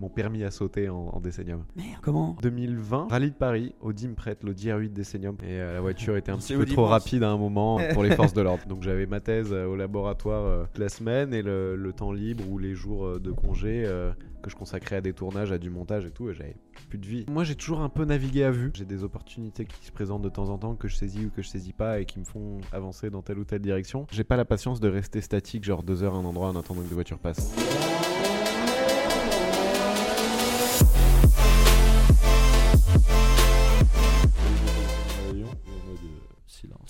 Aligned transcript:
Mon 0.00 0.08
permis 0.08 0.42
a 0.42 0.50
sauté 0.50 0.88
en, 0.88 0.96
en 1.12 1.20
Décenium. 1.20 1.64
Merde, 1.76 2.00
comment? 2.00 2.34
2020, 2.40 3.08
rallye 3.10 3.30
de 3.30 3.36
Paris, 3.36 3.74
Audi 3.82 4.08
me 4.08 4.14
prête 4.14 4.42
l'Audi 4.42 4.68
R8 4.68 4.90
Décenium. 4.90 5.36
Et 5.42 5.60
euh, 5.60 5.74
la 5.74 5.82
voiture 5.82 6.16
était 6.16 6.32
un 6.32 6.38
petit 6.38 6.54
peu 6.54 6.64
trop 6.64 6.86
France. 6.86 6.90
rapide 7.04 7.22
à 7.22 7.30
un 7.30 7.36
moment 7.36 7.78
pour 7.92 8.02
les 8.02 8.16
forces 8.16 8.32
de 8.32 8.40
l'ordre. 8.40 8.66
Donc 8.66 8.82
j'avais 8.82 9.04
ma 9.04 9.20
thèse 9.20 9.52
euh, 9.52 9.66
au 9.66 9.76
laboratoire 9.76 10.46
euh, 10.46 10.64
la 10.76 10.88
semaine 10.88 11.34
et 11.34 11.42
le, 11.42 11.76
le 11.76 11.92
temps 11.92 12.10
libre 12.10 12.42
ou 12.50 12.56
les 12.56 12.74
jours 12.74 13.04
euh, 13.04 13.20
de 13.20 13.32
congé 13.32 13.84
euh, 13.84 14.12
que 14.42 14.48
je 14.48 14.56
consacrais 14.56 14.96
à 14.96 15.00
des 15.02 15.12
tournages, 15.12 15.52
à 15.52 15.58
du 15.58 15.68
montage 15.68 16.06
et 16.06 16.10
tout. 16.10 16.30
Et 16.30 16.34
j'avais 16.34 16.56
plus 16.88 16.96
de 16.98 17.06
vie. 17.06 17.26
Moi 17.30 17.44
j'ai 17.44 17.54
toujours 17.54 17.82
un 17.82 17.90
peu 17.90 18.06
navigué 18.06 18.44
à 18.44 18.50
vue. 18.50 18.70
J'ai 18.74 18.86
des 18.86 19.04
opportunités 19.04 19.66
qui 19.66 19.84
se 19.84 19.92
présentent 19.92 20.22
de 20.22 20.30
temps 20.30 20.48
en 20.48 20.56
temps 20.56 20.74
que 20.74 20.88
je 20.88 20.96
saisis 20.96 21.26
ou 21.26 21.30
que 21.30 21.42
je 21.42 21.48
saisis 21.48 21.74
pas 21.74 22.00
et 22.00 22.06
qui 22.06 22.18
me 22.18 22.24
font 22.24 22.62
avancer 22.72 23.10
dans 23.10 23.20
telle 23.20 23.38
ou 23.38 23.44
telle 23.44 23.60
direction. 23.60 24.06
J'ai 24.10 24.24
pas 24.24 24.38
la 24.38 24.46
patience 24.46 24.80
de 24.80 24.88
rester 24.88 25.20
statique, 25.20 25.64
genre 25.64 25.82
deux 25.82 26.02
heures 26.02 26.14
à 26.14 26.18
un 26.18 26.24
endroit 26.24 26.48
en 26.48 26.56
attendant 26.56 26.80
que 26.80 26.88
des 26.88 26.94
voitures 26.94 27.18
passent. 27.18 27.54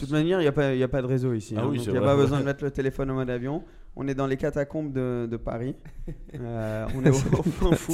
Toute 0.02 0.12
manière, 0.12 0.40
il 0.40 0.44
n'y 0.44 0.48
a, 0.48 0.52
pas- 0.52 0.74
y 0.74 0.82
a 0.82 0.88
pas 0.88 1.02
de 1.02 1.06
réseau 1.06 1.32
ici. 1.34 1.54
Ah 1.56 1.62
hein, 1.62 1.68
oui, 1.70 1.78
donc 1.78 1.86
il 1.86 1.92
n'y 1.92 1.98
a 1.98 2.00
vrai. 2.00 2.10
pas 2.10 2.16
besoin 2.16 2.40
de 2.40 2.44
mettre 2.44 2.64
le 2.64 2.70
téléphone 2.70 3.10
en 3.10 3.14
mode 3.14 3.30
avion. 3.30 3.64
On 3.94 4.08
est 4.08 4.14
dans 4.14 4.26
les 4.26 4.36
catacombes 4.36 4.92
de, 4.92 5.28
de 5.30 5.36
Paris. 5.36 5.76
Euh, 6.34 6.86
on, 6.96 7.04
est 7.04 7.10
au, 7.10 7.12
au 7.38 7.42
fin 7.42 7.72
fond, 7.76 7.92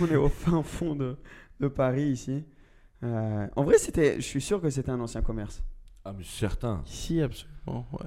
on 0.00 0.06
est 0.06 0.16
au 0.16 0.28
fin 0.28 0.62
fond 0.62 0.94
de, 0.94 1.16
de 1.60 1.68
Paris 1.68 2.04
ici. 2.04 2.44
Euh, 3.02 3.46
en 3.56 3.64
vrai, 3.64 3.76
c'était, 3.76 4.16
je 4.16 4.20
suis 4.26 4.40
sûr 4.40 4.60
que 4.62 4.70
c'était 4.70 4.90
un 4.90 5.00
ancien 5.00 5.20
commerce. 5.20 5.62
Ah, 6.04 6.14
mais 6.16 6.24
certain. 6.24 6.82
Ici, 6.86 7.20
absolument, 7.20 7.86
ouais. 7.92 8.06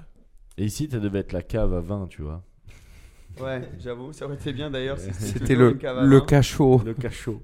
Et 0.57 0.65
ici, 0.65 0.87
ça 0.89 0.99
devait 0.99 1.19
être 1.19 1.33
la 1.33 1.43
cave 1.43 1.73
à 1.73 1.81
vin, 1.81 2.07
tu 2.09 2.21
vois. 2.21 2.41
Ouais, 3.41 3.69
j'avoue, 3.79 4.13
ça 4.13 4.25
aurait 4.25 4.35
été 4.35 4.53
bien 4.53 4.71
d'ailleurs. 4.71 4.97
si 4.97 5.13
C'était 5.13 5.55
le, 5.55 5.77
le 6.03 6.21
cachot. 6.21 6.81
Le 6.85 6.93
cachot. 6.93 7.43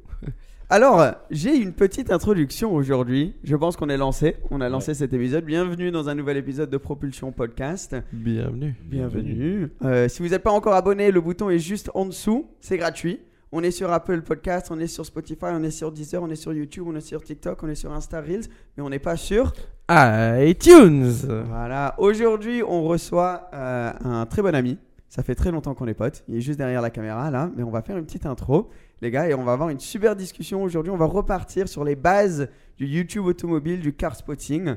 Alors, 0.74 1.06
j'ai 1.30 1.58
une 1.58 1.74
petite 1.74 2.14
introduction 2.14 2.74
aujourd'hui. 2.74 3.36
Je 3.44 3.58
pense 3.58 3.76
qu'on 3.76 3.90
est 3.90 3.98
lancé. 3.98 4.38
On 4.52 4.62
a 4.62 4.70
lancé 4.70 4.94
cet 4.94 5.12
épisode. 5.12 5.44
Bienvenue 5.44 5.92
dans 5.92 6.08
un 6.08 6.16
nouvel 6.16 6.38
épisode 6.38 6.70
de 6.70 6.78
Propulsion 6.78 7.34
Podcast. 7.34 7.94
Bienvenue. 8.14 8.74
Bienvenue. 8.86 9.68
Euh, 9.84 10.08
si 10.08 10.24
vous 10.24 10.30
n'êtes 10.30 10.44
pas 10.44 10.52
encore 10.52 10.74
abonné, 10.74 11.12
le 11.12 11.20
bouton 11.20 11.50
est 11.50 11.60
juste 11.60 11.92
en 11.94 12.06
dessous. 12.06 12.48
C'est 12.62 12.78
gratuit. 12.78 13.20
On 13.52 13.62
est 13.64 13.72
sur 13.72 13.92
Apple 13.92 14.22
Podcast, 14.22 14.70
on 14.72 14.80
est 14.80 14.88
sur 14.88 15.06
Spotify, 15.06 15.48
on 15.48 15.62
est 15.62 15.72
sur 15.72 15.92
Deezer, 15.92 16.24
on 16.24 16.30
est 16.30 16.38
sur 16.38 16.54
YouTube, 16.54 16.86
on 16.88 16.96
est 16.96 17.02
sur 17.02 17.22
TikTok, 17.22 17.62
on 17.64 17.68
est 17.68 17.76
sur 17.76 17.92
Insta 17.92 18.22
Reels, 18.22 18.46
mais 18.78 18.84
on 18.84 18.90
n'est 18.90 18.98
pas 19.00 19.18
sur. 19.18 19.52
iTunes. 19.90 21.12
Voilà. 21.50 21.96
Aujourd'hui, 21.98 22.64
on 22.66 22.84
reçoit 22.84 23.50
euh, 23.54 23.92
un 24.06 24.26
très 24.26 24.42
bon 24.42 24.56
ami. 24.56 24.78
Ça 25.10 25.22
fait 25.22 25.36
très 25.36 25.52
longtemps 25.52 25.74
qu'on 25.74 25.88
est 25.88 25.94
potes. 25.94 26.24
Il 26.30 26.38
est 26.38 26.40
juste 26.40 26.58
derrière 26.58 26.82
la 26.82 26.92
caméra 26.92 27.30
là, 27.30 27.52
mais 27.58 27.64
on 27.64 27.72
va 27.72 27.82
faire 27.82 27.98
une 27.98 28.06
petite 28.06 28.26
intro, 28.26 28.70
les 29.02 29.12
gars, 29.12 29.28
et 29.28 29.34
on 29.34 29.44
va 29.44 29.54
avoir 29.54 29.70
une 29.70 29.80
super 29.80 30.16
discussion 30.16 30.62
aujourd'hui. 30.64 30.92
On 30.92 30.98
va 30.98 31.06
repartir 31.06 31.68
sur 31.68 31.84
les 31.84 31.96
bases 31.96 32.50
du 32.78 32.86
YouTube 32.86 33.26
automobile, 33.26 33.80
du 33.80 33.94
car 33.94 34.16
spotting. 34.16 34.76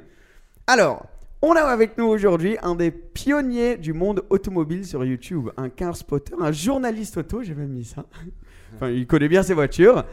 Alors, 0.67 1.07
on 1.43 1.53
a 1.53 1.61
avec 1.61 1.99
nous 1.99 2.07
aujourd'hui 2.07 2.57
un 2.63 2.75
des 2.75 2.91
pionniers 2.91 3.77
du 3.77 3.93
monde 3.93 4.25
automobile 4.31 4.87
sur 4.87 5.05
YouTube, 5.05 5.51
un 5.59 5.69
car 5.69 5.95
spotter, 5.95 6.35
un 6.41 6.53
journaliste 6.53 7.19
auto, 7.19 7.43
j'ai 7.43 7.55
même 7.55 7.73
mis 7.73 7.85
ça. 7.85 8.07
Enfin, 8.77 8.91
il 8.91 9.07
connaît 9.07 9.29
bien 9.29 9.45
ses 9.45 9.55
voitures. 9.55 10.05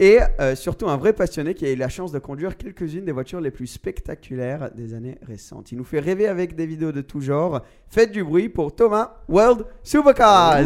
Et 0.00 0.18
euh, 0.40 0.56
surtout 0.56 0.88
un 0.88 0.96
vrai 0.96 1.12
passionné 1.12 1.54
qui 1.54 1.64
a 1.66 1.70
eu 1.70 1.76
la 1.76 1.88
chance 1.88 2.10
de 2.10 2.18
conduire 2.18 2.56
quelques-unes 2.56 3.04
des 3.04 3.12
voitures 3.12 3.40
les 3.40 3.52
plus 3.52 3.68
spectaculaires 3.68 4.70
des 4.74 4.92
années 4.92 5.16
récentes. 5.22 5.70
Il 5.70 5.78
nous 5.78 5.84
fait 5.84 6.00
rêver 6.00 6.26
avec 6.26 6.56
des 6.56 6.66
vidéos 6.66 6.90
de 6.90 7.00
tout 7.00 7.20
genre. 7.20 7.60
Faites 7.88 8.10
du 8.10 8.24
bruit 8.24 8.48
pour 8.48 8.74
Thomas 8.74 9.12
World 9.28 9.64
Supercars. 9.84 10.64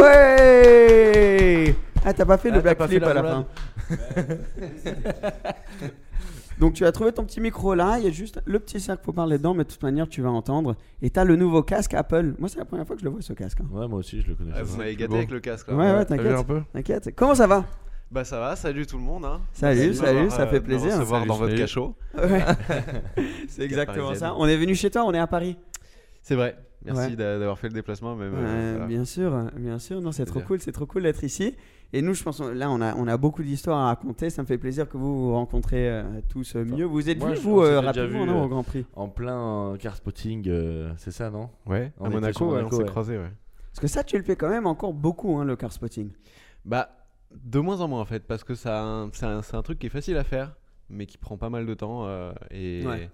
Ouais 0.00 1.74
Ah, 2.04 2.12
t'as 2.14 2.24
pas 2.24 2.38
fait 2.38 2.50
le 2.50 2.58
Ah, 2.58 2.62
t'as 2.62 2.74
backflip 2.74 3.02
fait 3.02 3.10
à 3.10 3.14
la 3.14 3.22
la 3.22 3.30
fin. 3.30 3.46
Donc 6.60 6.74
tu 6.74 6.84
as 6.84 6.90
trouvé 6.92 7.12
ton 7.12 7.24
petit 7.24 7.40
micro 7.40 7.74
là, 7.74 7.98
il 7.98 8.04
y 8.04 8.08
a 8.08 8.10
juste 8.10 8.40
le 8.44 8.58
petit 8.58 8.80
cercle 8.80 9.02
pour 9.04 9.14
parler 9.14 9.38
dedans, 9.38 9.54
mais 9.54 9.62
de 9.64 9.68
toute 9.70 9.82
manière 9.82 10.08
tu 10.08 10.22
vas 10.22 10.30
entendre. 10.30 10.74
Et 11.02 11.10
tu 11.10 11.18
as 11.20 11.24
le 11.24 11.36
nouveau 11.36 11.62
casque 11.62 11.94
Apple. 11.94 12.34
Moi 12.38 12.48
c'est 12.48 12.58
la 12.58 12.64
première 12.64 12.84
fois 12.86 12.94
que 12.96 13.00
je 13.00 13.06
le 13.06 13.12
vois 13.12 13.22
ce 13.22 13.32
casque. 13.32 13.58
hein. 13.60 13.66
Ouais, 13.72 13.86
moi 13.88 14.00
aussi, 14.00 14.20
je 14.22 14.28
le 14.28 14.34
connais. 14.34 14.50
Ah, 14.56 14.62
vous 14.64 14.76
m'avez 14.76 14.96
gâté 14.96 15.08
Bon. 15.08 15.16
avec 15.16 15.30
le 15.30 15.38
casque 15.40 15.68
là. 15.68 15.74
Ouais 15.74 15.92
ouais, 15.92 16.04
T'as 16.04 16.16
T'inquiète. 16.72 17.14
Comment 17.16 17.34
ça 17.36 17.46
va? 17.46 17.64
Bah 18.10 18.24
ça 18.24 18.40
va, 18.40 18.56
salut 18.56 18.86
tout 18.86 18.96
le 18.96 19.02
monde. 19.02 19.24
Hein. 19.26 19.42
Salut, 19.52 19.88
de 19.88 19.92
salut, 19.92 20.30
ça 20.30 20.46
fait 20.46 20.56
euh, 20.56 20.60
de 20.60 20.64
me 20.64 20.64
plaisir. 20.64 20.92
recevoir 20.94 21.20
Salut, 21.20 21.28
dans 21.28 21.36
votre 21.36 21.54
cachot. 21.56 21.94
Ouais. 22.16 22.42
C'est 23.48 23.62
exactement 23.62 24.14
ça. 24.14 24.34
On 24.38 24.46
est 24.46 24.56
venu 24.56 24.74
chez 24.74 24.90
toi, 24.90 25.04
on 25.04 25.12
est 25.12 25.18
à 25.18 25.26
Paris. 25.26 25.58
C'est 26.22 26.34
vrai. 26.34 26.56
Merci 26.84 27.10
Ouais. 27.10 27.16
d'avoir 27.16 27.58
fait 27.58 27.68
le 27.68 27.74
déplacement. 27.74 28.14
Même, 28.16 28.32
euh, 28.34 28.70
voilà. 28.76 28.86
Bien 28.86 29.04
sûr, 29.04 29.36
bien 29.56 29.78
sûr. 29.78 30.00
Non, 30.00 30.12
c'est 30.12 30.24
trop 30.24 30.40
cool, 30.40 30.60
c'est 30.60 30.72
trop 30.72 30.86
cool 30.86 31.02
d'être 31.02 31.22
ici. 31.22 31.54
Et 31.92 32.00
nous, 32.02 32.14
je 32.14 32.22
pense, 32.22 32.40
là, 32.40 32.70
on 32.70 32.80
a, 32.80 32.94
on 32.94 33.06
a 33.08 33.16
beaucoup 33.18 33.42
d'histoires 33.42 33.78
à 33.78 33.86
raconter. 33.86 34.30
Ça 34.30 34.40
me 34.42 34.46
fait 34.46 34.58
plaisir 34.58 34.88
que 34.88 34.96
vous 34.96 35.26
vous 35.28 35.32
rencontrez 35.34 35.88
euh, 35.90 36.02
tous 36.30 36.54
euh, 36.56 36.64
mieux. 36.64 36.84
Vous 36.84 37.10
êtes 37.10 37.18
moi, 37.18 37.30
vus, 37.30 37.36
je- 37.36 37.40
vous, 37.42 37.60
euh, 37.60 37.80
rapidement, 37.80 38.24
non, 38.26 38.40
euh, 38.42 38.44
au 38.44 38.48
Grand 38.48 38.62
Prix? 38.62 38.86
En 38.94 39.08
plein 39.08 39.74
car 39.78 39.96
spotting, 39.96 40.44
euh, 40.48 40.92
c'est 40.96 41.10
ça, 41.10 41.30
non? 41.30 41.50
Ouais, 41.66 41.92
On 41.98 42.06
à 42.06 42.10
Monaco, 42.10 42.44
on 42.54 42.70
s'est 42.70 42.76
ouais. 42.76 42.84
croisés. 42.84 43.18
Ouais. 43.18 43.32
Parce 43.72 43.80
que 43.80 43.86
ça, 43.86 44.02
tu 44.04 44.16
le 44.16 44.22
fais 44.22 44.36
quand 44.36 44.48
même 44.48 44.66
encore 44.66 44.92
beaucoup, 44.94 45.36
hein, 45.38 45.44
le 45.44 45.56
car 45.56 45.72
spotting. 45.72 46.10
Bah, 46.64 46.90
de 47.34 47.58
moins 47.60 47.80
en 47.80 47.88
moins 47.88 48.00
en 48.00 48.04
fait, 48.04 48.26
parce 48.26 48.44
que 48.44 48.54
c'est 48.54 48.68
un, 48.70 49.10
truc 49.62 49.78
qui 49.78 49.86
est 49.86 49.90
facile 49.90 50.16
à 50.16 50.24
faire, 50.24 50.56
mais 50.88 51.06
qui 51.06 51.18
prend 51.18 51.36
pas 51.36 51.50
mal 51.50 51.66
de 51.66 51.74
temps. 51.74 52.06
euh, 52.06 52.32
et, 52.50 52.84
Ouais. 52.86 53.10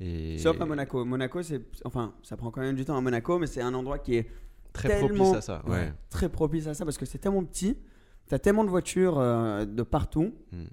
et 0.00 0.38
Sauf 0.38 0.60
à 0.60 0.66
Monaco. 0.66 1.04
Monaco, 1.04 1.42
c'est. 1.42 1.62
Enfin, 1.84 2.14
ça 2.22 2.36
prend 2.36 2.50
quand 2.50 2.60
même 2.60 2.76
du 2.76 2.84
temps 2.84 2.96
à 2.96 3.00
Monaco, 3.00 3.38
mais 3.38 3.46
c'est 3.46 3.62
un 3.62 3.74
endroit 3.74 3.98
qui 3.98 4.16
est 4.16 4.28
Très 4.72 4.98
propice 4.98 5.32
à 5.34 5.40
ça. 5.40 5.62
Ouais. 5.66 5.92
très 6.10 6.28
propice 6.28 6.66
à 6.66 6.74
ça 6.74 6.84
parce 6.84 6.98
que 6.98 7.06
c'est 7.06 7.18
tellement 7.18 7.44
petit. 7.44 7.78
T'as 8.26 8.38
tellement 8.40 8.64
de 8.64 8.70
voitures 8.70 9.18
euh, 9.18 9.64
de 9.64 9.82
partout 9.84 10.34
Hmm. 10.50 10.64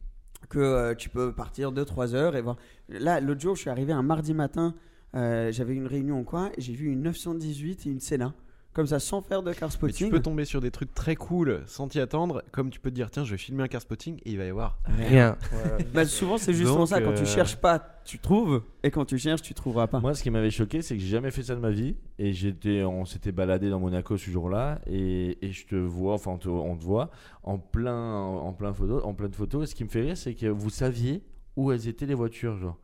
que 0.49 0.57
euh, 0.59 0.95
tu 0.95 1.09
peux 1.09 1.33
partir 1.33 1.71
2-3 1.71 2.15
heures 2.15 2.35
et 2.35 2.41
voir. 2.41 2.55
Là, 2.89 3.19
l'autre 3.21 3.41
jour, 3.41 3.55
je 3.55 3.61
suis 3.61 3.69
arrivé 3.69 3.93
un 3.93 4.01
mardi 4.01 4.33
matin. 4.33 4.73
J'avais 5.13 5.75
une 5.75 5.87
réunion 5.87 6.21
ou 6.21 6.23
quoi, 6.23 6.49
et 6.57 6.61
j'ai 6.61 6.73
vu 6.73 6.87
une 6.89 7.01
918 7.03 7.85
et 7.85 7.89
une 7.91 7.99
Senna. 7.99 8.33
Comme 8.73 8.87
ça, 8.87 8.99
sans 8.99 9.21
faire 9.21 9.43
de 9.43 9.51
car 9.51 9.67
Mais 9.67 9.73
spotting. 9.73 10.07
tu 10.07 10.09
peux 10.09 10.21
tomber 10.21 10.45
sur 10.45 10.61
des 10.61 10.71
trucs 10.71 10.93
très 10.93 11.17
cool 11.17 11.61
sans 11.66 11.90
t'y 11.90 11.99
attendre, 11.99 12.41
comme 12.51 12.69
tu 12.69 12.79
peux 12.79 12.90
te 12.90 12.96
dire 12.96 13.11
tiens 13.11 13.25
je 13.25 13.31
vais 13.31 13.37
filmer 13.37 13.63
un 13.63 13.67
car 13.67 13.81
spotting 13.81 14.16
et 14.23 14.31
il 14.31 14.37
va 14.37 14.46
y 14.46 14.49
avoir 14.49 14.78
Rien. 14.97 15.37
Bah, 15.93 16.05
souvent, 16.05 16.37
c'est 16.37 16.53
justement 16.53 16.79
Donc, 16.79 16.87
ça. 16.87 17.01
Quand 17.01 17.13
tu 17.13 17.23
euh, 17.23 17.25
cherches 17.25 17.57
pas, 17.57 17.79
tu 18.05 18.19
trouves. 18.19 18.63
Et 18.84 18.90
quand 18.90 19.03
tu 19.03 19.17
cherches, 19.17 19.41
tu 19.41 19.53
trouveras 19.53 19.87
pas. 19.87 19.99
Moi, 19.99 20.13
ce 20.13 20.23
qui 20.23 20.29
m'avait 20.29 20.51
choqué, 20.51 20.81
c'est 20.81 20.96
que 20.96 21.01
j'ai 21.01 21.09
jamais 21.09 21.31
fait 21.31 21.43
ça 21.43 21.55
de 21.55 21.59
ma 21.59 21.69
vie. 21.69 21.96
Et 22.17 22.31
j'étais, 22.31 22.84
on 22.84 23.03
s'était 23.03 23.34
baladé 23.34 23.69
dans 23.69 23.79
Monaco 23.79 24.16
ce 24.17 24.31
jour-là. 24.31 24.79
Et, 24.87 25.37
et 25.46 25.51
je 25.51 25.66
te 25.67 25.75
vois, 25.75 26.13
enfin, 26.13 26.31
on 26.31 26.37
te, 26.37 26.47
on 26.47 26.78
te 26.78 26.84
voit 26.84 27.11
en 27.43 27.57
plein, 27.57 28.16
en 28.16 28.53
plein 28.53 28.72
photo, 28.73 29.03
en 29.03 29.13
pleine 29.13 29.34
photo. 29.34 29.63
Et 29.63 29.66
ce 29.66 29.75
qui 29.75 29.84
me 29.84 29.90
fait 29.90 30.01
rire, 30.01 30.16
c'est 30.17 30.34
que 30.34 30.47
vous 30.47 30.69
saviez 30.69 31.22
où 31.57 31.73
elles 31.73 31.90
étaient 31.90 32.05
les 32.05 32.13
voitures, 32.13 32.55
genre. 32.57 32.78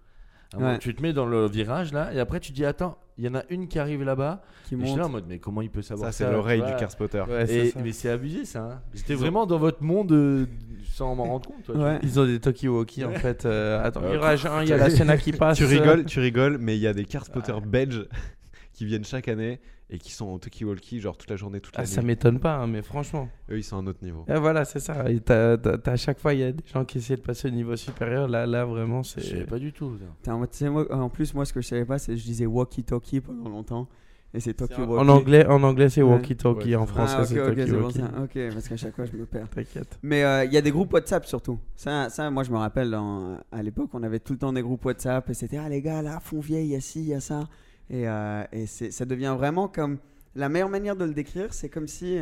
Ouais. 0.58 0.78
Tu 0.80 0.94
te 0.96 1.02
mets 1.02 1.12
dans 1.14 1.26
le 1.26 1.48
virage 1.48 1.92
là, 1.92 2.14
et 2.14 2.20
après 2.20 2.40
tu 2.40 2.52
dis 2.54 2.64
attends, 2.64 2.98
il 3.18 3.26
y 3.26 3.28
en 3.28 3.36
a 3.36 3.44
une 3.50 3.68
qui 3.68 3.80
arrive 3.80 4.04
là-bas. 4.04 4.42
qui 4.66 4.76
Et 4.76 4.80
je 4.82 4.86
suis 4.86 4.96
là 4.98 5.08
en 5.08 5.10
mode 5.10 5.26
mais 5.28 5.40
comment 5.40 5.62
il 5.62 5.70
peut 5.70 5.82
savoir 5.82 6.14
Ça 6.14 6.18
ça 6.18 6.26
c'est 6.26 6.32
l'oreille 6.32 6.62
du 6.62 6.74
car 6.80 6.90
spotter. 6.92 7.24
Ouais, 7.28 7.52
Et- 7.52 7.74
mais 7.84 7.92
c'est 7.92 8.10
abusé 8.10 8.46
ça. 8.46 8.62
hein. 8.64 8.82
J'étais 8.94 9.16
vraiment 9.16 9.46
dans 9.46 9.58
votre 9.58 9.84
monde 9.84 10.12
euh, 10.14 10.46
sans 10.94 11.16
m'en 11.16 11.26
rendre 11.26 11.50
compte. 11.50 11.64
toi. 11.66 11.76
Ouais. 11.76 12.00
Ils 12.04 12.20
ont 12.20 12.26
des 12.26 12.40
talkie-walkie 12.40 13.04
en 13.06 13.12
fait. 13.12 13.46
euh, 13.46 13.84
attends, 13.84 14.04
Euh, 14.04 14.12
virage 14.12 14.46
1, 14.46 14.64
il 14.64 14.70
y 14.70 14.74
a 14.74 14.78
la 14.78 14.90
Senna 14.90 15.18
qui 15.18 15.32
passe. 15.34 15.58
Tu 15.58 15.66
rigoles, 15.66 16.06
tu 16.06 16.20
rigoles, 16.20 16.58
mais 16.60 16.76
il 16.78 16.82
y 16.82 16.88
a 16.88 16.94
des 16.94 17.04
car 17.06 17.26
spotters 17.26 17.62
belges 17.62 18.08
qui 18.74 18.86
viennent 18.86 19.04
chaque 19.06 19.28
année 19.28 19.60
et 19.90 19.98
qui 20.00 20.12
sont 20.12 20.26
en 20.28 20.38
talkie-walkie 20.38 21.00
genre 21.00 21.16
toute 21.18 21.30
la 21.30 21.38
journée, 21.38 21.62
toute 21.62 21.74
Ah, 21.78 21.82
la 21.82 21.86
ça 21.88 22.02
nuit. 22.02 22.08
m'étonne 22.08 22.40
pas, 22.40 22.56
hein, 22.56 22.68
mais 22.68 22.82
franchement. 22.82 23.30
Eux, 23.50 23.58
ils 23.58 23.64
sont 23.64 23.78
à 23.78 23.80
un 23.80 23.88
autre 23.88 24.04
niveau. 24.04 24.26
Et 24.28 24.38
voilà, 24.38 24.66
c'est 24.66 24.80
ça. 24.82 25.10
Et 25.10 25.20
t'as- 25.22 25.58
t'as- 25.58 25.78
t'as- 25.78 25.92
à 25.94 25.96
chaque 25.96 26.20
fois, 26.20 26.34
il 26.34 26.42
y 26.42 26.44
a 26.44 26.52
des 26.52 26.64
gens 26.74 26.84
qui 26.84 26.98
essaient 26.98 27.16
de 27.16 27.22
passer 27.22 27.48
au 27.48 27.52
niveau 27.52 27.76
supérieur. 27.78 28.28
Là, 28.28 28.46
là 28.46 28.66
vraiment, 28.66 29.02
Je 29.04 29.12
savais 29.12 29.28
c'est. 29.28 29.46
pas 29.46 29.60
du 29.60 29.72
tout. 29.72 29.98
ça. 30.26 30.36
Moi, 30.70 30.94
en 30.94 31.10
plus, 31.10 31.34
moi, 31.34 31.46
ce 31.46 31.54
que 31.54 31.62
je 31.62 31.68
savais 31.68 31.86
pas, 31.86 32.00
c'est 32.00 32.14
que 32.14 32.18
je 32.20 32.24
disais 32.26 32.46
walkie-talkie 32.46 33.22
pendant 33.22 33.50
longtemps. 33.50 33.88
Et 34.34 34.42
c'est 34.42 34.54
talkie 34.54 34.82
walkie. 34.82 34.94
En 34.94 35.08
anglais, 35.08 35.46
en 35.48 35.64
anglais 35.64 35.88
c'est 35.88 36.02
Ouais. 36.02 36.16
walkie-talkie. 36.18 36.72
Ouais, 36.72 36.76
en 36.76 36.86
c'est 36.86 36.92
français, 36.92 37.16
ah, 37.18 37.24
c'est 37.26 37.36
c'est 37.36 37.42
talkie-walkie. 37.56 37.94
ça. 38.00 38.12
Ok, 38.22 38.54
parce 38.54 38.68
qu'à 38.68 38.76
chaque 38.78 38.94
fois, 38.96 39.06
je 39.06 39.14
me 39.16 39.26
perds. 39.26 39.50
T'inquiète. 39.50 39.98
Mais 40.04 40.22
euh, 40.26 40.44
il 40.44 40.52
y 40.52 40.58
a 40.58 40.62
des 40.62 40.70
groupes 40.70 40.92
WhatsApp 40.92 41.26
surtout. 41.26 41.58
Ça, 41.78 42.10
ça 42.10 42.30
moi, 42.30 42.44
je 42.44 42.52
me 42.52 42.58
rappelle, 42.58 42.92
dans- 42.92 43.38
à 43.54 43.64
l'époque, 43.64 43.90
on 43.94 44.04
avait 44.04 44.20
tout 44.20 44.34
le 44.34 44.40
temps 44.40 44.52
des 44.52 44.62
groupes 44.62 44.84
WhatsApp. 44.84 45.30
Et 45.30 45.34
c'était, 45.34 45.58
ah, 45.58 45.70
les 45.70 45.82
gars, 45.82 46.02
là, 46.02 46.20
fond 46.20 46.42
vieille, 46.42 46.68
il 46.68 46.72
y 46.74 46.76
a 46.76 46.82
ci, 46.82 47.00
il 47.00 47.08
y 47.08 47.14
a 47.14 47.22
ça. 47.22 47.48
Et, 47.90 48.08
euh, 48.08 48.44
et 48.52 48.66
c'est- 48.66 48.92
ça 48.92 49.06
devient 49.06 49.36
vraiment 49.38 49.68
comme. 49.68 49.98
La 50.36 50.50
meilleure 50.50 50.70
manière 50.70 50.96
de 50.96 51.04
le 51.06 51.14
décrire, 51.14 51.54
c'est 51.54 51.70
comme 51.70 51.88
si. 51.88 52.20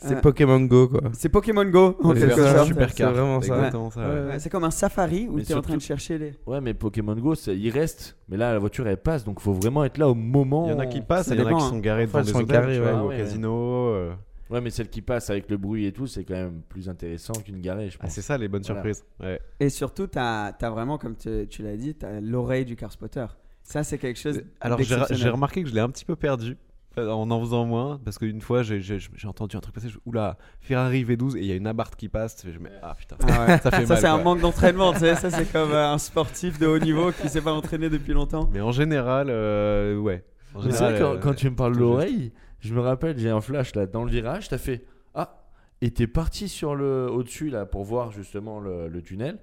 C'est 0.00 0.14
Euh, 0.14 0.20
Pokémon 0.20 0.60
Go, 0.60 0.86
quoi. 0.88 1.00
C'est 1.12 1.28
Pokémon 1.28 1.64
Go, 1.64 1.96
en 2.00 2.12
quelque 2.14 2.30
c'est 2.36 2.40
ça, 2.40 2.64
sorte. 2.66 2.72
c'est 2.94 3.02
vraiment 3.04 3.40
ça. 3.40 3.56
Exactement 3.56 3.90
ça. 3.90 4.00
ouais. 4.08 4.26
Ouais, 4.28 4.38
c'est 4.38 4.48
comme 4.48 4.62
un 4.62 4.70
safari 4.70 5.26
où 5.28 5.40
tu 5.40 5.50
es 5.50 5.54
en 5.56 5.60
train 5.62 5.74
de 5.76 5.80
chercher 5.82 6.18
les. 6.18 6.34
Ouais, 6.46 6.60
mais 6.60 6.72
Pokémon 6.72 7.16
Go, 7.16 7.34
ça- 7.34 7.52
il 7.52 7.68
reste. 7.70 8.16
Mais 8.28 8.36
là, 8.36 8.52
la 8.52 8.60
voiture, 8.60 8.86
elle 8.86 8.98
passe, 8.98 9.24
donc 9.24 9.40
faut 9.40 9.52
vraiment 9.54 9.84
être 9.84 9.98
là 9.98 10.08
au 10.08 10.14
moment. 10.14 10.66
Il 10.66 10.70
y 10.70 10.74
en 10.74 10.78
a 10.78 10.86
qui 10.86 11.00
passent, 11.00 11.26
il 11.28 11.34
y 11.34 11.38
en 11.38 11.40
a 11.40 11.44
dépend, 11.46 11.58
qui 11.58 11.64
hein. 11.64 11.68
sont 11.70 11.78
garés 11.78 12.06
devant 12.06 12.20
des 12.22 12.32
hôtels, 12.36 12.80
ouais. 12.80 12.90
Ah 12.94 13.04
au 13.04 13.08
casino. 13.08 13.88
euh. 13.88 14.12
Ouais, 14.50 14.60
mais 14.60 14.70
celle 14.70 14.88
qui 14.88 15.02
passe 15.02 15.28
avec 15.30 15.50
le 15.50 15.56
bruit 15.56 15.84
et 15.86 15.92
tout, 15.92 16.06
c'est 16.06 16.22
quand 16.24 16.34
même 16.34 16.62
plus 16.68 16.88
intéressant 16.88 17.32
qu'une 17.34 17.60
garée, 17.60 17.90
je 17.90 17.96
Ah, 17.98 18.04
pense. 18.04 18.12
c'est 18.14 18.22
ça 18.22 18.38
les 18.38 18.46
bonnes 18.46 18.62
Voilà. 18.62 18.80
surprises. 18.82 19.04
Ouais. 19.20 19.40
Et 19.58 19.68
surtout, 19.68 20.06
tu 20.06 20.16
as, 20.18 20.54
vraiment, 20.62 20.96
comme 20.96 21.16
tu, 21.16 21.46
tu 21.48 21.62
l'as 21.64 21.76
dit, 21.76 21.96
tu 21.96 22.06
as 22.06 22.20
l'oreille 22.20 22.64
du 22.64 22.76
car 22.76 22.92
spotter. 22.92 23.26
Ça, 23.68 23.84
c'est 23.84 23.98
quelque 23.98 24.18
chose. 24.18 24.42
Alors 24.62 24.80
j'ai 24.80 25.28
remarqué 25.28 25.62
que 25.62 25.68
je 25.68 25.74
l'ai 25.74 25.82
un 25.82 25.90
petit 25.90 26.06
peu 26.06 26.16
perdu 26.16 26.56
euh, 26.96 27.10
en 27.10 27.30
en 27.30 27.40
faisant 27.40 27.66
moins 27.66 28.00
parce 28.02 28.16
qu'une 28.16 28.40
fois 28.40 28.62
j'ai 28.62 28.80
entendu 29.26 29.58
un 29.58 29.60
truc 29.60 29.74
passer, 29.74 29.90
je, 29.90 29.98
oula 30.06 30.38
Ferrari 30.62 31.04
V12 31.04 31.36
et 31.36 31.40
il 31.40 31.44
y 31.44 31.52
a 31.52 31.54
une 31.54 31.66
abarth 31.66 31.94
qui 31.94 32.08
passe, 32.08 32.46
je 32.50 32.58
me 32.58 32.70
ah 32.82 32.94
putain. 32.98 33.16
Ah 33.20 33.44
ouais. 33.46 33.58
Ça 33.62 33.70
fait 33.70 33.84
Ça, 33.84 33.92
mal, 33.92 34.00
c'est 34.00 34.06
un 34.06 34.22
manque 34.22 34.40
d'entraînement, 34.40 34.94
tu 34.94 35.00
sais. 35.00 35.14
Ça, 35.16 35.30
c'est 35.30 35.52
comme 35.52 35.72
euh, 35.72 35.92
un 35.92 35.98
sportif 35.98 36.58
de 36.58 36.66
haut 36.66 36.78
niveau 36.78 37.12
qui 37.12 37.28
s'est 37.28 37.42
pas 37.42 37.52
entraîné 37.52 37.90
depuis 37.90 38.14
longtemps. 38.14 38.48
Mais 38.54 38.62
en 38.62 38.72
général, 38.72 39.26
euh, 39.28 39.98
ouais. 39.98 40.24
C'est 40.62 40.70
vrai, 40.70 40.98
quand, 40.98 41.12
euh, 41.12 41.18
quand 41.18 41.34
tu 41.34 41.50
me 41.50 41.54
parles 41.54 41.74
de 41.74 41.80
l'oreille, 41.80 42.32
je 42.60 42.72
me 42.72 42.80
rappelle, 42.80 43.18
j'ai 43.18 43.28
un 43.28 43.42
flash 43.42 43.74
là 43.74 43.84
dans 43.84 44.02
le 44.02 44.10
virage, 44.10 44.48
t'as 44.48 44.56
fait 44.56 44.86
Ah 45.14 45.44
Et 45.82 45.90
t'es 45.90 46.06
parti 46.06 46.48
sur 46.48 46.74
le 46.74 47.06
au-dessus 47.10 47.50
là 47.50 47.66
pour 47.66 47.84
voir 47.84 48.12
justement 48.12 48.60
le, 48.60 48.88
le 48.88 49.02
tunnel 49.02 49.38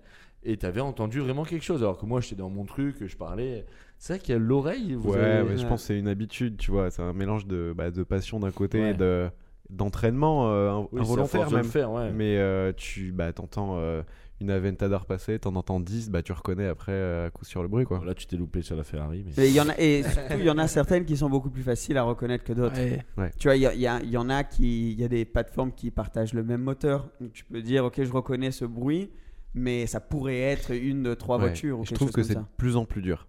et 0.45 0.57
t'avais 0.57 0.81
entendu 0.81 1.19
vraiment 1.19 1.43
quelque 1.43 1.63
chose. 1.63 1.83
Alors 1.83 1.99
que 1.99 2.07
moi 2.07 2.21
j'étais 2.21 2.35
dans 2.35 2.49
mon 2.49 2.65
truc, 2.65 3.05
je 3.05 3.17
parlais. 3.17 3.65
C'est 4.05 4.13
vrai 4.13 4.19
qu'il 4.19 4.33
y 4.33 4.35
a 4.35 4.39
l'oreille. 4.39 4.93
vous 4.93 5.13
Ouais, 5.13 5.17
avez- 5.19 5.49
mais 5.49 5.57
je 5.57 5.65
pense 5.65 5.81
que 5.81 5.87
c'est 5.87 5.97
une 5.97 6.07
habitude, 6.07 6.57
tu 6.57 6.69
vois. 6.69 6.91
C'est 6.91 7.01
un 7.01 7.11
mélange 7.11 7.47
de, 7.47 7.73
bah, 7.75 7.89
de 7.89 8.03
passion 8.03 8.39
d'un 8.39 8.51
côté 8.51 8.79
Ouais. 8.79 8.91
et 8.91 8.93
de 8.93 9.29
d'entraînement 9.71 10.51
euh, 10.51 10.83
Oui, 10.91 11.01
involontaire 11.01 11.49
même. 11.51 11.63
faire, 11.63 11.91
ouais. 11.91 12.11
Mais 12.11 12.37
euh, 12.37 12.71
tu 12.77 13.11
bah, 13.11 13.33
t'entends 13.33 13.77
euh, 13.79 14.03
une 14.41 14.51
Aventador 14.51 15.07
passer, 15.07 15.39
t'en 15.39 15.55
entends 15.55 15.79
10, 15.79 16.11
bah, 16.11 16.21
tu 16.21 16.33
reconnais 16.33 16.67
après 16.67 16.91
euh, 16.91 17.25
à 17.25 17.29
coup 17.31 17.45
sur 17.45 17.63
le 17.63 17.67
bruit. 17.67 17.85
quoi. 17.85 18.03
Là, 18.05 18.13
tu 18.13 18.27
t'es 18.27 18.37
loupé 18.37 18.61
sur 18.61 18.75
la 18.75 18.83
Ferrari. 18.83 19.23
Mais... 19.25 19.31
Mais 19.37 19.49
il 19.49 19.55
y 19.55 19.59
en 19.59 19.69
a, 19.69 19.73
et 19.79 20.03
surtout, 20.03 20.35
il 20.37 20.45
y 20.45 20.49
en 20.51 20.59
a 20.59 20.67
certaines 20.67 21.03
qui 21.05 21.17
sont 21.17 21.31
beaucoup 21.31 21.49
plus 21.49 21.63
faciles 21.63 21.97
à 21.97 22.03
reconnaître 22.03 22.43
que 22.43 22.53
d'autres. 22.53 22.75
Ouais. 23.17 23.31
Tu 23.39 23.47
vois, 23.47 23.55
il 23.55 23.63
y, 23.63 23.65
a- 23.65 23.73
il 23.73 23.79
y 23.81 23.87
a- 23.87 24.03
y 24.03 24.17
en 24.17 24.29
a 24.29 24.43
qui, 24.43 24.91
il 24.91 25.01
y 25.01 25.03
a 25.03 25.07
des 25.07 25.25
plateformes 25.25 25.71
qui 25.71 25.89
partagent 25.89 26.33
le 26.35 26.43
même 26.43 26.61
moteur. 26.61 27.09
Donc, 27.19 27.33
tu 27.33 27.43
peux 27.43 27.63
dire, 27.63 27.85
ok, 27.85 28.03
je 28.03 28.11
reconnais 28.11 28.51
ce 28.51 28.65
bruit, 28.65 29.09
mais 29.55 29.87
ça 29.87 29.99
pourrait 29.99 30.39
être 30.39 30.71
une 30.75 31.01
de 31.03 31.13
trois 31.15 31.37
Ouais. 31.37 31.45
voitures. 31.45 31.79
Ou 31.79 31.83
je 31.85 31.89
quelque 31.89 31.95
trouve 31.97 32.07
chose 32.09 32.15
que 32.15 32.23
c'est 32.23 32.35
de 32.35 32.43
plus 32.57 32.75
en 32.75 32.85
plus 32.85 33.01
dur. 33.01 33.25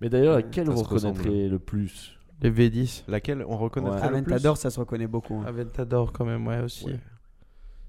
Mais 0.00 0.08
d'ailleurs, 0.08 0.36
laquelle 0.36 0.68
ressemble. 0.70 1.18
reconnaîtrez 1.18 1.48
le 1.48 1.58
plus? 1.58 2.12
Les 2.42 2.50
V10. 2.50 3.04
Laquelle 3.08 3.44
on 3.48 3.56
reconnaît 3.56 3.88
Ouais. 3.88 3.94
le 3.94 4.00
plus? 4.00 4.08
Aventador, 4.08 4.56
ça 4.56 4.70
se 4.70 4.80
reconnaît 4.80 5.06
beaucoup. 5.06 5.34
hein. 5.36 5.44
Aventador, 5.46 6.12
quand 6.12 6.24
même, 6.24 6.46
ouais, 6.46 6.60
aussi. 6.60 6.86
Ouais. 6.86 6.98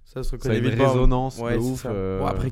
Ça 0.05 0.23
se 0.23 0.29
Ça 0.29 0.35
a 0.35 0.37
reconnaît 0.53 0.59
une 0.71 0.77
pas. 0.77 0.87
résonance 0.87 1.39
Ouais, 1.39 1.55
de 1.57 1.61
c'est 1.61 1.65
ouf. 1.69 1.85
euh, 1.89 2.19
Bon, 2.19 2.25
après, 2.27 2.51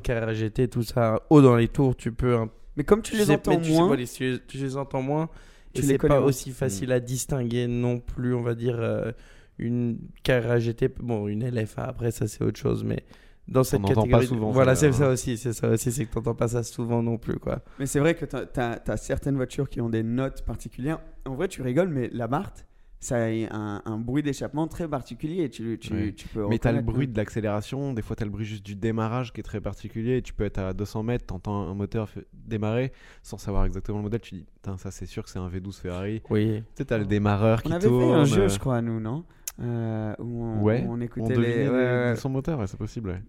tout 0.67 0.83
ça, 0.83 1.21
haut 1.29 1.41
dans 1.41 1.55
les 1.55 1.69
tours, 1.69 1.95
tu 1.95 2.11
peux. 2.11 2.37
Mais 2.75 2.83
comme 2.83 3.01
tu 3.01 3.11
tu 3.13 3.17
les 3.17 3.25
sais- 3.25 3.33
entends 3.35 3.51
mais 3.51 3.61
tu 3.61 3.69
sais 3.71 3.71
moins, 3.77 3.87
pas, 3.89 3.95
les- 3.95 4.07
tu, 4.07 4.37
tu 4.47 4.57
les 4.57 4.75
entends 4.75 5.01
moins. 5.01 5.29
Tu 5.73 5.79
et 5.79 5.81
les 5.83 5.87
c'est 5.93 5.97
connais 5.97 6.15
pas 6.15 6.21
aussi 6.21 6.51
facile 6.51 6.91
à 6.91 6.99
distinguer 6.99 7.67
non 7.67 7.99
plus, 7.99 8.33
on 8.33 8.41
va 8.41 8.55
dire, 8.55 8.75
euh, 8.79 9.11
une 9.57 9.97
Carrera 10.23 10.59
GT. 10.59 10.89
Bon, 10.99 11.27
une 11.29 11.43
LFA, 11.43 11.83
après, 11.85 12.11
ça, 12.11 12.27
c'est 12.27 12.43
autre 12.43 12.59
chose, 12.59 12.83
mais. 12.83 13.03
Dans 13.47 13.63
cette 13.63 13.81
n'entend 13.81 13.93
pas 13.93 14.01
catégorie, 14.01 14.27
souvent, 14.27 14.51
voilà, 14.51 14.75
c'est 14.75 14.91
ça 14.91 15.09
aussi, 15.09 15.37
c'est 15.37 15.53
ça 15.53 15.69
aussi, 15.69 15.91
c'est 15.91 16.05
que 16.05 16.13
t'entends 16.13 16.33
pas 16.33 16.47
ça 16.47 16.63
souvent 16.63 17.03
non 17.03 17.17
plus, 17.17 17.37
quoi. 17.37 17.59
Mais 17.79 17.85
c'est 17.85 17.99
vrai 17.99 18.15
que 18.15 18.25
tu 18.25 18.35
as, 18.59 18.97
certaines 18.97 19.35
voitures 19.35 19.69
qui 19.69 19.81
ont 19.81 19.89
des 19.89 20.01
notes 20.03 20.43
particulières. 20.43 20.99
En 21.25 21.35
vrai, 21.35 21.47
tu 21.47 21.61
rigoles, 21.61 21.89
mais 21.89 22.09
la 22.11 22.27
Barthes, 22.27 22.65
ça 22.99 23.17
a 23.17 23.27
un, 23.27 23.83
un 23.85 23.97
bruit 23.99 24.23
d'échappement 24.23 24.67
très 24.67 24.87
particulier. 24.87 25.49
Tu, 25.49 25.77
tu, 25.79 26.15
tu 26.15 26.27
peux 26.29 26.47
Mais 26.47 26.57
t'as 26.57 26.71
le 26.71 26.77
reconnaître, 26.77 26.93
bruit 26.93 27.07
de 27.07 27.15
l'accélération, 27.15 27.93
des 27.93 28.01
fois 28.01 28.15
t'as 28.15 28.25
le 28.25 28.31
bruit 28.31 28.45
juste 28.45 28.65
du 28.65 28.75
démarrage 28.75 29.31
qui 29.31 29.41
est 29.41 29.43
très 29.43 29.61
particulier. 29.61 30.23
Tu 30.23 30.33
peux 30.33 30.43
être 30.43 30.57
à 30.57 30.73
200 30.73 31.03
mètres, 31.03 31.25
t'entends 31.27 31.69
un 31.69 31.75
moteur 31.75 32.09
démarrer 32.33 32.91
sans 33.21 33.37
savoir 33.37 33.65
exactement 33.65 33.99
le 33.99 34.03
modèle. 34.05 34.21
Tu 34.21 34.35
dis, 34.35 34.45
ça 34.77 34.89
c'est 34.89 35.05
sûr 35.05 35.23
que 35.23 35.29
c'est 35.29 35.37
un 35.39 35.49
V12 35.49 35.79
Ferrari. 35.81 36.21
Oui. 36.31 36.61
Tu 36.61 36.63
sais, 36.77 36.85
t'as 36.85 36.97
le 36.97 37.05
démarreur 37.05 37.61
On 37.63 37.69
qui 37.69 37.73
avait 37.75 37.87
tourne. 37.87 38.05
fait 38.05 38.11
un 38.11 38.25
jeu, 38.25 38.47
je 38.47 38.57
crois, 38.57 38.81
nous, 38.81 38.99
non? 38.99 39.23
Euh, 39.61 40.13
où 40.19 40.43
on, 40.43 40.61
Ouais, 40.63 40.83
où 40.85 40.91
on 40.91 40.95
On 40.95 41.01
écoutait 41.01 41.33
devinait 41.33 41.63
les. 41.63 41.69
ouais, 41.69 41.75
ouais, 41.75 42.03
ouais. 42.09 42.15
son 42.17 42.29
moteur, 42.29 42.59
ouais, 42.59 42.67
c'est 42.67 42.77
possible. 42.77 43.09
ouais. 43.09 43.21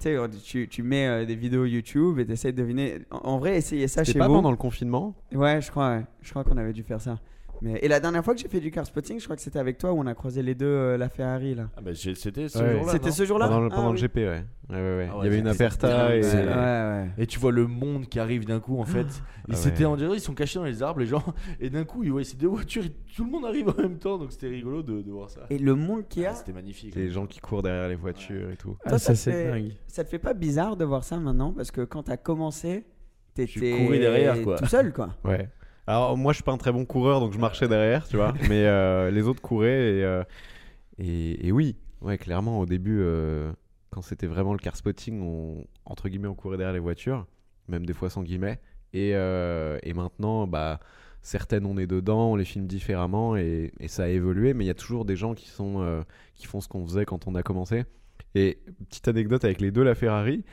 Tu 0.43 0.67
tu, 0.69 0.82
mets 0.82 1.06
euh, 1.06 1.25
des 1.25 1.37
vidéos 1.37 1.64
YouTube 1.67 2.19
et 2.19 2.26
t'essayes 2.26 2.52
de 2.52 2.61
deviner. 2.61 2.99
En, 3.12 3.19
en 3.34 3.38
vrai, 3.38 3.56
essayez 3.56 3.87
ça 3.87 4.02
chez 4.02 4.19
pas 4.19 4.26
vous. 4.26 4.34
pendant 4.34 4.50
le 4.50 4.56
confinement? 4.56 5.14
Ouais, 5.32 5.61
je 5.61 5.70
crois, 5.70 5.90
ouais. 5.90 6.05
Je 6.23 6.31
crois 6.31 6.43
qu'on 6.43 6.56
avait 6.56 6.73
dû 6.73 6.82
faire 6.82 7.00
ça. 7.00 7.19
Mais... 7.62 7.79
Et 7.82 7.88
la 7.88 8.00
dernière 8.00 8.25
fois 8.25 8.35
que 8.35 8.41
j'ai 8.41 8.49
fait 8.49 8.61
du 8.61 8.70
car 8.70 8.85
spotting, 8.87 9.19
je 9.19 9.25
crois 9.25 9.37
que 9.37 9.43
c'était 9.43 9.58
avec 9.58 9.79
toi 9.79 9.93
où 9.93 9.99
on 10.00 10.06
a 10.06 10.14
croisé 10.14 10.43
les 10.43 10.55
deux, 10.55 10.67
euh, 10.67 10.97
la 10.99 11.08
Ferrari 11.08 11.55
là. 11.55 11.69
Ah 11.76 11.81
bah, 11.81 11.93
j'ai- 11.93 12.14
C'était 12.14 12.49
ce 12.49 12.58
Ouais. 12.58 12.73
jour-là. 12.76 12.93
C'était 12.93 13.08
non 13.08 13.14
ce 13.14 13.25
jour-là 13.25 13.49
Pendant, 13.49 13.61
le, 13.61 13.69
Ah 13.73 13.75
pendant 13.75 13.88
le 13.93 13.94
oui. 13.97 14.00
GP, 14.03 14.17
ouais. 14.17 14.44
Ouais, 14.69 14.76
ouais, 14.76 14.97
ouais. 14.97 15.08
Ah 15.12 15.17
Il 15.20 15.25
y 15.25 15.26
avait 15.29 15.38
une 15.38 15.53
c'était 15.53 15.64
aperta 15.64 16.17
et. 16.17 16.23
c'est- 16.23 16.38
Ouais, 16.38 16.53
ouais. 16.55 17.11
Et 17.19 17.26
tu 17.26 17.38
vois 17.38 17.53
le 17.53 17.67
monde 17.69 18.06
qui 18.08 18.19
arrive 18.19 18.44
d'un 18.47 18.58
coup 18.61 18.79
en 18.81 18.85
fait. 18.85 19.06
Et 19.49 19.53
Ah 19.53 19.55
c'était 19.55 19.81
ouais. 19.85 19.93
on 19.93 19.97
dirait 19.97 20.17
ils 20.17 20.20
sont 20.20 20.35
cachés 20.35 20.58
dans 20.58 20.64
les 20.64 20.82
arbres 20.82 20.99
les 21.00 21.06
gens. 21.06 21.23
Et 21.61 21.70
d'un 21.70 21.85
coup 21.85 22.03
ils 22.03 22.11
voient 22.11 22.25
ces 22.25 22.37
deux 22.37 22.49
voitures 22.49 22.85
et 22.85 22.91
tout 23.14 23.25
le 23.25 23.31
monde 23.31 23.44
arrive 23.47 23.69
en 23.69 23.81
même 23.81 23.97
temps 23.99 24.19
donc 24.19 24.32
c'était 24.32 24.49
rigolo 24.49 24.82
de, 24.82 25.03
de 25.03 25.11
voir 25.12 25.31
ça. 25.31 25.43
Et 25.50 25.58
le 25.58 25.75
monde 25.76 26.08
qu'il 26.08 26.23
y 26.23 26.26
a, 26.26 26.31
Ah, 26.32 26.35
c'était 26.35 26.53
magnifique. 26.53 26.94
Les 26.97 27.08
gens 27.11 27.26
qui 27.26 27.38
courent 27.38 27.62
derrière 27.62 27.88
les 27.88 27.94
voitures 27.94 28.50
et 28.50 28.56
tout. 28.56 28.76
Ah, 28.85 28.91
Toi, 28.91 28.99
ça, 28.99 29.14
ça 29.14 29.14
c'est 29.14 29.32
fait- 29.32 29.50
dingue. 29.50 29.73
ça 29.87 30.03
te 30.03 30.08
fait 30.08 30.19
pas 30.19 30.35
bizarre 30.35 30.76
de 30.76 30.85
voir 30.85 31.05
ça 31.05 31.17
maintenant? 31.19 31.53
Parce 31.53 31.70
que 31.70 31.82
quand 31.82 32.03
t'as 32.03 32.17
commencé, 32.17 32.85
t'étais 33.35 33.70
courais 33.85 33.99
derrière, 34.00 34.43
quoi. 34.43 34.56
tout 34.56 34.67
seul 34.67 34.93
quoi. 34.93 35.11
Ouais. 35.25 35.49
Alors 35.87 36.17
moi 36.17 36.33
je 36.33 36.38
suis 36.38 36.44
pas 36.44 36.53
un 36.53 36.59
très 36.59 36.73
bon 36.73 36.85
coureur 36.85 37.21
donc 37.21 37.33
je 37.33 37.38
marchais 37.38 37.69
derrière, 37.69 38.06
tu 38.09 38.17
vois. 38.17 38.35
Mais 38.49 38.65
euh, 38.67 39.11
les 39.11 39.23
autres 39.23 39.41
couraient 39.41 39.99
et, 39.99 40.05
euh, 40.05 40.25
et, 40.99 41.47
et 41.47 41.53
oui, 41.53 41.77
ouais 42.00 42.19
clairement 42.19 42.59
au 42.59 42.67
début 42.67 42.99
euh, 43.00 43.53
quand 43.91 44.03
c'était 44.03 44.27
vraiment 44.27 44.53
le 44.53 44.59
car 44.59 44.77
spotting, 44.77 45.20
on, 45.22 45.65
entre 45.84 46.08
guillemets 46.08 46.29
on 46.29 46.34
courait 46.34 46.56
derrière 46.56 46.75
les 46.75 46.81
voitures, 46.81 47.27
même 47.69 47.87
des 47.87 47.93
fois 47.93 48.10
sans 48.10 48.22
guillemets. 48.22 48.60
Et, 48.93 49.10
et 49.10 49.93
maintenant 49.94 50.46
bah 50.46 50.81
certaines 51.22 51.67
on 51.67 51.77
est 51.77 51.87
dedans, 51.87 52.32
on 52.32 52.37
les 52.37 52.44
filme 52.44 52.67
différemment 52.67 53.37
et, 53.37 53.72
ça 53.87 54.05
a 54.05 54.08
évolué. 54.08 54.55
Mais 54.55 54.65
il 54.65 54.69
y 54.69 54.70
a 54.70 54.75
toujours 54.75 55.05
des 55.05 55.17
gens 55.17 55.34
qui 55.34 55.49
sont 55.49 56.05
qui 56.34 56.46
font 56.46 56.60
ce 56.60 56.69
qu'on 56.69 56.84
faisait 56.87 57.05
quand 57.05 57.29
on 57.29 57.34
a 57.34 57.43
commencé. 57.43 57.84
Et 58.34 58.58
petite 58.89 59.06
anecdote 59.08 59.44
avec 59.44 59.60
les 59.60 59.70
deux 59.70 59.84
la 59.84 59.94
Ferrari. 59.94 60.44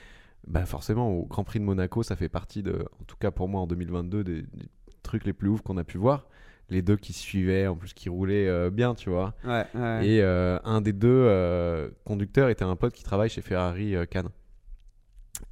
Bah 0.45 0.65
forcément 0.65 1.09
au 1.09 1.25
Grand 1.25 1.45
Prix 1.45 1.59
de 1.59 1.63
Monaco 1.63 2.03
ça 2.03 2.17
fait 2.17 2.27
partie 2.27 2.63
de, 2.63 2.85
en 2.99 3.03
tout 3.05 3.15
cas 3.15 3.31
pour 3.31 3.47
moi 3.47 3.61
en 3.61 3.67
2022 3.67 4.25
des, 4.25 4.41
des 4.41 4.47
trucs 5.03 5.25
les 5.25 5.33
plus 5.33 5.49
ouf 5.49 5.61
qu'on 5.61 5.77
a 5.77 5.83
pu 5.83 5.97
voir. 5.97 6.27
Les 6.69 6.81
deux 6.81 6.95
qui 6.95 7.13
se 7.13 7.19
suivaient, 7.19 7.67
en 7.67 7.75
plus 7.75 7.93
qui 7.93 8.09
roulaient 8.09 8.47
euh, 8.47 8.69
bien, 8.69 8.95
tu 8.95 9.09
vois. 9.09 9.33
Ouais, 9.43 9.65
ouais. 9.75 10.07
Et 10.07 10.21
euh, 10.21 10.57
un 10.63 10.81
des 10.81 10.93
deux 10.93 11.09
euh, 11.09 11.89
conducteurs 12.05 12.49
était 12.49 12.63
un 12.63 12.75
pote 12.75 12.93
qui 12.93 13.03
travaille 13.03 13.29
chez 13.29 13.41
Ferrari 13.41 13.95
euh, 13.95 14.05
Cannes. 14.05 14.29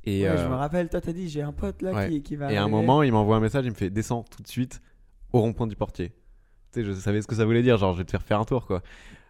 Et, 0.03 0.23
Ouais, 0.23 0.29
euh, 0.29 0.43
je 0.43 0.47
me 0.47 0.55
rappelle, 0.55 0.89
toi 0.89 1.01
t'as 1.01 1.11
dit 1.13 1.27
j'ai 1.29 1.41
un 1.41 1.51
pote 1.51 1.81
là 1.81 1.91
ouais. 1.93 2.09
qui, 2.09 2.23
qui 2.23 2.35
va. 2.35 2.51
et 2.51 2.57
à 2.57 2.63
un 2.63 2.67
moment, 2.69 3.03
il 3.03 3.11
m'envoie 3.11 3.35
un 3.35 3.39
message, 3.39 3.65
il 3.65 3.71
me 3.71 3.75
fait 3.75 3.89
descends 3.89 4.23
tout 4.23 4.41
de 4.41 4.47
suite 4.47 4.81
au 5.33 5.41
rond-point 5.41 5.67
du 5.67 5.75
portier. 5.75 6.09
Tu 6.71 6.79
sais, 6.81 6.83
je 6.85 6.91
savais 6.93 7.21
ce 7.21 7.27
que 7.27 7.35
ça 7.35 7.45
voulait 7.45 7.61
dire, 7.61 7.77
genre 7.77 7.93
je 7.93 7.99
vais 7.99 8.05
te 8.05 8.11
faire 8.11 8.23
faire 8.23 8.39
un 8.39 8.45
tour, 8.45 8.65
quoi. 8.65 8.81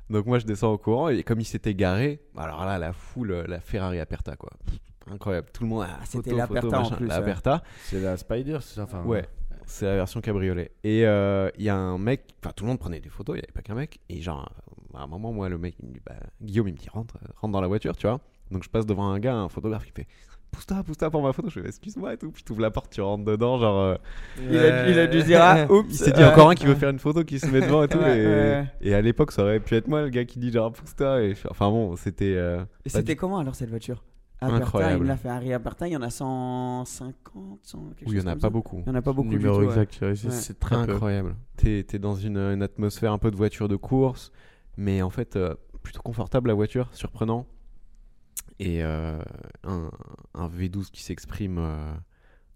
Donc 0.10 0.25
moi, 0.28 0.40
je 0.40 0.46
descends 0.46 0.72
au 0.72 0.78
courant 0.78 1.10
et 1.10 1.24
comme 1.24 1.40
il 1.40 1.46
s'était 1.46 1.74
garé, 1.74 2.22
alors 2.38 2.63
là, 2.66 2.78
la 2.78 2.94
foule, 2.94 3.46
la 3.48 3.60
Ferrari 3.60 4.00
Aperta, 4.00 4.36
quoi. 4.36 4.51
Pff, 4.66 4.78
Incroyable, 5.12 5.48
tout 5.51 5.63
le 5.63 5.70
monde. 5.70 5.86
Ah, 5.90 6.00
c'était 6.06 6.34
l'Aperta 6.36 6.80
en 6.82 6.90
plus, 6.92 7.08
La 7.08 7.16
ouais. 7.16 7.22
Aperta. 7.24 7.63
C'est 7.86 8.00
la 8.00 8.16
Spider 8.18 8.60
c'est 8.62 8.75
ça 8.75 8.84
enfin, 8.84 9.04
Ouais, 9.04 9.28
c'est 9.72 9.86
la 9.86 9.96
version 9.96 10.22
cabriolet. 10.22 10.72
Et 10.84 11.06
euh, 11.06 11.50
il 11.58 11.63
y 11.63 11.70
a 11.70 11.75
un 11.75 11.98
mec, 11.98 12.24
enfin 12.44 12.51
tout 12.56 12.63
le 12.63 12.70
monde 12.70 12.80
prenait 12.80 13.00
des 13.00 13.10
photos, 13.10 13.36
il 13.36 13.40
n'y 13.40 13.44
avait 13.46 13.54
pas 13.54 13.62
qu'un 13.62 13.75
mec. 13.75 14.00
Et 14.10 14.22
genre, 14.22 14.51
à 14.94 15.04
un 15.04 15.08
moment, 15.08 15.32
moi, 15.32 15.50
le 15.50 15.58
mec, 15.58 15.75
il 15.82 15.88
me 15.90 15.94
dit, 15.94 16.01
bah, 16.06 16.16
Guillaume, 16.42 16.68
il 16.68 16.74
me 16.74 16.78
dit, 16.78 16.90
rentre, 16.90 17.18
rentre 17.38 17.51
dans 17.54 17.62
la 17.62 17.68
voiture, 17.68 17.96
tu 17.96 18.08
vois. 18.08 18.20
Donc 18.51 18.63
je 18.63 18.70
passe 18.70 18.86
devant 18.86 19.10
un 19.10 19.20
gars, 19.20 19.36
un 19.36 19.48
photographe 19.50 19.86
qui 19.86 19.92
fait, 19.94 20.08
pousse-toi, 20.51 20.84
pousse-toi 20.84 21.10
pour 21.10 21.24
ma 21.24 21.32
photo. 21.32 21.50
Je 21.50 21.62
fais, 21.62 21.68
excuse-moi 21.68 22.13
et 22.13 22.18
tout. 22.18 22.32
Puis 22.32 22.44
tu 22.44 22.51
ouvres 22.51 22.62
la 22.62 22.70
porte, 22.72 22.92
tu 22.92 23.00
rentres 23.01 23.24
dedans, 23.24 23.58
genre. 23.58 23.80
euh, 23.80 23.96
Il 24.38 24.58
a, 24.60 24.90
il 24.90 25.00
a 25.00 25.08
dû 25.08 25.22
se 25.22 25.25
dire 25.25 25.40
ah, 25.42 25.66
oups. 25.72 25.88
il 25.90 25.96
s'est 25.96 26.12
dit 26.12 26.24
encore 26.24 26.50
un 26.50 26.56
qui 26.56 26.66
veut 26.66 26.75
faire 26.75 26.90
une 26.90 27.00
photo, 27.00 27.24
qui 27.24 27.40
se 27.40 27.48
met 27.48 27.62
devant 27.62 27.84
et 27.84 27.88
tout. 27.88 28.01
Et, 28.82 28.94
à 28.94 29.01
l'époque, 29.01 29.32
ça 29.32 29.44
aurait 29.44 29.62
pu 29.62 29.75
être 29.75 29.88
moi, 29.88 30.01
le 30.01 30.10
gars 30.10 30.25
qui 30.25 30.40
dit, 30.40 30.51
genre, 30.51 30.74
pousse-toi. 30.74 31.24
Et, 31.24 31.34
enfin 31.50 31.70
bon, 31.70 31.96
c'était. 31.96 32.34
euh, 32.36 32.62
Et 32.86 32.90
c'était 32.90 33.13
du- 33.13 33.16
comment 33.16 33.40
alors 33.40 33.56
cette 33.56 33.70
voiture? 33.70 34.04
Incroyable. 34.42 35.02
une 35.04 35.08
la 35.08 35.18
Ferrari 35.18 35.54
Aperta, 35.54 35.88
il 35.88 35.92
y 35.94 35.98
en 35.98 36.02
a 36.02 36.10
150, 36.10 37.60
100, 37.64 37.80
quelque 37.96 38.10
Oui, 38.10 38.16
il 38.16 38.16
chose 38.16 38.26
n'y 38.26 38.30
en 38.30 38.34
a 38.34 38.36
pas 38.36 38.42
ça. 38.42 38.50
beaucoup. 38.50 38.82
Il 38.86 38.90
y 38.90 38.92
en 38.92 38.96
a 38.96 39.02
pas 39.02 39.14
beaucoup 39.14 39.30
Numéro 39.30 39.60
du 39.60 39.68
tout, 39.68 39.72
ouais. 39.74 39.82
exact, 39.84 40.02
ouais, 40.02 40.16
c'est 40.16 40.54
Ouais. 40.54 40.60
très. 40.60 40.76
Incroyable. 40.76 41.36
T'es 41.58 41.86
es 41.94 42.00
dans 42.00 42.16
une, 42.16 42.38
une 42.38 42.64
atmosphère 42.64 43.12
un 43.14 43.18
peu 43.20 43.30
de 43.32 43.36
voiture 43.36 43.68
de 43.68 43.76
course. 43.76 44.32
Mais 44.78 45.02
en 45.02 45.10
fait, 45.10 45.36
euh, 45.36 45.54
plutôt 45.84 46.02
confortable 46.02 46.48
la 46.48 46.54
voiture, 46.54 46.90
surprenant. 46.94 47.46
Et 48.60 48.84
euh, 48.84 49.20
un, 49.64 49.90
un 50.36 50.48
V12 50.48 50.92
qui 50.92 51.02
s'exprime 51.04 51.58
euh, 51.60 51.92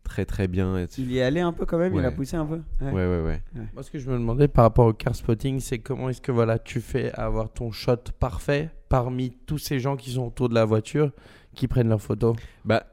très 0.04 0.26
très 0.26 0.48
bien. 0.48 0.78
Et- 0.78 0.88
Il 0.98 1.12
y 1.12 1.18
est 1.18 1.24
allé 1.24 1.40
un 1.40 1.52
peu 1.52 1.66
quand 1.66 1.78
même, 1.78 1.94
il 1.96 2.00
a 2.06 2.10
Ouais. 2.10 2.16
poussé 2.16 2.38
un 2.38 2.46
peu. 2.46 2.62
Ouais, 2.82 2.92
ouais, 2.92 3.22
ouais. 3.24 3.42
Moi, 3.74 3.84
ce 3.84 3.90
que 3.92 3.98
je 4.00 4.10
me 4.10 4.14
demandais 4.18 4.48
par 4.48 4.64
rapport 4.66 4.86
au 4.88 4.94
car 4.94 5.16
spotting, 5.16 5.60
c'est 5.60 5.80
comment 5.80 6.10
est-ce 6.10 6.22
que 6.22 6.32
voilà, 6.32 6.58
tu 6.60 6.80
fais 6.80 7.12
avoir 7.14 7.52
ton 7.52 7.72
shot 7.72 7.98
parfait 8.20 8.70
parmi 8.90 9.32
tous 9.46 9.58
ces 9.58 9.80
gens 9.80 9.96
qui 9.98 10.12
sont 10.12 10.28
autour 10.28 10.48
de 10.50 10.54
la 10.56 10.66
voiture 10.66 11.12
qui 11.56 11.68
prennent 11.68 11.90
leurs 11.90 12.02
photos. 12.02 12.36
Bah, 12.64 12.86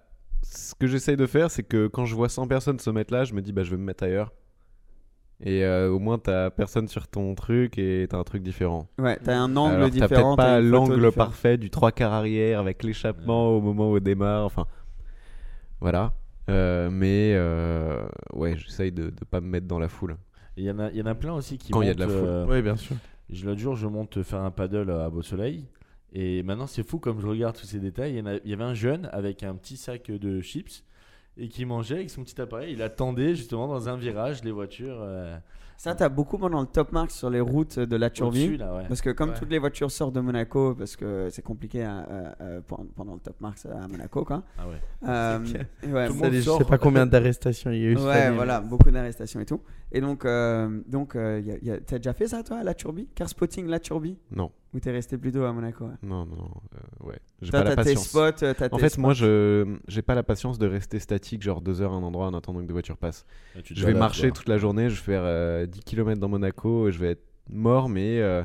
ce 0.42 0.74
que 0.74 0.86
j'essaye 0.86 1.16
de 1.16 1.26
faire, 1.26 1.50
c'est 1.50 1.62
que 1.62 1.86
quand 1.86 2.04
je 2.06 2.14
vois 2.14 2.28
100 2.28 2.46
personnes 2.48 2.78
se 2.78 2.90
mettre 2.90 3.12
là, 3.12 3.24
je 3.24 3.34
me 3.34 3.42
dis, 3.42 3.52
bah, 3.52 3.62
je 3.62 3.70
vais 3.70 3.76
me 3.76 3.84
mettre 3.84 4.04
ailleurs. 4.04 4.32
Et 5.44 5.64
euh, 5.64 5.90
au 5.90 5.98
moins, 5.98 6.18
t'as 6.18 6.50
personne 6.50 6.86
sur 6.86 7.08
ton 7.08 7.34
truc 7.34 7.76
et 7.76 8.06
t'as 8.08 8.16
un 8.18 8.22
truc 8.22 8.42
différent. 8.44 8.86
Ouais, 8.98 9.18
t'as 9.24 9.36
un 9.36 9.56
angle 9.56 9.74
Alors, 9.74 9.86
t'as 9.88 10.06
différent. 10.06 10.08
peut-être 10.08 10.36
pas 10.36 10.44
t'as 10.44 10.60
une 10.60 10.66
photo 10.70 10.76
l'angle 10.78 10.94
différente. 10.94 11.14
parfait 11.16 11.56
du 11.58 11.68
trois 11.68 11.90
quarts 11.90 12.12
arrière 12.12 12.60
avec 12.60 12.82
l'échappement 12.84 13.48
au 13.56 13.60
moment 13.60 13.90
où 13.90 13.96
on 13.96 14.00
démarre. 14.00 14.44
Enfin, 14.44 14.66
voilà. 15.80 16.12
Euh, 16.48 16.90
mais 16.90 17.32
euh, 17.34 18.04
ouais, 18.34 18.56
j'essaye 18.56 18.92
de, 18.92 19.10
de 19.10 19.24
pas 19.28 19.40
me 19.40 19.48
mettre 19.48 19.66
dans 19.66 19.78
la 19.78 19.88
foule. 19.88 20.16
Il 20.56 20.64
y, 20.64 20.70
en 20.70 20.78
a- 20.78 20.90
il 20.90 20.96
y 20.96 21.02
en 21.02 21.06
a 21.06 21.14
plein 21.14 21.32
aussi 21.32 21.56
qui 21.58 21.72
Quand 21.72 21.82
il 21.82 21.88
y 21.88 21.90
a 21.90 21.94
de 21.94 22.00
la 22.00 22.06
montent, 22.06 22.16
foule. 22.18 22.28
euh, 22.28 22.46
Oui, 22.48 22.62
bien 22.62 22.76
sûr. 22.76 22.96
Je- 23.30 23.46
L'autre 23.46 23.60
jour, 23.60 23.74
je 23.74 23.86
monte 23.86 24.22
faire 24.22 24.40
un 24.42 24.50
paddle 24.50 24.90
à 24.90 25.08
Beau 25.08 25.22
Soleil. 25.22 25.64
Et 26.14 26.42
maintenant, 26.42 26.66
c'est 26.66 26.86
fou 26.86 26.98
comme 26.98 27.20
je 27.20 27.26
regarde 27.26 27.56
tous 27.56 27.66
ces 27.66 27.78
détails. 27.78 28.22
Il 28.44 28.50
y, 28.50 28.52
avait 28.52 28.64
un 28.64 28.74
jeune 28.74 29.08
avec 29.12 29.42
un 29.42 29.54
petit 29.54 29.76
sac 29.76 30.10
de 30.10 30.40
chips 30.40 30.84
et 31.38 31.48
qui 31.48 31.64
mangeait 31.64 31.94
avec 31.96 32.10
son 32.10 32.22
petit 32.22 32.38
appareil. 32.40 32.74
Il 32.74 32.82
attendait 32.82 33.34
justement 33.34 33.66
dans 33.66 33.88
un 33.88 33.96
virage 33.96 34.44
les 34.44 34.50
voitures 34.52 34.98
euh, 35.00 35.34
Ça, 35.78 35.94
t'as 35.94 36.10
beaucoup 36.10 36.36
pendant 36.36 36.60
le 36.60 36.66
top 36.66 36.92
mark 36.92 37.10
sur 37.10 37.30
les 37.30 37.40
routes 37.40 37.78
de 37.78 37.96
la 37.96 38.08
ouais. 38.08 38.84
Parce 38.86 39.00
que 39.00 39.08
comme 39.10 39.30
Ouais. 39.30 39.36
toutes 39.38 39.50
les 39.50 39.58
voitures 39.58 39.90
sortent 39.90 40.14
de 40.14 40.20
Monaco, 40.20 40.74
parce 40.74 40.94
que 40.96 41.28
c'est 41.30 41.40
compliqué 41.42 41.82
à- 41.82 42.00
à- 42.00 42.28
à- 42.44 42.60
pendant 42.94 43.14
le 43.14 43.20
top 43.20 43.40
mark 43.40 43.56
à 43.64 43.88
Monaco, 43.88 44.24
quoi. 44.24 44.42
Ah 44.58 44.68
ouais. 44.68 45.08
Euh, 45.08 45.38
je 45.44 46.40
sais 46.40 46.64
pas 46.64 46.76
combien 46.78 47.06
d'arrestations 47.06 47.70
il 47.70 47.80
y 47.80 47.86
a 47.86 47.90
eu. 47.90 47.96
cette 47.96 48.04
Ouais, 48.04 48.12
année, 48.12 48.36
voilà, 48.36 48.60
beaucoup 48.60 48.90
d'arrestations 48.90 49.40
et 49.40 49.46
tout. 49.46 49.60
Et 49.92 50.00
donc, 50.00 50.24
euh, 50.24 50.80
donc 50.86 51.16
euh, 51.16 51.38
y 51.40 51.50
a- 51.52 51.58
y 51.62 51.70
a- 51.70 51.78
t'as 51.78 51.98
déjà 51.98 52.14
fait 52.14 52.26
ça, 52.28 52.42
toi, 52.42 52.58
à 52.58 52.64
la 52.64 52.74
Turbie? 52.74 53.08
Car 53.14 53.28
spotting 53.28 53.66
la 53.68 53.78
Turbie? 53.78 54.18
Non, 54.30 54.50
Ou 54.74 54.80
t'es 54.80 54.90
resté 54.90 55.18
plutôt 55.18 55.44
à 55.44 55.52
Monaco 55.52 55.84
ouais? 55.84 55.90
non, 56.02 56.24
non. 56.24 56.50
euh, 56.74 57.06
ouais, 57.06 57.18
j'ai 57.42 57.50
Toi, 57.50 57.60
pas 57.60 57.64
la 57.64 57.76
t'as 57.76 57.84
tes 57.84 57.94
patience. 57.94 58.08
spots, 58.08 58.42
euh, 58.44 58.54
t'as 58.56 58.68
En 58.70 58.78
tes 58.78 58.88
fait, 58.88 58.96
moi, 58.98 59.12
je 59.12 59.76
j'ai 59.86 60.00
pas 60.00 60.14
la 60.14 60.22
patience 60.22 60.58
de 60.58 60.66
rester 60.66 60.98
statique, 60.98 61.42
genre 61.42 61.60
deux 61.60 61.82
heures 61.82 61.92
à 61.92 61.96
un 61.96 62.02
endroit 62.02 62.26
en 62.26 62.34
attendant 62.34 62.60
que 62.62 62.66
des 62.66 62.72
voitures 62.72 62.96
passent. 62.96 63.26
Tu 63.62 63.74
te 63.74 63.78
Je 63.78 63.84
vais 63.84 63.92
balades, 63.92 64.00
marcher 64.00 64.28
quoi. 64.30 64.38
toute 64.38 64.48
la 64.48 64.56
journée, 64.56 64.88
je 64.88 64.96
vais 64.96 65.02
faire 65.02 65.22
euh, 65.24 65.66
10 65.66 65.80
km 65.80 66.18
dans 66.18 66.28
Monaco, 66.28 66.88
et 66.88 66.92
je 66.92 66.98
vais 66.98 67.10
être 67.10 67.24
mort, 67.50 67.90
mais 67.90 68.18
euh, 68.20 68.44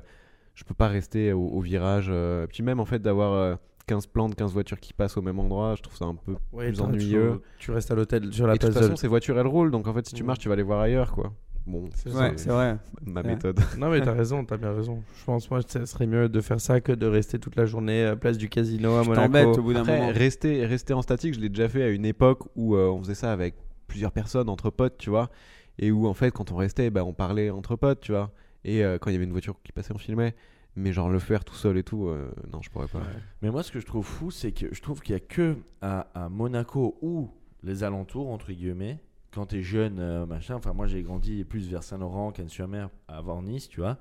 je 0.54 0.66
peux 0.66 0.74
pas 0.74 0.89
rester 0.89 1.32
au, 1.32 1.44
au 1.48 1.62
virage. 1.62 2.08
euh. 2.10 2.46
Puis 2.48 2.62
même, 2.62 2.82
en 2.82 2.86
fait, 2.86 3.00
d'avoir 3.01 3.32
euh, 3.34 3.56
15 3.88 4.06
plantes, 4.08 4.36
15 4.36 4.51
voitures 4.53 4.79
qui 4.79 4.94
passent 4.94 5.17
au 5.17 5.22
même 5.22 5.39
endroit, 5.39 5.74
je 5.75 5.82
trouve 5.82 5.96
ça 5.98 6.06
un 6.06 6.15
peu 6.15 6.36
Ouais, 6.51 6.67
plus 6.67 6.82
ennuyeux. 6.82 7.41
Tu 7.58 7.72
restes 7.72 7.89
à 7.89 7.96
l'hôtel 7.96 8.32
sur 8.34 8.46
la 8.46 8.53
Et 8.53 8.58
de 8.58 8.60
toute 8.60 8.72
place 8.74 8.84
de- 8.84 8.89
façon, 8.89 8.96
ces 9.01 9.08
voitures, 9.08 9.39
elles 9.39 9.48
roulent, 9.48 9.72
donc 9.72 9.88
en 9.88 9.94
fait, 9.94 10.06
si 10.08 10.13
tu 10.13 10.24
marches, 10.24 10.39
tu 10.39 10.50
vas 10.50 10.56
les 10.56 10.63
voir 10.63 10.79
ailleurs, 10.82 11.12
quoi. 11.13 11.34
Bon, 11.65 11.89
C'est 11.96 12.13
Ouais, 12.13 12.34
vrai. 12.48 12.77
ma 13.06 13.22
Ouais. 13.22 13.27
méthode. 13.27 13.60
Non 13.77 13.89
mais 13.89 14.00
t'as 14.00 14.13
raison, 14.13 14.46
t'as 14.46 14.56
bien 14.56 14.74
raison. 14.74 15.03
Je 15.20 15.25
pense 15.25 15.51
moi 15.51 15.60
ça 15.67 15.86
serait 15.86 16.08
mieux 16.08 16.29
de 16.29 16.39
faire 16.39 16.62
ça 16.62 16.79
que 16.79 16.94
de 16.94 17.06
rester 17.06 17.39
toute 17.39 17.58
la 17.58 17.65
journée 17.65 18.06
à 18.06 18.15
place 18.15 18.38
du 18.38 18.48
casino 18.48 18.96
à 18.96 19.03
t'embêtes 19.03 19.48
Monaco. 19.48 19.60
au 19.60 19.63
bout 19.63 19.74
d'un 19.74 19.82
Après, 19.82 20.00
moment. 20.00 20.13
rester, 20.13 20.65
rester 20.65 20.94
en 20.94 21.01
statique, 21.01 21.34
je 21.34 21.41
l'ai 21.41 21.50
déjà 21.50 21.67
fait 21.67 21.84
à 21.84 21.89
une 21.89 22.06
époque 22.06 22.39
où 22.56 22.75
euh, 22.77 22.88
on 22.88 23.00
faisait 23.03 23.15
ça 23.15 23.34
avec 23.34 23.56
plusieurs 23.88 24.13
personnes, 24.13 24.48
entre 24.48 24.70
potes, 24.70 24.98
tu 24.98 25.10
vois. 25.10 25.29
Et 25.77 25.91
où, 25.91 26.08
en 26.08 26.13
fait, 26.13 26.32
quand 26.32 26.53
on 26.53 26.56
restait, 26.56 26.89
bah, 26.89 27.03
on 27.03 27.13
parlait 27.13 27.50
entre 27.50 27.75
potes, 27.75 28.00
tu 28.00 28.13
vois. 28.13 28.32
Et 28.63 28.84
euh, 28.86 28.98
quand 28.98 29.10
il 29.10 29.13
y 29.13 29.15
avait 29.17 29.25
une 29.25 29.32
voiture 29.34 29.56
qui 29.63 29.72
passait, 29.74 29.94
on 29.94 29.98
filmait. 29.98 30.36
Mais 30.77 30.93
genre 30.93 31.10
le 31.10 31.17
faire 31.17 31.43
tout 31.43 31.55
seul 31.55 31.75
et 31.79 31.84
tout, 31.84 32.05
euh, 32.05 32.31
non, 32.53 32.62
je 32.62 32.69
pourrais 32.69 32.88
pas. 32.88 33.01
Mais 33.41 33.50
moi, 33.50 33.63
ce 33.63 33.72
que 33.72 33.79
je 33.79 33.86
trouve 33.88 34.05
fou, 34.05 34.29
c'est 34.29 34.51
que 34.51 34.72
je 34.72 34.79
trouve 34.79 35.01
qu'il 35.01 35.13
y 35.13 35.15
a 35.15 35.19
que 35.19 35.57
à, 35.81 36.29
Monaco 36.29 37.00
ou 37.01 37.31
les 37.63 37.84
alentours, 37.84 38.29
entre 38.29 38.51
guillemets, 38.51 39.00
quand 39.31 39.48
t'es 39.48 39.63
jeune, 39.63 39.98
euh, 39.98 40.27
machin. 40.27 40.53
Enfin, 40.53 40.74
moi, 40.74 40.86
j'ai 40.86 41.01
grandi 41.01 41.43
plus 41.46 41.67
vers 41.67 41.81
Saint-Laurent, 41.81 42.31
Cannes-sur-Mer, 42.31 42.91
avant 43.07 43.41
Nice, 43.41 43.67
tu 43.67 43.79
vois. 43.79 43.98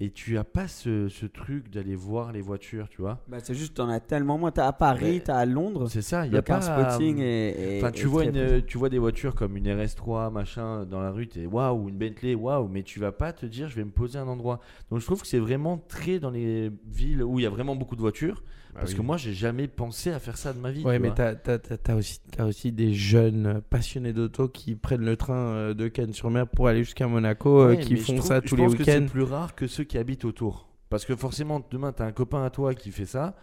Et 0.00 0.10
tu 0.12 0.38
as 0.38 0.44
pas 0.44 0.68
ce, 0.68 1.08
ce 1.08 1.26
truc 1.26 1.70
d'aller 1.70 1.96
voir 1.96 2.30
les 2.30 2.40
voitures, 2.40 2.88
tu 2.88 3.02
vois? 3.02 3.20
Bah, 3.26 3.38
c'est 3.42 3.54
juste, 3.54 3.74
t'en 3.74 3.88
as 3.88 3.98
tellement 3.98 4.38
moins. 4.38 4.52
T'as 4.52 4.68
à 4.68 4.72
Paris, 4.72 5.22
t'as 5.24 5.36
à 5.36 5.44
Londres. 5.44 5.88
C'est 5.90 6.02
ça, 6.02 6.24
il 6.24 6.32
y 6.32 6.36
a 6.36 6.42
pas. 6.42 6.60
spotting 6.60 7.18
et. 7.18 7.78
Enfin, 7.78 7.90
tu 7.90 8.06
vois, 8.06 8.24
une, 8.24 8.62
tu 8.62 8.78
vois 8.78 8.90
des 8.90 8.98
voitures 8.98 9.34
comme 9.34 9.56
une 9.56 9.66
RS3, 9.66 10.30
machin, 10.30 10.84
dans 10.86 11.00
la 11.00 11.10
rue, 11.10 11.26
t'es 11.26 11.46
waouh, 11.46 11.86
ou 11.86 11.88
une 11.88 11.98
Bentley, 11.98 12.36
waouh, 12.36 12.68
mais 12.68 12.84
tu 12.84 13.00
vas 13.00 13.10
pas 13.10 13.32
te 13.32 13.44
dire, 13.44 13.68
je 13.68 13.74
vais 13.74 13.84
me 13.84 13.90
poser 13.90 14.20
à 14.20 14.22
un 14.22 14.28
endroit. 14.28 14.60
Donc, 14.92 15.00
je 15.00 15.04
trouve 15.04 15.20
que 15.20 15.26
c'est 15.26 15.40
vraiment 15.40 15.78
très 15.78 16.20
dans 16.20 16.30
les 16.30 16.70
villes 16.86 17.24
où 17.24 17.40
il 17.40 17.42
y 17.42 17.46
a 17.46 17.50
vraiment 17.50 17.74
beaucoup 17.74 17.96
de 17.96 18.00
voitures. 18.00 18.44
Bah 18.74 18.80
parce 18.80 18.92
oui. 18.92 18.98
que 18.98 19.02
moi, 19.02 19.16
j'ai 19.16 19.32
jamais 19.32 19.66
pensé 19.66 20.10
à 20.10 20.18
faire 20.18 20.36
ça 20.36 20.52
de 20.52 20.58
ma 20.58 20.70
vie. 20.70 20.84
Ouais, 20.84 20.96
tu 20.96 21.02
mais 21.02 21.12
t'as, 21.14 21.34
t'as, 21.34 21.58
t'as- 21.58 21.78
t'as 21.78 21.94
aussi, 21.94 22.20
t'as 22.30 22.44
aussi 22.44 22.70
des 22.72 22.92
jeunes 22.94 23.60
passionnés 23.70 24.12
d'auto 24.12 24.48
qui 24.48 24.74
prennent 24.76 25.04
le 25.04 25.16
train 25.16 25.34
euh, 25.34 25.74
de 25.74 25.88
Cannes-sur-Mer 25.88 26.46
pour 26.48 26.68
aller 26.68 26.84
jusqu'à 26.84 27.08
Monaco, 27.08 27.60
euh, 27.62 27.68
Ouais, 27.68 27.78
qui 27.80 27.96
je 27.96 28.02
font 28.02 28.14
trouve- 28.16 28.26
ça 28.26 28.40
je 28.42 28.48
tous 28.48 28.56
les 28.56 28.64
pense 28.64 28.74
que 28.74 28.78
week-ends. 28.78 28.92
C'est 29.06 29.12
plus 29.12 29.22
rare 29.22 29.54
que 29.54 29.66
ceux 29.66 29.84
qui 29.84 29.98
habitent 29.98 30.24
autour. 30.24 30.68
Parce 30.90 31.04
que 31.04 31.16
forcément, 31.16 31.64
demain, 31.70 31.92
tu 31.92 32.02
as 32.02 32.06
un 32.06 32.12
copain 32.12 32.44
à 32.44 32.50
toi 32.50 32.74
qui 32.74 32.90
fait 32.92 33.04
ça. 33.06 33.36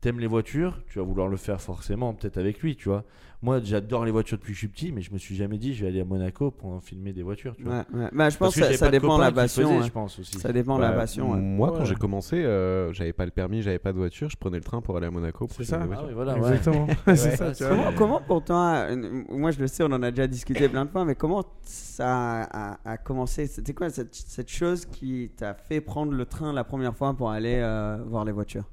T'aimes 0.00 0.18
les 0.18 0.26
voitures, 0.26 0.80
tu 0.88 0.98
vas 0.98 1.04
vouloir 1.04 1.28
le 1.28 1.36
faire 1.36 1.60
forcément, 1.60 2.14
peut-être 2.14 2.38
avec 2.38 2.60
lui, 2.60 2.74
tu 2.74 2.88
vois. 2.88 3.04
Moi, 3.42 3.58
j'adore 3.64 4.04
les 4.04 4.10
voitures 4.10 4.36
depuis 4.36 4.48
que 4.48 4.54
je 4.54 4.58
suis 4.58 4.68
petit, 4.68 4.92
mais 4.92 5.00
je 5.00 5.10
me 5.12 5.16
suis 5.16 5.34
jamais 5.34 5.56
dit, 5.56 5.72
je 5.72 5.82
vais 5.82 5.88
aller 5.90 6.00
à 6.02 6.04
Monaco 6.04 6.50
pour 6.50 6.70
en 6.72 6.80
filmer 6.80 7.14
des 7.14 7.22
voitures, 7.22 7.56
tu 7.56 7.64
vois. 7.64 7.86
Ouais, 7.94 8.00
ouais. 8.02 8.08
Bah, 8.12 8.28
je 8.28 8.36
pense 8.36 8.54
que 8.54 8.76
ça, 8.76 8.90
dépend 8.90 9.16
de 9.16 9.22
la 9.22 9.30
le 9.30 9.34
passion. 9.34 9.62
faisaient, 9.68 9.78
ouais. 9.78 9.86
je 9.86 9.90
pense 9.92 10.18
aussi. 10.18 10.38
Ça 10.38 10.52
dépend 10.52 10.76
de 10.76 10.82
la 10.82 10.90
Bah, 10.90 10.96
passion. 10.98 11.30
ouais. 11.32 11.38
Moi, 11.38 11.72
quand 11.74 11.86
j'ai 11.86 11.94
commencé, 11.94 12.36
euh, 12.36 12.92
j'avais 12.92 13.14
pas 13.14 13.24
le 13.24 13.30
permis, 13.30 13.62
j'avais 13.62 13.78
pas 13.78 13.92
de 13.92 13.96
voiture, 13.98 14.28
je 14.28 14.36
prenais 14.36 14.58
le 14.58 14.62
train 14.62 14.82
pour 14.82 14.94
aller 14.98 15.06
à 15.06 15.10
Monaco. 15.10 15.46
pour 15.46 15.56
C'est 15.56 15.64
filmer 15.64 15.94
ça. 15.96 16.02
Ah 16.06 16.12
voilà, 16.12 16.34
ouais. 16.34 16.38
Exactement. 16.38 16.86
Ouais, 17.06 17.16
c'est 17.16 17.36
ça, 17.36 17.52
tu. 17.54 17.64
Comment, 17.64 17.92
comment 17.96 18.20
pour 18.20 18.44
toi, 18.44 18.86
euh, 18.90 19.22
moi 19.30 19.50
je 19.52 19.58
le 19.60 19.68
sais, 19.68 19.82
on 19.84 19.86
en 19.92 20.02
a 20.02 20.10
déjà 20.10 20.26
discuté 20.26 20.68
plein 20.68 20.84
de 20.84 20.90
fois, 20.90 21.06
mais 21.06 21.14
comment 21.14 21.42
ça 21.62 22.42
a, 22.42 22.72
a- 22.74 22.78
a 22.92 22.96
commencé? 22.98 23.46
C'était 23.46 23.72
quoi 23.72 23.88
cette, 23.88 24.14
cette 24.14 24.50
chose 24.50 24.84
qui 24.84 25.30
t'a 25.34 25.54
fait 25.54 25.80
prendre 25.80 26.12
le 26.12 26.26
train 26.26 26.52
la 26.52 26.64
première 26.64 26.94
fois 26.94 27.14
pour 27.14 27.30
aller 27.30 27.56
euh, 27.56 27.96
voir 28.06 28.26
les 28.26 28.32
voitures? 28.32 28.64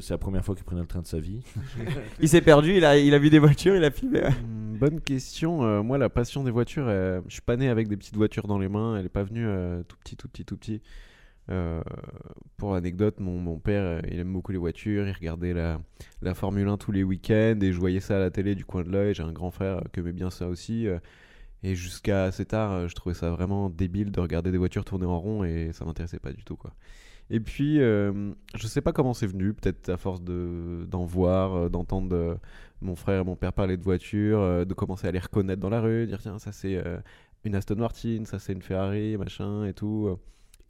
C'est 0.00 0.14
la 0.14 0.18
première 0.18 0.44
fois 0.44 0.54
qu'il 0.54 0.64
prenait 0.64 0.80
le 0.80 0.86
train 0.86 1.02
de 1.02 1.06
sa 1.06 1.20
vie. 1.20 1.40
Il 2.20 2.28
s'est 2.28 2.40
perdu, 2.40 2.76
il 2.76 2.84
a, 2.84 3.18
vu 3.18 3.30
des 3.30 3.38
voitures, 3.38 3.76
il 3.76 3.84
a 3.84 3.90
filmé. 3.90 4.22
Hmm, 4.22 4.78
Bonne 4.78 5.00
question. 5.00 5.64
Euh, 5.64 5.82
moi, 5.82 5.98
la 5.98 6.08
passion 6.08 6.44
des 6.44 6.50
voitures, 6.50 6.86
euh, 6.88 7.20
je 7.28 7.34
suis 7.34 7.42
pas 7.42 7.56
né 7.56 7.68
avec 7.68 7.88
des 7.88 7.96
petites 7.96 8.16
voitures 8.16 8.46
dans 8.46 8.58
les 8.58 8.68
mains. 8.68 8.96
Elle 8.96 9.06
est 9.06 9.10
pas 9.10 9.22
venue 9.22 9.46
euh, 9.46 9.82
tout 9.82 9.96
petit, 9.98 10.16
tout 10.16 10.28
petit, 10.28 10.44
tout 10.44 10.56
petit. 10.56 10.80
Euh, 11.50 11.82
pour 12.56 12.72
l'anecdote, 12.72 13.20
mon, 13.20 13.58
père, 13.58 14.00
il 14.10 14.18
aime 14.18 14.32
beaucoup 14.32 14.52
les 14.52 14.58
voitures. 14.58 15.06
Il 15.06 15.12
regardait 15.12 15.52
la, 15.52 16.34
Formule 16.34 16.68
1 16.68 16.78
tous 16.78 16.92
les 16.92 17.02
week-ends 17.02 17.58
et 17.60 17.72
je 17.72 17.78
voyais 17.78 18.00
ça 18.00 18.16
à 18.16 18.18
la 18.18 18.30
télé 18.30 18.54
du 18.54 18.64
coin 18.64 18.82
de 18.82 18.90
l'œil. 18.90 19.14
J'ai 19.14 19.22
un 19.22 19.32
grand 19.32 19.50
frère 19.50 19.82
qui 19.92 20.00
aimait 20.00 20.12
bien 20.12 20.30
ça 20.30 20.48
aussi. 20.48 20.86
et 21.62 21.74
jusqu'à 21.74 22.24
assez 22.24 22.46
tard, 22.46 22.88
je 22.88 22.94
trouvais 22.94 23.14
ça 23.14 23.30
vraiment 23.30 23.68
débile 23.68 24.10
de 24.10 24.20
regarder 24.20 24.50
des 24.50 24.58
voitures 24.58 24.84
tourner 24.84 25.06
en 25.06 25.18
rond 25.18 25.44
et 25.44 25.70
ça 25.72 25.84
m'intéressait 25.84 26.18
pas 26.20 26.32
du 26.32 26.44
tout, 26.44 26.56
quoi. 26.56 26.72
Et 27.30 27.40
puis, 27.40 27.80
euh, 27.80 28.32
je 28.54 28.66
sais 28.66 28.80
pas 28.82 28.92
comment 28.92 29.14
c'est 29.14 29.26
venu, 29.26 29.54
peut-être 29.54 29.88
à 29.88 29.96
force 29.96 30.22
de, 30.22 30.84
d'en 30.88 31.04
voir, 31.04 31.54
euh, 31.54 31.68
d'entendre 31.68 32.14
euh, 32.14 32.34
mon 32.82 32.94
frère 32.94 33.20
et 33.22 33.24
mon 33.24 33.36
père 33.36 33.52
parler 33.52 33.76
de 33.76 33.82
voitures, 33.82 34.40
euh, 34.40 34.64
de 34.64 34.74
commencer 34.74 35.06
à 35.06 35.12
les 35.12 35.18
reconnaître 35.18 35.60
dans 35.60 35.70
la 35.70 35.80
rue, 35.80 36.06
dire 36.06 36.18
tiens, 36.20 36.38
ça 36.38 36.52
c'est 36.52 36.82
une 37.44 37.54
Aston 37.54 37.76
Martin, 37.76 38.24
ça 38.26 38.38
c'est 38.38 38.52
une 38.52 38.62
Ferrari, 38.62 39.16
machin 39.16 39.64
et 39.64 39.72
tout. 39.72 40.18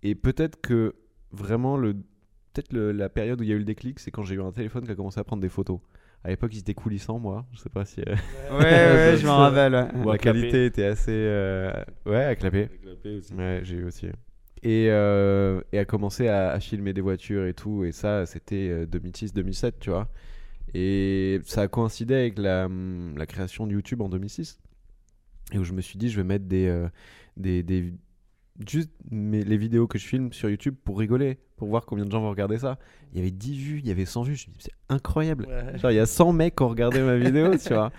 Et 0.05 0.15
peut-être 0.15 0.61
que 0.61 0.95
vraiment, 1.33 1.77
le, 1.77 1.95
peut-être 1.95 2.73
le- 2.73 2.93
la 2.93 3.09
période 3.09 3.41
où 3.41 3.43
il 3.45 3.49
y 3.49 3.53
a 3.53 3.57
eu 3.57 3.59
le 3.59 3.65
déclic, 3.65 3.99
c'est 3.99 4.11
quand 4.11 4.23
j'ai 4.23 4.35
eu 4.37 4.43
un 4.43 4.53
téléphone 4.53 4.85
qui 4.85 4.91
a 4.93 4.95
commencé 4.95 5.19
à 5.19 5.25
prendre 5.25 5.43
des 5.43 5.49
photos. 5.49 5.81
À 6.25 6.29
l'époque, 6.29 6.53
il 6.55 6.59
était 6.61 6.75
coulissant, 6.75 7.19
moi. 7.19 7.45
Je 7.53 7.59
sais 7.59 7.69
pas 7.71 7.85
si 7.85 8.01
euh, 8.03 8.15
Ouais, 8.53 8.63
ouais, 8.63 9.17
je 9.21 9.27
m'en 9.27 9.37
rappelle. 9.39 9.75
ouais. 9.75 9.89
Ou 10.05 10.09
à 10.11 10.13
la 10.13 10.19
qualité 10.19 10.67
était 10.67 10.85
assez. 10.85 11.11
euh, 11.13 11.73
Ouais, 12.07 12.25
à 12.25 12.37
clapper. 12.37 12.69
Ouais, 13.37 13.61
j'ai 13.65 13.77
eu 13.77 13.85
aussi. 13.85 14.07
Et, 14.63 14.89
euh, 14.91 15.61
et 15.73 15.79
a 15.79 15.85
commencé 15.85 16.29
à, 16.29 16.51
à 16.51 16.61
filmer 16.61 16.93
des 16.93 17.01
voitures 17.01 17.47
et 17.47 17.55
tout. 17.55 17.85
Et 17.85 17.93
ça, 17.93 18.27
c'était 18.27 18.87
2006-2007, 18.87 19.75
tu 19.81 19.91
vois. 19.91 20.09
Et 20.75 21.41
ça 21.45 21.63
a 21.63 21.69
coïncidé 21.69 22.15
avec 22.15 22.39
la, 22.39 22.67
hum, 22.67 23.15
la 23.19 23.27
création 23.27 23.67
de 23.67 23.73
YouTube 23.73 24.01
en 24.03 24.09
2006. 24.09 24.61
Et 25.53 25.59
où 25.59 25.65
je 25.65 25.73
me 25.73 25.81
suis 25.81 25.99
dit, 25.99 26.09
je 26.11 26.17
vais 26.17 26.25
mettre 26.25 26.47
des. 26.47 26.67
euh, 26.69 26.89
des, 27.37 27.63
des 27.63 27.93
juste 28.69 28.91
mes- 29.11 29.43
les 29.45 29.57
vidéos 29.57 29.87
que 29.87 29.99
je 29.99 30.07
filme 30.07 30.33
sur 30.33 30.49
YouTube 30.51 30.77
pour 30.85 30.99
rigoler, 30.99 31.39
pour 31.57 31.69
voir 31.69 31.87
combien 31.87 32.05
de 32.05 32.11
gens 32.13 32.21
vont 32.21 32.31
regarder 32.31 32.59
ça. 32.59 32.79
Il 33.13 33.19
y 33.19 33.21
avait 33.23 33.31
10 33.31 33.57
vues, 33.59 33.79
il 33.81 33.89
y 33.89 33.91
avait 33.91 34.05
100 34.05 34.23
vues. 34.23 34.37
Je 34.37 34.49
me 34.49 34.53
suis 34.53 34.53
dit, 34.53 34.61
c'est 34.89 34.95
incroyable. 34.95 35.49
Genre, 35.79 35.91
il 35.91 35.97
y 35.97 36.01
a 36.01 36.07
100 36.07 36.33
mecs 36.33 36.57
qui 36.57 36.63
ont 36.63 36.69
regardé 36.69 37.01
ma 37.03 37.17
vidéo, 37.17 37.57
tu 37.57 37.71
vois. 37.75 37.91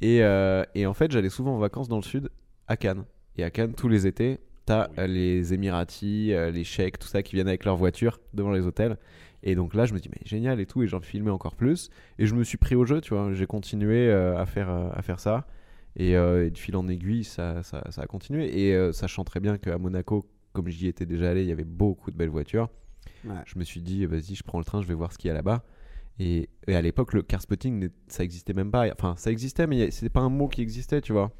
Et, 0.00 0.22
euh, 0.22 0.64
et 0.74 0.86
en 0.86 0.94
fait, 0.94 1.10
j'allais 1.10 1.30
souvent 1.30 1.56
en 1.56 1.58
vacances 1.58 1.88
dans 1.88 1.96
le 1.96 2.02
sud, 2.02 2.30
à 2.68 2.76
Cannes. 2.76 3.04
Et 3.36 3.44
à 3.44 3.50
Cannes, 3.50 3.74
tous 3.74 3.88
les 3.88 4.06
étés, 4.06 4.38
t'as 4.68 4.88
Oui. 4.88 4.94
euh, 4.98 5.06
les 5.06 5.54
Émiratis, 5.54 6.30
euh, 6.32 6.50
les 6.50 6.64
Cheikhs, 6.64 6.98
tout 6.98 7.08
ça, 7.08 7.22
qui 7.22 7.34
viennent 7.34 7.48
avec 7.48 7.64
leur 7.64 7.76
voiture 7.76 8.20
devant 8.34 8.52
les 8.52 8.60
hôtels. 8.66 8.96
Et 9.42 9.54
donc 9.54 9.74
là, 9.74 9.86
je 9.86 9.94
me 9.94 9.98
dis, 10.00 10.08
mais 10.10 10.20
génial 10.24 10.58
et 10.60 10.66
tout, 10.66 10.82
et 10.82 10.86
j'en 10.88 11.00
filmais 11.00 11.30
encore 11.30 11.54
plus. 11.54 11.90
Et 12.18 12.26
je 12.26 12.34
me 12.34 12.42
suis 12.44 12.58
pris 12.58 12.74
au 12.74 12.84
jeu, 12.84 13.00
tu 13.00 13.14
vois. 13.14 13.32
J'ai 13.32 13.46
continué 13.46 14.08
euh, 14.08 14.36
à, 14.36 14.46
faire, 14.46 14.68
à 14.70 15.00
faire 15.02 15.20
ça. 15.20 15.46
Et, 15.96 16.16
euh, 16.16 16.46
et 16.46 16.50
de 16.50 16.58
fil 16.58 16.76
en 16.76 16.86
aiguille, 16.88 17.24
ça, 17.24 17.62
ça, 17.62 17.82
ça 17.90 18.02
a 18.02 18.06
continué. 18.06 18.66
Et 18.66 18.74
euh, 18.74 18.92
sachant 18.92 19.24
très 19.24 19.40
bien 19.40 19.56
qu'à 19.58 19.78
Monaco, 19.78 20.28
comme 20.52 20.68
j'y 20.68 20.86
étais 20.88 21.06
déjà 21.06 21.30
allé, 21.30 21.42
il 21.42 21.48
y 21.48 21.52
avait 21.52 21.64
beaucoup 21.64 22.10
de 22.10 22.16
belles 22.16 22.28
voitures. 22.30 22.68
Ouais. 23.24 23.34
Je 23.46 23.58
me 23.58 23.64
suis 23.64 23.80
dit, 23.80 24.06
vas-y, 24.06 24.34
je 24.34 24.42
prends 24.44 24.58
le 24.58 24.64
train, 24.64 24.82
je 24.82 24.86
vais 24.88 24.94
voir 24.94 25.12
ce 25.12 25.18
qu'il 25.18 25.28
y 25.28 25.30
a 25.30 25.34
là-bas. 25.34 25.64
Et, 26.20 26.48
et 26.66 26.74
à 26.74 26.82
l'époque, 26.82 27.14
le 27.14 27.22
car 27.22 27.40
spotting, 27.40 27.88
ça 28.08 28.24
existait 28.24 28.52
même 28.54 28.70
pas. 28.72 28.86
Enfin, 28.92 29.14
ça 29.16 29.30
existait, 29.30 29.66
mais 29.68 29.90
c'était 29.92 30.08
pas 30.10 30.20
un 30.20 30.28
mot 30.30 30.48
qui 30.48 30.62
existait, 30.62 31.00
tu 31.00 31.12
vois. 31.12 31.32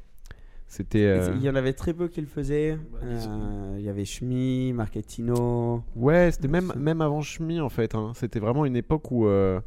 C'était. 0.71 1.03
euh, 1.05 1.33
Il 1.35 1.41
y 1.43 1.49
en 1.49 1.55
avait 1.55 1.73
très 1.73 1.93
peu 1.93 2.07
qui 2.07 2.21
le 2.21 2.27
faisaient. 2.27 2.77
Bah, 2.93 2.99
Euh, 3.03 3.75
Il 3.79 3.83
y 3.83 3.89
avait 3.89 4.05
Schmi, 4.05 4.71
Marquetino. 4.73 5.83
Ouais, 5.95 6.29
c'était 6.31 6.47
même, 6.47 6.71
même 6.77 7.01
avant 7.01 7.21
Chemi 7.21 7.59
en 7.59 7.69
fait. 7.69 7.95
hein. 7.95 8.11
C'était 8.15 8.39
vraiment 8.39 8.65
une 8.65 8.75
époque 8.75 9.09
où 9.11 9.25
euh, 9.27 9.59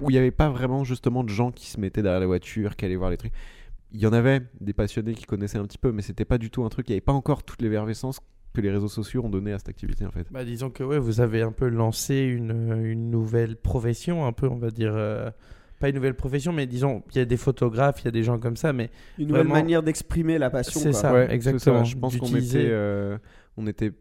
où 0.00 0.10
il 0.10 0.14
n'y 0.14 0.18
avait 0.18 0.30
pas 0.30 0.48
vraiment 0.50 0.84
justement 0.84 1.22
de 1.24 1.28
gens 1.28 1.50
qui 1.52 1.66
se 1.66 1.78
mettaient 1.80 2.02
derrière 2.02 2.20
la 2.20 2.26
voiture, 2.26 2.76
qui 2.76 2.84
allaient 2.84 2.96
voir 2.96 3.10
les 3.10 3.16
trucs. 3.16 3.32
Il 3.92 4.00
y 4.00 4.06
en 4.06 4.12
avait 4.12 4.40
des 4.60 4.72
passionnés 4.72 5.14
qui 5.14 5.24
connaissaient 5.24 5.58
un 5.58 5.64
petit 5.64 5.78
peu, 5.78 5.92
mais 5.92 6.02
c'était 6.02 6.24
pas 6.24 6.38
du 6.38 6.50
tout 6.50 6.64
un 6.64 6.68
truc. 6.68 6.88
Il 6.88 6.92
n'y 6.92 6.94
avait 6.94 7.00
pas 7.00 7.12
encore 7.12 7.42
toute 7.44 7.60
l'effervescence 7.62 8.20
que 8.52 8.60
les 8.60 8.70
réseaux 8.70 8.88
sociaux 8.88 9.24
ont 9.24 9.28
donné 9.28 9.52
à 9.52 9.58
cette 9.58 9.68
activité 9.68 10.06
en 10.06 10.10
fait. 10.12 10.26
Bah, 10.30 10.44
disons 10.44 10.70
que 10.70 10.84
ouais, 10.84 10.98
vous 11.00 11.20
avez 11.20 11.42
un 11.42 11.50
peu 11.52 11.68
lancé 11.68 12.18
une, 12.20 12.82
une 12.84 13.10
nouvelle 13.10 13.56
profession, 13.56 14.26
un 14.26 14.32
peu, 14.32 14.48
on 14.48 14.56
va 14.58 14.70
dire. 14.70 14.94
Pas 15.80 15.88
une 15.88 15.96
nouvelle 15.96 16.14
profession, 16.14 16.52
mais 16.52 16.66
disons, 16.66 17.02
il 17.12 17.18
y 17.18 17.20
a 17.20 17.24
des 17.24 17.36
photographes, 17.36 18.00
il 18.02 18.04
y 18.06 18.08
a 18.08 18.12
des 18.12 18.22
gens 18.22 18.38
comme 18.38 18.56
ça, 18.56 18.72
mais 18.72 18.90
Une 19.18 19.28
nouvelle 19.28 19.42
Vraiment. 19.42 19.54
manière 19.54 19.82
d'exprimer 19.82 20.38
la 20.38 20.50
passion. 20.50 20.80
C'est 20.80 20.92
ça. 20.92 21.12
Ouais, 21.12 21.32
exactement. 21.32 21.84
Je 21.84 21.96
pense 21.96 22.16
qu'on 22.16 22.34
était, 22.34 22.68
euh, 22.70 23.18
on 23.56 23.66
était, 23.66 23.92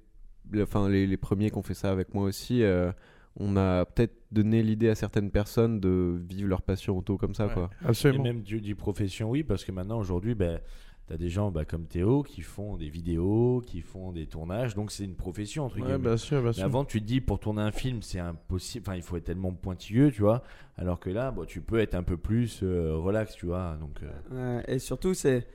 enfin 0.62 0.88
les, 0.90 1.08
les 1.08 1.18
premiers 1.18 1.50
qui 1.50 1.58
ont 1.58 1.64
fait 1.64 1.74
ça 1.74 1.92
avec 1.92 2.14
moi 2.14 2.26
aussi. 2.26 2.64
euh, 2.64 2.92
on 3.36 3.58
a 3.58 3.86
peut-être 3.86 4.14
donné 4.32 4.62
l'idée 4.62 4.90
à 4.90 4.96
certaines 4.96 5.32
personnes 5.32 5.80
de 5.80 6.22
vivre 6.30 6.48
leur 6.48 6.62
passion 6.62 6.96
auto 6.96 7.18
comme 7.18 7.34
ça, 7.34 7.48
Ouais. 7.48 7.54
quoi. 7.54 7.70
Et 7.84 7.88
absolument. 7.88 8.24
même 8.24 8.42
du, 8.44 8.62
du 8.62 8.76
profession, 8.76 9.32
oui, 9.32 9.42
parce 9.44 9.66
que 9.66 9.72
maintenant, 9.72 9.98
aujourd'hui, 10.00 10.36
ben, 10.36 10.60
tu 11.08 11.14
as 11.14 11.18
des 11.18 11.30
gens 11.30 11.52
bah, 11.52 11.66
comme 11.66 11.86
Théo 11.88 12.24
qui 12.24 12.42
font 12.42 12.78
des 12.78 12.90
vidéos, 12.90 13.62
qui 13.66 13.82
font 13.82 14.12
des 14.12 14.28
tournages, 14.28 14.76
donc 14.76 14.92
c'est 14.92 15.04
une 15.06 15.16
profession, 15.16 15.66
entre 15.66 15.80
Ouais, 15.80 15.82
guillemets. 15.82 16.00
bien 16.00 16.18
sûr, 16.18 16.42
bien 16.42 16.54
Mais 16.56 16.62
sûr. 16.62 16.64
avant, 16.64 16.86
tu 16.86 17.02
te 17.02 17.06
dis, 17.06 17.22
pour 17.22 17.40
tourner 17.40 17.62
un 17.62 17.72
film, 17.72 18.02
c'est 18.02 18.20
impossible, 18.20 18.86
enfin, 18.88 18.96
il 18.96 19.02
faut 19.04 19.18
être 19.18 19.26
tellement 19.26 19.52
pointilleux, 19.54 20.12
tu 20.12 20.22
vois, 20.22 20.44
alors 20.78 21.00
que 21.00 21.10
là, 21.10 21.32
bon, 21.32 21.46
tu 21.46 21.62
peux 21.62 21.80
être 21.80 21.96
un 21.96 22.04
peu 22.04 22.18
plus 22.18 22.62
euh, 22.64 22.96
relax, 22.98 23.36
tu 23.36 23.48
vois, 23.48 23.78
donc... 23.80 24.04
euh, 24.04 24.12
Ouais, 24.32 24.64
et 24.68 24.80
surtout, 24.80 25.14
c'est. 25.14 25.48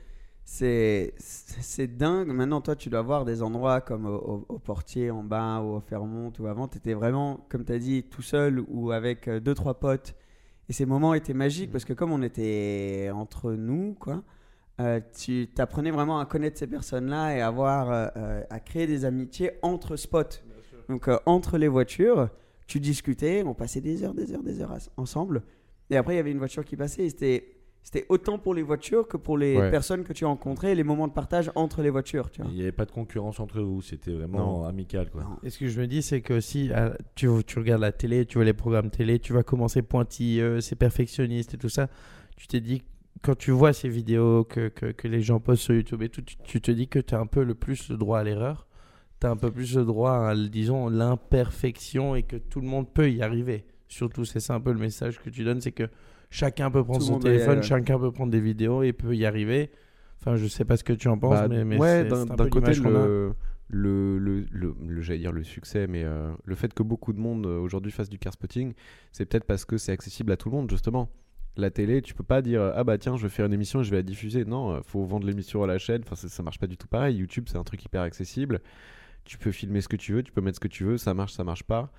C'est 0.45 1.13
c'est 1.19 1.87
dingue. 1.97 2.29
Maintenant, 2.29 2.61
toi, 2.61 2.75
tu 2.75 2.89
dois 2.89 3.03
voir 3.03 3.25
des 3.25 3.43
endroits 3.43 3.81
comme 3.81 4.05
au, 4.07 4.15
au- 4.17 4.45
au 4.49 4.59
Portier 4.59 5.11
en 5.11 5.23
bas 5.23 5.61
ou 5.61 5.75
au 5.77 5.79
Fermont 5.81 6.33
ou 6.39 6.47
avant. 6.47 6.67
Tu 6.67 6.79
étais 6.79 6.93
vraiment, 6.95 7.45
comme 7.49 7.65
tu 7.65 7.71
as 7.73 7.79
dit, 7.79 8.03
tout 8.03 8.23
seul 8.23 8.59
ou 8.67 8.91
avec 8.91 9.27
euh, 9.29 9.39
deux, 9.39 9.53
trois 9.55 9.79
potes. 9.79 10.15
Et 10.69 10.73
ces 10.73 10.85
moments 10.87 11.13
étaient 11.15 11.33
magiques 11.35 11.71
parce 11.71 11.85
que, 11.85 11.93
comme 11.93 12.11
on 12.13 12.21
était 12.23 13.11
entre 13.13 13.53
nous, 13.53 13.95
quoi, 13.99 14.23
euh, 14.79 14.99
tu 15.17 15.47
t'apprenais 15.53 15.91
vraiment 15.91 16.19
à 16.19 16.25
connaître 16.25 16.57
ces 16.57 16.67
personnes-là 16.67 17.35
et 17.35 17.41
à, 17.41 17.47
avoir, 17.47 17.91
euh, 17.91 18.07
euh, 18.17 18.43
à 18.49 18.59
créer 18.59 18.87
des 18.87 19.05
amitiés 19.05 19.51
entre 19.61 19.95
spots. 19.95 20.23
Donc, 20.87 21.07
euh, 21.07 21.17
entre 21.25 21.57
les 21.57 21.67
voitures, 21.67 22.29
tu 22.67 22.79
discutais, 22.79 23.43
on 23.45 23.53
passait 23.53 23.81
des 23.81 24.03
heures, 24.03 24.13
des 24.13 24.33
heures, 24.33 24.43
des 24.43 24.61
heures 24.61 24.75
ensemble. 24.97 25.43
Et 25.89 25.97
après, 25.97 26.13
il 26.13 26.17
y 26.17 26.19
avait 26.19 26.31
une 26.31 26.37
voiture 26.37 26.63
qui 26.65 26.75
passait. 26.75 27.05
et 27.05 27.09
C'était 27.09 27.55
c'était 27.81 28.05
autant 28.09 28.37
pour 28.37 28.53
les 28.53 28.61
voitures 28.61 29.07
que 29.07 29.15
pour 29.15 29.37
les 29.37 29.55
Ouais. 29.57 29.71
personnes 29.71 30.03
que 30.03 30.11
tu 30.11 30.25
rencontrais, 30.25 30.75
les 30.75 30.83
moments 30.83 31.07
de 31.07 31.13
partage 31.13 31.49
entre 31.55 31.81
les 31.81 31.89
voitures. 31.89 32.29
Tu 32.29 32.41
vois. 32.41 32.51
Il 32.51 32.55
n'y 32.55 32.61
avait 32.61 32.73
pas 32.73 32.85
de 32.85 32.91
concurrence 32.91 33.39
entre 33.39 33.61
vous, 33.61 33.81
c'était 33.81 34.11
vraiment 34.11 34.65
amical, 34.65 35.09
quoi. 35.09 35.23
Non. 35.23 35.37
Et 35.43 35.49
ce 35.49 35.57
que 35.57 35.67
je 35.69 35.79
me 35.79 35.87
dis, 35.87 36.01
c'est 36.01 36.21
que 36.21 36.41
si 36.41 36.69
tu, 37.15 37.27
tu 37.47 37.57
regardes 37.59 37.81
la 37.81 37.93
télé, 37.93 38.25
tu 38.25 38.37
vois 38.37 38.43
les 38.45 38.53
programmes 38.53 38.89
télé, 38.91 39.17
tu 39.19 39.31
vas 39.33 39.43
commencer 39.43 39.81
pointilleux, 39.81 40.59
c'est 40.59 40.75
perfectionniste 40.75 41.53
et 41.53 41.57
tout 41.57 41.69
ça, 41.69 41.87
tu 42.35 42.47
t'es 42.47 42.59
dit, 42.59 42.83
quand 43.21 43.35
tu 43.37 43.51
vois 43.51 43.73
ces 43.73 43.89
vidéos 43.89 44.43
que, 44.45 44.69
que, 44.69 44.87
que 44.87 45.07
les 45.07 45.21
gens 45.21 45.39
postent 45.39 45.63
sur 45.63 45.75
YouTube 45.75 46.01
et 46.03 46.09
tout, 46.09 46.21
tu, 46.21 46.37
tu 46.37 46.61
te 46.61 46.71
dis 46.71 46.87
que 46.87 46.99
tu 46.99 47.15
as 47.15 47.19
un 47.19 47.25
peu 47.27 47.43
le 47.43 47.55
plus 47.55 47.89
le 47.89 47.97
droit 47.97 48.19
à 48.19 48.23
l'erreur, 48.23 48.67
tu 49.19 49.27
as 49.27 49.31
un 49.31 49.37
peu 49.37 49.51
plus 49.51 49.75
le 49.75 49.85
droit 49.85 50.13
à, 50.29 50.35
disons, 50.35 50.89
l'imperfection 50.89 52.15
et 52.15 52.23
que 52.23 52.37
tout 52.37 52.61
le 52.61 52.67
monde 52.67 52.91
peut 52.93 53.11
y 53.11 53.21
arriver. 53.21 53.65
Surtout, 53.87 54.23
c'est 54.25 54.39
ça 54.39 54.53
un 54.55 54.61
peu 54.61 54.71
le 54.71 54.79
message 54.79 55.19
que 55.19 55.29
tu 55.29 55.43
donnes, 55.43 55.61
c'est 55.61 55.71
que 55.71 55.89
chacun 56.29 56.71
peut 56.71 56.83
prendre 56.83 56.99
Tout 56.99 57.05
son 57.07 57.19
est, 57.19 57.23
téléphone, 57.23 57.59
euh, 57.59 57.61
chacun 57.61 57.99
peut 57.99 58.11
prendre 58.11 58.31
des 58.31 58.39
vidéos 58.39 58.83
et 58.83 58.93
peut 58.93 59.15
y 59.15 59.25
arriver. 59.25 59.71
Enfin, 60.21 60.35
je 60.35 60.47
sais 60.47 60.65
pas 60.65 60.77
ce 60.77 60.83
que 60.83 60.93
tu 60.93 61.07
en 61.07 61.17
penses, 61.17 61.41
Bah, 61.41 61.47
mais, 61.49 61.63
mais 61.65 61.77
ouais, 61.77 62.03
d'un 62.03 62.47
côté, 62.47 62.73
le, 62.75 63.33
le, 63.69 64.17
le, 64.19 64.45
le- 64.51 65.01
j'allais 65.01 65.19
dire 65.19 65.31
le 65.31 65.43
succès, 65.43 65.87
mais 65.87 66.03
euh, 66.03 66.31
le 66.45 66.55
fait 66.55 66.73
que 66.73 66.83
beaucoup 66.83 67.13
de 67.13 67.19
monde 67.19 67.45
euh, 67.45 67.59
aujourd'hui 67.59 67.91
fasse 67.91 68.09
du 68.09 68.19
car 68.19 68.33
spotting, 68.33 68.73
c'est 69.11 69.25
peut-être 69.25 69.45
parce 69.45 69.65
que 69.65 69.77
c'est 69.77 69.91
accessible 69.91 70.31
à 70.31 70.37
tout 70.37 70.49
le 70.49 70.55
monde, 70.55 70.69
justement. 70.69 71.09
La 71.59 71.71
télé, 71.71 72.01
tu 72.01 72.13
peux 72.13 72.23
pas 72.23 72.41
dire 72.41 72.71
ah 72.73 72.85
bah 72.85 72.97
tiens, 72.97 73.17
je 73.17 73.23
vais 73.23 73.29
faire 73.29 73.45
une 73.45 73.51
émission 73.51 73.81
et 73.81 73.83
je 73.83 73.91
vais 73.91 73.97
la 73.97 74.03
diffuser. 74.03 74.45
Non, 74.45 74.75
euh, 74.75 74.79
faut 74.81 75.03
vendre 75.03 75.27
l'émission 75.27 75.61
à 75.61 75.67
la 75.67 75.77
chaîne. 75.77 76.01
Enfin, 76.05 76.15
ça, 76.15 76.29
ça 76.29 76.41
marche 76.41 76.57
pas 76.57 76.67
du 76.67 76.77
tout 76.77 76.87
pareil. 76.87 77.17
YouTube, 77.17 77.47
c'est 77.49 77.57
un 77.57 77.65
truc 77.65 77.83
hyper 77.83 78.01
accessible. 78.01 78.61
Tu 79.25 79.37
peux 79.37 79.51
filmer 79.51 79.81
ce 79.81 79.89
que 79.89 79.97
tu 79.97 80.13
veux, 80.13 80.23
tu 80.23 80.31
peux 80.31 80.39
mettre 80.39 80.55
ce 80.55 80.61
que 80.61 80.69
tu 80.69 80.85
veux, 80.85 80.97
ça 80.97 81.13
marche, 81.13 81.33
ça 81.33 81.43
marche 81.43 81.63
pas. 81.63 81.91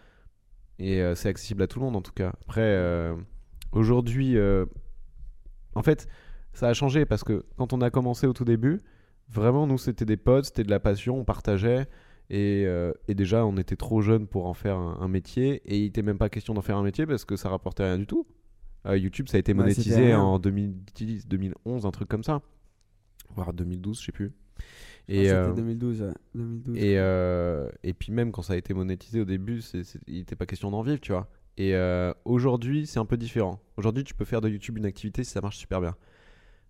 Et 0.78 1.02
euh, 1.02 1.14
c'est 1.14 1.28
accessible 1.28 1.62
à 1.62 1.66
tout 1.66 1.78
le 1.78 1.84
monde 1.84 1.96
en 1.96 2.00
tout 2.00 2.12
cas. 2.12 2.32
Après, 2.42 2.62
euh, 2.62 3.14
aujourd'hui, 3.72 4.38
en 5.74 5.82
fait, 5.82 6.08
ça 6.54 6.68
a 6.68 6.72
changé 6.72 7.04
parce 7.04 7.22
que 7.22 7.44
quand 7.58 7.74
on 7.74 7.82
a 7.82 7.90
commencé 7.90 8.26
au 8.26 8.32
tout 8.32 8.46
début, 8.46 8.80
vraiment, 9.28 9.66
nous, 9.66 9.76
c'était 9.76 10.06
des 10.06 10.16
potes, 10.16 10.46
c'était 10.46 10.64
de 10.64 10.70
la 10.70 10.80
passion, 10.80 11.18
on 11.18 11.24
partageait. 11.24 11.86
Et, 12.30 12.66
déjà, 13.08 13.44
on 13.44 13.58
était 13.58 13.76
trop 13.76 14.00
jeunes 14.00 14.26
pour 14.26 14.46
en 14.46 14.54
faire 14.54 14.76
un, 14.76 14.98
un 15.00 15.08
métier. 15.08 15.60
Et 15.66 15.76
il 15.76 15.84
n'était 15.84 16.02
même 16.02 16.18
pas 16.18 16.30
question 16.30 16.54
d'en 16.54 16.62
faire 16.62 16.78
un 16.78 16.82
métier 16.82 17.04
parce 17.04 17.26
que 17.26 17.36
ça 17.36 17.50
rapportait 17.50 17.84
rien 17.84 17.98
du 17.98 18.06
tout. 18.06 18.26
Euh, 18.86 18.96
YouTube, 18.96 19.28
ça 19.28 19.36
a 19.36 19.40
été 19.40 19.52
monétisé 19.54 20.14
en 20.14 20.38
2010, 20.38 21.26
2011, 21.28 21.84
un 21.86 21.90
truc 21.90 22.08
comme 22.08 22.24
ça. 22.24 22.40
Voire 23.34 23.52
2012, 23.52 24.00
je 24.00 24.06
sais 24.06 24.12
plus. 24.12 24.32
Et 25.08 25.24
Et, 25.24 25.30
euh, 25.32 25.52
2012. 25.54 26.02
ouais, 26.02 26.12
2012. 26.34 26.76
et, 26.76 26.98
euh, 26.98 27.68
et 27.82 27.92
puis 27.94 28.12
même 28.12 28.32
quand 28.32 28.42
ça 28.42 28.52
a 28.52 28.56
été 28.56 28.74
monétisé 28.74 29.20
au 29.20 29.24
début, 29.24 29.60
c'est- 29.60 29.82
c'est- 29.84 29.98
il 30.06 30.18
n'était 30.18 30.36
pas 30.36 30.46
question 30.46 30.70
d'en 30.70 30.82
vivre, 30.82 31.00
tu 31.00 31.12
vois. 31.12 31.28
Et 31.56 31.74
euh, 31.74 32.12
aujourd'hui, 32.24 32.86
c'est 32.86 32.98
un 33.00 33.04
peu 33.04 33.16
différent. 33.16 33.60
Aujourd'hui, 33.76 34.04
tu 34.04 34.14
peux 34.14 34.24
faire 34.24 34.40
de 34.40 34.48
YouTube 34.48 34.78
une 34.78 34.86
activité 34.86 35.24
si 35.24 35.30
ça 35.32 35.40
marche 35.40 35.58
super 35.58 35.80
bien. 35.80 35.94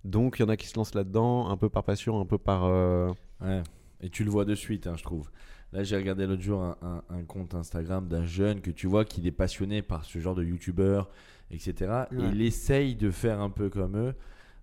Donc, 0.05 0.37
il 0.39 0.43
y 0.43 0.45
en 0.45 0.49
a 0.49 0.57
qui 0.57 0.67
se 0.67 0.77
lancent 0.77 0.95
là-dedans, 0.95 1.49
un 1.51 1.57
peu 1.57 1.69
par 1.69 1.85
passion, 1.85 2.19
un 2.21 2.25
peu 2.25 2.39
par... 2.39 2.65
euh, 2.65 3.11
Ouais. 3.41 3.63
Et 4.01 4.09
tu 4.09 4.25
le 4.25 4.31
vois 4.31 4.45
de 4.47 4.55
suite, 4.55 4.87
hein, 4.87 4.95
je 4.97 5.03
trouve. 5.03 5.31
Là, 5.73 5.83
j'ai 5.85 5.97
regardé 5.97 6.27
l'autre 6.27 6.43
jour 6.43 6.63
un, 6.63 6.77
un- 6.83 7.03
un 7.11 7.23
compte 7.25 7.55
Instagram 7.55 8.09
d'un 8.09 8.25
jeune 8.25 8.61
que 8.63 8.71
tu 8.71 8.87
vois 8.87 9.05
qu'il 9.05 9.27
est 9.27 9.31
passionné 9.33 9.83
par 9.83 10.05
ce 10.05 10.19
genre 10.19 10.35
de 10.35 10.43
youtubeur, 10.43 11.11
etc. 11.51 12.05
Et 12.13 12.17
il 12.33 12.43
essaye 12.43 12.95
de 12.95 13.11
faire 13.11 13.41
un 13.41 13.51
peu 13.51 13.69
comme 13.71 13.97
eux. 13.97 14.15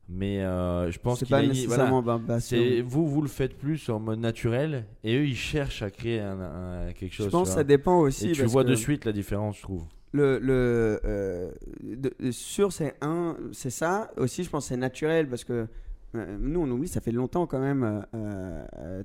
Mais 0.10 0.42
euh, 0.42 0.90
je 0.90 1.00
pense 1.00 1.20
nécessairement 1.50 2.02
voilà. 2.02 2.40
C'est 2.40 2.80
vous, 2.82 3.08
vous 3.10 3.22
le 3.22 3.28
faites 3.28 3.58
plus 3.58 3.90
en 3.90 4.00
mode 4.00 4.20
naturel, 4.20 4.86
et 5.04 5.18
eux, 5.18 5.26
ils 5.26 5.36
cherchent 5.36 5.82
à 5.82 5.92
créer 5.92 6.22
un, 6.22 6.40
un- 6.40 6.94
quelque 6.94 7.14
chose. 7.14 7.26
Je 7.26 7.32
pense 7.32 7.50
que 7.50 7.56
ça 7.56 7.66
dépend 7.66 8.00
aussi. 8.00 8.30
Et 8.30 8.32
tu 8.32 8.42
parce 8.42 8.54
vois 8.54 8.64
que 8.64 8.70
de 8.70 8.76
suite 8.76 9.04
la 9.04 9.12
différence, 9.12 9.58
je 9.58 9.64
trouve. 9.64 9.84
Le, 10.14 10.40
le, 10.40 11.02
euh, 11.04 11.52
de- 11.84 12.32
sur 12.32 12.72
c'est 12.72 12.96
un, 13.02 13.36
c'est 13.52 13.70
ça. 13.70 14.10
Aussi, 14.16 14.46
je 14.46 14.50
pense 14.50 14.64
que 14.64 14.70
c'est 14.70 14.78
naturel 14.78 15.28
parce 15.28 15.44
que 15.44 15.68
euh, 16.16 16.38
nous, 16.40 16.62
on 16.62 16.72
oublie, 16.72 16.88
ça 16.88 17.02
fait 17.02 17.12
longtemps 17.12 17.46
quand 17.46 17.60
même, 17.60 18.06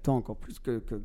tant 0.04 0.16
encore 0.16 0.36
plus 0.36 0.60
que, 0.60 0.78
que- 0.78 1.02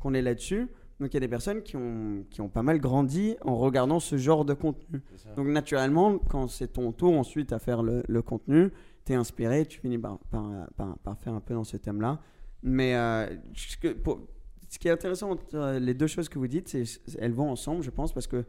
qu'on 0.00 0.12
est 0.14 0.22
là-dessus. 0.22 0.66
Donc 0.98 1.10
il 1.12 1.14
y 1.14 1.16
a 1.18 1.20
des 1.20 1.28
personnes 1.28 1.62
qui 1.62 1.76
ont, 1.76 2.24
qui 2.30 2.40
ont 2.40 2.48
pas 2.48 2.62
mal 2.62 2.80
grandi 2.80 3.36
en 3.42 3.56
regardant 3.56 4.00
ce 4.00 4.16
genre 4.16 4.44
de 4.46 4.54
contenu. 4.54 5.02
Donc 5.36 5.46
naturellement, 5.48 6.18
quand 6.18 6.48
c'est 6.48 6.68
ton 6.72 6.92
tour 6.92 7.18
ensuite 7.18 7.52
à 7.52 7.58
faire 7.58 7.82
le, 7.82 8.02
le 8.08 8.22
contenu, 8.22 8.70
tu 9.04 9.12
es 9.12 9.14
inspiré, 9.14 9.66
tu 9.66 9.78
finis 9.80 9.98
par, 9.98 10.18
par, 10.30 10.50
par- 10.76 10.98
par 10.98 11.18
faire 11.18 11.34
un 11.34 11.40
peu 11.40 11.52
dans 11.54 11.64
ce 11.64 11.76
thème-là. 11.76 12.20
Mais 12.62 12.94
euh, 12.96 13.26
pour- 14.02 14.20
ce 14.68 14.78
qui 14.78 14.88
est 14.88 14.90
intéressant 14.90 15.30
entre 15.32 15.44
euh, 15.54 15.78
les 15.78 15.94
deux 15.94 16.06
choses 16.08 16.28
que 16.28 16.38
vous 16.38 16.48
dites, 16.48 16.68
c'est 16.68 16.84
elles 17.18 17.32
vont 17.34 17.50
ensemble, 17.50 17.82
je 17.82 17.90
pense, 17.90 18.12
parce 18.12 18.26
que 18.26 18.44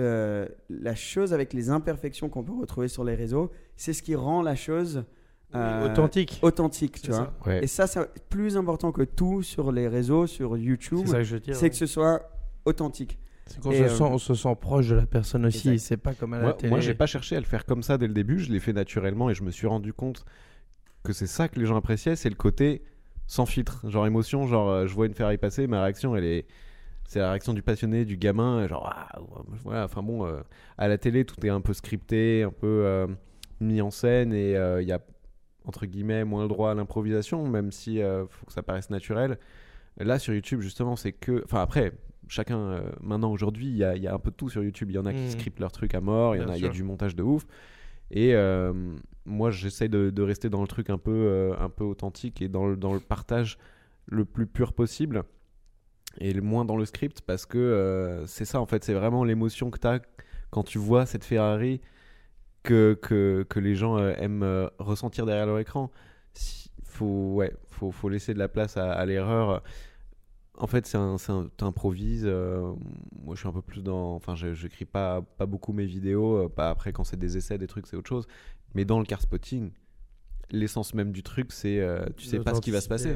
euh, 0.00 0.48
la 0.70 0.94
chose 0.96 1.32
avec 1.32 1.52
les 1.52 1.70
imperfections 1.70 2.28
qu'on 2.28 2.42
peut 2.42 2.52
retrouver 2.58 2.88
sur 2.88 3.04
les 3.04 3.14
réseaux, 3.14 3.50
c'est 3.76 3.92
ce 3.92 4.02
qui 4.02 4.14
rend 4.16 4.42
la 4.42 4.56
chose 4.56 5.04
euh, 5.54 5.86
Authentique. 5.92 6.38
authentique, 6.42 7.00
tu 7.02 7.10
vois. 7.10 7.32
ouais. 7.46 7.64
Et 7.64 7.66
ça, 7.66 7.86
c'est 7.86 8.00
plus 8.28 8.56
important 8.56 8.92
que 8.92 9.02
tout 9.02 9.42
sur 9.42 9.72
les 9.72 9.88
réseaux, 9.88 10.26
sur 10.26 10.56
YouTube, 10.56 11.00
C'est 11.04 11.10
ça 11.12 11.18
que 11.18 11.24
je 11.24 11.34
veux 11.34 11.40
dire. 11.40 11.56
c'est 11.56 11.70
que 11.70 11.76
ce 11.76 11.86
soit 11.86 12.22
authentique. 12.64 13.18
C'est 13.46 13.60
qu'on 13.60 13.70
Et, 13.72 13.88
se, 13.88 14.02
euh, 14.02 14.18
se 14.18 14.34
sent 14.34 14.56
proche 14.60 14.88
de 14.88 14.94
la 14.94 15.06
personne 15.06 15.44
aussi. 15.46 15.78
C'est 15.78 15.96
pas 15.98 16.14
comme 16.14 16.32
à 16.34 16.38
la 16.38 16.42
Moi, 16.44 16.52
télé. 16.54 16.70
moi, 16.70 16.80
j'ai 16.80 16.94
pas 16.94 17.06
cherché 17.06 17.36
à 17.36 17.40
le 17.40 17.46
faire 17.46 17.66
comme 17.66 17.82
ça 17.82 17.98
dès 17.98 18.06
le 18.06 18.14
début, 18.14 18.38
je 18.38 18.50
l'ai 18.50 18.60
fait 18.60 18.72
naturellement 18.72 19.28
et 19.30 19.34
je 19.34 19.42
me 19.42 19.50
suis 19.50 19.66
rendu 19.66 19.92
compte 19.92 20.24
que 21.02 21.12
c'est 21.12 21.26
ça 21.26 21.48
que 21.48 21.60
les 21.60 21.66
gens 21.66 21.76
appréciaient, 21.76 22.16
c'est 22.16 22.30
le 22.30 22.34
côté 22.36 22.82
sans 23.26 23.44
filtre, 23.46 23.88
genre 23.88 24.06
émotion, 24.06 24.46
genre 24.46 24.70
euh, 24.70 24.86
je 24.86 24.94
vois 24.94 25.06
une 25.06 25.14
Ferrari 25.14 25.36
passer, 25.38 25.66
ma 25.66 25.82
réaction 25.82 26.16
elle 26.16 26.24
est 26.24 26.46
c'est 27.06 27.18
la 27.18 27.28
réaction 27.30 27.52
du 27.52 27.60
passionné, 27.62 28.06
du 28.06 28.16
gamin, 28.16 28.66
genre 28.66 28.90
ah, 28.90 29.18
voilà, 29.62 29.84
enfin 29.84 30.02
bon, 30.02 30.24
euh, 30.26 30.40
à 30.78 30.88
la 30.88 30.96
télé 30.96 31.26
tout 31.26 31.36
est 31.44 31.50
un 31.50 31.60
peu 31.60 31.74
scripté, 31.74 32.42
un 32.44 32.50
peu 32.50 32.66
euh, 32.66 33.06
mis 33.60 33.82
en 33.82 33.90
scène 33.90 34.32
et 34.32 34.56
euh, 34.56 34.80
il 34.80 34.88
y 34.88 34.92
a 34.92 35.00
entre 35.64 35.86
guillemets 35.86 36.24
moins 36.24 36.42
le 36.42 36.48
droit 36.48 36.70
à 36.70 36.74
l'improvisation, 36.74 37.46
même 37.48 37.70
si 37.72 38.00
euh, 38.02 38.26
faut 38.26 38.46
que 38.46 38.52
ça 38.52 38.62
paraisse 38.62 38.90
naturel. 38.90 39.38
Là 39.98 40.18
sur 40.18 40.34
YouTube 40.34 40.60
justement 40.60 40.96
c'est 40.96 41.12
que, 41.12 41.42
enfin 41.44 41.60
après 41.62 41.92
chacun 42.28 42.58
euh, 42.58 42.90
maintenant 43.00 43.30
aujourd'hui 43.30 43.66
il 43.66 43.76
y 43.76 43.84
a, 43.84 43.94
il 43.96 44.02
y 44.02 44.08
a 44.08 44.14
un 44.14 44.18
peu 44.18 44.30
de 44.30 44.36
tout 44.36 44.48
sur 44.48 44.62
YouTube, 44.64 44.90
il 44.90 44.94
y 44.94 44.98
en 44.98 45.06
a 45.06 45.12
qui 45.12 45.22
Mhm. 45.24 45.30
scriptent 45.30 45.60
leur 45.60 45.72
truc 45.72 45.94
à 45.94 46.00
mort, 46.00 46.34
il 46.36 46.40
y 46.40 46.44
en 46.44 46.48
a, 46.48 46.56
y 46.58 46.66
a 46.66 46.68
du 46.72 46.82
montage 46.82 47.14
de 47.16 47.22
ouf. 47.22 47.46
Et 48.10 48.34
euh, 48.34 48.72
moi, 49.24 49.50
j'essaie 49.50 49.88
de, 49.88 50.10
de 50.10 50.22
rester 50.22 50.50
dans 50.50 50.60
le 50.60 50.66
truc 50.68 50.90
un 50.90 50.98
peu, 50.98 51.52
un 51.58 51.70
peu 51.70 51.84
authentique 51.84 52.42
et 52.42 52.48
dans 52.48 52.66
le, 52.66 52.76
dans 52.76 52.92
le 52.92 53.00
partage 53.00 53.56
le 54.06 54.24
plus 54.26 54.46
pur 54.46 54.72
possible. 54.74 55.22
et 56.20 56.32
le 56.32 56.42
moins 56.42 56.64
dans 56.64 56.76
le 56.76 56.84
script 56.84 57.22
parce 57.22 57.46
que 57.46 58.22
c'est 58.26 58.44
ça 58.44 58.60
en 58.60 58.66
fait, 58.66 58.84
c'est 58.84 58.94
vraiment 58.94 59.24
l'émotion 59.24 59.70
que 59.70 59.78
tu 59.78 59.86
as 59.86 60.00
quand 60.50 60.62
tu 60.62 60.78
vois 60.78 61.06
cette 61.06 61.24
Ferrari 61.24 61.80
que, 62.64 62.98
que, 63.00 63.46
que 63.48 63.60
les 63.60 63.76
gens 63.76 63.96
euh, 63.98 64.12
aiment 64.18 64.42
euh, 64.42 64.68
ressentir 64.78 65.24
derrière 65.26 65.46
leur 65.46 65.58
écran. 65.60 65.90
Si- 66.32 66.70
faut, 66.82 67.34
ouais, 67.34 67.52
faut, 67.70 67.90
faut 67.92 68.08
laisser 68.08 68.34
de 68.34 68.38
la 68.40 68.48
place 68.48 68.76
à, 68.76 68.92
à 68.92 69.04
l'erreur. 69.06 69.62
En 70.56 70.66
fait, 70.68 70.86
c'est 70.86 70.96
un, 70.96 71.18
c'est 71.18 71.32
un- 71.32 71.48
t'improvises. 71.56 72.22
euh, 72.26 72.72
moi, 73.24 73.34
je 73.34 73.40
suis 73.40 73.48
un 73.48 73.52
peu 73.52 73.62
plus 73.62 73.82
dans. 73.82 74.14
Enfin, 74.14 74.34
je 74.36 74.54
j'écris 74.54 74.84
pas, 74.84 75.22
pas 75.36 75.46
beaucoup 75.46 75.72
mes 75.72 75.86
vidéos. 75.86 76.44
euh, 76.44 76.48
pas 76.48 76.70
après, 76.70 76.92
quand 76.92 77.02
c'est 77.04 77.16
des 77.18 77.36
essais, 77.36 77.58
des 77.58 77.66
trucs, 77.66 77.86
c'est 77.88 77.96
autre 77.96 78.08
chose. 78.08 78.26
Mais 78.74 78.84
dans 78.84 78.98
le 79.00 79.04
car 79.04 79.20
spotting, 79.20 79.70
l'essence 80.52 80.94
même 80.94 81.10
du 81.10 81.22
truc, 81.24 81.50
c'est 81.52 81.80
euh, 81.80 82.04
tu 82.16 82.24
sais 82.26 82.38
pas 82.38 82.54
ce 82.54 82.60
qui 82.60 82.70
va 82.70 82.80
se 82.80 82.88
passer. 82.88 83.10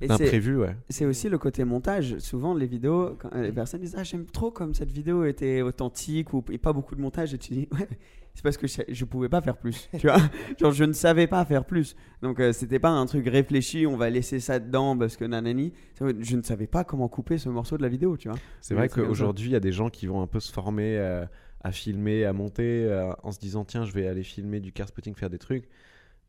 Et 0.00 0.08
c'est- 0.08 0.24
L'imprévu, 0.24 0.56
ouais. 0.58 0.76
C'est 0.88 1.04
aussi 1.06 1.28
le 1.28 1.38
côté 1.38 1.62
montage. 1.64 2.18
Souvent, 2.18 2.52
les 2.54 2.66
vidéos, 2.66 3.16
quand 3.18 3.32
les 3.36 3.52
personnes 3.52 3.80
disent 3.80 3.94
Ah, 3.96 4.02
j'aime 4.02 4.26
trop 4.26 4.50
comme 4.50 4.74
cette 4.74 4.90
vidéo 4.90 5.24
était 5.24 5.62
authentique 5.62 6.32
ou 6.34 6.44
et 6.50 6.58
pas 6.58 6.72
beaucoup 6.72 6.96
de 6.96 7.00
montage. 7.00 7.32
Et 7.32 7.38
tu 7.38 7.52
dis 7.52 7.68
Ouais, 7.72 7.88
c'est 8.34 8.42
parce 8.42 8.56
que 8.56 8.66
je, 8.66 8.82
je 8.88 9.04
pouvais 9.04 9.28
pas 9.28 9.40
faire 9.40 9.56
plus. 9.56 9.88
tu 9.98 10.06
vois 10.08 10.18
Genre, 10.58 10.72
je 10.72 10.84
ne 10.84 10.92
savais 10.92 11.26
pas 11.26 11.44
faire 11.44 11.64
plus. 11.64 11.96
Donc, 12.20 12.40
euh, 12.40 12.52
c'était 12.52 12.78
pas 12.78 12.90
un 12.90 13.06
truc 13.06 13.28
réfléchi, 13.28 13.86
on 13.86 13.96
va 13.96 14.10
laisser 14.10 14.40
ça 14.40 14.58
dedans 14.58 14.96
parce 14.96 15.16
que 15.16 15.24
nanani. 15.24 15.72
Je 16.00 16.36
ne 16.36 16.42
savais 16.42 16.66
pas 16.66 16.84
comment 16.84 17.08
couper 17.08 17.38
ce 17.38 17.48
morceau 17.48 17.76
de 17.76 17.82
la 17.82 17.88
vidéo, 17.88 18.16
tu 18.16 18.28
vois. 18.28 18.38
C'est 18.60 18.74
vrai 18.74 18.88
qu'aujourd'hui, 18.88 19.50
il 19.50 19.52
y 19.52 19.56
a 19.56 19.60
des 19.60 19.72
gens 19.72 19.88
qui 19.88 20.06
vont 20.06 20.20
un 20.20 20.26
peu 20.26 20.40
se 20.40 20.52
former 20.52 20.98
euh, 20.98 21.24
à 21.62 21.70
filmer, 21.70 22.24
à 22.24 22.32
monter, 22.32 22.84
euh, 22.84 23.12
en 23.22 23.30
se 23.30 23.38
disant 23.38 23.64
tiens, 23.64 23.84
je 23.84 23.92
vais 23.92 24.06
aller 24.06 24.24
filmer 24.24 24.60
du 24.60 24.72
car 24.72 24.88
spotting, 24.88 25.14
faire 25.14 25.30
des 25.30 25.38
trucs. 25.38 25.68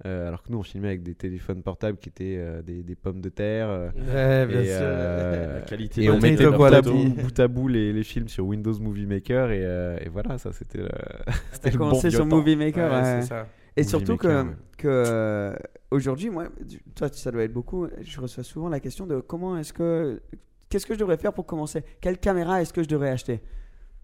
Euh, 0.06 0.28
alors 0.28 0.44
que 0.44 0.52
nous, 0.52 0.58
on 0.58 0.64
filmait 0.64 0.90
avec 0.90 1.04
des 1.04 1.16
téléphones 1.16 1.64
portables 1.64 1.98
qui 1.98 2.10
étaient 2.10 2.36
euh, 2.38 2.62
des, 2.62 2.84
des 2.84 2.96
pommes 2.96 3.22
de 3.22 3.30
terre. 3.30 3.70
euh, 3.70 3.90
Ouais, 3.96 4.46
bien 4.46 4.62
et, 4.62 4.66
sûr. 4.66 4.76
euh, 4.82 5.56
La 5.60 5.62
qualité 5.62 6.04
et 6.04 6.08
de 6.08 6.12
on 6.12 6.16
la 6.16 6.20
mettait 6.20 6.46
bout 6.52 6.64
à, 6.66 6.70
quality. 6.82 6.90
bout, 7.08 7.22
bout 7.24 7.40
à 7.40 7.48
bout 7.48 7.68
les, 7.70 7.94
les 7.94 8.04
films 8.04 8.28
sur 8.28 8.46
Windows 8.46 8.78
Movie 8.78 9.06
Maker 9.06 9.52
et, 9.52 9.64
euh, 9.64 9.98
et 10.02 10.10
voilà, 10.10 10.38
ça 10.38 10.52
c'était 10.52 10.80
le, 10.80 10.90
c'était 11.54 11.72
le 11.72 11.78
bon 11.78 11.86
commencé 11.90 12.10
vieux 12.10 12.18
sur 12.18 12.28
temps. 12.28 12.36
Movie 12.36 12.58
Maker. 12.58 12.92
Ouais, 12.92 13.02
ouais. 13.02 13.22
c'est 13.22 13.28
ça. 13.28 13.48
Et 13.78 13.82
Movie 13.82 13.90
surtout 13.90 14.18
que, 14.18 14.28
Maker, 14.28 14.46
ouais. 14.50 14.56
que 14.78 15.56
aujourd'hui, 15.92 16.30
moi, 16.30 16.50
toi, 16.96 17.08
ça 17.12 17.32
doit 17.32 17.44
être 17.44 17.54
beaucoup. 17.54 17.88
Je 18.02 18.20
reçois 18.20 18.44
souvent 18.44 18.68
la 18.68 18.82
question 18.82 19.08
de 19.08 19.22
comment 19.22 19.58
est-ce 19.58 19.72
que. 19.72 20.22
Qu'est-ce 20.68 20.86
que 20.88 20.94
je 20.96 21.00
devrais 21.00 21.18
faire 21.18 21.32
pour 21.32 21.46
commencer? 21.46 21.84
Quelle 22.02 22.18
caméra 22.18 22.62
est-ce 22.62 22.74
que 22.74 22.84
je 22.84 22.90
devrais 22.90 23.12
acheter? 23.12 23.40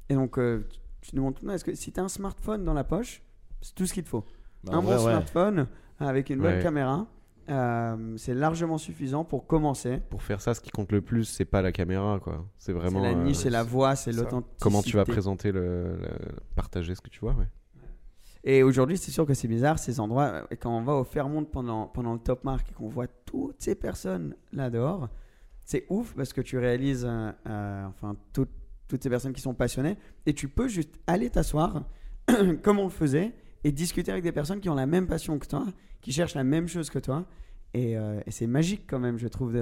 Et 0.09 0.13
donc, 0.13 0.37
euh, 0.37 0.65
tu 1.01 1.15
nous 1.15 1.23
montres, 1.23 1.41
est-ce 1.49 1.65
que 1.65 1.73
si 1.75 1.91
tu 1.91 1.99
as 1.99 2.03
un 2.03 2.07
smartphone 2.07 2.63
dans 2.63 2.73
la 2.75 2.83
poche, 2.85 3.23
c'est 3.61 3.73
tout 3.75 3.85
ce 3.85 3.93
qu'il 3.93 4.03
te 4.03 4.09
faut. 4.09 4.23
Bah, 4.63 4.73
un 4.75 4.81
bon 4.81 4.91
ouais. 4.91 4.99
smartphone 4.99 5.67
avec 5.99 6.29
une 6.29 6.39
bonne 6.39 6.55
Ouais. 6.55 6.61
caméra, 6.63 7.07
euh, 7.49 8.13
c'est 8.17 8.33
largement 8.33 8.77
suffisant 8.77 9.23
pour 9.23 9.45
commencer. 9.47 9.99
Pour 10.09 10.21
faire 10.23 10.41
ça, 10.41 10.53
ce 10.53 10.61
qui 10.61 10.69
compte 10.69 10.91
le 10.91 11.01
plus, 11.01 11.25
c'est 11.25 11.45
pas 11.45 11.61
la 11.61 11.71
caméra, 11.71 12.19
quoi. 12.21 12.45
C'est 12.57 12.71
vraiment 12.73 13.01
la 13.01 13.09
euh, 13.09 13.23
niche, 13.23 13.37
c'est 13.37 13.49
la 13.49 13.63
voix, 13.63 13.95
c'est 13.95 14.11
l'authenticité. 14.11 14.57
comment 14.61 14.81
tu 14.83 14.95
vas 14.95 15.05
présenter 15.05 15.51
le, 15.51 15.95
le- 15.97 16.09
partager 16.55 16.93
ce 16.95 17.01
que 17.01 17.09
tu 17.09 17.19
vois. 17.19 17.33
Ouais. 17.33 17.47
Et 18.43 18.63
aujourd'hui, 18.63 18.97
c'est 18.97 19.11
sûr 19.11 19.25
que 19.25 19.33
c'est 19.35 19.47
bizarre, 19.47 19.77
ces 19.79 19.99
endroits. 19.99 20.25
euh, 20.25 20.43
quand 20.59 20.75
on 20.75 20.81
va 20.83 20.93
au 20.95 21.03
Fairmont 21.03 21.43
pendant, 21.43 21.87
pendant 21.87 22.13
le 22.13 22.19
Top 22.19 22.43
Mark 22.43 22.67
et 22.69 22.73
qu'on 22.73 22.87
voit 22.89 23.07
toutes 23.25 23.61
ces 23.61 23.75
personnes 23.75 24.35
là 24.53 24.69
dehors, 24.69 25.09
c'est 25.65 25.85
ouf 25.89 26.13
parce 26.15 26.33
que 26.33 26.41
tu 26.41 26.57
réalises, 26.57 27.05
euh, 27.07 27.31
euh, 27.47 27.85
enfin, 27.87 28.15
toutes- 28.33 28.49
toutes 28.87 29.03
ces 29.03 29.09
personnes 29.09 29.33
qui 29.33 29.41
sont 29.41 29.53
passionnées. 29.53 29.97
Et 30.25 30.33
tu 30.33 30.47
peux 30.49 30.67
juste 30.67 30.95
aller 31.07 31.29
t'asseoir, 31.29 31.83
comme 32.63 32.79
on 32.79 32.85
le 32.85 32.89
faisait, 32.89 33.31
et 33.63 33.71
discuter 33.71 34.11
avec 34.11 34.23
des 34.23 34.31
personnes 34.31 34.59
qui 34.59 34.69
ont 34.69 34.75
la 34.75 34.85
même 34.87 35.07
passion 35.07 35.37
que 35.39 35.47
toi, 35.47 35.65
qui 36.01 36.11
cherchent 36.11 36.35
la 36.35 36.43
même 36.43 36.67
chose 36.67 36.89
que 36.89 36.99
toi. 36.99 37.25
Et, 37.73 37.97
euh, 37.97 38.19
et 38.25 38.31
c'est 38.31 38.47
magique 38.47 38.83
quand 38.87 38.99
même, 38.99 39.17
je 39.17 39.27
trouve, 39.27 39.53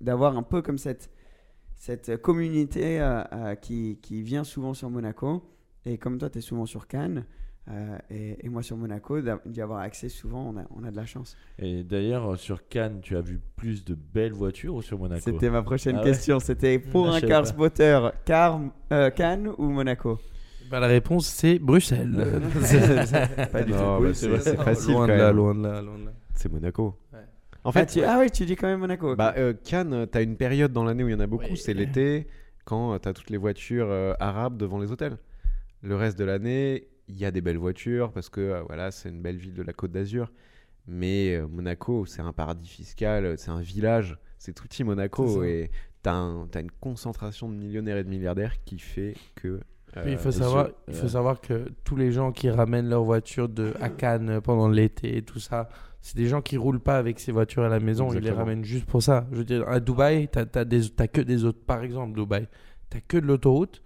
d'avoir 0.00 0.36
un 0.36 0.42
peu 0.42 0.62
comme 0.62 0.78
cette, 0.78 1.10
cette 1.76 2.16
communauté 2.22 3.00
euh, 3.00 3.22
euh, 3.32 3.54
qui, 3.54 3.98
qui 4.00 4.22
vient 4.22 4.44
souvent 4.44 4.72
sur 4.74 4.88
Monaco. 4.90 5.42
Et 5.84 5.98
comme 5.98 6.16
toi, 6.18 6.30
tu 6.30 6.38
es 6.38 6.40
souvent 6.40 6.64
sur 6.66 6.86
Cannes. 6.86 7.24
euh, 7.68 7.98
et, 8.10 8.46
et 8.46 8.48
moi 8.48 8.62
sur 8.62 8.76
Monaco, 8.76 9.20
d'y 9.46 9.60
avoir 9.60 9.80
accès 9.80 10.08
souvent, 10.08 10.52
on 10.54 10.58
a, 10.58 10.64
on 10.70 10.84
a 10.84 10.90
de 10.90 10.96
la 10.96 11.04
chance. 11.06 11.36
Et 11.58 11.82
d'ailleurs, 11.82 12.38
sur 12.38 12.68
Cannes, 12.68 13.00
tu 13.02 13.16
as 13.16 13.20
vu 13.20 13.40
plus 13.56 13.84
de 13.84 13.94
belles 13.94 14.32
voitures 14.32 14.74
ou 14.76 14.82
sur 14.82 14.98
Monaco? 14.98 15.20
C'était 15.22 15.50
ma 15.50 15.62
prochaine 15.62 15.96
Ah 15.96 16.02
ouais? 16.04 16.10
question. 16.12 16.40
C'était 16.40 16.78
pour 16.78 17.08
Ah, 17.08 17.16
un 17.16 17.20
car 17.20 17.46
spotter, 17.46 18.08
car, 18.24 18.60
Cannes 19.16 19.50
ou 19.58 19.68
Monaco? 19.68 20.18
Bah, 20.70 20.80
la 20.80 20.86
réponse, 20.86 21.26
c'est 21.26 21.58
Bruxelles. 21.58 22.10
Pas 23.52 23.62
du 23.62 23.72
Non, 23.72 23.98
tout. 23.98 24.02
bah, 24.04 24.14
c'est 24.14 24.56
facile 24.56 24.92
loin 24.94 25.06
quand 25.06 25.12
de 25.12 25.18
là, 25.18 25.26
même. 25.28 25.36
loin 25.36 25.54
de 25.54 25.62
là, 25.62 25.82
loin 25.82 25.98
de 25.98 26.04
là. 26.06 26.12
C'est 26.34 26.50
Monaco. 26.50 26.98
Ouais. 27.12 27.18
En 27.64 27.70
Ah, 27.70 27.72
fait, 27.72 27.86
tu... 27.86 28.02
ah 28.02 28.18
oui, 28.20 28.30
tu 28.30 28.44
dis 28.44 28.56
quand 28.56 28.66
même 28.66 28.80
Monaco. 28.80 29.14
Bah, 29.16 29.34
euh, 29.36 29.54
Cannes, 29.64 30.06
tu 30.10 30.18
as 30.18 30.22
une 30.22 30.36
période 30.36 30.72
dans 30.72 30.84
l'année 30.84 31.04
où 31.04 31.08
il 31.08 31.12
y 31.12 31.14
en 31.14 31.20
a 31.20 31.26
beaucoup, 31.26 31.44
Oui. 31.50 31.56
c'est 31.56 31.74
l'été, 31.74 32.26
quand 32.64 32.98
tu 32.98 33.08
as 33.08 33.12
toutes 33.12 33.30
les 33.30 33.36
voitures 33.36 33.86
euh, 33.90 34.14
arabes 34.20 34.56
devant 34.56 34.78
les 34.78 34.90
hôtels. 34.90 35.16
Le 35.82 35.96
reste 35.96 36.18
de 36.18 36.24
l'année, 36.24 36.88
il 37.08 37.16
y 37.16 37.24
a 37.24 37.30
des 37.30 37.40
belles 37.40 37.58
voitures 37.58 38.10
parce 38.12 38.28
que 38.30 38.40
euh, 38.40 38.62
voilà, 38.66 38.90
c'est 38.90 39.08
une 39.10 39.20
belle 39.22 39.36
ville 39.36 39.54
de 39.54 39.62
la 39.62 39.72
Côte 39.72 39.92
d'Azur. 39.92 40.30
Mais 40.86 41.34
euh, 41.36 41.46
Monaco, 41.46 42.04
c'est 42.06 42.20
un 42.22 42.32
paradis 42.32 42.68
fiscal, 42.68 43.24
euh, 43.24 43.34
c'est 43.38 43.50
un 43.50 43.60
village, 43.60 44.18
c'est 44.38 44.52
tout 44.54 44.64
petit 44.64 44.84
Monaco. 44.84 45.42
Et 45.44 45.70
tu 46.02 46.10
as, 46.10 46.14
une 46.60 46.70
concentration 46.80 47.48
de 47.48 47.54
millionnaires 47.54 47.96
et 47.96 48.04
de 48.04 48.08
milliardaires 48.10 48.62
qui 48.64 48.78
fait 48.78 49.14
que. 49.34 49.60
Puis 50.02 50.12
il 50.12 50.18
faut 50.18 50.28
euh, 50.28 50.32
savoir, 50.32 50.66
sur- 50.66 50.74
il 50.88 50.94
faut 50.94 51.06
euh, 51.06 51.08
savoir 51.08 51.40
que 51.40 51.68
tous 51.84 51.96
les 51.96 52.10
gens 52.12 52.32
qui 52.32 52.50
ramènent 52.50 52.88
leur 52.88 53.04
voiture 53.04 53.48
de 53.48 53.72
à 53.80 53.88
Cannes 53.88 54.40
pendant 54.42 54.68
l'été 54.68 55.16
et 55.16 55.22
tout 55.22 55.38
ça, 55.40 55.68
c'est 56.00 56.16
des 56.16 56.26
gens 56.26 56.42
qui 56.42 56.56
roulent 56.56 56.80
pas 56.80 56.98
avec 56.98 57.18
ces 57.20 57.32
voitures 57.32 57.62
à 57.62 57.68
la 57.68 57.80
maison, 57.80 58.08
ils 58.18 58.24
les 58.24 58.30
ramènent 58.38 58.64
juste 58.64 58.86
pour 58.86 59.02
ça. 59.02 59.26
Je 59.32 59.36
veux 59.38 59.44
dire, 59.44 59.68
à 59.68 59.80
Dubaï, 59.80 60.28
t'as 60.28 60.44
as 60.54 60.64
des, 60.64 60.88
t'as 60.90 61.06
que 61.06 61.20
des 61.20 61.44
autres, 61.44 61.60
par 61.66 61.82
exemple 61.82 62.12
Dubaï, 62.18 62.46
t'as 62.90 63.00
que 63.00 63.16
de 63.16 63.26
l'autoroute. 63.26 63.82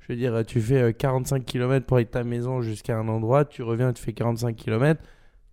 Je 0.00 0.12
veux 0.12 0.18
dire, 0.18 0.44
tu 0.44 0.60
fais 0.60 0.82
euh, 0.82 0.92
45 0.92 1.44
km 1.44 1.86
pour 1.86 1.96
aller 1.96 2.06
de 2.06 2.10
ta 2.10 2.24
maison 2.24 2.60
jusqu'à 2.60 2.98
un 2.98 3.06
endroit, 3.08 3.44
tu 3.44 3.62
reviens, 3.62 3.92
tu 3.92 4.02
fais 4.02 4.12
45 4.12 4.56
km, 4.56 5.00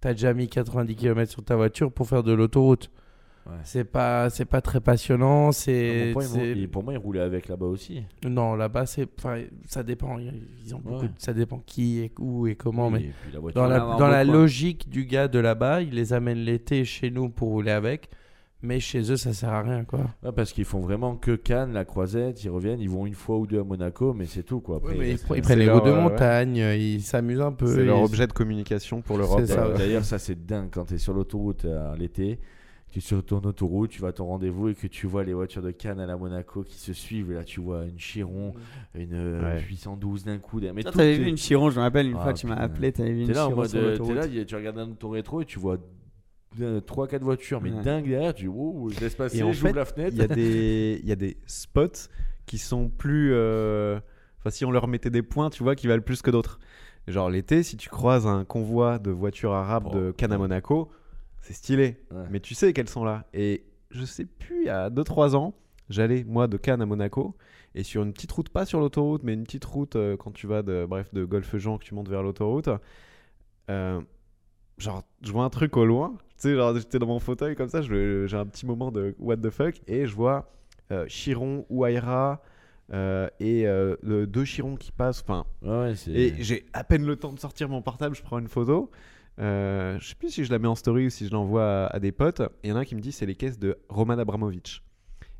t'as 0.01 0.13
déjà 0.13 0.33
mis 0.33 0.47
90 0.49 0.95
km 0.95 1.31
sur 1.31 1.43
ta 1.43 1.55
voiture 1.55 1.91
pour 1.91 2.07
faire 2.07 2.23
de 2.23 2.33
l'autoroute. 2.33 2.89
Ouais. 3.49 3.55
C'est 3.63 3.83
pas, 3.83 4.29
c'est 4.29 4.45
pas 4.45 4.61
très 4.61 4.79
passionnant. 4.79 5.51
C'est, 5.51 6.11
pour, 6.13 6.21
moi, 6.23 6.43
ils, 6.43 6.69
pour 6.69 6.83
moi, 6.83 6.93
ils 6.93 6.97
roulaient 6.97 7.19
avec 7.21 7.47
là-bas 7.47 7.65
aussi. 7.65 8.03
non, 8.27 8.55
là-bas, 8.55 8.85
c'est, 8.85 9.07
enfin, 9.17 9.41
ça 9.67 9.83
dépend. 9.83 10.17
Ils 10.19 10.75
ont 10.75 10.79
beaucoup, 10.79 11.01
Ouais. 11.01 11.07
de- 11.07 11.13
ça 11.17 11.33
dépend 11.33 11.61
qui 11.65 11.99
et 11.99 12.11
où 12.19 12.47
et 12.47 12.55
comment, 12.55 12.87
Oui, 12.87 12.93
mais 12.93 12.99
et 13.01 13.13
puis 13.23 13.31
la 13.33 13.39
voiture, 13.39 13.61
dans 13.61 13.67
la, 13.67 13.79
dans 13.79 14.07
la 14.07 14.19
hein. 14.19 14.23
logique 14.23 14.89
du 14.89 15.05
gars 15.05 15.27
de 15.27 15.39
là-bas, 15.39 15.81
ils 15.81 15.93
les 15.93 16.13
amènent 16.13 16.37
l'été 16.39 16.85
chez 16.85 17.09
nous 17.11 17.29
pour 17.29 17.49
rouler 17.49 17.71
avec, 17.71 18.09
mais 18.61 18.81
chez 18.81 19.09
eux, 19.09 19.15
ça 19.15 19.31
sert 19.31 19.49
à 19.53 19.61
rien, 19.61 19.85
quoi. 19.85 19.99
Ouais, 20.21 20.33
parce 20.35 20.51
qu'ils 20.51 20.65
font 20.65 20.81
vraiment 20.81 21.15
que 21.15 21.35
Cannes, 21.37 21.71
la 21.71 21.85
croisette, 21.85 22.43
ils 22.43 22.49
reviennent, 22.49 22.81
ils 22.81 22.89
vont 22.89 23.05
une 23.05 23.13
fois 23.13 23.37
ou 23.37 23.47
deux 23.47 23.59
à 23.61 23.63
Monaco, 23.63 24.13
mais 24.13 24.25
c'est 24.25 24.43
tout 24.43 24.59
quoi. 24.59 24.77
Après, 24.77 24.95
ils, 25.11 25.41
prennent 25.41 25.59
les 25.59 25.71
routes 25.71 25.85
de 25.85 25.91
euh, 25.91 26.01
montagne, 26.01 26.57
ils 26.57 27.01
s'amusent 27.01 27.39
un 27.41 27.53
peu. 27.53 27.67
c'est 27.67 27.85
leur 27.85 27.99
ils- 27.99 28.03
objet 28.03 28.27
de 28.27 28.33
communication 28.33 29.01
pour 29.01 29.17
l'Europe. 29.17 29.39
C'est 29.45 29.53
ça, 29.53 29.63
euh, 29.63 29.71
ouais. 29.71 29.77
D'ailleurs, 29.77 30.03
ça 30.03 30.19
c'est 30.19 30.45
dingue 30.45 30.67
quand 30.71 30.85
tu 30.85 30.95
es 30.95 30.97
sur 30.97 31.13
l'autoroute 31.13 31.63
euh, 31.63 31.95
l'été, 31.95 32.37
tu 32.91 32.99
es 32.99 33.01
sur 33.01 33.23
ton 33.23 33.37
autoroute, 33.41 33.91
tu 33.91 34.01
vas 34.01 34.07
à 34.07 34.11
ton 34.13 34.25
rendez-vous 34.25 34.69
et 34.69 34.73
que 34.75 34.87
tu 34.87 35.05
vois 35.07 35.23
les 35.23 35.33
voitures 35.33 35.61
de 35.61 35.71
Cannes 35.71 35.99
à 35.99 36.05
la 36.07 36.17
Monaco 36.17 36.63
qui 36.63 36.77
se 36.77 36.91
suivent. 36.93 37.31
Et 37.31 37.35
là, 37.35 37.43
tu 37.43 37.59
vois 37.59 37.85
une 37.85 37.97
Chiron, 37.99 38.53
une 38.95 39.13
euh, 39.13 39.41
Ouais. 39.55 39.61
812 39.61 40.23
d'un 40.25 40.39
coup. 40.39 40.59
Mais 40.59 40.81
Toi, 40.81 40.91
tout 40.91 40.97
t'avais 40.97 41.17
vu 41.17 41.27
une 41.27 41.37
Chiron, 41.37 41.69
je 41.69 41.75
me 41.77 41.81
rappelle 41.81 42.07
une 42.07 42.17
Ah, 42.19 42.23
fois, 42.23 42.33
tu 42.33 42.47
m'as 42.47 42.55
appelé, 42.55 42.91
t'avais 42.91 43.11
vu 43.13 43.21
une 43.23 43.31
là 43.31 43.45
Chiron 43.47 43.65
sur 43.65 43.79
euh, 43.79 43.97
t'es 43.97 44.13
là, 44.37 44.45
tu 44.45 44.55
regardes 44.55 44.77
dans 44.77 44.93
ton 44.95 45.09
rétro 45.11 45.41
et 45.41 45.45
tu 45.45 45.59
vois 45.59 45.77
3-4 46.57 47.19
voitures, 47.21 47.61
mais 47.61 47.71
Ouais. 47.71 47.83
dingue 47.83 48.07
derrière. 48.07 48.33
Tu 48.33 48.43
dis, 48.43 48.47
wow, 48.47 48.89
je 48.89 48.99
laisse 48.99 49.15
passer, 49.15 49.37
j'ouvre 49.39 49.69
la 49.75 49.85
fenêtre. 49.85 50.13
Il 50.15 50.19
y, 50.19 50.23
a 50.23 50.27
des- 50.27 50.99
il 51.03 51.07
y 51.07 51.11
a 51.11 51.15
des 51.15 51.37
spots 51.45 52.09
qui 52.45 52.57
sont 52.57 52.89
plus. 52.89 53.31
euh, 53.33 53.99
Enfin, 54.39 54.49
si 54.51 54.63
on 54.65 54.71
leur 54.71 54.87
mettait 54.87 55.09
des 55.09 55.21
points, 55.21 55.49
tu 55.49 55.63
vois, 55.63 55.75
qui 55.75 55.85
valent 55.87 56.01
plus 56.01 56.21
que 56.21 56.31
d'autres. 56.31 56.59
Genre 57.07 57.29
l'été, 57.29 57.61
si 57.61 57.75
tu 57.75 57.89
croises 57.89 58.25
un 58.25 58.45
convoi 58.45 58.97
de 58.99 59.11
voitures 59.11 59.51
arabes 59.53 59.87
Oh, 59.91 59.95
de 59.95 60.11
Cannes 60.11 60.31
à. 60.31 60.37
Monaco, 60.37 60.89
c'est 61.41 61.53
stylé. 61.53 61.97
Ouais. 62.11 62.23
Mais 62.29 62.39
tu 62.39 62.53
sais 62.55 62.73
qu'elles 62.73 62.89
sont 62.89 63.03
là. 63.03 63.25
Et 63.33 63.63
je 63.91 64.05
sais 64.05 64.25
plus, 64.25 64.61
il 64.63 64.65
y 64.67 64.69
a 64.69 64.89
2-3 64.89 65.35
ans, 65.35 65.53
j'allais, 65.89 66.23
moi, 66.23 66.47
de 66.47 66.57
Cannes 66.57 66.81
à 66.81 66.85
Monaco. 66.85 67.35
Et 67.75 67.83
sur 67.83 68.01
une 68.03 68.13
petite 68.13 68.31
route, 68.31 68.49
pas 68.49 68.65
sur 68.65 68.79
l'autoroute, 68.79 69.21
mais 69.23 69.33
une 69.33 69.43
petite 69.43 69.65
route 69.65 69.95
euh, 69.95 70.17
quand 70.17 70.31
tu 70.31 70.47
vas 70.47 70.63
de, 70.63 70.85
bref, 70.89 71.13
de 71.13 71.23
Golfe-Jean, 71.25 71.77
que 71.77 71.83
tu 71.85 71.93
montes 71.93 72.09
vers 72.09 72.23
l'autoroute. 72.23 72.69
euh, 73.69 74.01
genre, 74.77 75.03
je 75.21 75.31
vois 75.31 75.43
un 75.43 75.49
truc 75.49 75.77
au 75.77 75.85
loin. 75.85 76.13
Tu 76.37 76.49
sais, 76.49 76.55
genre, 76.55 76.75
j'étais 76.75 76.99
dans 76.99 77.07
mon 77.07 77.19
fauteuil 77.19 77.55
comme 77.55 77.69
ça, 77.69 77.81
j'ai 77.81 78.27
un 78.37 78.45
petit 78.45 78.65
moment 78.65 78.91
de 78.91 79.15
what 79.19 79.37
the 79.37 79.49
fuck. 79.49 79.75
Et 79.87 80.05
je 80.07 80.15
vois 80.15 80.51
euh, 80.91 81.05
Chiron, 81.07 81.65
Ouaira 81.69 82.41
euh, 82.91 83.27
et 83.39 83.67
euh, 83.67 83.95
le- 84.01 84.25
deux 84.25 84.45
Chirons 84.45 84.75
qui 84.75 84.91
passent. 84.91 85.21
Enfin, 85.21 85.45
Ouais, 85.61 85.93
et 86.07 86.33
j'ai 86.41 86.65
à 86.73 86.83
peine 86.83 87.05
le 87.05 87.15
temps 87.17 87.33
de 87.33 87.39
sortir 87.39 87.69
mon 87.69 87.81
portable, 87.83 88.15
je 88.15 88.23
prends 88.23 88.39
une 88.39 88.47
photo. 88.47 88.89
Euh, 89.39 89.97
je 89.99 90.07
sais 90.09 90.15
plus 90.15 90.29
si 90.29 90.43
je 90.43 90.51
la 90.51 90.59
mets 90.59 90.67
en 90.67 90.75
story 90.75 91.05
ou 91.07 91.09
si 91.09 91.27
je 91.27 91.31
l'envoie 91.31 91.85
à, 91.85 91.95
à 91.95 91.99
des 91.99 92.11
potes. 92.11 92.41
Il 92.63 92.69
y 92.69 92.73
en 92.73 92.75
a 92.75 92.79
un 92.79 92.85
qui 92.85 92.95
me 92.95 93.01
dit 93.01 93.11
c'est 93.11 93.25
les 93.25 93.35
caisses 93.35 93.59
de 93.59 93.77
Roman 93.89 94.17
Abramovich. 94.17 94.83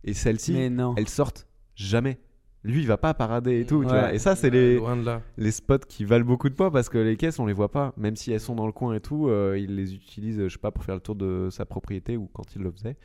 Et 0.04 0.14
celles-ci, 0.14 0.56
elles 0.56 1.10
sortent 1.10 1.48
jamais. 1.76 2.18
lui 2.64 2.82
il 2.82 2.88
va 2.88 2.98
pas 2.98 3.14
parader 3.14 3.62
et 3.62 3.66
tout, 3.66 3.84
tu 3.84 3.90
Ouais. 3.92 4.00
vois. 4.00 4.14
Et 4.14 4.20
ça, 4.20 4.36
c'est 4.36 4.50
les, 4.50 4.80
les 5.38 5.52
spots 5.52 5.80
qui 5.88 6.04
valent 6.06 6.26
beaucoup 6.26 6.50
de 6.50 6.54
poids 6.56 6.72
parce 6.72 6.88
que 6.90 6.98
les 6.98 7.16
caisses, 7.18 7.40
on 7.40 7.46
les 7.46 7.54
voit 7.54 7.72
pas. 7.72 7.94
Même 7.98 8.16
si 8.18 8.32
elles 8.34 8.40
sont 8.42 8.56
dans 8.56 8.66
le 8.66 8.72
coin 8.74 8.94
et 8.94 9.00
tout, 9.02 9.28
euh, 9.30 9.58
il 9.58 9.76
les 9.76 9.94
utilise, 9.94 10.42
je 10.44 10.50
sais 10.50 10.58
pas, 10.60 10.72
pour 10.72 10.84
faire 10.86 10.96
le 10.96 11.02
tour 11.02 11.16
de 11.16 11.48
sa 11.52 11.66
propriété 11.66 12.16
ou 12.18 12.28
quand 12.34 12.56
il 12.56 12.62
le 12.62 12.72
faisait. 12.72 12.96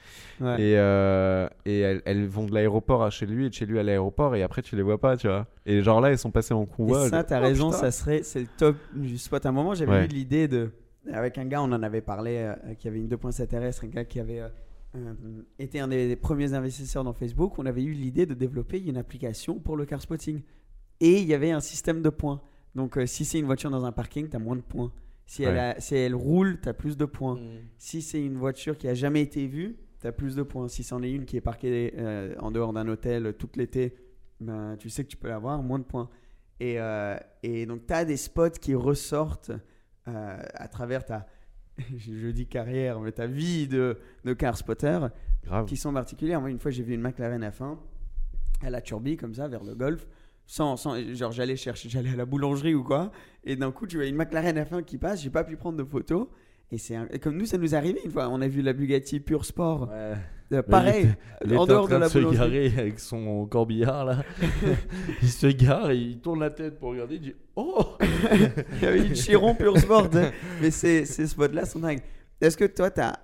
Ouais. 0.41 0.61
Et, 0.61 0.75
euh, 0.79 1.49
et 1.67 1.81
elles, 1.81 2.03
elles 2.05 2.27
vont 2.27 2.47
de 2.47 2.53
l'aéroport 2.55 3.03
à 3.05 3.11
chez 3.11 3.27
lui 3.27 3.47
et 3.47 3.49
de 3.49 3.55
chez 3.55 3.67
lui 3.67 3.79
à 3.79 3.83
l'aéroport 3.85 4.35
et 4.37 4.43
après 4.45 4.63
tu 4.63 4.75
les 4.77 4.83
vois 4.83 4.99
pas, 5.01 5.17
tu 5.17 5.27
vois. 5.29 5.47
Et 5.67 5.83
genre 5.83 6.01
là, 6.01 6.11
elles 6.11 6.19
sont 6.19 6.31
passées 6.33 6.55
en 6.55 6.67
convoi. 6.67 7.07
Et 7.07 7.11
ça, 7.11 7.23
t'as 7.25 7.39
Oh, 7.41 7.43
raison, 7.43 7.67
putain. 7.71 7.79
ça 7.81 7.91
serait, 7.93 8.23
c'est 8.25 8.41
le 8.41 8.49
top 8.57 8.77
du 8.95 9.19
spot. 9.19 9.45
À 9.47 9.49
un 9.49 9.53
moment, 9.53 9.75
j'avais 9.75 9.91
Ouais. 9.93 10.05
eu 10.05 10.09
l'idée 10.09 10.47
de, 10.49 10.71
avec 11.12 11.38
un 11.38 11.45
gars, 11.47 11.62
on 11.62 11.73
en 11.73 11.83
avait 11.83 12.01
parlé, 12.01 12.37
euh, 12.38 12.75
qui 12.75 12.88
avait 12.88 12.99
une 12.99 13.09
2.7 13.09 13.47
terrestre, 13.49 13.85
un 13.85 13.88
gars 13.88 14.05
qui 14.05 14.21
avait 14.21 14.40
euh, 14.40 14.49
euh, 14.97 15.14
été 15.59 15.81
un 15.81 15.88
des, 15.88 16.17
premiers 16.17 16.55
investisseurs 16.55 17.05
dans 17.05 17.12
Facebook. 17.12 17.59
On 17.59 17.67
avait 17.67 17.83
eu 17.83 17.93
l'idée 17.93 18.27
de 18.27 18.35
développer 18.35 18.81
une 18.81 18.97
application 18.97 19.59
pour 19.59 19.77
le 19.77 19.87
car 19.87 20.01
spotting. 20.01 20.43
Et 21.01 21.21
il 21.21 21.27
y 21.27 21.35
avait 21.35 21.51
un 21.51 21.61
système 21.61 22.03
de 22.03 22.09
points. 22.11 22.40
Donc, 22.75 22.97
euh, 22.97 23.07
si 23.07 23.25
c'est 23.25 23.38
une 23.38 23.47
voiture 23.47 23.71
dans 23.71 23.85
un 23.85 23.93
parking, 23.93 24.29
t'as 24.29 24.38
moins 24.38 24.57
de 24.57 24.62
points. 24.62 24.93
Si, 25.27 25.43
elle, 25.43 25.55
Ouais. 25.55 25.61
a- 25.61 25.81
si 25.81 25.95
elle 25.97 26.14
roule, 26.14 26.61
t'as 26.61 26.73
plus 26.73 26.97
de 26.97 27.05
points. 27.05 27.37
Mm. 27.37 27.59
Si 27.79 28.03
c'est 28.03 28.25
une 28.25 28.37
voiture 28.37 28.77
qui 28.77 28.88
a 28.88 28.95
jamais 28.95 29.23
été 29.23 29.47
vue, 29.47 29.77
tu 30.01 30.07
as 30.07 30.12
plus 30.12 30.37
de 30.37 30.43
points. 30.43 30.69
Si 30.69 30.83
c'en 30.83 31.03
est 31.03 31.11
une 31.11 31.25
qui 31.25 31.37
est 31.37 31.40
parquée 31.40 31.95
euh, 31.97 32.35
en 32.40 32.51
dehors 32.51 32.73
d'un 32.73 32.87
hôtel 32.88 33.35
tout 33.38 33.49
l'été, 33.57 33.95
ben, 34.40 34.77
tu 34.79 34.90
sais 34.90 35.03
que 35.05 35.09
tu 35.09 35.17
peux 35.17 35.29
l'avoir, 35.29 35.62
moins 35.62 35.79
de 35.79 35.85
points. 35.85 36.11
Et, 36.61 36.79
euh, 36.79 37.17
et 37.43 37.67
donc, 37.67 37.87
tu 37.87 37.93
as 37.95 38.05
des 38.05 38.17
spots 38.17 38.51
qui 38.61 38.75
ressortent 38.75 39.53
euh, 40.09 40.37
à 40.55 40.69
travers 40.69 41.05
ta, 41.05 41.27
je 41.97 42.29
dis 42.31 42.47
carrière, 42.47 43.01
mais 43.01 43.12
ta 43.12 43.27
vie 43.27 43.67
de, 43.69 43.99
de 44.25 44.33
car 44.33 44.57
spotter 44.57 44.99
Grave. 45.45 45.67
qui 45.67 45.77
sont 45.77 45.93
particulières. 45.93 46.40
Moi, 46.40 46.51
une 46.51 46.59
fois, 46.59 46.71
j'ai 46.71 46.83
vu 46.83 46.95
une 46.95 47.01
McLaren 47.03 47.43
F1 47.43 47.77
à 48.62 48.71
la 48.71 48.81
Turbie, 48.81 49.17
comme 49.17 49.35
ça, 49.35 49.49
vers 49.49 49.64
le 49.64 49.75
golf. 49.75 50.07
Sans, 50.47 50.77
sans- 50.77 50.97
genre, 51.14 51.33
j'allais 51.33 51.57
chercher, 51.57 51.88
j'allais 51.88 52.11
à 52.11 52.17
la 52.17 52.27
boulangerie 52.27 52.75
ou 52.75 52.85
quoi. 52.85 53.11
Et 53.45 53.57
d'un 53.57 53.73
coup, 53.73 53.87
tu 53.87 53.97
vois 53.97 54.07
une 54.07 54.17
McLaren 54.17 54.57
F1 54.59 54.85
qui 54.85 54.99
passe. 54.99 55.23
J'ai 55.23 55.31
pas 55.31 55.43
pu 55.45 55.57
prendre 55.57 55.79
de 55.79 55.85
photos. 55.85 56.29
Et 56.71 56.79
c'est 56.79 56.97
un- 56.97 57.07
comme 57.23 57.37
nous, 57.37 57.47
ça 57.47 57.57
nous 57.59 57.75
est 57.75 57.77
arrivé 57.77 58.01
une 58.05 58.11
fois. 58.11 58.29
On 58.29 58.40
a 58.40 58.49
vu 58.49 58.61
la 58.62 58.73
Bugatti 58.73 59.21
Pure 59.21 59.45
Sport. 59.45 59.88
Ouais. 59.90 60.14
Euh, 60.59 60.62
pareil, 60.62 61.09
Il 61.45 61.57
en 61.57 61.67
dehors 61.67 61.85
de 61.85 61.90
train 61.90 61.99
la 61.99 62.09
se 62.09 62.19
boulangerie. 62.19 62.71
garer 62.71 62.81
avec 62.81 62.99
son 63.01 63.47
corbillard 63.47 64.05
là. 64.05 64.23
il 65.23 65.29
se 65.29 65.47
gare 65.49 65.90
et 65.90 65.99
il 65.99 66.19
tourne 66.21 66.40
la 66.40 66.51
tête 66.51 66.79
pour 66.79 66.90
regarder. 66.90 67.17
Il 67.17 67.21
dit 67.21 67.35
Oh 67.57 67.97
Il 68.33 68.83
y 68.83 68.87
avait 68.87 69.07
une 69.07 69.14
Chiron 69.14 69.55
Pure 69.55 69.79
Sport. 69.79 70.09
hein. 70.14 70.31
Mais 70.61 70.71
ces, 70.71 71.05
ces 71.05 71.27
spots-là 71.27 71.64
sont 71.67 71.79
dingues. 71.81 72.01
Est-ce 72.40 72.57
que 72.57 72.64
toi, 72.64 72.90
tu 72.90 73.01
as 73.01 73.19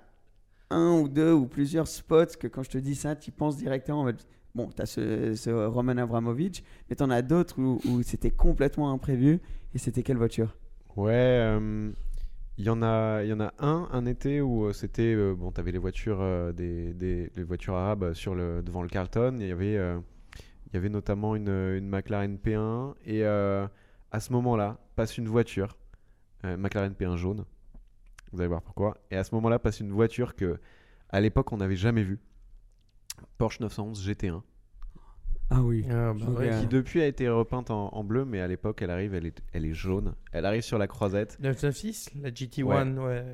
un 0.71 0.99
ou 1.01 1.09
deux 1.09 1.33
ou 1.33 1.47
plusieurs 1.47 1.89
spots 1.89 2.37
que 2.39 2.47
quand 2.47 2.63
je 2.63 2.71
te 2.71 2.79
dis 2.79 2.95
ça, 2.95 3.17
tu 3.17 3.31
penses 3.33 3.57
directement 3.57 4.01
en 4.01 4.05
mode, 4.05 4.21
Bon, 4.55 4.69
tu 4.75 4.83
as 4.83 4.87
ce, 4.87 5.35
ce 5.37 5.51
Roman 5.51 5.97
Abramovich, 5.97 6.65
mais 6.89 6.97
tu 6.97 7.03
en 7.05 7.11
as 7.11 7.23
d'autres 7.23 7.61
où, 7.61 7.79
où 7.89 8.03
c'était 8.03 8.31
complètement 8.33 8.91
imprévu. 8.93 9.41
Et 9.75 9.79
c'était 9.79 10.03
quelle 10.03 10.17
voiture? 10.17 10.57
Ouais, 10.97 11.13
euh, 11.15 11.91
il 12.61 12.67
y 12.67 12.69
en 12.69 12.83
a, 12.83 13.23
il 13.23 13.31
y 13.31 13.33
en 13.33 13.41
a 13.41 13.55
un, 13.59 13.89
un 13.91 14.05
été 14.05 14.43
où 14.43 14.67
euh, 14.67 14.75
c'était 14.75 15.15
euh, 15.15 15.35
bon, 15.35 15.51
t'avais 15.51 15.73
les 15.73 15.79
voitures 15.79 16.19
euh, 16.21 16.53
des, 16.53 16.93
des 16.93 17.33
les 17.35 17.43
voitures 17.43 17.75
arabes 17.75 18.13
sur 18.13 18.35
le 18.35 18.63
devant 18.63 18.83
le 18.83 18.89
Carlton. 18.91 19.39
Il 19.41 19.47
y 19.47 19.51
avait, 19.51 19.77
il 19.77 20.75
y 20.75 20.77
avait 20.77 20.91
notamment 20.91 21.37
une, 21.37 21.49
une 21.49 21.89
McLaren 21.89 22.37
P1 22.37 22.97
et 23.07 23.25
à 23.25 24.21
ce 24.21 24.33
moment-là 24.35 24.79
passe 24.95 25.17
une 25.17 25.27
voiture, 25.27 25.79
McLaren 26.45 26.93
P1 26.93 27.17
jaune. 27.17 27.47
Vous 28.31 28.41
allez 28.41 28.49
voir 28.49 28.61
pourquoi. 28.61 28.99
Et 29.11 29.17
à 29.17 29.25
ce 29.25 29.35
moment-là 29.37 29.59
passe 29.59 29.81
une 29.81 29.91
voiture 29.91 30.35
que 30.35 30.61
à 31.09 31.21
l'époque 31.23 31.51
on 31.53 31.57
n'avait 31.57 31.77
jamais 31.77 32.03
vue. 32.03 32.19
Porsche 33.39 33.61
911 33.61 34.07
GT1 34.07 34.43
Ah 35.51 35.63
oui. 35.63 35.85
Ah, 35.91 36.13
bah 36.15 36.27
ouais. 36.39 36.51
qui 36.61 36.67
depuis 36.69 37.03
a 37.03 37.07
été 37.07 37.29
repeinte 37.29 37.71
en, 37.71 37.89
en 37.93 38.05
bleu 38.05 38.25
mais 38.25 38.41
à 38.41 38.47
l'époque 38.47 38.83
elle 38.83 38.91
arrive 38.91 39.15
elle 39.15 39.27
est, 39.27 39.43
elle 39.53 39.65
est 39.67 39.73
jaune 39.75 40.15
elle 40.33 40.47
arrive 40.47 40.63
sur 40.63 40.79
la 40.79 40.87
croisette 40.87 41.39
996, 41.41 42.11
la 42.23 42.31
GT1, 42.31 42.97
ouais. 42.99 43.25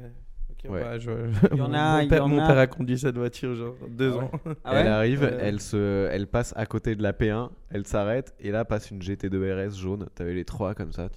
Ok, 0.50 0.70
Ouais. 0.72 0.81
bah, 0.81 0.98
je- 0.98 1.11
Il 1.52 1.59
y 1.59 1.61
en 1.61 1.68
mon- 1.68 1.74
a- 1.74 1.92
mon 1.96 2.00
il 2.00 2.05
y 2.07 2.09
père, 2.09 2.24
en 2.24 2.29
mon 2.29 2.38
a. 2.38 2.46
père 2.46 2.59
a 2.59 2.66
conduit 2.66 2.98
cette 2.98 3.18
voiture, 3.18 3.55
genre 3.55 3.74
deux 3.90 4.12
Ah 4.12 4.16
ouais. 4.16 4.24
ans. 4.24 4.31
Ah 4.64 4.72
ouais 4.72 4.81
elle 4.81 4.87
arrive, 4.88 5.20
Ouais. 5.22 5.37
elle, 5.40 5.61
se, 5.61 6.09
elle 6.11 6.26
passe 6.26 6.55
à 6.57 6.64
côté 6.64 6.96
de 6.96 7.02
la 7.02 7.12
P1, 7.12 7.50
elle 7.70 7.87
s'arrête 7.87 8.35
et 8.40 8.50
là 8.50 8.64
passe 8.64 8.90
une 8.90 9.00
GT2 9.02 9.52
RS 9.68 9.76
jaune. 9.79 10.07
T'avais 10.14 10.33
les 10.33 10.46
trois 10.46 10.74
comme 10.74 10.92
ça. 10.92 11.11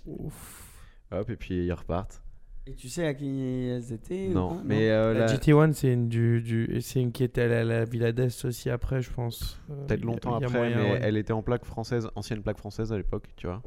Hop, 1.12 1.30
et 1.30 1.36
puis 1.38 1.66
ils 1.66 1.74
repartent. 1.74 2.22
Et 2.67 2.76
tu 2.76 2.88
sais 2.88 3.06
à 3.08 3.13
qui 3.15 3.67
elles 3.67 3.91
étaient 3.93 4.28
Non, 4.28 4.62
mais 4.63 4.89
euh, 4.91 5.13
La 5.13 5.22
la- 5.22 5.26
GT1, 5.36 5.74
c'est 5.74 5.91
une, 5.93 6.08
du, 6.08 6.41
du, 6.41 6.82
c'est 6.82 7.02
une 7.02 7.12
qui 7.12 7.24
était 7.24 7.41
à 7.41 7.63
la 7.63 7.86
Villa 7.86 8.12
d'Est 8.12 8.45
aussi 8.45 8.69
après, 8.69 9.02
je 9.02 9.10
pense. 9.12 9.60
Euh, 9.72 9.88
peut-être 9.88 10.04
longtemps 10.06 10.36
après, 10.36 10.50
moyen, 10.50 10.78
mais 10.78 10.91
ouais. 10.91 11.00
elle 11.02 11.17
était 11.17 11.34
en 11.34 11.41
plaque 11.41 11.65
française, 11.65 12.08
ancienne 12.15 12.43
plaque 12.43 12.58
française 12.60 12.93
à 12.93 12.98
l'époque, 12.98 13.26
tu 13.38 13.48
vois. 13.48 13.63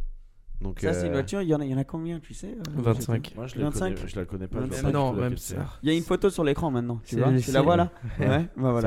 Donc, 0.62 0.78
Ça, 0.80 0.92
c'est 0.92 1.02
une 1.06 1.08
euh, 1.08 1.12
voiture, 1.14 1.42
il 1.42 1.48
y, 1.48 1.54
en 1.54 1.60
a, 1.60 1.64
il 1.64 1.70
y 1.70 1.74
en 1.74 1.78
a 1.78 1.84
combien, 1.84 2.20
tu 2.20 2.34
sais 2.34 2.48
euh, 2.56 2.62
25. 2.76 3.32
Moi 3.36 3.46
je 3.46 3.56
la 3.58 3.64
25. 3.64 3.94
connais, 3.96 4.08
je 4.08 4.16
la 4.16 4.24
connais 4.24 4.46
pas. 4.46 4.58
je 4.60 4.66
vois 4.66 4.68
25. 4.76 4.82
pas 4.82 4.88
du 4.88 4.94
non, 4.94 5.12
même 5.12 5.36
ça. 5.36 5.54
Il 5.82 5.88
y 5.88 5.92
a 5.92 5.96
une 5.96 6.02
photo 6.04 6.30
sur 6.30 6.44
l'écran 6.44 6.70
maintenant, 6.70 7.00
tu 7.04 7.16
C'est- 7.16 7.20
vois 7.20 7.32
Tu 7.32 7.40
c'est- 7.40 7.52
la 7.52 7.62
vois 7.62 7.76
là 7.76 7.90
Ouais, 8.20 8.26
bah 8.56 8.70
voilà. 8.72 8.80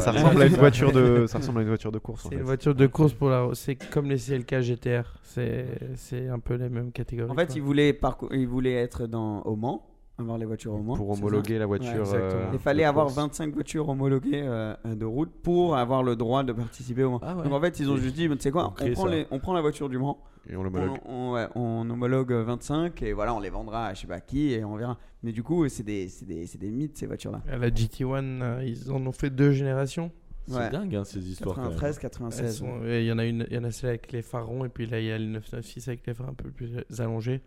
Ça 0.00 0.12
bah, 0.12 0.12
ressemble 0.12 0.42
à 0.42 0.46
une 0.46 0.54
voiture 0.54 0.92
de, 0.92 1.26
ça 1.26 1.38
ressemble 1.38 1.58
à 1.58 1.62
une 1.62 1.68
voiture 1.68 1.92
de 1.92 1.98
course. 1.98 2.26
C'est 2.28 2.36
une 2.36 2.42
voiture 2.42 2.74
de 2.74 2.86
course 2.86 3.12
pour 3.12 3.28
la. 3.28 3.48
C'est 3.54 3.74
comme 3.76 4.06
les 4.08 4.16
CLK 4.18 4.60
GTR. 4.60 5.02
C'est 5.22 5.66
c'est 5.96 6.28
un 6.28 6.38
peu 6.38 6.54
les 6.54 6.68
mêmes 6.70 6.90
catégories. 6.92 7.30
En 7.30 7.34
fait, 7.34 7.46
quoi. 7.46 7.54
il 7.56 7.62
voulait, 7.62 7.92
parcou- 7.92 8.28
il 8.32 8.46
voulait 8.48 8.72
être 8.74 9.06
dans, 9.06 9.42
au 9.42 9.54
Mans, 9.56 9.84
avoir 10.18 10.38
les 10.38 10.46
voitures 10.46 10.72
au 10.72 10.78
Mans. 10.82 10.96
Pour 10.96 11.10
homologuer 11.10 11.58
la 11.58 11.66
voiture. 11.66 11.92
Ouais, 11.92 11.98
exactement. 12.00 12.40
euh, 12.42 12.50
Il 12.54 12.58
fallait 12.58 12.84
avoir 12.84 13.06
course. 13.06 13.16
25 13.16 13.52
voitures 13.54 13.88
homologuées 13.88 14.42
euh, 14.44 14.74
de 14.86 15.04
route 15.04 15.30
pour 15.42 15.76
avoir 15.76 16.02
le 16.02 16.16
droit 16.16 16.42
de 16.44 16.52
participer 16.52 17.04
au 17.04 17.10
Mans. 17.12 17.20
Ah 17.22 17.36
ouais. 17.36 17.44
Donc 17.44 17.52
en 17.52 17.60
fait, 17.60 17.78
ils 17.78 17.90
ont 17.90 17.96
juste 17.98 18.14
dit, 18.16 18.26
tu 18.28 18.36
sais 18.40 18.50
quoi, 18.50 18.64
on 18.64 18.68
on 18.68 18.70
crée 18.70 18.90
prend, 18.92 19.04
ça. 19.04 19.10
les- 19.10 19.26
on 19.30 19.38
prend 19.38 19.52
la 19.52 19.60
voiture 19.60 19.88
du 19.90 19.98
Mans, 19.98 20.18
Et 20.48 20.56
on 20.56 20.60
on, 20.60 20.62
l'homologue. 20.64 20.98
on- 21.04 21.32
ouais, 21.32 21.46
on 21.54 21.88
homologue 21.90 22.32
25 22.32 23.02
et 23.02 23.12
voilà, 23.12 23.34
on 23.34 23.40
les 23.40 23.50
vendra 23.50 23.86
à 23.88 23.94
je 23.94 24.00
sais 24.02 24.06
pas 24.06 24.20
qui 24.20 24.52
et 24.52 24.64
on 24.64 24.76
verra. 24.76 24.98
Mais 25.22 25.32
du 25.32 25.42
coup, 25.42 25.68
c'est 25.68 25.82
des, 25.82 26.08
c'est 26.08 26.24
des, 26.26 26.46
c'est 26.46 26.58
des 26.58 26.70
mythes 26.70 26.96
ces 26.98 27.06
voitures-là. 27.06 27.42
À 27.50 27.56
La 27.58 27.70
GT1, 27.70 28.40
euh, 28.42 28.62
ils 28.64 28.90
en 28.92 29.04
ont 29.06 29.12
fait 29.12 29.30
deux 29.30 29.52
générations. 29.52 30.10
C'est 30.46 30.56
Ouais. 30.56 30.70
dingue 30.70 30.96
hein, 30.96 31.04
ces 31.04 31.18
histoires. 31.28 31.56
quand 31.56 31.62
même. 31.62 31.70
93, 31.72 31.96
Elles 31.96 32.00
96. 32.00 32.56
sont- 32.58 32.78
ouais, 32.80 33.04
Il 33.04 33.06
y 33.06 33.12
en 33.12 33.18
a 33.18 33.24
une, 33.26 33.46
il 33.50 33.54
y 33.54 33.58
en 33.58 33.64
a 33.64 33.70
celle 33.70 33.90
avec 33.90 34.12
les 34.12 34.22
phares 34.22 34.46
ronds 34.46 34.64
et 34.64 34.70
puis 34.70 34.86
là 34.86 34.98
il 35.00 35.06
y 35.06 35.12
a 35.12 35.18
le 35.18 35.26
996 35.26 35.88
avec 35.88 36.06
les 36.06 36.14
phares 36.14 36.30
un 36.30 36.34
peu 36.34 36.50
plus 36.50 36.70
allongés. 36.98 37.42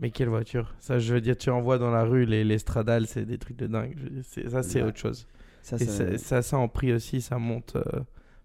Mais 0.00 0.10
quelle 0.10 0.28
voiture 0.28 0.74
Ça, 0.80 0.98
je 0.98 1.14
veux 1.14 1.20
dire, 1.20 1.36
tu 1.38 1.48
en 1.50 1.62
vois 1.62 1.78
dans 1.78 1.90
la 1.92 2.02
rue 2.02 2.26
les, 2.26 2.42
les 2.44 2.58
stradales, 2.58 3.06
c'est 3.06 3.24
des 3.24 3.38
trucs 3.38 3.56
de 3.56 3.66
dingue. 3.68 3.94
Ça, 4.48 4.62
c'est 4.64 4.82
Ouais. 4.82 4.88
autre 4.88 4.98
chose. 4.98 5.26
Ça, 5.62 5.76
Et 5.76 5.78
c'est- 5.86 6.18
ça, 6.18 6.18
ça, 6.18 6.42
ça 6.42 6.58
en 6.58 6.68
prix 6.68 6.92
aussi, 6.92 7.20
ça 7.22 7.38
monte. 7.38 7.76
euh, 7.76 7.82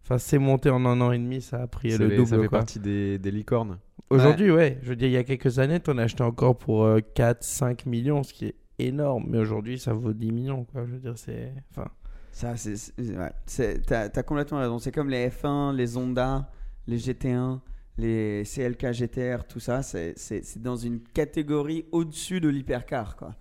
Enfin, 0.10 0.18
c'est 0.18 0.40
monté 0.40 0.70
en 0.72 0.86
un 0.86 1.00
an 1.02 1.12
et 1.12 1.20
demi, 1.20 1.40
ça 1.40 1.62
a 1.62 1.68
pris 1.68 1.96
le 1.96 2.08
les- 2.08 2.16
double. 2.18 2.28
ça 2.30 2.40
fait 2.40 2.48
quoi. 2.48 2.58
partie 2.60 2.80
des, 2.80 3.20
des 3.20 3.30
licornes. 3.32 3.78
Aujourd'hui, 4.10 4.50
ouais. 4.50 4.80
Je 4.82 4.90
veux 4.90 4.96
dire, 4.96 5.08
il 5.08 5.12
y 5.14 5.18
a 5.18 5.24
quelques 5.24 5.60
années, 5.60 5.80
tu 5.80 5.92
en 5.92 5.98
achetais 6.00 6.24
encore 6.24 6.58
pour 6.58 6.84
euh, 6.84 7.00
4, 7.14 7.44
5 7.44 7.86
millions, 7.86 8.24
ce 8.24 8.34
qui 8.34 8.46
est 8.48 8.56
énorme. 8.80 9.26
Mais 9.28 9.38
aujourd'hui, 9.38 9.78
ça 9.78 9.94
vaut 9.94 10.14
10 10.14 10.32
millions, 10.32 10.64
quoi. 10.66 10.84
Je 10.88 10.94
veux 10.94 11.00
dire, 11.00 11.14
c'est. 11.16 11.54
Enfin, 11.70 11.88
Ça, 12.32 12.58
c'est. 12.58 12.74
ouais. 13.00 13.80
T'as 13.86 14.10
t'as 14.10 14.24
complètement 14.24 14.60
raison. 14.60 14.80
C'est 14.80 14.92
comme 14.92 15.10
les 15.10 15.30
F1, 15.30 15.76
les 15.76 15.96
Honda, 15.96 16.50
les 16.88 16.98
GT1, 16.98 17.60
les 18.00 18.44
CLK 18.46 18.92
GTR, 18.94 19.44
tout 19.48 19.60
ça. 19.60 19.84
C'est 19.84 20.14
c'est- 20.18 20.44
c'est 20.44 20.62
dans 20.62 20.76
une 20.78 21.02
catégorie 21.02 21.86
au-dessus 21.92 22.40
de 22.42 22.50
l'hypercar, 22.50 23.16
quoi. 23.16 23.36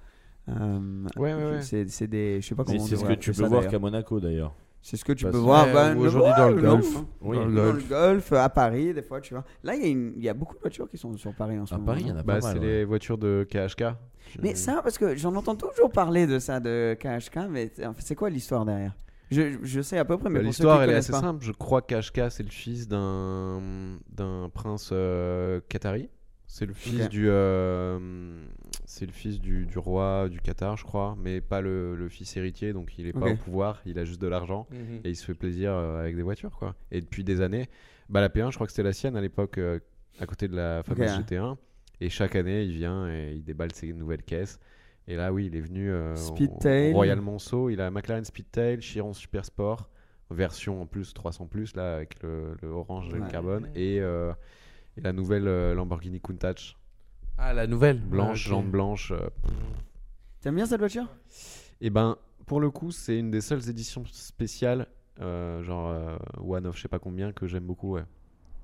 Euh, 0.51 1.07
Ouais, 1.17 1.33
ouais, 1.33 1.45
ouais. 1.53 1.63
C'est 1.63 2.07
des. 2.09 2.41
Je 2.43 2.47
sais 2.49 2.55
pas 2.55 2.65
comment 2.65 2.77
on 2.83 2.85
c'est 2.87 2.97
ce 2.97 3.05
que 3.07 3.13
tu 3.15 3.31
peux 3.31 3.43
ça, 3.43 3.49
voir 3.49 3.67
qu'à 3.69 3.79
Monaco 3.79 4.21
d'ailleurs. 4.21 4.55
C'est 4.91 4.97
ce 4.97 5.05
que 5.05 5.13
tu 5.13 5.25
Parce- 5.25 5.35
peux 5.37 5.41
voir. 5.43 5.67
Bah, 5.71 5.93
le- 5.93 6.01
aujourd'hui 6.01 6.33
dans 6.35 6.49
le 6.49 6.63
golf. 6.63 6.87
Oui. 7.21 7.37
Dans 7.37 7.45
le 7.45 7.55
Dans 7.55 7.63
golf. 7.65 7.83
le 7.83 7.89
golf, 7.95 8.33
à 8.33 8.49
Paris, 8.49 8.95
des 8.95 9.03
fois, 9.03 9.21
tu 9.21 9.35
vois. 9.35 9.45
Là, 9.63 9.75
il 9.75 10.15
y, 10.19 10.29
a 10.29 10.33
y 10.33 10.35
beaucoup 10.35 10.55
de 10.55 10.61
voitures 10.61 10.89
qui 10.89 10.97
sont 10.97 11.15
sur 11.19 11.35
Paris 11.35 11.59
en 11.59 11.67
ce 11.67 11.75
À 11.75 11.77
moment. 11.77 11.89
Paris, 11.93 12.01
il 12.05 12.07
y 12.07 12.11
hein. 12.11 12.15
en 12.17 12.21
a 12.21 12.23
Bah, 12.23 12.35
pas 12.37 12.41
c'est 12.41 12.55
mal. 12.55 12.63
les 12.63 12.85
voitures 12.87 13.19
de 13.19 13.47
KHK. 13.51 13.85
Mais 14.43 14.55
ça, 14.55 14.81
parce 14.83 14.97
que 14.97 15.15
j'en 15.15 15.35
entends 15.37 15.57
toujours 15.57 15.91
parler 15.91 16.27
de 16.27 16.39
ça, 16.39 16.59
de 16.61 16.97
KHK, 16.99 17.49
mais 17.51 17.71
en 17.87 17.93
fait, 17.93 18.03
c'est 18.03 18.15
quoi 18.15 18.31
l'histoire 18.31 18.65
derrière? 18.65 18.95
Je, 19.31 19.59
je 19.63 19.83
sais 19.83 19.99
à 19.99 20.07
peu 20.07 20.17
près, 20.17 20.31
mais 20.31 20.39
Bah, 20.39 20.47
L'histoire, 20.47 20.83
elle 20.83 20.89
est 20.89 20.95
assez 20.95 21.13
pas. 21.13 21.21
simple. 21.21 21.45
Je 21.45 21.53
crois 21.53 21.83
qu'HK, 21.83 22.31
c'est 22.31 22.43
le 22.43 22.49
fils 22.51 22.89
d'un 22.89 23.61
d'un 24.11 24.49
prince 24.55 24.89
euh, 24.93 25.61
qatari. 25.69 26.09
C'est 26.51 26.65
le 26.67 26.73
fils 26.73 27.09
du 27.11 27.27
euh, 27.29 28.43
c'est 28.87 29.05
le 29.07 29.13
fils 29.13 29.39
du, 29.39 29.67
du 29.67 29.79
roi 29.79 30.29
du 30.31 30.41
Qatar, 30.41 30.77
je 30.79 30.85
crois, 30.85 31.15
mais 31.23 31.41
pas 31.43 31.61
le, 31.61 31.95
le 31.95 32.09
fils 32.09 32.37
héritier, 32.37 32.73
donc 32.73 32.99
il 32.99 33.07
est 33.07 33.13
pas 33.13 33.27
au 33.35 33.37
pouvoir. 33.37 33.81
Il 33.85 33.99
a 33.99 34.05
juste 34.05 34.21
de 34.21 34.27
l'argent 34.29 34.67
et 35.05 35.11
il 35.11 35.15
se 35.17 35.25
fait 35.27 35.35
plaisir 35.35 35.73
euh, 35.73 36.01
avec 36.01 36.17
des 36.17 36.23
voitures, 36.23 36.57
quoi. 36.59 36.75
Et 36.91 37.01
depuis 37.03 37.23
des 37.23 37.43
années, 37.43 37.69
bah 38.09 38.21
la 38.23 38.29
P1, 38.31 38.51
je 38.51 38.55
crois 38.57 38.67
que 38.67 38.73
c'était 38.73 38.83
la 38.83 38.95
sienne 38.95 39.15
à 39.17 39.21
l'époque, 39.21 39.59
euh, 39.59 39.79
à 40.19 40.27
côté 40.27 40.49
de 40.49 40.57
la 40.57 40.83
fameuse 40.83 41.11
Ok. 41.19 41.27
GT1. 41.31 41.57
Et 42.01 42.09
chaque 42.09 42.35
année, 42.35 42.63
il 42.63 42.73
vient 42.73 43.09
et 43.11 43.35
il 43.35 43.45
déballe 43.45 43.73
ses 43.73 43.93
nouvelles 43.93 44.23
caisses. 44.23 44.59
Et 45.07 45.17
là, 45.17 45.33
oui, 45.33 45.47
il 45.47 45.57
est 45.57 45.61
venu 45.61 45.91
euh, 45.91 46.15
Speedtail. 46.17 46.93
Royal 46.95 47.21
Monceau. 47.21 47.71
Il 47.71 47.81
a 47.81 47.91
McLaren 47.91 48.25
Speedtail, 48.25 48.81
Chiron 48.81 49.13
Super 49.13 49.45
Sport, 49.45 49.91
version 50.31 50.81
en 50.81 50.87
plus 50.87 51.13
300 51.13 51.47
plus 51.47 51.75
là 51.77 51.97
avec 51.97 52.23
le, 52.23 52.57
le 52.63 52.69
orange 52.69 53.09
et 53.15 53.19
le 53.19 53.27
carbone 53.27 53.69
et, 53.75 54.01
euh, 54.01 54.33
et 54.99 55.01
la 55.01 55.13
nouvelle 55.13 55.47
euh, 55.49 55.75
Lamborghini 55.75 56.21
Countach 56.21 56.77
Ah, 57.39 57.53
la 57.55 57.67
nouvelle. 57.67 58.01
blanche, 58.01 58.47
Ah, 58.49 58.55
ok. 58.55 58.61
jante 58.63 58.71
blanche. 58.71 59.13
euh, 59.13 59.29
T'aimes 60.41 60.57
bien 60.57 60.67
cette 60.67 60.81
voiture? 60.81 61.07
Et 61.81 61.91
ben, 61.91 62.17
pour 62.47 62.61
le 62.61 62.71
coup, 62.71 62.91
c'est 62.91 63.19
une 63.19 63.31
des 63.31 63.41
seules 63.41 63.69
éditions 63.69 64.05
spéciales, 64.11 64.87
euh, 65.21 65.63
genre 65.63 65.91
euh, 65.91 66.17
One 66.41 66.67
of 66.67 66.77
je 66.77 66.83
sais 66.83 66.89
pas 66.89 66.99
combien, 66.99 67.33
que 67.33 67.47
j'aime 67.47 67.65
beaucoup. 67.65 67.95
Ouais. 67.95 68.05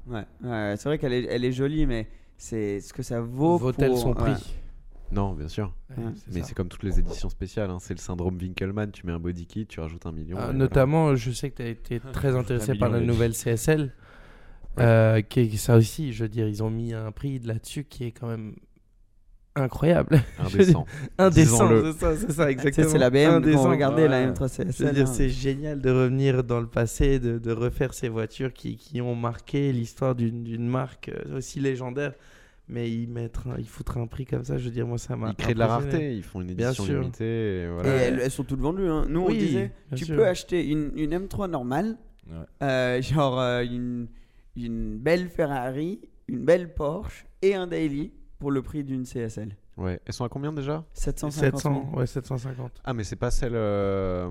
Ouais, 0.06 0.24
ouais, 0.42 0.74
c'est 0.76 0.88
vrai 0.88 0.98
qu'elle 0.98 1.12
est, 1.12 1.24
elle 1.24 1.44
est 1.44 1.52
jolie, 1.52 1.86
mais 1.86 2.08
c'est 2.36 2.80
ce 2.80 2.92
que 2.92 3.02
ça 3.02 3.20
vaut. 3.20 3.56
Vaut-elle 3.56 3.90
pour- 3.90 3.98
son 3.98 4.08
ouais. 4.14 4.32
prix? 4.34 4.54
Non, 5.12 5.32
bien 5.32 5.48
sûr. 5.48 5.72
Ouais. 5.96 6.04
Mais 6.32 6.40
ça. 6.40 6.48
c'est 6.48 6.54
comme 6.54 6.68
toutes 6.68 6.82
les 6.82 6.98
éditions 6.98 7.28
spéciales. 7.28 7.70
hein. 7.70 7.78
C'est 7.80 7.94
le 7.94 8.00
syndrome 8.00 8.36
Winkelmann. 8.36 8.90
Tu 8.90 9.06
mets 9.06 9.12
un 9.12 9.20
body 9.20 9.46
kit, 9.46 9.66
tu 9.66 9.78
rajoutes 9.80 10.06
un 10.06 10.12
million. 10.12 10.36
Ah, 10.38 10.44
voilà. 10.46 10.58
notamment, 10.58 11.14
je 11.14 11.30
sais 11.30 11.50
que 11.50 11.56
tu 11.56 11.62
as 11.62 11.68
été 11.68 12.00
très 12.12 12.34
intéressé 12.36 12.74
par 12.74 12.88
la 12.88 12.98
million 12.98 13.08
de- 13.08 13.12
nouvelle 13.12 13.32
CSL. 13.34 13.92
Euh, 14.78 15.20
qui 15.22 15.56
ça 15.56 15.76
aussi, 15.76 16.12
je 16.12 16.24
veux 16.24 16.28
dire, 16.28 16.48
ils 16.48 16.62
ont 16.62 16.70
mis 16.70 16.92
un 16.94 17.10
prix 17.12 17.38
là-dessus 17.38 17.84
qui 17.84 18.04
est 18.04 18.10
quand 18.12 18.26
même 18.28 18.54
incroyable. 19.56 20.20
Indécent. 20.38 20.84
Indécent, 21.18 21.68
c'est 21.68 21.92
ça, 21.92 22.16
c'est 22.16 22.32
ça, 22.32 22.50
exactement. 22.50 22.88
C'est 22.88 22.98
la 22.98 23.10
BM 23.10 23.30
Indécent. 23.34 23.62
qu'on 23.64 23.70
regardait, 23.70 24.08
la 24.08 24.20
Ouais. 24.24 24.32
M3 24.32 24.48
Je 24.58 24.62
veux 24.64 24.72
CSL. 24.72 24.94
dire, 24.94 25.04
hein. 25.08 25.12
c'est 25.12 25.28
génial 25.28 25.80
de 25.80 25.90
revenir 25.90 26.42
dans 26.42 26.60
le 26.60 26.66
passé, 26.66 27.20
de, 27.20 27.38
de 27.38 27.52
refaire 27.52 27.94
ces 27.94 28.08
voitures 28.08 28.52
qui, 28.52 28.76
qui 28.76 29.00
ont 29.00 29.14
marqué 29.14 29.72
l'histoire 29.72 30.14
d'une 30.16 30.66
marque 30.66 31.08
euh, 31.10 31.36
aussi 31.38 31.60
légendaire. 31.60 32.12
Mais 32.66 32.90
ils, 32.90 33.06
mettre 33.08 33.46
un- 33.48 33.58
ils 33.58 33.68
foutraient 33.68 34.00
un 34.00 34.06
prix 34.06 34.24
comme 34.24 34.42
ça, 34.42 34.56
je 34.56 34.64
veux 34.64 34.70
dire, 34.70 34.86
moi 34.86 34.96
ça 34.96 35.16
m'a. 35.16 35.28
Ils 35.28 35.34
créent 35.36 35.52
de 35.52 35.58
la 35.58 35.66
rareté. 35.66 36.16
Ils 36.16 36.22
font 36.22 36.40
une 36.40 36.54
Bien 36.54 36.68
édition 36.68 36.84
sûr. 36.84 37.00
limitée. 37.02 37.24
Et 37.24 37.62
Et 37.64 37.68
voilà. 37.68 37.90
elles, 37.90 38.20
elles 38.24 38.30
sont 38.30 38.42
toutes 38.42 38.60
vendues. 38.60 38.88
hein. 38.88 39.04
Nous, 39.06 39.20
on 39.20 39.26
Oui, 39.26 39.36
disait, 39.36 39.70
bien 39.90 39.96
tu 39.98 40.06
sûr. 40.06 40.16
peux 40.16 40.26
acheter 40.26 40.66
une, 40.66 40.90
une 40.96 41.10
M3 41.14 41.50
normale, 41.50 41.98
Ouais. 42.26 42.36
euh, 42.62 43.02
genre 43.02 43.38
euh, 43.38 43.62
une, 43.62 44.08
une 44.56 44.98
belle 44.98 45.28
Ferrari, 45.28 46.00
une 46.28 46.44
belle 46.44 46.72
Porsche 46.74 47.26
et 47.42 47.54
un 47.54 47.66
Daily 47.66 48.12
pour 48.38 48.50
le 48.50 48.62
prix 48.62 48.84
d'une 48.84 49.04
CSL. 49.04 49.56
Ouais. 49.76 50.00
Elles 50.06 50.12
sont 50.14 50.24
à 50.24 50.28
combien 50.28 50.52
déjà? 50.52 50.84
750 50.92 51.60
000. 51.62 51.72
700, 51.74 51.90
ouais, 51.96 52.06
750. 52.06 52.80
Ah, 52.84 52.94
mais 52.94 53.02
c'est 53.04 53.16
pas 53.16 53.30
celle. 53.30 53.54
euh, 53.56 54.30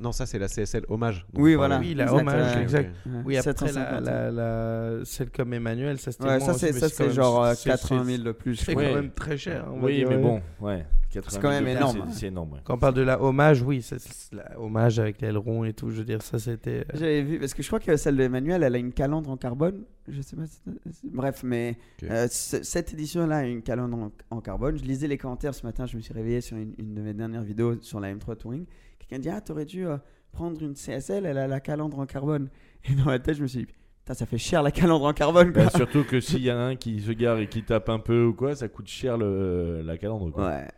Non, 0.00 0.12
ça 0.12 0.24
c'est 0.26 0.38
la 0.38 0.48
CSL 0.48 0.84
hommage. 0.88 1.26
Oui, 1.34 1.54
voilà. 1.54 1.78
Oui, 1.78 1.94
la 1.94 2.04
Exact, 2.04 2.18
hommage, 2.20 2.56
ouais. 2.56 2.62
exact. 2.62 2.94
Ouais, 3.06 3.12
Oui, 3.26 3.36
après 3.36 3.50
la, 3.50 3.56
750 3.68 4.04
000. 4.04 4.04
la, 4.04 4.30
la- 4.30 5.04
celle 5.04 5.30
comme 5.30 5.52
Emmanuel, 5.52 5.98
ça 5.98 6.10
c'était 6.12 6.24
Ouais, 6.24 6.38
moins 6.38 6.52
ça 6.52 6.54
c'est 6.58 6.72
ça 6.72 6.88
c'est 6.88 7.10
genre 7.10 7.44
euh, 7.44 7.54
c'est- 7.54 7.68
80 7.68 8.04
c'est- 8.04 8.10
000 8.12 8.22
de 8.24 8.32
plus. 8.32 8.56
C'est 8.56 8.74
quand 8.74 8.80
même 8.80 9.10
très 9.10 9.36
cher. 9.36 9.66
on 9.70 9.78
va 9.80 9.86
Oui, 9.86 9.96
dire, 9.96 10.08
mais 10.08 10.16
bon, 10.16 10.40
ouais. 10.60 10.86
80 11.10 11.40
quand 11.42 11.48
même 11.50 11.64
000 11.64 11.74
de 11.74 11.80
énorme, 11.80 11.96
hein. 12.02 12.04
C'est 12.12 12.20
c'est 12.20 12.26
énorme, 12.28 12.52
ouais. 12.52 12.60
Quand 12.64 12.74
on 12.74 12.78
parle 12.78 12.94
de 12.94 13.02
la 13.02 13.20
hommage, 13.20 13.62
oui, 13.62 13.82
c'est 13.82 13.98
c'est 14.00 14.34
la 14.34 14.58
hommage 14.60 14.98
avec 14.98 15.20
l'aileron 15.20 15.64
et 15.64 15.72
tout, 15.74 15.90
je 15.90 15.96
veux 15.96 16.04
dire, 16.04 16.22
ça 16.22 16.38
c'était. 16.38 16.80
euh, 16.80 16.84
J'avais 16.94 17.22
vu 17.22 17.38
parce 17.38 17.52
que 17.52 17.62
je 17.62 17.66
crois 17.68 17.80
que 17.80 17.96
celle 17.96 18.16
d'Emmanuel, 18.16 18.62
elle 18.62 18.74
a 18.74 18.78
une 18.78 18.92
calandre 18.92 19.28
en 19.28 19.36
carbone. 19.36 19.82
Je 20.08 20.22
sais 20.22 20.34
pas. 20.36 20.46
si 20.46 20.60
c'est- 20.92 21.10
Bref, 21.12 21.42
mais 21.44 21.76
euh, 22.04 22.26
ce- 22.30 22.62
cette 22.62 22.92
édition-là 22.94 23.38
a 23.38 23.44
une 23.44 23.62
calandre 23.62 23.96
en, 23.98 24.10
en 24.30 24.40
carbone. 24.40 24.76
Je 24.78 24.82
lisais 24.84 25.08
les 25.08 25.18
commentaires 25.18 25.54
ce 25.54 25.66
matin. 25.66 25.84
Je 25.86 25.96
me 25.96 26.00
suis 26.00 26.14
réveillé 26.14 26.40
sur 26.40 26.56
une, 26.56 26.74
une 26.78 26.94
de 26.94 27.00
mes 27.02 27.12
dernières 27.12 27.42
vidéos 27.42 27.74
sur 27.82 28.00
la 28.00 28.12
M3 28.14 28.36
Touring. 28.36 28.64
Quelqu'un 29.10 29.22
dit 29.22 29.28
ah 29.36 29.40
t'aurais 29.40 29.64
dû 29.66 29.86
euh, 29.86 29.96
prendre 30.32 30.62
une 30.62 30.74
CSL. 30.74 31.26
Elle 31.26 31.38
a 31.38 31.46
la 31.48 31.60
calandre 31.60 31.98
en 31.98 32.06
carbone. 32.06 32.48
Et 32.88 32.94
dans 32.94 33.04
ma 33.04 33.18
tête, 33.18 33.36
je 33.36 33.42
me 33.42 33.46
suis 33.48 33.60
dit 33.60 33.66
putain 33.66 34.14
ça 34.14 34.24
fait 34.26 34.38
cher 34.38 34.62
la 34.62 34.70
calandre 34.70 35.04
en 35.04 35.12
carbone. 35.12 35.52
Quoi. 35.52 35.64
Bah, 35.64 35.70
surtout 35.74 36.04
que 36.04 36.20
s'il 36.20 36.42
y 36.42 36.50
en 36.52 36.56
a 36.56 36.60
un 36.62 36.76
qui 36.76 37.00
se 37.00 37.10
gare 37.12 37.38
et 37.38 37.48
qui 37.48 37.62
tape 37.64 37.88
un 37.88 37.98
peu 37.98 38.24
ou 38.26 38.32
quoi, 38.34 38.54
ça 38.54 38.68
coûte 38.68 38.86
cher 38.88 39.18
le, 39.18 39.82
la 39.84 39.98
calandre. 39.98 40.30
Quoi. 40.32 40.46
ouais. 40.48 40.68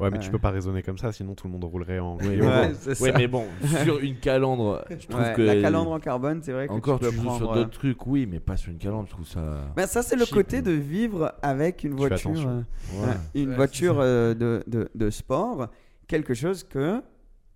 Ouais, 0.00 0.10
mais 0.10 0.18
tu 0.18 0.30
peux 0.30 0.38
pas 0.38 0.50
raisonner 0.50 0.82
comme 0.82 0.96
ça, 0.96 1.12
sinon 1.12 1.34
tout 1.34 1.46
le 1.46 1.52
monde 1.52 1.64
roulerait 1.64 1.98
en. 1.98 2.16
Oui, 2.16 2.40
Ouais, 2.40 2.72
mais 3.14 3.28
bon. 3.28 3.40
Ouais, 3.42 3.46
mais 3.60 3.84
sur 3.84 3.98
une 3.98 4.16
calandre, 4.16 4.82
je 4.90 5.06
trouve 5.06 5.20
Ouais, 5.20 5.34
que. 5.36 5.42
La 5.42 5.60
calandre 5.60 5.90
en 5.92 6.00
carbone, 6.00 6.40
c'est 6.42 6.52
vrai 6.52 6.66
que 6.66 6.72
Encore, 6.72 6.98
tu 6.98 7.10
tu, 7.10 7.16
prendre. 7.16 7.36
sur 7.36 7.52
euh, 7.52 7.54
d'autres 7.56 7.70
trucs, 7.78 8.06
oui, 8.06 8.26
mais 8.26 8.40
pas 8.40 8.56
sur 8.56 8.72
une 8.72 8.78
calandre, 8.78 9.06
je 9.06 9.12
trouve 9.12 9.26
ça. 9.28 9.68
Ben, 9.76 9.86
ça, 9.86 10.02
c'est 10.02 10.16
le 10.16 10.24
côté 10.24 10.62
de 10.62 10.70
vivre 10.72 11.34
avec 11.42 11.84
une 11.84 11.92
voiture. 11.94 12.30
euh, 12.48 12.62
Ouais. 12.94 13.06
Ouais, 13.06 13.14
une 13.34 13.50
Ouais, 13.50 13.54
voiture 13.56 13.98
euh, 14.00 14.32
de, 14.32 14.64
de, 14.66 14.88
de 14.94 15.10
sport, 15.10 15.68
quelque 16.08 16.32
chose 16.32 16.64
que 16.64 17.02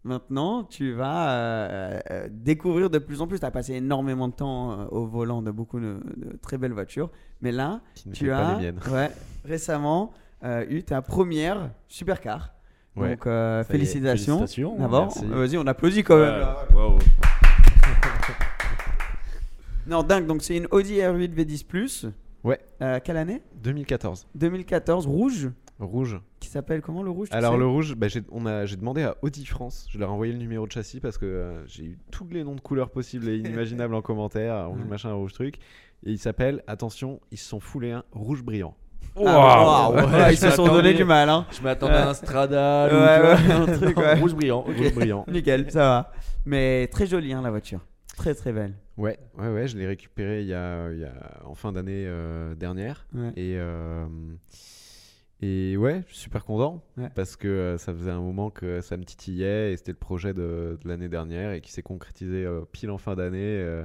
maintenant 0.05 0.65
tu 0.65 0.93
vas 0.93 1.31
euh, 1.33 2.01
euh, 2.11 2.29
découvrir 2.31 2.91
de 2.91 2.99
plus 2.99 3.21
en 3.21 3.27
plus. 3.27 3.39
Tu 3.41 3.47
as 3.47 3.51
passé 3.51 3.75
énormément 3.75 4.29
de 4.29 4.35
temps 4.35 4.73
euh, 4.73 4.85
au 4.91 5.07
volant 5.07 5.43
de 5.43 5.51
beaucoup 5.51 5.81
de, 5.81 6.01
de 6.17 6.37
très 6.41 6.59
belles 6.59 6.73
voitures, 6.73 7.11
mais 7.41 7.53
là, 7.53 7.81
ne 8.07 8.13
tu 8.13 8.31
as 8.33 8.59
ouais, 8.91 9.11
récemment 9.45 10.13
eu 10.69 10.83
ta 10.83 11.03
première 11.03 11.71
supercar. 11.89 12.55
Ouais. 12.97 13.11
Donc 13.11 13.25
félicitations. 13.67 14.39
félicitations, 14.39 14.77
D'abord, 14.79 15.13
vas-y, 15.29 15.57
on 15.59 15.67
applaudit 15.67 16.03
quand 16.03 16.19
même. 16.19 16.47
wow. 16.75 16.99
Non, 19.87 20.03
dingue. 20.03 20.27
Donc 20.27 20.43
c'est 20.43 20.57
une 20.57 20.67
Audi 20.71 20.99
R8 20.99 21.35
V10 21.35 21.67
Plus. 21.67 22.07
Ouais. 22.45 22.61
Quelle 23.05 23.17
année? 23.17 23.43
2014. 23.63 24.27
2014, 24.35 25.07
rouge. 25.07 25.51
Rouge. 25.81 26.21
Qui 26.40 26.49
s'appelle 26.49 26.83
comment 26.83 27.03
le 27.03 27.11
rouge 27.11 27.29
Alors 27.33 27.57
le 27.57 27.66
rouge, 27.66 27.95
bah, 27.97 28.09
j'ai 28.09 28.23
on 28.31 28.45
a- 28.47 28.66
j'ai 28.66 28.77
demandé 28.77 29.03
à 29.03 29.16
Audi 29.23 29.47
France, 29.47 29.87
je 29.90 29.99
leur 29.99 30.11
ai 30.11 30.12
envoyé 30.12 30.33
le 30.33 30.38
numéro 30.38 30.66
de 30.66 30.73
châssis 30.73 31.01
parce 31.01 31.16
que 31.19 31.25
euh, 31.27 31.66
j'ai 31.66 31.85
eu 31.85 31.99
tous 32.11 32.27
les 32.31 32.45
noms 32.45 32.55
de 32.55 32.61
couleurs 32.61 32.90
possibles 32.90 33.29
et 33.29 33.37
inimaginables 33.38 33.95
en 33.95 34.03
commentaire, 34.03 34.69
rouge 34.69 34.85
machin, 34.85 35.12
rouge 35.14 35.33
truc. 35.33 35.57
Et 36.05 36.11
il 36.12 36.19
s'appelle, 36.19 36.62
attention, 36.66 37.21
ils 37.31 37.38
se 37.38 37.49
sont 37.49 37.61
foulés 37.61 37.93
un 37.93 38.05
rouge 38.12 38.43
brillant. 38.43 38.75
Ah, 39.16 39.90
ouais, 39.90 40.03
ouais, 40.05 40.33
ils 40.35 40.37
se 40.37 40.51
sont 40.51 40.66
donné 40.66 40.95
du 40.95 41.05
mal. 41.05 41.29
Hein. 41.29 41.47
Je 41.51 41.61
m'attendais 41.62 41.95
à 41.95 42.11
un 42.11 42.88
Ouais, 42.88 43.47
ouais, 43.49 43.53
un 43.53 43.66
truc, 43.66 43.97
rouge 44.21 44.35
brillant. 44.35 44.61
Ok. 44.69 44.77
Rouge 44.77 44.95
brillant. 44.95 45.25
Nickel, 45.29 45.71
ça 45.71 45.79
va. 45.81 46.12
Mais 46.47 46.87
très 46.88 47.07
jolie 47.07 47.33
hein, 47.33 47.43
la 47.43 47.51
voiture. 47.51 47.81
Très 48.16 48.35
très 48.35 48.53
belle. 48.53 48.75
Ouais, 48.97 49.19
ouais, 49.38 49.49
ouais, 49.49 49.66
je 49.66 49.79
l'ai 49.79 49.87
récupéré 49.87 50.43
il 50.43 50.49
y 50.49 50.55
a, 50.55 50.90
il 50.93 51.01
y 51.01 51.05
a- 51.05 51.40
en 51.47 51.55
fin 51.55 51.73
d'année 51.73 52.05
euh, 52.07 52.55
dernière. 52.55 53.07
Ouais. 53.14 53.31
Et, 53.37 53.57
euh, 53.57 54.05
et 55.42 55.76
ouais, 55.76 56.03
je 56.07 56.12
suis 56.14 56.22
super 56.24 56.44
content 56.44 56.83
Ouais. 56.96 57.09
parce 57.14 57.37
que 57.37 57.48
euh, 57.48 57.79
ça 57.79 57.94
faisait 57.94 58.11
un 58.11 58.20
moment 58.20 58.50
que 58.50 58.81
ça 58.81 58.96
me 58.96 59.05
titillait 59.05 59.72
et 59.72 59.76
c'était 59.76 59.92
le 59.92 59.98
projet 59.98 60.35
de, 60.35 60.79
de 60.83 60.88
l'année 60.88 61.09
dernière 61.09 61.53
et 61.53 61.61
qui 61.61 61.72
s'est 61.72 61.83
concrétisé 61.83 62.44
euh, 62.44 62.62
pile 62.70 62.90
en 62.90 62.98
fin 62.98 63.14
d'année. 63.16 63.38
euh, 63.61 63.85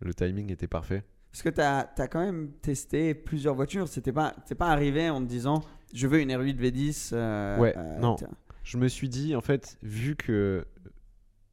le 0.00 0.12
timing 0.14 0.52
était 0.52 0.66
parfait. 0.68 1.02
Parce 1.32 1.42
que 1.42 1.48
tu 1.48 1.60
as, 1.60 1.84
quand 2.08 2.20
même 2.24 2.52
testé 2.62 3.14
plusieurs 3.14 3.54
voitures. 3.56 3.88
C'était 3.88 4.12
pas, 4.12 4.34
pas 4.56 4.68
arrivé 4.68 5.10
en 5.10 5.20
te 5.20 5.26
disant 5.28 5.62
je 5.92 6.06
veux 6.06 6.20
une 6.20 6.30
R8 6.30 6.56
V10. 6.58 7.10
euh, 7.12 7.58
Ouais, 7.58 7.74
non. 8.00 8.16
Je 8.62 8.78
me 8.78 8.88
suis 8.88 9.08
dit, 9.08 9.34
en 9.36 9.40
fait, 9.40 9.76
vu 9.82 10.16
que 10.16 10.64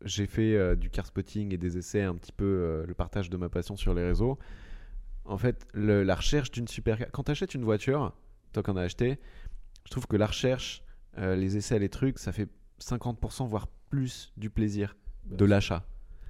j'ai 0.06 0.28
fait 0.28 0.76
du 0.78 0.90
car 0.90 1.06
spotting 1.06 1.54
et 1.54 1.58
des 1.58 1.78
essais, 1.78 2.02
un 2.02 2.16
petit 2.16 2.32
peu 2.32 2.84
le 2.88 2.94
partage 2.94 3.30
de 3.30 3.38
ma 3.38 3.50
passion 3.50 3.76
sur 3.76 3.94
les 3.94 4.04
réseaux, 4.04 4.38
en 5.26 5.38
fait, 5.38 5.68
le- 5.74 6.04
la 6.04 6.16
recherche 6.16 6.52
d'une 6.52 6.68
super. 6.68 6.98
Quand 7.12 7.24
tu 7.24 7.32
achètes 7.32 7.54
une 7.54 7.64
voiture, 7.66 8.14
toi 8.52 8.64
qu'on 8.64 8.78
a 8.78 8.82
acheté, 8.82 9.20
je 9.86 9.92
trouve 9.92 10.08
que 10.08 10.18
la 10.18 10.28
recherche, 10.28 10.84
euh, 11.18 11.36
les 11.36 11.58
essais, 11.58 11.80
les 11.80 11.90
trucs, 11.90 12.20
ça 12.20 12.32
fait 12.32 12.48
50% 12.80 13.48
voire 13.48 13.68
plus 13.90 14.34
du 14.38 14.50
plaisir 14.50 14.96
de 15.26 15.46
l'achat. 15.46 15.84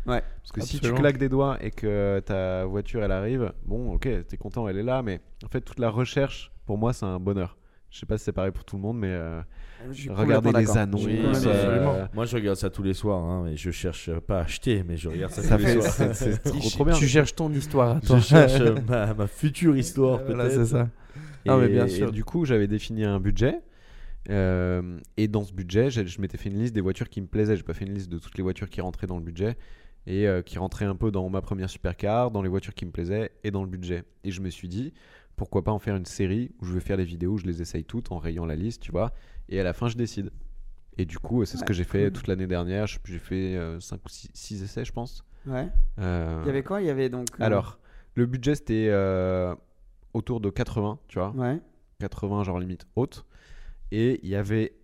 Ouais. 0.05 0.23
Parce 0.41 0.51
que 0.51 0.61
si 0.61 0.79
tu 0.79 0.91
claques 0.93 1.17
des 1.17 1.29
doigts 1.29 1.57
et 1.63 1.71
que 1.71 2.19
ta 2.25 2.65
voiture 2.65 3.03
elle 3.03 3.11
arrive, 3.11 3.53
bon, 3.65 3.93
ok, 3.93 4.07
t'es 4.27 4.37
content, 4.37 4.67
elle 4.67 4.77
est 4.77 4.83
là, 4.83 5.03
mais 5.03 5.21
en 5.45 5.47
fait, 5.47 5.61
toute 5.61 5.79
la 5.79 5.89
recherche, 5.89 6.51
pour 6.65 6.77
moi, 6.77 6.93
c'est 6.93 7.05
un 7.05 7.19
bonheur. 7.19 7.57
Je 7.91 7.99
sais 7.99 8.05
pas 8.05 8.17
si 8.17 8.23
c'est 8.23 8.31
pareil 8.31 8.51
pour 8.51 8.63
tout 8.63 8.77
le 8.77 8.81
monde, 8.81 8.97
mais 8.99 9.09
euh, 9.09 9.41
Je 9.91 10.01
suis 10.01 10.09
regardez 10.09 10.51
les 10.53 10.77
annonces. 10.77 11.05
Oui, 11.05 11.19
euh. 11.45 12.05
Moi, 12.13 12.25
je 12.25 12.35
regarde 12.37 12.55
ça 12.57 12.69
tous 12.69 12.83
les 12.83 12.93
soirs, 12.93 13.19
hein, 13.23 13.43
mais 13.45 13.57
je 13.57 13.69
cherche 13.69 14.09
pas 14.21 14.39
à 14.39 14.43
acheter, 14.43 14.83
mais 14.87 14.95
je 14.95 15.09
regarde 15.09 15.31
ça, 15.33 15.41
Ça 15.43 15.57
tous 15.57 15.65
les 15.65 15.81
soirs. 15.81 16.15
c'est 16.15 16.41
trop, 16.43 16.69
trop 16.69 16.85
bien. 16.85 16.93
Tu 16.95 17.07
cherches 17.07 17.35
ton 17.35 17.51
histoire 17.51 17.97
à 17.97 17.99
Je 18.01 18.07
toi. 18.07 18.19
cherche 18.21 18.61
ma, 18.87 19.13
ma 19.13 19.27
future 19.27 19.75
histoire, 19.75 20.21
Voilà, 20.25 20.49
c'est 20.49 20.65
ça. 20.65 20.87
Et, 21.45 21.49
Non, 21.49 21.57
mais 21.57 21.67
bien 21.67 21.85
et 21.85 21.89
sûr. 21.89 22.11
du 22.13 22.23
coup, 22.23 22.45
j'avais 22.45 22.67
défini 22.67 23.03
un 23.03 23.19
budget. 23.19 23.59
euh, 24.29 24.97
et 25.17 25.27
dans 25.27 25.43
ce 25.43 25.51
budget, 25.53 25.89
je 25.91 26.21
m'étais 26.21 26.37
fait 26.37 26.49
une 26.49 26.59
liste 26.59 26.73
des 26.73 26.81
voitures 26.81 27.09
qui 27.09 27.19
me 27.21 27.27
plaisaient. 27.27 27.57
J'ai 27.57 27.63
pas 27.63 27.73
fait 27.73 27.85
une 27.85 27.93
liste 27.93 28.09
de 28.09 28.19
toutes 28.19 28.37
les 28.37 28.43
voitures 28.43 28.69
qui 28.69 28.79
rentraient 28.79 29.07
dans 29.07 29.17
le 29.17 29.23
budget 29.23 29.57
et 30.07 30.27
euh, 30.27 30.41
qui 30.41 30.57
rentraient 30.59 30.85
un 30.85 30.95
peu 30.95 31.11
dans 31.11 31.29
ma 31.29 31.41
première 31.41 31.69
supercar, 31.69 32.31
dans 32.31 32.41
les 32.41 32.49
voitures 32.49 32.73
qui 32.73 32.85
me 32.85 32.91
plaisaient 32.91 33.31
et 33.43 33.51
dans 33.51 33.63
le 33.63 33.69
budget. 33.69 34.03
Et 34.23 34.31
je 34.31 34.41
me 34.41 34.49
suis 34.49 34.67
dit, 34.67 34.93
pourquoi 35.41 35.63
pas 35.63 35.71
en 35.71 35.79
faire 35.79 35.95
une 35.95 36.05
série 36.05 36.51
où 36.61 36.65
je 36.65 36.73
vais 36.75 36.79
faire 36.81 36.97
les 36.97 37.03
vidéos, 37.03 37.31
où 37.31 37.37
je 37.39 37.47
les 37.47 37.63
essaye 37.63 37.83
toutes 37.83 38.11
en 38.11 38.19
rayant 38.19 38.45
la 38.45 38.55
liste, 38.55 38.83
tu 38.83 38.91
vois. 38.91 39.11
Et 39.49 39.59
à 39.59 39.63
la 39.63 39.73
fin, 39.73 39.87
je 39.87 39.95
décide. 39.97 40.29
Et 40.99 41.05
du 41.05 41.17
coup, 41.17 41.43
c'est 41.45 41.57
ce 41.57 41.63
que 41.63 41.73
j'ai 41.73 41.83
fait 41.83 42.11
toute 42.11 42.27
l'année 42.27 42.45
dernière. 42.45 42.85
J'ai 42.85 43.17
fait 43.17 43.57
5 43.79 43.95
ou 44.05 44.09
6 44.09 44.61
essais, 44.63 44.85
je 44.85 44.91
pense. 44.91 45.23
Ouais. 45.47 45.67
Euh, 45.97 46.41
Il 46.43 46.45
y 46.45 46.49
avait 46.51 46.61
quoi? 46.61 46.79
Il 46.79 46.85
y 46.85 46.91
avait 46.91 47.09
donc. 47.09 47.27
euh, 47.31 47.43
alors, 47.43 47.79
le 48.13 48.27
budget 48.27 48.53
c'était 48.53 48.89
euh, 48.91 49.55
autour 50.13 50.41
de 50.41 50.51
80, 50.51 50.99
tu 51.07 51.17
vois. 51.17 51.31
Ouais. 51.31 51.59
80 52.01 52.43
genre 52.43 52.59
limite 52.59 52.85
haute. 52.95 53.25
Et 53.91 54.19
il 54.21 54.29
y 54.29 54.35
avait 54.35 54.75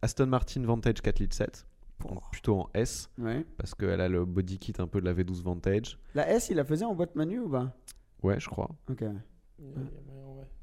Aston 0.00 0.26
Martin 0.26 0.62
Vantage 0.62 1.02
4 1.02 1.18
litres 1.18 1.34
7, 1.36 1.66
donc 2.08 2.20
plutôt 2.30 2.60
en 2.60 2.70
S, 2.72 3.10
Ouais. 3.18 3.44
parce 3.58 3.74
qu'elle 3.74 4.00
a 4.00 4.08
le 4.08 4.24
body 4.24 4.58
kit 4.60 4.74
un 4.78 4.86
peu 4.86 5.00
de 5.00 5.06
la 5.06 5.12
V12 5.12 5.42
Vantage. 5.42 5.98
La 6.14 6.30
S, 6.30 6.50
il 6.50 6.56
la 6.56 6.64
faisait 6.64 6.84
en 6.84 6.94
boîte 6.94 7.16
manu 7.16 7.40
ou 7.40 7.48
pas? 7.48 7.76
Ouais, 8.22 8.38
je 8.38 8.48
crois. 8.48 8.70
Ok. 8.88 9.02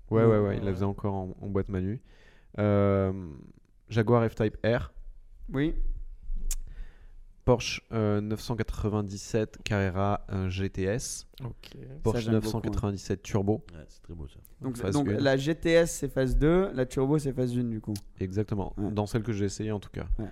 Ouais, 0.10 0.26
ouais, 0.26 0.40
ouais, 0.40 0.58
il 0.58 0.64
la 0.66 0.74
faisait 0.74 0.86
encore 0.86 1.14
en, 1.14 1.36
en 1.42 1.48
boîte 1.48 1.70
manu. 1.70 2.02
Euh, 2.60 3.14
Jaguar 3.90 4.30
F-Type 4.30 4.58
R, 4.66 4.92
Oui. 5.54 5.76
Porsche 7.46 7.82
euh, 7.92 8.22
997 8.22 9.60
Carrera 9.64 10.26
euh, 10.32 10.48
GTS, 10.50 11.26
Ok. 11.44 11.72
Porsche 12.04 12.20
j'aime 12.26 12.36
beaucoup, 12.36 12.46
997 12.58 13.24
Turbo. 13.24 13.64
Ouais, 13.74 13.84
c'est 13.88 14.02
très 14.04 14.14
beau 14.14 14.28
ça. 14.28 14.40
Donc, 14.62 14.78
Phase 14.78 14.94
donc 14.94 15.08
une. 15.08 15.18
la 15.18 15.38
GTS 15.38 15.88
c'est 15.88 16.08
phase 16.10 16.38
2, 16.38 16.72
la 16.74 16.86
Turbo 16.86 17.18
c'est 17.18 17.34
phase 17.34 17.58
1 17.58 17.64
du 17.64 17.82
coup. 17.82 17.96
Exactement, 18.20 18.74
Ouais. 18.78 18.92
dans 18.92 19.08
celle 19.08 19.24
que 19.24 19.32
j'ai 19.34 19.46
essayé 19.46 19.72
en 19.72 19.80
tout 19.80 19.90
cas. 19.90 20.06
Ouais. 20.20 20.28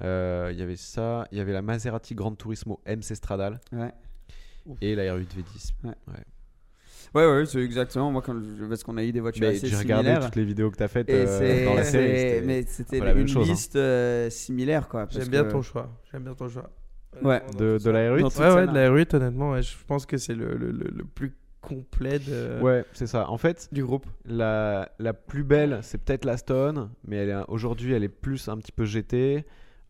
Euh, 0.00 0.48
Il 0.52 0.58
y 0.58 0.62
avait 0.62 0.74
ça, 0.76 1.28
il 1.30 1.38
y 1.38 1.40
avait 1.40 1.52
la 1.52 1.62
Maserati 1.62 2.14
Gran 2.16 2.34
Turismo 2.34 2.80
MC 2.86 3.14
Stradale 3.14 3.60
Ouais. 3.72 3.92
et 4.80 4.96
la 4.96 5.04
R8 5.16 5.26
V10. 5.28 5.72
Ouais, 5.84 5.94
ouais, 7.14 7.44
c'est 7.46 7.60
exactement. 7.62 8.10
Moi, 8.12 8.22
quand 8.22 8.34
je- 8.40 8.64
parce 8.66 8.82
qu'on 8.84 8.96
a 8.96 9.04
eu 9.04 9.12
des 9.12 9.20
voitures 9.20 9.42
Mais 9.42 9.56
assez 9.56 9.66
j'ai 9.68 9.76
regardé 9.76 10.04
similaires. 10.08 10.24
toutes 10.26 10.36
les 10.36 10.44
vidéos 10.44 10.70
que 10.70 10.76
t'as 10.76 10.88
faites 10.88 11.08
euh, 11.10 11.64
dans 11.64 11.74
la 11.74 11.84
série. 11.84 12.06
c'est- 12.08 12.18
c'était- 12.34 12.46
mais 12.46 12.62
c'était 12.62 12.98
peu 13.00 13.04
la 13.06 13.14
même 13.14 13.22
une 13.22 13.28
chose, 13.28 13.48
hein. 13.48 13.52
liste 13.52 13.76
euh, 13.76 14.30
similaire, 14.30 14.88
quoi. 14.88 15.06
parce 15.06 15.16
J'aime 15.18 15.28
bien 15.28 15.44
que- 15.44 15.50
ton 15.52 15.62
choix. 15.62 15.90
J'aime 16.12 16.22
bien 16.24 16.34
ton 16.34 16.48
choix. 16.48 16.70
Ouais. 17.22 17.42
De, 17.58 17.78
de 17.82 17.90
la 17.90 18.10
R8 18.10 18.20
Dans 18.20 18.28
toute 18.30 18.38
Ouais, 18.40 18.52
ouais, 18.54 18.66
de 18.66 18.72
la 18.74 18.90
R8, 18.90 19.16
honnêtement, 19.16 19.50
ouais, 19.52 19.62
je 19.62 19.74
pense 19.86 20.06
que 20.06 20.16
c'est 20.18 20.34
le, 20.34 20.56
le, 20.56 20.70
le, 20.70 20.90
le 20.94 21.04
plus 21.04 21.34
complet 21.60 22.18
de... 22.20 22.60
Ouais, 22.62 22.84
c'est 22.92 23.06
ça. 23.08 23.28
En 23.30 23.38
fait, 23.38 23.68
du 23.72 23.82
groupe. 23.82 24.06
la, 24.24 24.90
la 24.98 25.12
plus 25.14 25.42
belle, 25.42 25.80
c'est 25.82 25.98
peut-être 25.98 26.24
la 26.24 26.36
Stone, 26.36 26.90
mais 27.04 27.16
elle 27.16 27.30
est- 27.30 27.44
aujourd'hui, 27.48 27.92
elle 27.94 28.04
est 28.04 28.08
plus 28.08 28.48
un 28.48 28.56
petit 28.58 28.70
peu 28.72 28.84
GT 28.84 29.44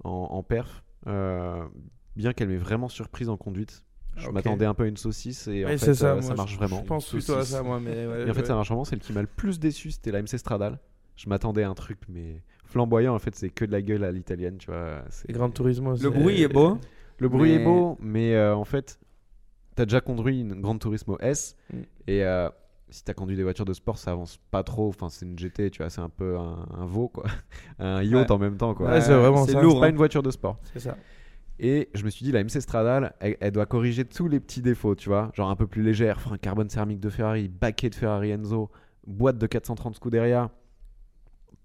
en, 0.04 0.10
en 0.10 0.42
perf. 0.42 0.82
euh, 1.06 1.62
bien 2.16 2.32
qu'elle 2.32 2.48
m'ait 2.48 2.56
vraiment 2.56 2.88
surprise 2.88 3.28
en 3.28 3.36
conduite. 3.36 3.84
Je 4.18 4.30
m'attendais 4.30 4.64
un 4.66 4.74
peu 4.74 4.84
à 4.84 4.86
une 4.86 4.96
saucisse 4.96 5.46
et 5.48 5.64
en 5.64 5.68
Ouais, 5.68 5.78
fait, 5.78 5.94
ça, 5.94 6.06
euh, 6.08 6.12
moi, 6.14 6.22
ça 6.22 6.34
marche 6.34 6.52
je- 6.52 6.56
vraiment. 6.58 6.78
Je 6.80 6.86
pense 6.86 7.08
plutôt 7.10 7.34
à 7.34 7.44
ça, 7.44 7.62
moi, 7.62 7.80
mais 7.80 8.06
ouais, 8.06 8.24
Et 8.26 8.30
en 8.30 8.34
fait, 8.34 8.40
ouais. 8.40 8.46
ça 8.46 8.54
marche 8.54 8.68
vraiment. 8.68 8.84
Celle 8.84 8.98
qui 9.00 9.12
m'a 9.12 9.20
le 9.22 9.26
plus 9.28 9.58
déçu, 9.58 9.90
c'était 9.90 10.10
la 10.10 10.20
MC 10.22 10.36
Stradale. 10.38 10.78
Je 11.16 11.28
m'attendais 11.28 11.62
à 11.64 11.68
un 11.70 11.74
truc, 11.74 11.98
mais 12.08 12.42
flamboyant. 12.64 13.14
En 13.14 13.18
fait, 13.18 13.34
c'est 13.34 13.50
que 13.50 13.64
de 13.64 13.72
la 13.72 13.82
gueule 13.82 14.04
à 14.04 14.12
l'italienne, 14.12 14.58
tu 14.58 14.66
vois. 14.70 15.02
c'est- 15.10 15.28
Et 15.28 15.32
Gran 15.32 15.50
Turismo, 15.50 15.94
Le 15.96 16.10
bruit 16.10 16.42
est 16.42 16.48
beau. 16.48 16.78
Le 17.18 17.28
bruit 17.28 17.50
Mais- 17.56 17.60
est 17.60 17.64
beau, 17.64 17.96
mais 18.00 18.34
euh, 18.36 18.54
en 18.54 18.64
fait, 18.64 19.00
t'as 19.74 19.84
déjà 19.86 20.00
conduit 20.00 20.40
une 20.40 20.60
Gran 20.60 20.78
Turismo 20.78 21.16
S 21.20 21.56
Mm. 21.72 21.76
et 22.06 22.24
euh, 22.24 22.48
si 22.90 23.02
t'as 23.04 23.12
conduit 23.14 23.36
des 23.36 23.42
voitures 23.42 23.64
de 23.64 23.72
sport, 23.72 23.98
ça 23.98 24.12
avance 24.12 24.38
pas 24.52 24.62
trop. 24.62 24.88
Enfin, 24.88 25.08
c'est 25.08 25.26
une 25.26 25.36
GT, 25.38 25.70
tu 25.70 25.78
vois, 25.82 25.90
c'est 25.90 26.00
un 26.00 26.08
peu 26.08 26.38
un, 26.38 26.66
un 26.78 26.86
veau, 26.86 27.08
quoi. 27.08 27.24
un 27.80 28.02
yacht 28.04 28.28
Ouais. 28.28 28.32
en 28.32 28.38
même 28.38 28.56
temps, 28.56 28.74
quoi. 28.74 28.88
Ouais, 28.90 29.00
c'est 29.00 29.12
vraiment 29.14 29.44
c'est 29.44 29.52
lourd. 29.60 29.74
C'est 29.74 29.80
pas 29.80 29.86
hein. 29.86 29.90
une 29.90 29.96
voiture 29.96 30.22
de 30.22 30.30
sport. 30.30 30.58
C'est 30.72 30.78
ça. 30.80 30.96
Et 31.60 31.88
je 31.94 32.04
me 32.04 32.10
suis 32.10 32.24
dit, 32.24 32.30
la 32.32 32.42
MC 32.44 32.60
Stradale, 32.60 33.14
elle, 33.20 33.36
elle 33.40 33.50
doit 33.52 33.66
corriger 33.66 34.04
tous 34.04 34.28
les 34.28 34.38
petits 34.40 34.62
défauts, 34.62 34.94
tu 34.94 35.08
vois. 35.08 35.30
Genre 35.34 35.50
un 35.50 35.56
peu 35.56 35.66
plus 35.66 35.82
légère, 35.82 36.20
frein 36.20 36.38
carbone 36.38 36.70
céramique 36.70 37.00
de 37.00 37.10
Ferrari, 37.10 37.48
baquet 37.48 37.90
de 37.90 37.94
Ferrari 37.96 38.30
Enzo, 38.30 38.70
boîte 39.06 39.38
de 39.38 39.46
430 39.46 39.96
Scuderia, 39.96 40.50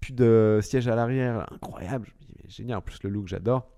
plus 0.00 0.12
de 0.12 0.58
siège 0.62 0.88
à 0.88 0.96
l'arrière, 0.96 1.46
incroyable. 1.52 2.08
Je 2.08 2.12
me 2.14 2.18
dis, 2.20 2.34
mais 2.42 2.50
génial, 2.50 2.78
en 2.78 2.82
plus 2.82 3.02
le 3.04 3.10
look, 3.10 3.28
j'adore. 3.28 3.70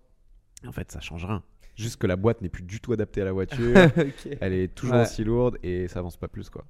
En 0.66 0.72
fait, 0.72 0.90
ça 0.90 1.00
change 1.00 1.24
rien. 1.26 1.42
Juste 1.74 1.98
que 2.00 2.06
la 2.06 2.16
boîte 2.16 2.40
n'est 2.40 2.48
plus 2.48 2.62
du 2.62 2.80
tout 2.80 2.92
adaptée 2.94 3.20
à 3.20 3.26
la 3.26 3.32
voiture. 3.32 3.76
Elle 4.40 4.54
est 4.54 4.74
toujours 4.74 4.96
Ouais. 4.96 5.02
aussi 5.02 5.22
lourde 5.22 5.58
et 5.62 5.86
ça 5.88 5.98
avance 5.98 6.16
pas 6.16 6.28
plus, 6.28 6.48
quoi. 6.48 6.64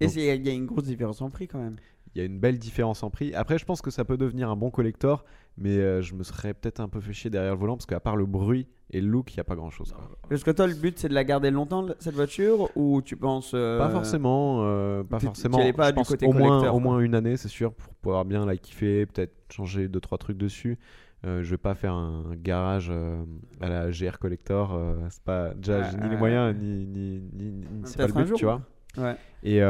Et 0.00 0.06
Donc- 0.06 0.16
il 0.16 0.46
y 0.46 0.50
a 0.50 0.52
une 0.52 0.66
grosse 0.66 0.84
différence 0.84 1.22
en 1.22 1.30
prix 1.30 1.48
quand 1.48 1.58
même. 1.58 1.76
Il 2.14 2.18
y 2.18 2.22
a 2.22 2.24
une 2.24 2.38
belle 2.40 2.58
différence 2.58 3.02
en 3.02 3.10
prix. 3.10 3.32
Après, 3.34 3.56
je 3.58 3.64
pense 3.64 3.80
que 3.82 3.90
ça 3.90 4.04
peut 4.04 4.16
devenir 4.16 4.50
un 4.50 4.56
bon 4.56 4.70
collector, 4.70 5.24
mais 5.56 5.76
euh, 5.78 6.02
je 6.02 6.14
me 6.14 6.22
serais 6.24 6.54
peut-être 6.54 6.80
un 6.80 6.88
peu 6.88 7.00
fait 7.00 7.12
chier 7.12 7.30
derrière 7.30 7.52
le 7.54 7.58
volant 7.60 7.76
parce 7.76 7.86
qu'à 7.86 8.00
part 8.00 8.16
le 8.16 8.26
bruit 8.26 8.66
et 8.90 9.00
le 9.00 9.06
look, 9.06 9.32
il 9.32 9.36
n'y 9.36 9.40
a 9.40 9.44
pas 9.44 9.54
grand 9.54 9.70
chose. 9.70 9.94
Parce 10.28 10.42
que 10.42 10.50
toi, 10.50 10.66
le 10.66 10.74
but, 10.74 10.98
c'est 10.98 11.08
de 11.08 11.14
la 11.14 11.22
garder 11.22 11.52
longtemps, 11.52 11.86
cette 12.00 12.14
voiture 12.16 12.68
Ou 12.76 13.00
tu 13.02 13.16
penses. 13.16 13.52
euh, 13.54 13.78
Pas 13.78 13.88
forcément, 13.90 14.62
euh, 14.64 15.04
pas 15.04 15.20
forcément. 15.20 15.58
pas 15.72 15.86
Je 15.86 15.90
du 15.90 15.94
pense 15.94 16.08
côté 16.08 16.26
au 16.26 16.32
moins, 16.32 16.68
au 16.70 16.80
moins 16.80 16.98
une 16.98 17.14
année, 17.14 17.36
c'est 17.36 17.46
sûr, 17.48 17.72
pour 17.72 17.94
pouvoir 17.94 18.24
bien 18.24 18.44
la 18.44 18.56
kiffer, 18.56 19.06
peut-être 19.06 19.34
changer 19.52 19.86
deux 19.86 20.00
trois 20.00 20.18
trucs 20.18 20.36
dessus. 20.38 20.78
Euh, 21.26 21.42
je 21.44 21.50
vais 21.50 21.58
pas 21.58 21.74
faire 21.74 21.92
un 21.92 22.34
garage 22.34 22.88
euh, 22.90 23.22
à 23.60 23.68
la 23.68 23.90
GR 23.90 24.18
Collector. 24.18 24.72
euh, 24.74 24.96
c'est 25.10 25.22
pas 25.22 25.52
déjà 25.54 25.92
ni 25.92 26.08
les 26.08 26.16
moyens 26.16 26.56
ni 26.58 26.86
ni, 26.86 27.22
ni, 27.34 27.50
ni- 27.52 27.64
c'est 27.84 27.98
pas 27.98 28.06
le 28.06 28.12
but, 28.14 28.26
jour. 28.26 28.38
tu 28.38 28.44
vois. 28.46 28.62
Ouais. 28.96 29.14
Et 29.44 29.60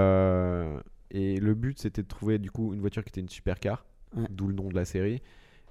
et 1.10 1.38
le 1.40 1.54
but 1.54 1.78
c'était 1.78 2.02
de 2.02 2.08
trouver 2.08 2.38
du 2.38 2.50
coup 2.50 2.72
une 2.74 2.80
voiture 2.80 3.02
qui 3.04 3.08
était 3.10 3.20
une 3.20 3.28
supercar, 3.28 3.84
Ouais. 4.16 4.24
d'où 4.30 4.48
le 4.48 4.54
nom 4.54 4.68
de 4.68 4.74
la 4.74 4.84
série. 4.84 5.22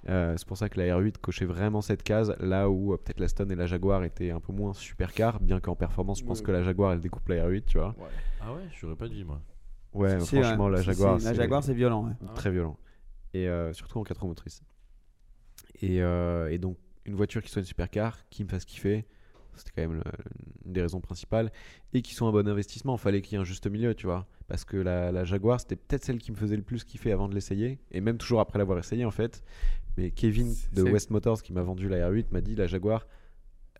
Euh, 0.08 0.34
c'est 0.38 0.48
pour 0.48 0.56
ça 0.56 0.70
que 0.70 0.80
la 0.80 0.96
R8 0.98 1.18
cochait 1.18 1.44
vraiment 1.44 1.82
cette 1.82 2.02
case, 2.02 2.34
là 2.40 2.70
où 2.70 2.94
euh, 2.94 2.96
peut-être 2.96 3.20
la 3.20 3.28
Stone 3.28 3.52
et 3.52 3.54
la 3.54 3.66
Jaguar 3.66 4.02
étaient 4.04 4.30
un 4.30 4.40
peu 4.40 4.50
moins 4.52 4.72
supercar, 4.72 5.40
bien 5.40 5.60
qu'en 5.60 5.74
performance, 5.76 6.20
je 6.20 6.24
pense 6.24 6.40
que 6.40 6.50
la 6.50 6.62
Jaguar 6.62 6.92
elle 6.94 7.00
découpe 7.00 7.28
la 7.28 7.46
R8, 7.46 7.64
tu 7.66 7.76
vois. 7.78 7.94
Ah 8.40 8.54
ouais, 8.54 8.62
j'aurais 8.80 8.96
pas 8.96 9.08
dit 9.08 9.24
moi. 9.24 9.42
Ouais, 9.92 10.18
Si, 10.20 10.40
franchement, 10.40 10.66
ouais. 10.66 10.72
la 10.72 10.82
Jaguar, 10.82 11.18
si, 11.18 11.24
La 11.26 11.30
c'est 11.32 11.36
Jaguar, 11.36 11.62
c'est 11.62 11.74
violent. 11.74 12.06
ouais. 12.06 12.14
très 12.34 12.50
violent. 12.50 12.78
Et 13.34 13.46
euh, 13.48 13.72
surtout 13.74 13.98
en 13.98 14.02
4 14.04 14.22
roues 14.22 14.28
motrices. 14.28 14.62
Et, 15.82 16.00
euh, 16.02 16.50
et 16.50 16.58
donc, 16.58 16.76
une 17.04 17.14
voiture 17.14 17.42
qui 17.42 17.50
soit 17.50 17.60
une 17.60 17.66
supercar, 17.66 18.18
qui 18.30 18.44
me 18.44 18.48
fasse 18.48 18.64
kiffer, 18.64 19.04
c'était 19.56 19.72
quand 19.74 19.82
même 19.82 19.94
le- 19.94 20.02
une 20.66 20.72
des 20.72 20.82
raisons 20.82 21.00
principales. 21.00 21.50
Et 21.92 22.02
qui 22.02 22.14
soit 22.14 22.28
un 22.28 22.32
bon 22.32 22.46
investissement, 22.48 22.96
fallait 22.96 23.20
qu'il 23.20 23.34
y 23.34 23.36
ait 23.36 23.40
un 23.40 23.44
juste 23.44 23.66
milieu, 23.66 23.94
tu 23.94 24.06
vois. 24.06 24.26
Parce 24.50 24.64
que 24.66 24.76
la, 24.76 25.12
la 25.12 25.24
Jaguar, 25.24 25.60
c'était 25.60 25.76
peut-être 25.76 26.04
celle 26.04 26.18
qui 26.18 26.32
me 26.32 26.36
faisait 26.36 26.56
le 26.56 26.62
plus 26.62 26.82
kiffer 26.84 27.12
avant 27.12 27.28
de 27.28 27.34
l'essayer. 27.34 27.78
Et 27.92 28.00
même 28.02 28.18
toujours 28.18 28.40
après 28.40 28.58
l'avoir 28.58 28.78
essayé, 28.80 29.04
en 29.04 29.10
fait. 29.12 29.42
Mais 29.96 30.10
Kevin 30.10 30.52
de 30.74 30.82
West 30.82 31.10
Motors, 31.10 31.40
qui 31.42 31.52
m'a 31.52 31.62
vendu 31.62 31.88
la 31.88 32.10
R8, 32.10 32.26
m'a 32.32 32.40
dit 32.40 32.56
la 32.56 32.66
Jaguar, 32.66 33.06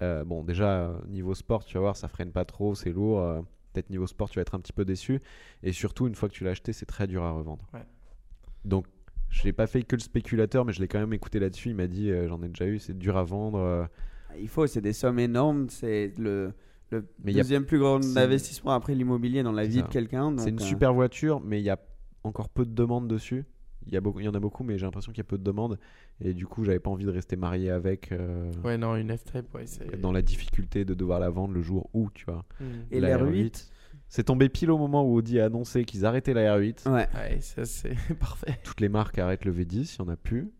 euh, 0.00 0.24
bon, 0.24 0.44
déjà, 0.44 0.92
niveau 1.08 1.34
sport, 1.34 1.64
tu 1.64 1.74
vas 1.74 1.80
voir, 1.80 1.96
ça 1.96 2.06
freine 2.08 2.30
pas 2.32 2.44
trop, 2.44 2.74
c'est 2.76 2.92
lourd. 2.92 3.18
euh, 3.20 3.40
peut-être 3.72 3.90
niveau 3.90 4.06
sport, 4.06 4.30
tu 4.30 4.36
vas 4.38 4.42
être 4.42 4.54
un 4.54 4.60
petit 4.60 4.72
peu 4.72 4.84
déçu. 4.84 5.20
Et 5.64 5.72
surtout, 5.72 6.06
une 6.06 6.14
fois 6.14 6.28
que 6.28 6.34
tu 6.34 6.44
l'as 6.44 6.50
acheté, 6.52 6.72
c'est 6.72 6.86
très 6.86 7.06
dur 7.06 7.22
à 7.24 7.32
revendre. 7.32 7.66
Ouais. 7.74 7.84
Donc, 8.64 8.86
je 9.28 9.42
l'ai 9.44 9.52
pas 9.52 9.66
fait 9.66 9.82
que 9.82 9.96
le 9.96 10.00
spéculateur, 10.00 10.64
mais 10.64 10.72
je 10.72 10.80
l'ai 10.80 10.88
quand 10.88 10.98
même 11.00 11.12
écouté 11.12 11.38
là-dessus. 11.40 11.70
Il 11.70 11.76
m'a 11.76 11.86
dit, 11.88 12.10
euh, 12.10 12.28
j'en 12.28 12.40
ai 12.42 12.48
déjà 12.48 12.66
eu, 12.66 12.78
c'est 12.78 12.96
dur 12.96 13.16
à 13.16 13.24
vendre. 13.24 13.58
euh, 13.58 13.84
Il 14.38 14.48
faut, 14.48 14.66
c'est 14.66 14.80
des 14.80 14.92
sommes 14.92 15.18
énormes. 15.18 15.68
C'est 15.68 16.12
le, 16.18 16.52
le 16.90 17.06
Mais 17.24 17.32
il 17.32 17.36
y 17.36 17.40
a- 17.40 17.42
deuxième 17.42 17.64
plus 17.64 17.78
grand 17.78 18.00
investissement 18.16 18.72
après 18.72 18.94
l'immobilier 18.94 19.42
dans 19.42 19.52
la 19.52 19.66
vie 19.66 19.76
ça. 19.80 19.82
de 19.82 19.88
quelqu'un. 19.88 20.34
c'est 20.38 20.50
une 20.50 20.60
euh, 20.60 20.64
super 20.64 20.92
voiture, 20.92 21.40
mais 21.40 21.60
il 21.60 21.64
y 21.64 21.70
a 21.70 21.78
encore 22.24 22.48
peu 22.48 22.64
de 22.66 22.72
demandes 22.74 23.08
dessus. 23.08 23.44
Il 23.86 23.94
y, 23.94 23.96
a 23.96 24.00
beaucoup, 24.02 24.20
il 24.20 24.26
y 24.26 24.28
en 24.28 24.34
a 24.34 24.40
beaucoup, 24.40 24.62
mais 24.62 24.76
j'ai 24.76 24.84
l'impression 24.84 25.10
qu'il 25.10 25.18
y 25.18 25.22
a 25.22 25.24
peu 25.24 25.38
de 25.38 25.42
demandes. 25.42 25.78
Et 26.20 26.34
du 26.34 26.46
coup, 26.46 26.64
j'avais 26.64 26.78
pas 26.78 26.90
envie 26.90 27.06
de 27.06 27.10
rester 27.10 27.34
marié 27.36 27.70
avec 27.70 28.12
euh, 28.12 28.52
Ouais, 28.62 28.76
non, 28.76 28.94
une 28.94 29.16
F-Type, 29.16 29.54
ouais, 29.54 29.64
dans 29.96 30.12
la 30.12 30.20
difficulté 30.20 30.84
de 30.84 30.92
devoir 30.92 31.18
la 31.18 31.30
vendre 31.30 31.54
le 31.54 31.62
jour 31.62 31.88
où, 31.94 32.10
tu 32.12 32.26
vois. 32.26 32.44
Mm. 32.60 32.64
Et 32.90 33.00
La 33.00 33.16
l'R8 33.16 33.70
C'est 34.06 34.24
tombé 34.24 34.50
pile 34.50 34.70
au 34.70 34.76
moment 34.76 35.02
où 35.08 35.14
Audi 35.14 35.40
a 35.40 35.46
annoncé 35.46 35.84
qu'ils 35.84 36.04
arrêtaient 36.04 36.34
la 36.34 36.58
R8. 36.58 36.90
Ouais. 36.92 37.08
Ouais, 37.14 37.40
ça 37.40 37.64
c'est 37.64 37.94
parfait. 38.20 38.58
Toutes 38.64 38.80
les 38.80 38.90
marques 38.90 39.18
arrêtent 39.18 39.46
le 39.46 39.52
V10, 39.52 39.94
il 39.94 39.98
y 39.98 40.02
en 40.02 40.08
a 40.08 40.16
plus. 40.16 40.50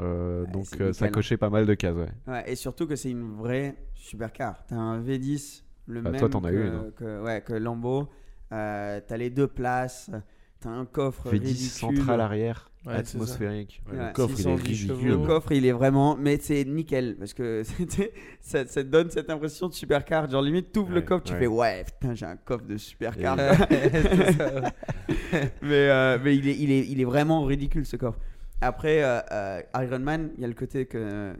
Euh, 0.00 0.44
Ouais, 0.44 0.50
donc 0.52 0.66
euh, 0.80 0.92
ça 0.92 1.08
cochait 1.08 1.36
pas 1.36 1.50
mal 1.50 1.66
de 1.66 1.74
cases, 1.74 1.94
ouais. 1.94 2.08
Ouais, 2.26 2.50
et 2.50 2.56
surtout 2.56 2.86
que 2.86 2.96
c'est 2.96 3.10
une 3.10 3.34
vraie 3.36 3.76
supercar. 3.94 4.64
T'as 4.68 4.76
un 4.76 5.00
V10, 5.02 5.62
le 5.86 6.00
Bah, 6.02 6.10
même 6.10 6.20
toi, 6.20 6.28
t'en 6.28 6.44
as 6.44 6.50
que, 6.50 6.54
eu 6.56 6.66
une, 6.66 6.74
hein. 6.74 6.86
que, 6.96 7.22
ouais, 7.22 7.40
que 7.40 7.52
Lambo. 7.54 8.08
Euh, 8.52 9.00
t'as 9.06 9.16
les 9.16 9.30
deux 9.30 9.48
places. 9.48 10.10
T'as 10.60 10.70
un 10.70 10.84
coffre 10.86 11.26
V10 11.28 11.30
ridicule. 11.30 11.96
central 11.98 12.20
arrière, 12.20 12.70
atmosphérique. 12.86 13.82
Ouais, 13.90 13.98
Ouais, 13.98 14.06
le 14.06 14.12
coffre, 14.12 14.34
il 14.38 14.48
est 14.48 14.56
610 14.56 14.90
ridicule. 14.90 15.08
Le 15.10 15.18
coffre, 15.18 15.52
il 15.52 15.66
est 15.66 15.72
vraiment. 15.72 16.16
Mais 16.16 16.38
c'est 16.38 16.64
nickel 16.64 17.16
parce 17.18 17.34
que 17.34 17.62
ça, 18.40 18.66
ça 18.66 18.82
te 18.84 18.88
donne 18.88 19.10
cette 19.10 19.30
impression 19.30 19.68
de 19.68 19.74
supercar. 19.74 20.28
Genre, 20.30 20.42
limite, 20.42 20.72
tu 20.72 20.78
ouvres 20.80 20.90
le 20.92 21.00
Ouais, 21.00 21.04
coffre, 21.04 21.24
tu 21.24 21.34
fais 21.34 21.46
ouais, 21.46 21.84
putain, 21.84 22.14
j'ai 22.14 22.26
un 22.26 22.36
coffre 22.36 22.64
de 22.66 22.76
supercar. 22.76 23.36
Mais 25.62 25.88
euh, 25.90 26.18
mais 26.22 26.36
il, 26.36 26.48
est, 26.48 26.56
il, 26.58 26.70
est, 26.70 26.86
il 26.88 27.00
est 27.00 27.04
vraiment 27.04 27.44
ridicule 27.44 27.84
ce 27.86 27.96
coffre. 27.96 28.18
Après, 28.62 29.02
euh, 29.02 29.20
euh, 29.32 29.60
Iron 29.82 29.98
Man, 29.98 30.30
il 30.36 30.40
y 30.40 30.44
a 30.44 30.48
le 30.48 30.54
côté 30.54 30.86
que 30.86 30.96
euh, 30.98 31.34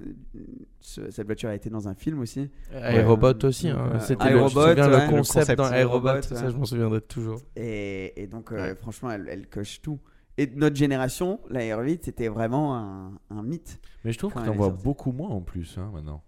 ce- 0.81 1.11
cette 1.11 1.25
voiture 1.27 1.49
a 1.49 1.55
été 1.55 1.71
dans 1.71 1.89
un 1.89 1.95
film 1.95 2.21
aussi. 2.21 2.51
Aérobot 2.75 3.43
aussi. 3.45 3.69
Hein. 3.71 3.93
Euh, 3.95 3.99
C'était 4.01 4.31
le, 4.31 4.39
je 4.39 4.43
me 4.45 4.49
souviens, 4.51 4.67
ouais. 4.69 4.75
le 4.77 5.05
Le 5.07 5.11
concept 5.11 5.41
concept, 5.41 5.59
dans 5.59 5.65
Aérobot. 5.65 6.09
Aérobot, 6.09 6.23
Ça, 6.23 6.45
ouais. 6.45 6.51
je 6.53 6.57
m'en 6.57 6.65
souviendrai 6.67 7.01
toujours. 7.01 7.41
Et, 7.57 8.23
et 8.23 8.27
donc, 8.27 8.53
euh, 8.53 8.57
Ouais. 8.57 8.75
franchement, 8.75 9.11
elle, 9.11 9.29
elle 9.31 9.49
coche 9.49 9.81
tout. 9.81 9.99
Et 10.39 10.47
de 10.47 10.59
notre 10.59 10.77
génération, 10.77 11.41
la 11.49 11.61
R8, 11.61 12.01
c'était 12.03 12.29
vraiment 12.29 12.77
un, 12.77 13.13
un 13.31 13.43
mythe. 13.43 13.81
Mais 14.05 14.13
je 14.13 14.19
trouve 14.19 14.35
Quand 14.35 14.41
que 14.41 14.45
elle 14.45 14.49
t'en 14.51 14.55
est 14.55 14.57
vois 14.59 14.67
sortie. 14.69 14.85
beaucoup 14.85 15.13
moins 15.13 15.31
en 15.31 15.41
plus 15.41 15.79
hein, 15.79 15.91
maintenant. 15.95 16.23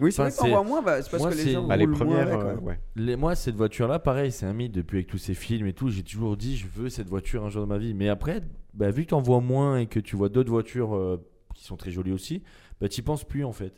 Oui, 0.00 0.10
c'est 0.10 0.22
Enfin, 0.22 0.28
vrai 0.30 0.36
qu'on 0.38 0.44
c'est- 0.44 0.50
voit 0.50 0.62
moins, 0.64 0.82
bah, 0.82 1.02
c'est 1.02 1.10
parce 1.10 1.22
moi, 1.22 1.30
que 1.30 1.36
les 1.36 1.42
c'est- 1.42 1.50
gens 1.52 1.66
Bah, 1.66 1.76
les 1.76 1.86
moins 1.86 1.96
premières, 1.98 2.26
avec, 2.26 2.34
euh, 2.40 2.54
ouais. 2.56 2.62
ouais. 2.62 2.80
Les, 2.96 3.16
moi, 3.16 3.34
cette 3.36 3.54
voiture-là, 3.54 3.98
pareil, 4.00 4.32
c'est 4.32 4.44
un 4.46 4.52
mythe 4.52 4.72
depuis 4.72 4.96
avec 4.98 5.06
tous 5.06 5.18
ces 5.18 5.34
films 5.34 5.66
et 5.66 5.72
tout. 5.72 5.88
J'ai 5.88 6.02
toujours 6.02 6.36
dit, 6.36 6.56
je 6.56 6.66
veux 6.66 6.88
cette 6.88 7.08
voiture 7.08 7.44
un 7.44 7.48
jour 7.50 7.62
de 7.62 7.68
ma 7.68 7.78
vie. 7.78 7.94
Mais 7.94 8.08
après, 8.08 8.40
bah, 8.74 8.90
vu 8.90 9.04
que 9.04 9.10
t'en 9.10 9.22
vois 9.22 9.40
moins 9.40 9.78
et 9.78 9.86
que 9.86 10.00
tu 10.00 10.16
vois 10.16 10.28
d'autres 10.28 10.50
voitures 10.50 10.96
euh, 10.96 11.24
qui 11.54 11.64
sont 11.64 11.76
très 11.76 11.92
jolies 11.92 12.10
aussi, 12.12 12.42
bah, 12.80 12.88
t'y 12.88 13.02
penses 13.02 13.22
plus 13.24 13.44
en 13.44 13.52
fait. 13.52 13.72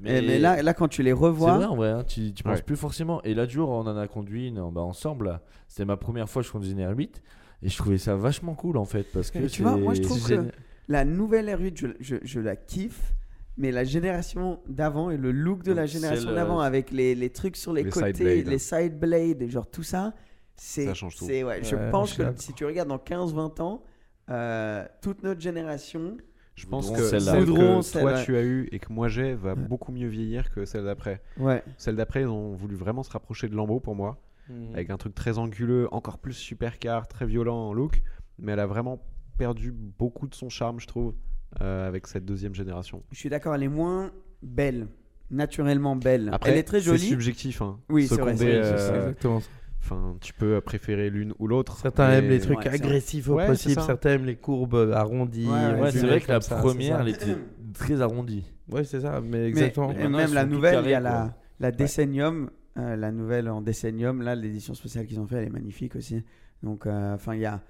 Mais, 0.00 0.20
mais 0.22 0.38
là, 0.40 0.62
là, 0.62 0.74
quand 0.74 0.88
tu 0.88 1.02
les 1.04 1.10
c'est 1.10 1.16
revois, 1.16 1.56
vrai 1.58 1.66
en 1.66 1.76
vrai, 1.76 1.90
hein, 1.90 2.02
tu, 2.02 2.32
tu 2.32 2.42
penses 2.42 2.56
Ouais. 2.56 2.62
plus 2.62 2.74
forcément. 2.76 3.22
Et 3.22 3.34
l'autre 3.34 3.52
jour, 3.52 3.68
on 3.68 3.80
en 3.86 3.96
a 3.96 4.08
conduit 4.08 4.48
une 4.48 4.56
bah, 4.72 4.80
ensemble. 4.80 5.26
là. 5.26 5.42
C'était 5.68 5.84
ma 5.84 5.96
première 5.96 6.28
fois 6.28 6.42
que 6.42 6.48
je 6.48 6.52
conduisais 6.52 6.72
une 6.74 6.80
R8 6.80 7.20
et 7.62 7.68
je 7.68 7.76
trouvais 7.76 7.98
ça 7.98 8.16
vachement 8.16 8.54
cool 8.54 8.78
en 8.78 8.84
fait 8.84 9.04
parce 9.12 9.30
que 9.30 9.38
Mais 9.38 9.46
tu 9.46 9.62
vois, 9.62 9.76
moi, 9.76 9.92
je 9.94 9.98
c'est- 9.98 10.08
trouve 10.08 10.18
c'est 10.18 10.36
que- 10.38 10.50
la 10.88 11.04
nouvelle 11.04 11.46
R8, 11.48 11.76
je, 11.78 11.86
je, 12.00 12.16
je 12.24 12.40
la 12.40 12.56
kiffe. 12.56 13.14
Mais 13.58 13.70
la 13.70 13.84
génération 13.84 14.60
d'avant 14.68 15.10
et 15.10 15.16
le 15.16 15.30
look 15.30 15.62
de 15.62 15.72
la 15.72 15.86
génération 15.86 16.30
le- 16.30 16.34
d'avant 16.36 16.60
avec 16.60 16.90
les, 16.90 17.14
les 17.14 17.30
trucs 17.30 17.56
sur 17.56 17.72
les, 17.72 17.82
Les 17.84 17.90
côtés, 17.90 18.12
side 18.38 18.48
les 18.48 18.58
side 18.58 18.98
blades 18.98 19.48
genre 19.50 19.70
tout 19.70 19.82
ça, 19.82 20.14
c'est. 20.56 20.86
Ça 20.86 20.94
change 20.94 21.16
tout. 21.16 21.26
Ouais, 21.26 21.62
je 21.62 21.76
pense 21.90 22.14
que 22.16 22.22
si 22.36 22.54
tu 22.54 22.64
regardes 22.64 22.88
dans 22.88 22.98
15-20 22.98 23.60
ans, 23.60 23.82
euh, 24.30 24.86
toute 25.02 25.22
notre 25.22 25.40
génération, 25.40 26.16
Je 26.54 26.66
pense 26.66 26.90
que 26.90 27.02
celle 27.02 27.20
que 27.46 28.00
toi 28.00 28.22
tu 28.22 28.36
as 28.36 28.42
eu 28.42 28.68
et 28.72 28.78
que 28.78 28.92
moi 28.92 29.08
j'ai 29.08 29.34
va 29.34 29.54
beaucoup 29.54 29.92
mieux 29.92 30.08
vieillir 30.08 30.50
que 30.50 30.64
celle 30.64 30.84
d'après. 30.84 31.20
ouais, 31.38 31.62
Celle 31.76 31.96
d'après, 31.96 32.22
ils 32.22 32.28
ont 32.28 32.54
voulu 32.54 32.74
vraiment 32.76 33.02
se 33.02 33.10
rapprocher 33.10 33.48
de 33.48 33.54
Lambeau 33.54 33.80
pour 33.80 33.94
moi, 33.94 34.18
Mm. 34.48 34.74
avec 34.74 34.90
un 34.90 34.96
truc 34.96 35.14
très 35.14 35.38
anguleux, 35.38 35.86
encore 35.92 36.18
plus 36.18 36.32
supercar, 36.32 37.06
très 37.06 37.26
violent 37.26 37.68
en 37.68 37.72
look, 37.72 38.02
mais 38.40 38.52
elle 38.52 38.58
a 38.60 38.66
vraiment 38.66 39.00
perdu 39.38 39.70
beaucoup 39.72 40.26
de 40.26 40.34
son 40.34 40.48
charme, 40.48 40.80
je 40.80 40.88
trouve, 40.88 41.14
euh, 41.60 41.86
avec 41.86 42.06
cette 42.06 42.24
deuxième 42.24 42.54
génération. 42.54 43.02
je 43.12 43.18
suis 43.18 43.28
d'accord, 43.28 43.54
elle 43.54 43.62
est 43.64 43.68
moins 43.68 44.10
belle, 44.42 44.88
naturellement 45.30 45.96
belle. 45.96 46.30
Après, 46.32 46.50
elle 46.52 46.58
est 46.58 46.62
très 46.62 46.78
C'est 46.78 46.86
jolie. 46.86 47.08
subjectif, 47.08 47.62
hein. 47.62 47.78
Oui, 47.88 48.06
c'est 48.06 48.20
vrai, 48.20 48.36
c'est- 48.36 48.44
c'est 48.44 48.90
euh, 48.92 49.00
exactement 49.00 49.40
ça. 49.40 49.48
Enfin, 49.84 50.16
tu 50.20 50.32
peux 50.32 50.60
préférer 50.60 51.10
l'une 51.10 51.34
ou 51.40 51.48
l'autre. 51.48 51.76
Certains 51.78 52.08
mais- 52.08 52.18
aiment 52.18 52.28
les 52.28 52.38
trucs 52.38 52.58
Ouais, 52.58 52.64
c'est 52.70 52.74
agressifs 52.74 53.28
au 53.28 53.34
Ouais, 53.34 53.42
c'est 53.46 53.48
possible, 53.48 53.82
certains 53.82 54.10
aiment 54.12 54.26
les 54.26 54.36
courbes 54.36 54.92
arrondies. 54.94 55.48
Ouais, 55.48 55.90
c'est 55.90 56.06
vrai 56.06 56.20
que 56.20 56.30
la 56.30 56.40
ça, 56.40 56.56
c'est 56.56 56.60
première, 56.62 57.00
elle 57.00 57.08
était 57.08 57.36
très 57.74 58.00
arrondie. 58.00 58.44
Ouais, 58.70 58.84
c'est 58.84 59.00
ça, 59.00 59.20
mais 59.20 59.28
Mais- 59.38 59.48
exactement. 59.48 59.90
et 59.90 59.94
Maintenant, 59.94 60.18
même 60.18 60.34
la 60.34 60.44
nouvelle, 60.46 60.84
il 60.84 60.90
y 60.90 60.94
a 60.94 61.00
la, 61.00 61.36
la 61.58 61.72
Decennium, 61.72 62.48
euh, 62.78 62.94
la 62.96 63.10
nouvelle 63.10 63.48
en 63.48 63.60
Decennium, 63.60 64.22
là, 64.22 64.36
l'édition 64.36 64.72
spéciale 64.74 65.04
qu'ils 65.06 65.18
ont 65.18 65.26
fait, 65.26 65.36
elle 65.36 65.46
est 65.48 65.50
magnifique 65.50 65.96
aussi. 65.96 66.22
Donc, 66.62 66.86
euh, 66.86 67.14
enfin, 67.14 67.34
il 67.34 67.40
y 67.40 67.46
a, 67.46 67.60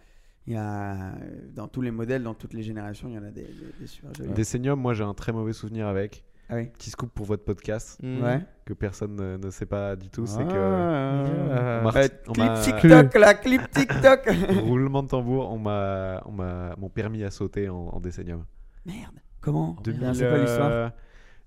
il 0.47 0.55
y 0.55 0.57
a 0.57 0.93
euh, 0.95 1.12
dans 1.55 1.68
tous 1.68 1.82
les 1.82 1.90
modèles, 1.90 2.22
dans 2.22 2.34
toutes 2.34 2.53
les 2.55 2.62
générations, 2.62 3.09
il 3.09 3.14
y 3.14 3.18
en 3.18 3.24
a 3.24 3.30
des, 3.30 3.43
des, 3.43 3.49
des 3.80 3.86
super 3.86 4.12
jolis. 4.14 4.80
Moi 4.80 4.95
j'ai 4.95 5.05
un 5.05 5.14
très 5.14 5.32
mauvais 5.32 5.53
souvenir 5.53 5.86
avec. 5.86 6.24
Ah 6.49 6.57
oui. 6.57 6.66
Petit 6.66 6.90
scoop 6.90 7.11
pour 7.14 7.24
votre 7.24 7.45
podcast 7.45 7.99
Mm. 8.03 8.22
Ouais. 8.22 8.40
que 8.66 8.74
personne 8.74 9.14
ne, 9.16 9.36
ne 9.38 9.51
sait 9.51 9.64
pas 9.64 9.97
du 9.97 10.11
tout, 10.11 10.26
c'est 10.26 10.45
que 10.45 10.51
Ah. 10.53 11.24
Euh, 11.24 11.82
on 12.28 12.32
clip 12.32 12.53
TikTok, 12.62 13.14
là, 13.18 13.34
clip 13.34 13.62
TikTok. 13.70 14.28
roulement 14.62 15.03
de 15.03 15.09
tambour, 15.09 15.51
on 15.51 15.59
m'a, 15.59 16.20
on 16.26 16.32
m'a, 16.32 16.74
mon 16.76 16.90
permis 16.90 17.24
a 17.24 17.30
sauté 17.30 17.68
en, 17.70 17.76
en 17.76 18.01
Decennium. 18.01 18.45
Merde. 18.84 19.14
Comment? 19.40 19.76
2000, 19.84 20.14
C'est 20.14 20.28
quoi 20.28 20.38
l'histoire? 20.38 20.70
euh, 20.70 20.88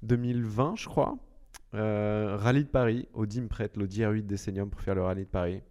2020, 0.04 0.76
je 0.78 0.88
crois. 0.88 1.16
Euh, 1.76 2.38
rallye 2.40 2.64
de 2.64 2.70
Paris. 2.70 3.08
Audi 3.14 3.42
me 3.42 3.48
prête 3.48 3.76
l'Audi 3.78 4.02
R8 4.02 4.26
Decennium 4.26 4.70
pour 4.70 4.82
faire 4.82 4.96
le 4.96 5.04
rallye 5.04 5.26
de 5.26 5.30
Paris. 5.30 5.62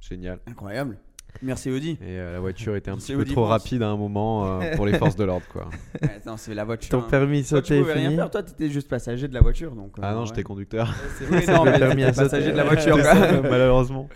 Génial. 0.00 0.38
Incroyable. 0.46 0.98
Merci 1.42 1.70
Audi. 1.70 1.98
Et 2.00 2.18
euh, 2.18 2.32
la 2.32 2.40
voiture 2.40 2.76
était 2.76 2.90
un 2.90 2.96
petit 2.96 3.14
peu 3.14 3.24
trop 3.24 3.44
France. 3.46 3.48
rapide 3.62 3.82
à 3.82 3.88
un 3.88 3.96
moment 3.96 4.60
euh, 4.60 4.72
pour 4.76 4.86
les 4.86 4.96
forces 4.98 5.16
de 5.16 5.24
l'ordre, 5.24 5.46
quoi. 5.52 5.68
Ouais, 6.00 6.20
non, 6.26 6.36
c'est 6.36 6.54
la 6.54 6.64
voiture. 6.64 6.90
Ton 6.90 7.00
hein. 7.00 7.06
permis 7.10 7.44
Toi, 7.44 7.60
tu 7.60 7.68
sauté 7.68 7.80
pouvais 7.80 7.92
rien 7.94 8.04
fini. 8.04 8.16
faire. 8.16 8.30
Toi, 8.30 8.42
t'étais 8.42 8.70
juste 8.70 8.88
passager 8.88 9.28
de 9.28 9.34
la 9.34 9.40
voiture, 9.40 9.74
donc. 9.74 9.96
Ah 10.00 10.10
euh, 10.10 10.14
non, 10.14 10.20
ouais. 10.20 10.26
j'étais 10.26 10.42
conducteur. 10.42 10.94
C'est- 11.18 11.26
Oui, 11.30 11.44
non, 11.46 11.64
mais 11.64 11.78
permis 11.78 12.02
t'étais 12.04 12.12
passager 12.22 12.46
sauter. 12.46 12.52
de 12.52 12.56
la 12.56 12.64
voiture. 12.64 12.98
Ça, 13.02 13.42
malheureusement. 13.42 14.08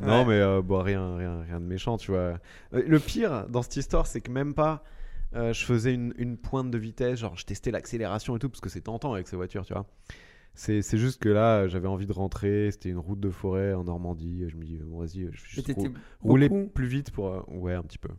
Non, 0.00 0.24
mais 0.24 0.34
euh, 0.40 0.62
bon, 0.62 0.82
rien, 0.82 1.16
rien, 1.16 1.42
rien 1.42 1.60
de 1.60 1.66
méchant, 1.66 1.96
tu 1.96 2.10
vois. 2.10 2.34
Le 2.72 2.98
pire 2.98 3.46
dans 3.48 3.62
cette 3.62 3.76
histoire, 3.76 4.06
c'est 4.06 4.20
que 4.20 4.32
même 4.32 4.52
pas 4.54 4.82
euh, 5.34 5.52
je 5.52 5.64
faisais 5.64 5.94
une, 5.94 6.12
une 6.18 6.36
pointe 6.36 6.70
de 6.70 6.78
vitesse, 6.78 7.20
genre 7.20 7.36
je 7.36 7.44
testais 7.44 7.70
l'accélération 7.70 8.36
et 8.36 8.38
tout, 8.38 8.48
parce 8.48 8.60
que 8.60 8.68
c'est 8.68 8.80
tentant 8.82 9.14
avec 9.14 9.28
ces 9.28 9.36
voitures, 9.36 9.64
tu 9.64 9.72
vois. 9.72 9.86
C'est 10.54 10.82
c'est 10.82 10.98
juste 10.98 11.20
que 11.22 11.28
là, 11.30 11.66
j'avais 11.66 11.88
envie 11.88 12.06
de 12.06 12.12
rentrer, 12.12 12.70
c'était 12.70 12.90
une 12.90 12.98
route 12.98 13.20
de 13.20 13.30
forêt 13.30 13.72
en 13.72 13.84
Normandie. 13.84 14.44
Je 14.48 14.56
me 14.56 14.64
dis, 14.64 14.78
bon, 14.84 14.98
vas-y, 15.00 15.20
je 15.20 15.26
vais 15.26 15.32
juste 15.48 15.72
rou- 15.74 15.88
rouler 16.20 16.48
plus 16.74 16.86
vite 16.86 17.10
pour. 17.10 17.28
euh, 17.28 17.40
ouais, 17.48 17.74
un 17.74 17.82
petit 17.82 17.98
peu. 17.98 18.10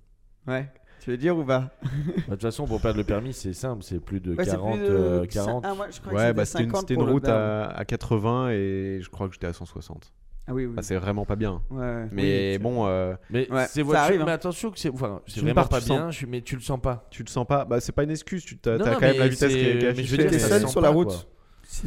Ouais. 0.48 0.68
Tu 1.00 1.12
veux 1.12 1.18
dire 1.18 1.38
ou 1.38 1.44
pas? 1.44 1.70
Bah, 1.84 1.90
De 2.28 2.32
toute 2.32 2.42
façon, 2.42 2.66
pour 2.66 2.80
perdre 2.82 2.98
le 2.98 3.04
permis, 3.04 3.34
c'est 3.34 3.54
simple, 3.54 3.84
c'est 3.84 4.00
plus 4.00 4.20
de 4.20 4.32
Ouais, 4.36 4.46
c'est 4.46 4.52
40. 4.52 4.78
plus 4.80 4.88
de- 4.88 4.94
euh, 4.94 5.26
40. 5.26 5.64
Ah, 5.68 5.76
moi, 5.76 5.88
je 5.92 6.00
crois 6.00 6.14
Ouais, 6.14 6.20
c'était 6.22 6.34
bah, 6.34 6.46
c'était 6.46 6.64
une, 6.64 6.70
50 6.70 6.82
c'était 6.82 6.94
une 6.96 7.02
route 7.10 7.28
à, 7.28 7.66
à 7.68 7.86
80 7.86 8.50
et 8.52 9.00
je 9.02 9.10
crois 9.10 9.28
que 9.28 9.34
j'étais 9.34 9.48
à 9.48 9.54
160. 9.54 10.12
Ah 10.48 10.54
oui, 10.54 10.66
oui. 10.66 10.74
Bah, 10.76 10.82
c'est 10.82 10.96
vraiment 10.98 11.26
pas 11.26 11.36
bien. 11.36 11.62
Ouais. 11.70 12.08
Mais 12.12 12.54
Oui, 12.54 12.64
bon, 12.64 12.86
euh, 12.88 13.14
Mais 13.30 13.50
Ouais, 13.52 13.66
c'est 13.68 13.82
voiture, 13.82 14.04
arrive, 14.04 14.22
hein. 14.22 14.26
mais 14.26 14.32
attention 14.32 14.72
que 14.72 14.80
c'est 14.80 14.90
enfin, 14.90 15.22
c'est 15.28 15.40
vraiment 15.40 15.54
part, 15.56 15.70
pas 15.70 15.80
bien, 15.82 16.10
je- 16.12 16.26
mais 16.26 16.42
tu 16.42 16.56
le 16.56 16.62
sens 16.62 16.80
pas. 16.82 17.08
tu 17.12 17.24
le 17.24 17.30
sens 17.30 17.46
pas. 17.46 17.64
Bah, 17.64 17.80
c'est 17.80 17.92
pas 17.94 18.04
une 18.04 18.12
excuse, 18.12 18.44
tu 18.44 18.56
non, 18.66 18.78
quand 18.80 19.02
même 19.02 19.18
la 19.20 19.28
vitesse 19.28 19.54
qui 19.54 19.60
est, 19.60 19.94
mais 19.96 20.04
je 20.04 20.12
veux 20.12 20.18
dire, 20.18 20.30
T'es 20.32 20.40
seul 20.40 20.62
se 20.64 20.68
sur 20.68 20.82
la 20.82 20.90
route. 20.90 21.28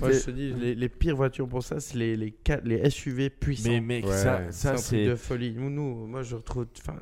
Moi, 0.01 0.11
je 0.13 0.19
te 0.25 0.31
dis, 0.31 0.53
les, 0.53 0.75
les 0.75 0.89
pires 0.89 1.17
voitures 1.17 1.47
pour 1.49 1.63
ça, 1.63 1.81
c'est 1.81 1.97
les, 1.97 2.17
les, 2.17 2.35
les 2.65 2.91
SUV 2.91 3.31
puissants. 3.31 3.71
Mais 3.71 3.81
mec, 3.81 4.05
Ouais. 4.07 4.13
ça, 4.13 4.41
c'est 4.51 4.53
ça 4.69 4.77
c'est 4.77 5.05
de 5.07 5.15
folie. 5.17 5.55
Nous, 5.57 5.71
nous, 5.71 6.07
moi, 6.07 6.23
je 6.23 6.35
retrouve. 6.37 6.67
Enfin, 6.79 6.97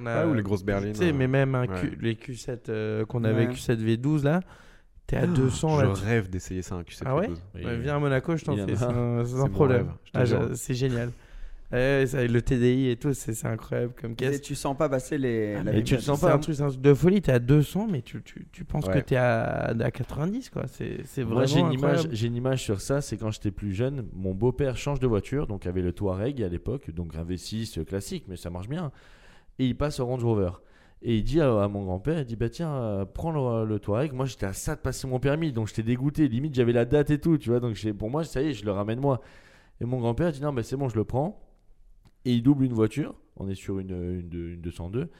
on 0.00 0.06
a. 0.06 0.26
Ou 0.26 0.34
les 0.34 0.42
grosses 0.42 0.64
berlines. 0.64 0.92
Tu 0.92 0.98
sais, 0.98 1.12
mais 1.12 1.26
même 1.28 1.54
un 1.54 1.66
Ouais. 1.66 1.80
Q- 1.80 1.98
les 2.00 2.14
Q7 2.14 2.68
euh, 2.68 3.04
qu'on 3.04 3.24
avait, 3.24 3.46
Ouais. 3.46 3.52
Q7 3.52 3.76
V12 3.78 4.24
là, 4.24 4.40
t'es 5.06 5.16
à 5.16 5.26
200 5.26 5.80
Je 5.80 5.84
là. 5.86 5.92
rêve 5.92 6.28
d'essayer 6.30 6.62
ça, 6.62 6.74
un 6.76 6.82
Q7 6.82 7.02
Ah 7.06 7.16
ouais 7.16 7.28
V12. 7.28 7.36
Oui. 7.54 7.64
Ouais, 7.64 7.76
viens 7.78 7.96
à 7.96 7.98
Monaco, 7.98 8.36
je 8.36 8.44
t'en 8.44 8.56
fais, 8.56 8.74
c'est 8.76 8.84
un. 8.84 9.48
problème. 9.52 9.88
je 10.14 10.34
Ah, 10.34 10.48
c'est 10.54 10.74
génial. 10.74 11.10
Ouais, 11.74 12.06
ça, 12.06 12.24
le 12.24 12.40
TDI 12.42 12.90
et 12.90 12.96
tout, 12.96 13.12
c'est 13.14 13.44
incroyable 13.46 13.92
comme 14.00 14.12
Et 14.12 14.16
caisse. 14.16 14.40
tu 14.40 14.54
sens 14.54 14.76
pas 14.76 14.88
passer 14.88 15.18
les. 15.18 15.54
la 15.54 15.62
mais 15.64 15.82
tu 15.82 15.94
le 15.96 16.00
sens 16.00 16.20
C'est 16.20 16.26
pas, 16.26 16.34
un 16.34 16.38
truc, 16.38 16.54
c'est 16.54 16.62
un 16.62 16.68
truc 16.68 16.80
de 16.80 16.94
folie. 16.94 17.20
T'es 17.20 17.32
à 17.32 17.38
200, 17.38 17.88
mais 17.90 18.02
tu, 18.02 18.22
tu, 18.22 18.46
tu 18.52 18.64
penses 18.64 18.86
Ouais. 18.86 18.94
que 18.94 18.98
t'es 19.00 19.16
à, 19.16 19.74
à 19.78 19.90
90, 19.90 20.50
quoi. 20.50 20.66
C'est 20.66 20.98
c'est 21.04 21.22
vraiment. 21.22 21.36
Moi, 21.40 21.46
j'ai 21.46 21.60
une, 21.60 21.72
image, 21.72 22.22
une 22.22 22.36
image 22.36 22.62
sur 22.62 22.80
ça, 22.80 23.00
c'est 23.00 23.16
quand 23.16 23.30
j'étais 23.30 23.50
plus 23.50 23.72
jeune, 23.74 24.06
mon 24.14 24.32
beau-père 24.34 24.76
change 24.76 25.00
de 25.00 25.06
voiture, 25.06 25.46
donc 25.46 25.66
avait 25.66 25.82
le 25.82 25.92
Touareg 25.92 26.42
à 26.42 26.48
l'époque, 26.48 26.90
donc 26.90 27.16
un 27.16 27.24
V6 27.24 27.84
classique, 27.84 28.24
mais 28.28 28.36
ça 28.36 28.50
marche 28.50 28.68
bien. 28.68 28.92
Et 29.58 29.66
il 29.66 29.76
passe 29.76 30.00
au 30.00 30.06
Range 30.06 30.24
Rover. 30.24 30.50
Et 31.02 31.16
il 31.16 31.24
dit 31.24 31.40
à, 31.40 31.62
à 31.62 31.68
mon 31.68 31.84
grand-père, 31.84 32.18
il 32.20 32.24
dit 32.24 32.36
bah 32.36 32.48
tiens, 32.48 32.72
euh, 32.72 33.04
prends 33.04 33.30
le, 33.30 33.66
le 33.68 33.78
Touareg. 33.78 34.12
Moi 34.12 34.24
j'étais 34.26 34.46
à 34.46 34.52
ça 34.52 34.74
de 34.74 34.80
passer 34.80 35.06
mon 35.06 35.18
permis, 35.18 35.52
donc 35.52 35.68
j'étais 35.68 35.82
dégoûté. 35.82 36.28
Limite 36.28 36.54
j'avais 36.54 36.72
la 36.72 36.84
date 36.84 37.10
et 37.10 37.18
tout, 37.18 37.36
tu 37.36 37.50
vois. 37.50 37.60
Donc 37.60 37.76
pour 37.98 38.10
moi 38.10 38.22
ça 38.24 38.40
y 38.40 38.48
est, 38.50 38.52
je 38.54 38.64
le 38.64 38.70
ramène 38.72 39.00
moi. 39.00 39.20
Et 39.80 39.84
mon 39.84 39.98
grand-père 39.98 40.30
dit 40.32 40.40
non 40.40 40.52
mais 40.52 40.62
c'est 40.62 40.76
bon, 40.76 40.88
je 40.88 40.96
le 40.96 41.04
prends. 41.04 41.40
Et 42.24 42.32
il 42.32 42.42
double 42.42 42.64
une 42.64 42.72
voiture. 42.74 43.14
On 43.36 43.48
est 43.48 43.54
sur 43.54 43.78
une, 43.78 43.90
une, 43.90 44.52
une 44.54 44.60
202. 44.60 45.10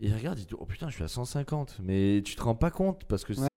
Et 0.00 0.06
il 0.08 0.14
regarde, 0.14 0.38
il 0.38 0.46
dit 0.46 0.54
oh 0.58 0.64
putain, 0.66 0.88
je 0.88 0.94
suis 0.94 1.04
à 1.04 1.08
150. 1.08 1.78
Mais 1.82 2.22
tu 2.24 2.36
te 2.36 2.42
rends 2.42 2.54
pas 2.54 2.70
compte 2.70 3.04
parce 3.04 3.24
que 3.24 3.32
Ouais. 3.34 3.48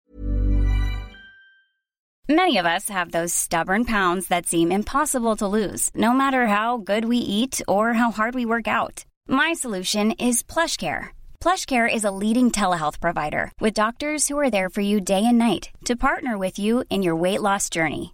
Many 2.32 2.58
of 2.60 2.66
us 2.68 2.90
have 2.90 3.12
those 3.12 3.34
stubborn 3.34 3.86
pounds 3.86 4.28
that 4.28 4.46
seem 4.46 4.72
impossible 4.72 5.36
to 5.38 5.48
lose, 5.48 5.90
no 5.96 6.14
matter 6.14 6.46
how 6.46 6.78
good 6.78 7.06
we 7.06 7.18
eat 7.18 7.60
or 7.68 7.94
how 7.94 8.12
hard 8.12 8.36
we 8.36 8.46
work 8.46 8.68
out. 8.68 9.04
My 9.28 9.54
solution 9.54 10.12
is 10.12 10.44
PlushCare. 10.44 11.08
PlushCare 11.42 11.92
is 11.92 12.04
a 12.04 12.12
leading 12.12 12.52
telehealth 12.52 13.00
provider 13.00 13.52
with 13.60 13.74
doctors 13.74 14.28
who 14.28 14.38
are 14.38 14.52
there 14.52 14.70
for 14.70 14.82
you 14.82 15.02
day 15.02 15.26
and 15.26 15.40
night 15.40 15.72
to 15.86 15.96
partner 15.96 16.38
with 16.38 16.60
you 16.60 16.84
in 16.92 17.02
your 17.02 17.16
weight 17.16 17.42
loss 17.42 17.68
journey. 17.68 18.14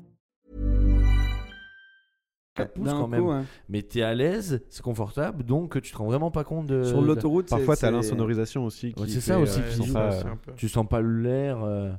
4 2.55 2.73
pouces 2.73 2.83
D'un 2.85 2.91
quand 2.91 3.03
coup, 3.05 3.09
même. 3.11 3.27
hein. 3.27 3.45
Mais 3.69 3.81
t'es 3.81 4.01
à 4.01 4.13
l'aise, 4.13 4.61
c'est 4.69 4.81
confortable, 4.81 5.43
donc 5.43 5.81
tu 5.81 5.91
te 5.93 5.97
rends 5.97 6.05
vraiment 6.07 6.31
pas 6.31 6.43
compte 6.43 6.65
de. 6.67 6.83
Sur 6.83 7.01
l'autoroute, 7.01 7.47
c'est- 7.49 7.55
Parfois, 7.55 7.77
t'as 7.77 7.91
l'insonorisation 7.91 8.65
aussi. 8.65 8.93
qui 8.93 9.01
Ouais, 9.01 9.07
c'est 9.07 9.21
ça 9.21 9.39
aussi 9.39 9.59
euh, 9.59 9.63
qui 9.63 9.69
tu 9.71 9.77
sens 9.77 9.87
joue, 9.87 9.93
pas, 9.93 10.11
c'est 10.11 10.25
euh, 10.27 10.53
Tu 10.57 10.67
sens 10.69 10.87
pas 10.87 11.01
l'air. 11.01 11.63
euh, 11.63 11.91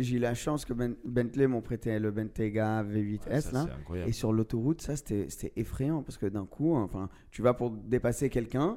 j'ai 0.00 0.16
eu 0.16 0.18
la 0.20 0.34
chance 0.34 0.64
que 0.64 0.72
Ben- 0.72 0.94
Bentley 1.04 1.48
m'ont 1.48 1.62
prêté 1.62 1.98
le 1.98 2.10
Bentayga 2.12 2.84
V8S 2.84 3.40
ça, 3.40 3.52
là. 3.52 3.64
c'est 3.66 3.80
incroyable. 3.80 4.08
Et 4.08 4.12
sur 4.12 4.32
l'autoroute, 4.32 4.82
ça 4.82 4.94
c'était 4.94 5.26
c'était 5.28 5.52
effrayant 5.56 6.02
parce 6.02 6.16
que 6.16 6.26
d'un 6.26 6.46
coup, 6.46 6.76
enfin, 6.76 7.08
tu 7.32 7.42
vas 7.42 7.52
pour 7.54 7.70
dépasser 7.70 8.30
quelqu'un 8.30 8.76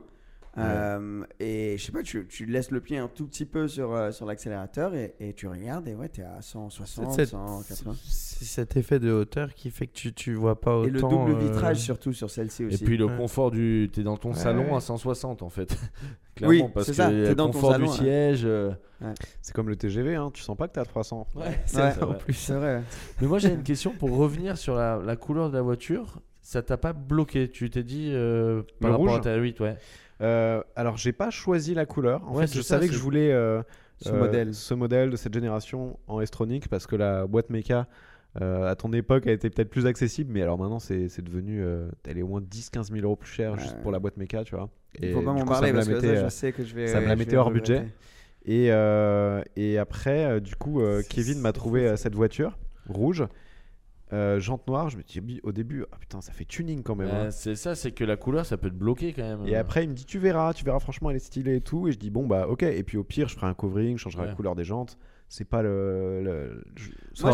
euh, 0.57 1.23
et 1.39 1.75
je 1.77 1.85
sais 1.85 1.91
pas, 1.91 2.01
tu, 2.03 2.25
tu 2.27 2.45
laisses 2.45 2.71
le 2.71 2.81
pied 2.81 2.97
un 2.97 3.07
tout 3.07 3.27
petit 3.27 3.45
peu 3.45 3.67
sur, 3.67 3.93
euh, 3.93 4.11
sur 4.11 4.25
l'accélérateur 4.25 4.93
et, 4.95 5.13
et 5.19 5.33
tu 5.33 5.47
regardes 5.47 5.87
et 5.87 5.95
ouais, 5.95 6.09
t'es 6.09 6.23
à 6.23 6.41
160, 6.41 7.13
C'est- 7.13 7.25
180. 7.27 7.95
C'est 8.03 8.45
cet 8.45 8.75
effet 8.75 8.99
de 8.99 9.11
hauteur 9.11 9.53
qui 9.53 9.69
fait 9.69 9.87
que 9.87 9.93
tu, 9.93 10.11
tu 10.13 10.33
vois 10.33 10.59
pas 10.59 10.75
autant. 10.77 10.87
Et 10.87 10.91
le 10.91 10.99
double 11.01 11.31
euh, 11.33 11.39
vitrage 11.39 11.77
surtout 11.77 12.13
sur 12.13 12.29
celle-ci 12.29 12.63
Et 12.63 12.67
aussi. 12.67 12.83
puis 12.83 12.97
le 12.97 13.05
Ouais. 13.05 13.15
confort 13.17 13.51
du. 13.51 13.89
T'es 13.93 14.03
dans 14.03 14.17
ton 14.17 14.29
Ouais, 14.29 14.35
salon 14.35 14.75
à 14.75 14.81
160 14.81 15.43
en 15.43 15.49
fait. 15.49 15.69
Oui, 16.41 16.59
Clairement, 16.59 16.69
parce 16.69 16.85
c'est 16.85 16.91
que 16.93 16.95
ça, 16.95 17.11
le 17.11 17.23
t'es 17.25 17.35
dans 17.35 17.47
ton 17.47 17.51
confort 17.51 17.71
salon, 17.73 17.85
du 17.87 17.91
ouais. 17.91 17.97
siège. 17.97 18.47
C'est 19.41 19.53
comme 19.53 19.67
le 19.67 19.75
TGV, 19.75 20.15
hein, 20.15 20.31
tu 20.33 20.41
sens 20.41 20.55
pas 20.55 20.69
que 20.69 20.73
t'es 20.73 20.79
à 20.79 20.85
300. 20.85 21.27
c'est 21.65 21.77
Ouais, 21.81 21.89
vrai. 21.91 22.03
en 22.05 22.13
plus. 22.13 22.33
C'est 22.33 22.53
vrai. 22.53 22.81
Mais 23.19 23.27
moi 23.27 23.39
j'ai 23.39 23.49
une 23.49 23.63
question 23.63 23.91
pour 23.91 24.15
revenir 24.15 24.57
sur 24.57 24.73
la, 24.75 24.97
la 25.05 25.15
couleur 25.17 25.49
de 25.49 25.55
la 25.57 25.61
voiture. 25.61 26.21
Ça 26.41 26.61
t'a 26.61 26.77
pas 26.77 26.93
bloqué? 26.93 27.49
Tu 27.51 27.69
t'es 27.69 27.83
dit 27.83 28.11
euh, 28.13 28.63
par 28.79 28.89
Le 28.91 28.95
rapport 28.95 29.07
rouge 29.09 29.17
à 29.17 29.21
ta 29.21 29.35
8, 29.35 29.59
ouais. 29.59 29.75
Euh, 30.21 30.61
alors, 30.75 30.97
j'ai 30.97 31.13
pas 31.13 31.29
choisi 31.29 31.73
la 31.73 31.85
couleur. 31.85 32.27
En 32.27 32.35
Ouais, 32.35 32.47
fait, 32.47 32.53
je 32.55 32.61
ça, 32.61 32.75
savais 32.75 32.87
que 32.87 32.93
je 32.93 32.99
voulais 32.99 33.31
euh, 33.31 33.61
Ce 34.01 34.09
euh, 34.09 34.19
modèle. 34.19 34.53
ce 34.53 34.73
modèle 34.73 35.09
de 35.09 35.15
cette 35.15 35.33
génération 35.33 35.97
en 36.07 36.19
S-Tronic 36.21 36.67
parce 36.69 36.87
que 36.87 36.95
la 36.95 37.25
boîte 37.27 37.49
méca 37.49 37.87
euh, 38.41 38.69
à 38.69 38.75
ton 38.75 38.93
époque 38.93 39.27
a 39.27 39.31
été 39.31 39.49
peut-être 39.49 39.69
plus 39.69 39.85
accessible, 39.87 40.31
mais 40.33 40.41
alors 40.43 40.57
maintenant 40.59 40.79
c'est 40.79 41.09
c'est 41.09 41.23
devenu. 41.23 41.63
euh, 41.63 41.89
elle 42.07 42.17
est 42.17 42.21
au 42.21 42.27
moins 42.27 42.41
10-15 42.41 42.91
000 42.91 42.99
euros 43.05 43.15
plus 43.15 43.29
cher 43.31 43.57
juste 43.57 43.77
pour 43.81 43.91
la 43.91 43.99
boîte 43.99 44.17
méca, 44.17 44.43
tu 44.43 44.55
vois. 44.55 44.69
Il 45.01 45.11
faut 45.13 45.21
Et 45.21 45.23
pas 45.25 45.33
m'en 45.33 45.45
parler 45.45 45.71
me 45.71 45.77
la 45.79 45.85
parce 45.85 45.87
que 45.89 45.93
mettait, 45.95 46.15
ça, 46.15 46.23
je 46.25 46.29
sais 46.29 46.51
que 46.51 46.63
je 46.63 46.75
vais. 46.75 46.87
ça 46.87 47.01
me 47.01 47.07
la 47.07 47.15
mettait 47.15 47.37
hors 47.37 47.49
budget. 47.51 47.87
Et, 48.45 48.71
euh, 48.71 49.41
et 49.55 49.77
après, 49.77 50.25
euh, 50.25 50.39
du 50.39 50.55
coup, 50.55 50.81
euh, 50.81 51.01
Kevin 51.07 51.39
m'a 51.39 51.51
trouvé 51.53 51.95
cette 51.97 52.15
voiture 52.15 52.57
rouge, 52.87 53.25
euh, 54.13 54.39
jante 54.39 54.67
noire. 54.67 54.89
Je 54.89 54.97
me 54.97 55.03
suis 55.05 55.21
dit 55.21 55.39
au 55.43 55.51
début, 55.51 55.85
ah 55.91 55.97
putain, 55.99 56.21
ça 56.21 56.31
fait 56.31 56.45
tuning 56.45 56.81
quand 56.83 56.95
même. 56.95 57.09
Hein. 57.09 57.31
c'est 57.31 57.55
ça, 57.55 57.75
c'est 57.75 57.91
que 57.91 58.03
la 58.03 58.17
couleur 58.17 58.45
ça 58.45 58.57
peut 58.57 58.69
te 58.69 58.75
bloquer 58.75 59.13
quand 59.13 59.23
même. 59.23 59.45
Et 59.47 59.55
après, 59.55 59.83
il 59.83 59.89
me 59.89 59.93
dit, 59.95 60.05
tu 60.05 60.19
verras, 60.19 60.53
tu 60.53 60.63
verras, 60.65 60.79
franchement, 60.79 61.09
elle 61.09 61.15
est 61.17 61.19
stylée 61.19 61.57
et 61.57 61.61
tout. 61.61 61.87
Et 61.87 61.91
je 61.91 61.99
dis, 61.99 62.09
bon, 62.09 62.25
bah, 62.27 62.47
ok. 62.47 62.63
Et 62.63 62.83
puis 62.83 62.97
au 62.97 63.03
pire, 63.03 63.27
je 63.29 63.35
ferai 63.35 63.47
un 63.47 63.53
covering, 63.53 63.97
je 63.97 64.03
changerai 64.03 64.23
Ouais. 64.23 64.29
la 64.29 64.35
couleur 64.35 64.55
des 64.55 64.63
jantes. 64.63 64.97
C'est 65.31 65.45
pas 65.45 65.61
le. 65.61 66.23
le- 66.23 66.63
je- 66.75 66.89
ça 67.13 67.29
Moi 67.29 67.31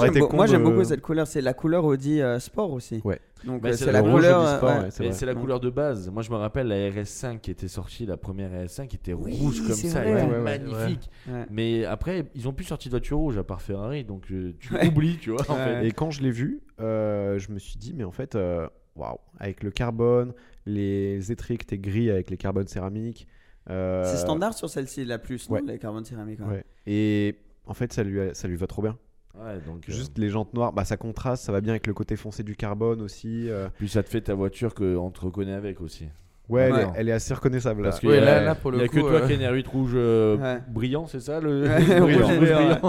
j'aime, 0.47 0.63
beau- 0.63 0.69
de- 0.69 0.73
beaucoup 0.73 0.83
cette 0.83 0.99
couleur. 1.01 1.25
C'est 1.27 1.39
la 1.39 1.53
couleur 1.53 1.85
Audi 1.85 2.21
euh, 2.21 2.39
Sport 2.39 2.73
aussi. 2.73 2.99
Ouais. 3.05 3.21
Donc 3.45 3.61
Bah, 3.61 3.71
c'est 3.71 3.89
la 3.89 4.01
rouge 4.01 4.11
couleur. 4.15 4.57
Sport, 4.57 4.69
ouais. 4.69 5.05
ouais, 5.07 5.11
c'est 5.13 5.25
la 5.25 5.33
couleur 5.33 5.61
de 5.61 5.69
base. 5.69 6.09
Moi, 6.09 6.21
je 6.21 6.29
me 6.29 6.35
rappelle 6.35 6.67
la 6.67 6.75
RS5 6.89 7.39
qui 7.39 7.51
était 7.51 7.69
sortie, 7.69 8.05
la 8.05 8.17
première 8.17 8.51
RS5 8.51 8.87
qui 8.87 8.97
était 8.97 9.13
Oui, 9.13 9.37
rouge 9.39 9.61
comme 9.61 9.71
ça, 9.75 10.03
elle 10.03 10.17
était 10.17 10.25
Ouais, 10.25 10.31
ouais, 10.33 10.41
magnifique. 10.41 11.09
Ouais. 11.29 11.45
Mais 11.49 11.85
après, 11.85 12.25
ils 12.35 12.49
ont 12.49 12.53
plus 12.53 12.65
sorti 12.65 12.89
de 12.89 12.91
voiture 12.91 13.17
rouge 13.17 13.37
à 13.37 13.45
part 13.45 13.61
Ferrari, 13.61 14.03
donc 14.03 14.29
euh, 14.29 14.53
tu 14.59 14.73
Ouais. 14.73 14.87
oublies, 14.87 15.17
tu 15.17 15.29
vois. 15.29 15.49
en 15.49 15.53
Ouais. 15.55 15.63
fait. 15.63 15.87
Et 15.87 15.91
quand 15.91 16.11
je 16.11 16.21
l'ai 16.21 16.31
vu, 16.31 16.59
euh, 16.81 17.39
je 17.39 17.49
me 17.53 17.59
suis 17.59 17.77
dit, 17.77 17.93
mais 17.95 18.03
en 18.03 18.11
fait, 18.11 18.35
euh, 18.35 18.67
waouh, 18.97 19.19
avec 19.39 19.63
le 19.63 19.71
carbone, 19.71 20.33
les 20.65 21.31
étriques 21.31 21.61
étaient 21.63 21.77
gris 21.77 22.09
avec 22.11 22.29
les 22.29 22.37
carbones 22.37 22.67
céramiques. 22.67 23.25
euh, 23.69 24.03
C'est 24.05 24.17
standard 24.17 24.53
sur 24.53 24.69
celle-ci 24.69 25.05
la 25.05 25.17
plus, 25.17 25.49
non, 25.49 25.55
ouais. 25.55 25.61
les 25.65 25.79
carbones 25.79 26.03
céramiques. 26.05 26.39
Et 26.87 27.37
en 27.67 27.73
fait, 27.73 27.93
ça 27.93 28.03
lui, 28.03 28.19
a- 28.21 28.33
ça 28.33 28.47
lui 28.47 28.55
va 28.55 28.67
trop 28.67 28.81
bien. 28.81 28.97
Ouais, 29.37 29.55
donc, 29.67 29.87
euh, 29.89 29.91
Juste 29.91 30.17
les 30.17 30.29
jantes 30.29 30.53
noires, 30.53 30.71
bah, 30.71 30.85
ça 30.85 30.95
contraste, 30.97 31.43
ça 31.43 31.51
va 31.51 31.59
bien 31.61 31.73
avec 31.73 31.87
le 31.87 31.93
côté 31.93 32.15
foncé 32.15 32.41
du 32.43 32.55
carbone 32.55 33.01
aussi. 33.01 33.49
euh. 33.49 33.67
Puis 33.77 33.89
ça 33.89 34.01
te 34.01 34.09
fait 34.09 34.21
ta 34.21 34.33
voiture 34.33 34.73
qu'on 34.73 35.09
te 35.11 35.19
reconnaît 35.21 35.53
avec 35.53 35.81
aussi. 35.81 36.07
Ouais, 36.47 36.61
elle, 36.63 36.73
Ouais. 36.73 36.81
est, 36.83 36.87
elle 36.95 37.09
est 37.09 37.11
assez 37.11 37.33
reconnaissable. 37.33 37.81
Là. 37.81 37.89
Parce 37.89 38.03
Ouais, 38.03 38.19
là- 38.21 38.41
là, 38.43 38.55
pour 38.55 38.71
il 38.71 38.75
y 38.75 38.79
le 38.79 38.85
a 38.85 38.87
coup, 38.87 38.95
que 38.97 39.01
toi 39.01 39.11
euh, 39.13 39.27
qui 39.27 39.33
as 39.33 39.35
une 39.35 39.41
R8 39.41 39.67
rouge 39.67 39.91
euh, 39.95 40.37
Ouais. 40.55 40.61
brillant, 40.69 41.07
c'est 41.07 41.19
ça 41.19 41.41
le 41.41 41.63
Ouais, 41.63 41.99
Brillant, 41.99 42.27
rouge 42.27 42.37
brillant, 42.37 42.79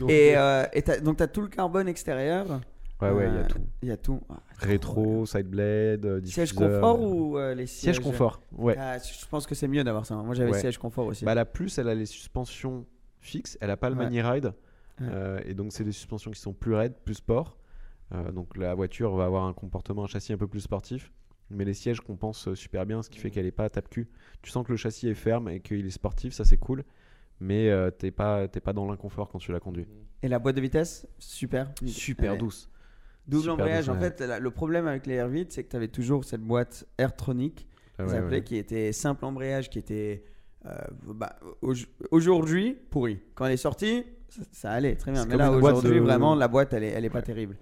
Donc, 0.00 0.10
Et, 0.10 0.36
euh, 0.36 0.64
et 0.72 0.82
t'as- 0.82 0.98
donc 1.00 1.16
tu 1.16 1.22
as 1.22 1.28
tout 1.28 1.40
le 1.40 1.48
carbone 1.48 1.88
extérieur. 1.88 2.46
Ouais, 3.00 3.10
ouais, 3.12 3.28
il 3.28 3.34
y 3.34 3.36
a 3.38 3.40
Euh, 3.40 3.46
tout. 3.48 3.58
Il 3.82 3.88
y 3.88 3.92
a 3.92 3.96
tout. 3.96 4.20
Ah, 4.28 4.40
Rétro, 4.58 5.24
side 5.24 5.46
blade, 5.46 6.04
euh, 6.04 6.20
Siège 6.24 6.50
diffuseur. 6.50 6.80
confort 6.82 7.00
ou 7.00 7.38
euh, 7.38 7.54
les 7.54 7.66
sièges? 7.66 7.94
Siège 7.94 8.00
confort, 8.04 8.42
ouais. 8.58 8.74
Ah, 8.78 8.98
Je 8.98 9.26
pense 9.26 9.46
que 9.46 9.54
c'est 9.54 9.68
mieux 9.68 9.82
d'avoir 9.84 10.04
ça. 10.04 10.16
Moi 10.16 10.34
j'avais 10.34 10.50
Ouais. 10.50 10.58
siège 10.60 10.76
confort 10.76 11.06
aussi. 11.06 11.24
Bah, 11.24 11.34
la 11.34 11.46
plus, 11.46 11.78
elle 11.78 11.88
a 11.88 11.94
les 11.94 12.04
suspensions 12.06 12.84
fixes, 13.20 13.56
elle 13.60 13.70
a 13.70 13.76
pas 13.76 13.90
le 13.90 13.96
Ouais. 13.96 14.04
mani 14.04 14.20
ride. 14.22 14.46
Ouais. 15.00 15.06
Euh, 15.10 15.40
et 15.44 15.54
donc, 15.54 15.72
c'est 15.72 15.84
des 15.84 15.92
suspensions 15.92 16.30
qui 16.30 16.40
sont 16.40 16.52
plus 16.52 16.74
raides, 16.74 16.94
plus 17.04 17.14
sport. 17.14 17.56
Euh, 18.12 18.32
donc, 18.32 18.56
la 18.56 18.74
voiture 18.74 19.14
va 19.14 19.24
avoir 19.24 19.44
un 19.44 19.52
comportement, 19.52 20.04
un 20.04 20.06
châssis 20.08 20.32
un 20.32 20.36
peu 20.38 20.48
plus 20.48 20.60
sportif. 20.60 21.12
Mais 21.52 21.64
les 21.64 21.74
sièges 21.74 22.00
compensent 22.00 22.54
super 22.54 22.86
bien, 22.86 23.02
ce 23.02 23.10
qui 23.10 23.18
fait 23.18 23.30
qu'elle 23.30 23.46
est 23.46 23.50
pas 23.50 23.68
tape-cul. 23.68 24.08
Tu 24.42 24.50
sens 24.50 24.64
que 24.64 24.70
le 24.72 24.76
châssis 24.76 25.08
est 25.08 25.14
ferme 25.14 25.48
et 25.48 25.60
qu'il 25.60 25.84
est 25.84 25.90
sportif, 25.90 26.32
ça 26.32 26.44
c'est 26.44 26.56
cool. 26.58 26.84
Mais 27.40 27.70
euh, 27.70 27.90
t'es 27.90 28.10
pas, 28.10 28.46
t'es 28.46 28.60
pas 28.60 28.72
dans 28.72 28.86
l'inconfort 28.88 29.28
quand 29.28 29.38
tu 29.38 29.50
la 29.50 29.58
conduis. 29.58 29.86
Et 30.22 30.28
la 30.28 30.38
boîte 30.38 30.54
de 30.56 30.60
vitesse, 30.60 31.08
super. 31.18 31.72
Super 31.86 32.32
Ouais. 32.32 32.38
douce. 32.38 32.70
Double 33.26 33.42
Super 33.42 33.54
embrayage. 33.54 33.86
douce, 33.86 33.96
En 33.96 33.98
fait, 34.00 34.20
la- 34.20 34.38
le 34.38 34.50
problème 34.50 34.86
avec 34.86 35.06
les 35.06 35.18
R8, 35.18 35.46
c'est 35.50 35.64
que 35.64 35.70
tu 35.70 35.76
avais 35.76 35.88
toujours 35.88 36.24
cette 36.24 36.42
boîte 36.42 36.86
Airtronic, 36.98 37.66
Ah 37.98 38.04
ils 38.06 38.14
appelaient, 38.14 38.44
qui 38.44 38.56
était 38.56 38.92
simple 38.92 39.24
embrayage, 39.24 39.70
qui 39.70 39.78
était 39.78 40.22
euh, 40.24 40.30
bah, 41.14 41.36
au- 41.62 41.72
aujourd'hui 42.10 42.76
pourri. 42.90 43.20
Quand 43.34 43.46
elle 43.46 43.52
est 43.52 43.56
sortie, 43.56 44.04
ça, 44.28 44.42
ça 44.52 44.70
allait 44.72 44.94
très 44.94 45.12
bien. 45.12 45.26
Mais 45.26 45.36
là, 45.36 45.50
aujourd'hui, 45.50 45.96
de- 45.96 46.00
vraiment, 46.00 46.34
la 46.34 46.48
boîte, 46.48 46.72
elle 46.72 46.84
est, 46.84 46.88
elle 46.90 47.04
est 47.04 47.10
pas 47.10 47.18
Ouais. 47.18 47.24
terrible. 47.24 47.56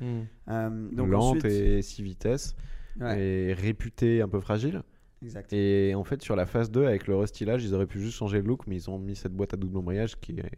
Euh, 0.49 0.89
donc 0.93 1.09
Lente 1.09 1.37
ensuite, 1.37 1.45
et 1.47 1.83
6 1.83 2.03
vitesses. 2.03 2.55
ouais, 3.01 3.21
Et 3.21 3.53
réputée 3.55 4.21
un 4.23 4.29
peu 4.29 4.41
fragile. 4.41 4.83
exact. 5.23 5.53
Et 5.53 5.95
en 5.95 6.05
fait, 6.05 6.23
sur 6.23 6.37
la 6.37 6.47
phase 6.47 6.71
2, 6.71 6.85
avec 6.87 7.07
le 7.07 7.17
restylage, 7.17 7.65
ils 7.65 7.75
auraient 7.75 7.87
pu 7.87 8.01
juste 8.01 8.17
changer 8.17 8.39
le 8.43 8.47
look, 8.49 8.67
mais 8.67 8.77
ils 8.77 8.91
ont 8.91 8.99
mis 8.99 9.17
cette 9.17 9.33
boîte 9.33 9.55
à 9.55 9.57
double 9.57 9.77
embrayage 9.79 10.17
qui 10.21 10.33
est, 10.33 10.35
qui 10.35 10.41
est 10.41 10.49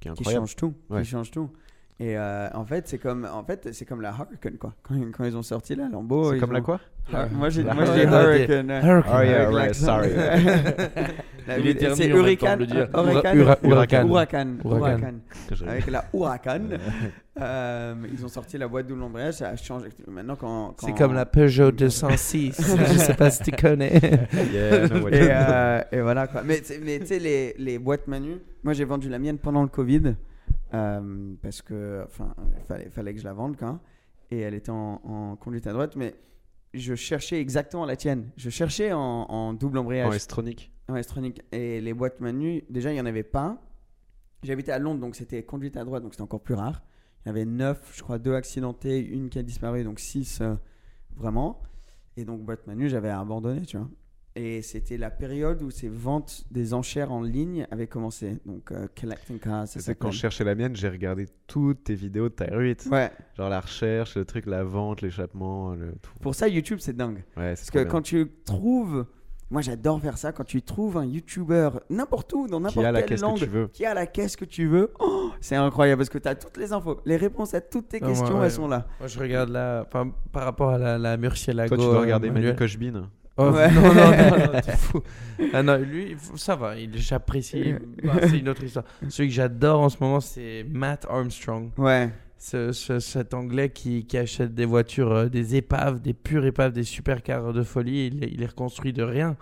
qui 0.00 0.08
incroyable. 0.08 0.42
change 0.46 0.56
tout. 0.56 0.74
Ouais. 0.90 1.02
Qui 1.02 1.08
change 1.08 1.30
tout. 1.30 1.50
Et 1.98 2.16
euh, 2.18 2.48
en 2.52 2.66
fait, 2.66 2.86
c'est 2.88 2.98
comme, 2.98 3.26
en 3.32 3.42
fait, 3.42 3.68
c'est 3.72 3.86
comme 3.86 4.02
la 4.02 4.10
Hurricane 4.10 4.58
quoi. 4.58 4.74
Quand, 4.82 4.94
quand 5.16 5.24
ils 5.24 5.34
ont 5.36 5.42
sorti 5.42 5.74
la 5.74 5.88
Lambo, 5.88 6.34
C'est 6.34 6.38
comme 6.40 6.52
la 6.52 6.60
quoi? 6.60 6.78
Hur- 7.10 7.26
Moi, 7.32 7.48
j'ai, 7.48 7.62
dis 7.62 7.68
Hurricane. 7.70 8.12
Hurricane. 8.12 8.70
Hurricane. 8.70 9.14
Oh 9.18 9.22
yeah, 9.22 9.48
right, 9.50 9.74
sorry. 9.74 10.10
C'est 11.46 12.08
Hurricane. 12.08 12.66
Hurricane. 12.92 14.58
Huracan. 14.64 15.14
Je- 15.52 15.64
Avec 15.64 15.86
la 15.90 16.04
Huracan, 16.12 16.60
euh, 17.40 17.94
ils 18.12 18.24
ont 18.24 18.28
sorti 18.28 18.58
la 18.58 18.66
boîte 18.68 18.86
double 18.88 19.02
embrayage, 19.02 19.34
ça 19.34 19.48
a 19.50 19.56
changé. 19.56 19.88
Maintenant, 20.08 20.36
quand, 20.36 20.74
C'est 20.78 20.92
comme 20.96 21.14
la 21.14 21.24
Peugeot 21.26 21.70
206. 21.70 22.56
je 22.92 22.98
sais 22.98 23.14
pas 23.14 23.30
si 23.30 23.42
tu 23.44 23.52
connais. 23.52 24.00
Yeah, 24.52 24.88
no, 24.88 25.04
what- 25.04 25.10
et, 25.12 25.28
euh, 25.30 25.80
et 25.92 26.00
voilà 26.00 26.26
quoi. 26.26 26.42
Mais, 26.44 26.60
tu- 26.60 26.80
mais 26.84 26.98
tu 26.98 27.06
sais, 27.06 27.18
les, 27.18 27.54
les 27.58 27.78
boîtes 27.78 28.06
Manu, 28.08 28.36
moi 28.64 28.72
j'ai 28.72 28.84
vendu 28.84 29.08
la 29.08 29.18
mienne 29.18 29.38
pendant 29.38 29.62
le 29.62 29.68
Covid 29.68 30.14
euh, 30.74 31.34
parce 31.42 31.62
que, 31.62 32.02
enfin, 32.06 32.34
fallait, 32.66 32.90
fallait 32.90 33.14
que 33.14 33.20
je 33.20 33.24
la 33.24 33.32
vende 33.32 33.56
quand. 33.56 33.80
Et 34.30 34.40
elle 34.40 34.54
était 34.54 34.70
en, 34.70 35.00
en 35.04 35.36
conduite 35.36 35.66
à 35.66 35.72
droite, 35.72 35.96
mais 35.96 36.14
je 36.74 36.94
cherchais 36.94 37.40
exactement 37.40 37.86
la 37.86 37.96
tienne. 37.96 38.30
Je 38.36 38.50
cherchais 38.50 38.92
en, 38.92 38.98
en 39.00 39.52
double 39.54 39.78
En 39.78 39.82
embrayage. 39.82 40.14
S-Tronic. 40.14 40.72
en 40.88 40.96
S-Tronic. 40.96 41.42
Et 41.52 41.80
les 41.80 41.94
boîtes 41.94 42.20
Manu, 42.20 42.64
déjà 42.68 42.90
il 42.90 42.94
n'y 42.94 43.00
en 43.00 43.06
avait 43.06 43.22
pas. 43.22 43.62
J'habitais 44.42 44.72
à 44.72 44.78
Londres, 44.78 45.00
donc 45.00 45.16
c'était 45.16 45.42
conduite 45.44 45.76
à 45.76 45.84
droite, 45.84 46.02
donc 46.02 46.12
c'était 46.12 46.22
encore 46.22 46.42
plus 46.42 46.54
rare. 46.54 46.82
Il 47.24 47.28
y 47.28 47.30
avait 47.30 47.44
9, 47.44 47.92
je 47.96 48.02
crois, 48.02 48.18
deux 48.18 48.34
accidentés, 48.34 49.00
une 49.00 49.28
qui 49.30 49.38
a 49.38 49.42
disparu, 49.42 49.82
donc 49.84 49.98
6 49.98 50.42
vraiment. 51.16 51.60
Et 52.16 52.24
donc 52.24 52.42
boîte 52.44 52.66
Manu, 52.66 52.88
j'avais 52.88 53.10
abandonné, 53.10 53.62
tu 53.62 53.76
vois. 53.76 53.88
Et 54.38 54.60
c'était 54.60 54.98
la 54.98 55.10
période 55.10 55.62
où 55.62 55.70
ces 55.70 55.88
ventes 55.88 56.44
des 56.50 56.74
enchères 56.74 57.10
en 57.10 57.22
ligne 57.22 57.66
avaient 57.70 57.86
commencé. 57.86 58.36
Donc 58.44 58.70
euh, 58.70 58.86
Collecting 59.00 59.38
Cars, 59.38 59.66
C'est 59.66 59.98
quand 59.98 60.10
je 60.10 60.18
cherchais 60.18 60.44
la 60.44 60.54
mienne, 60.54 60.76
j'ai 60.76 60.90
regardé 60.90 61.24
toutes 61.46 61.84
tes 61.84 61.94
vidéos 61.94 62.28
de 62.28 62.34
ta 62.34 62.54
8 62.54 62.86
Ouais, 62.92 63.10
Genre 63.38 63.48
la 63.48 63.60
recherche, 63.60 64.14
le 64.16 64.26
truc, 64.26 64.44
la 64.44 64.62
vente, 64.62 65.00
l'échappement, 65.00 65.72
le 65.74 65.92
tout. 66.02 66.10
pour 66.20 66.34
ça 66.34 66.48
YouTube 66.48 66.80
c'est 66.82 66.94
dingue. 66.94 67.24
Ouais, 67.36 67.56
c'est 67.56 67.62
Parce 67.62 67.70
que 67.70 67.78
bien. 67.78 67.88
quand 67.88 68.02
tu 68.02 68.30
trouves, 68.44 69.06
moi 69.50 69.62
j'adore 69.62 70.02
faire 70.02 70.18
ça, 70.18 70.32
quand 70.32 70.44
tu 70.44 70.60
trouves 70.60 70.98
un 70.98 71.06
YouTuber 71.06 71.70
n'importe 71.88 72.30
où, 72.34 72.46
dans 72.46 72.58
Qui 72.58 72.64
n'importe 72.64 72.86
a 72.86 72.92
la 72.92 73.00
quelle 73.00 73.08
caisse 73.08 73.22
langue, 73.22 73.38
que 73.38 73.44
tu 73.44 73.50
veux. 73.50 73.68
qui 73.68 73.86
a 73.86 73.94
la 73.94 74.06
caisse 74.06 74.36
que 74.36 74.44
tu 74.44 74.66
veux, 74.66 74.92
oh, 75.00 75.30
c'est 75.40 75.56
incroyable 75.56 76.00
parce 76.00 76.10
que 76.10 76.18
tu 76.18 76.28
as 76.28 76.34
toutes 76.34 76.58
les 76.58 76.74
infos, 76.74 77.00
les 77.06 77.16
réponses 77.16 77.54
à 77.54 77.62
toutes 77.62 77.88
tes 77.88 78.00
Ah, 78.02 78.06
moi, 78.06 78.10
questions, 78.14 78.38
ouais. 78.38 78.44
elles 78.44 78.50
sont 78.52 78.68
là. 78.68 78.86
Moi, 78.98 79.08
je 79.08 79.18
regarde 79.18 79.48
la. 79.48 79.84
Enfin, 79.86 80.12
par 80.30 80.44
rapport 80.44 80.68
à 80.72 80.78
la, 80.78 80.98
la 80.98 81.16
Murcielago. 81.16 81.74
Toi, 81.74 81.78
tu 81.82 81.88
dois 81.90 81.96
euh, 81.96 82.00
regarder 82.02 82.28
Manu 82.28 82.40
manuel. 82.48 82.56
Oh, 83.38 83.50
Ouais. 83.50 83.70
Non, 83.70 83.82
non, 83.82 83.94
non, 83.94 84.52
non, 84.52 84.60
fou. 84.78 85.02
Ah 85.52 85.62
non, 85.62 85.76
lui, 85.78 86.16
ça 86.36 86.56
va, 86.56 86.76
il- 86.78 86.96
j'apprécie. 86.96 87.74
Bah, 88.02 88.14
c'est 88.22 88.38
une 88.38 88.48
autre 88.48 88.64
histoire. 88.64 88.84
Celui 89.08 89.28
que 89.28 89.34
j'adore 89.34 89.80
en 89.80 89.88
ce 89.90 89.96
moment, 90.00 90.20
c'est 90.20 90.64
Matt 90.70 91.06
Armstrong. 91.10 91.70
Ouais, 91.76 92.10
Ce- 92.38 92.72
ce- 92.72 92.98
cet 92.98 93.34
anglais 93.34 93.70
qui, 93.70 94.06
qui 94.06 94.16
achète 94.18 94.54
des 94.54 94.64
voitures, 94.64 95.12
euh, 95.12 95.28
des 95.28 95.56
épaves, 95.56 96.00
des 96.00 96.14
pures 96.14 96.44
épaves, 96.46 96.72
des 96.72 96.82
supercars 96.84 97.52
de 97.52 97.62
folie. 97.62 98.06
Il, 98.06 98.24
il 98.24 98.40
les 98.40 98.46
reconstruit 98.46 98.92
de 98.92 99.02
rien. 99.02 99.36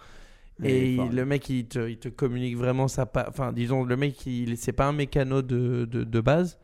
Et 0.62 0.94
il- 0.94 1.10
le 1.16 1.24
mec, 1.24 1.48
il 1.50 1.66
te, 1.66 1.88
il 1.88 1.98
te 1.98 2.08
communique 2.08 2.56
vraiment 2.56 2.86
sa. 2.88 3.10
Enfin, 3.28 3.52
disons, 3.52 3.84
le 3.84 3.96
mec, 3.96 4.24
il 4.26 4.56
c'est 4.56 4.72
pas 4.72 4.86
un 4.86 4.92
mécano 4.92 5.42
de, 5.42 5.84
de, 5.84 6.04
de 6.04 6.20
base. 6.20 6.58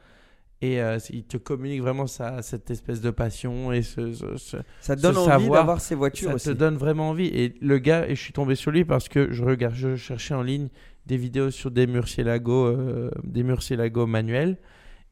Et 0.63 0.83
euh, 0.83 0.99
il 1.11 1.25
te 1.25 1.39
communique 1.39 1.81
vraiment 1.81 2.07
ça, 2.07 2.43
cette 2.43 2.71
espèce 2.71 3.01
de 3.01 3.11
passion 3.11 3.73
et 3.73 3.81
ce, 3.81 4.13
ce- 4.13 4.37
ce- 4.37 4.57
Ça 4.83 4.95
te 4.95 5.01
donne 5.01 5.15
ce 5.15 5.19
envie 5.21 5.29
savoir. 5.45 5.61
d'avoir 5.61 5.81
ces 5.81 5.95
voitures 5.95 6.29
ça 6.31 6.35
aussi. 6.35 6.45
te 6.49 6.51
donne 6.51 6.77
vraiment 6.77 7.09
envie. 7.11 7.29
Et 7.29 7.55
le 7.63 7.79
gars, 7.79 8.07
et 8.07 8.15
je 8.15 8.21
suis 8.21 8.35
tombé 8.35 8.55
sur 8.57 8.71
lui 8.71 8.85
parce 8.85 9.09
que 9.09 9.33
je 9.33 9.43
regarde, 9.43 9.75
je 9.75 9.97
cherchais 9.97 10.35
en 10.35 10.43
ligne 10.43 10.69
des 11.07 11.17
vidéos 11.17 11.51
sur 11.51 11.71
des 11.71 11.87
murciélagos, 11.87 12.67
euh, 12.67 13.11
des 13.25 13.43
murciélagos 13.43 14.07
manuels, 14.07 14.59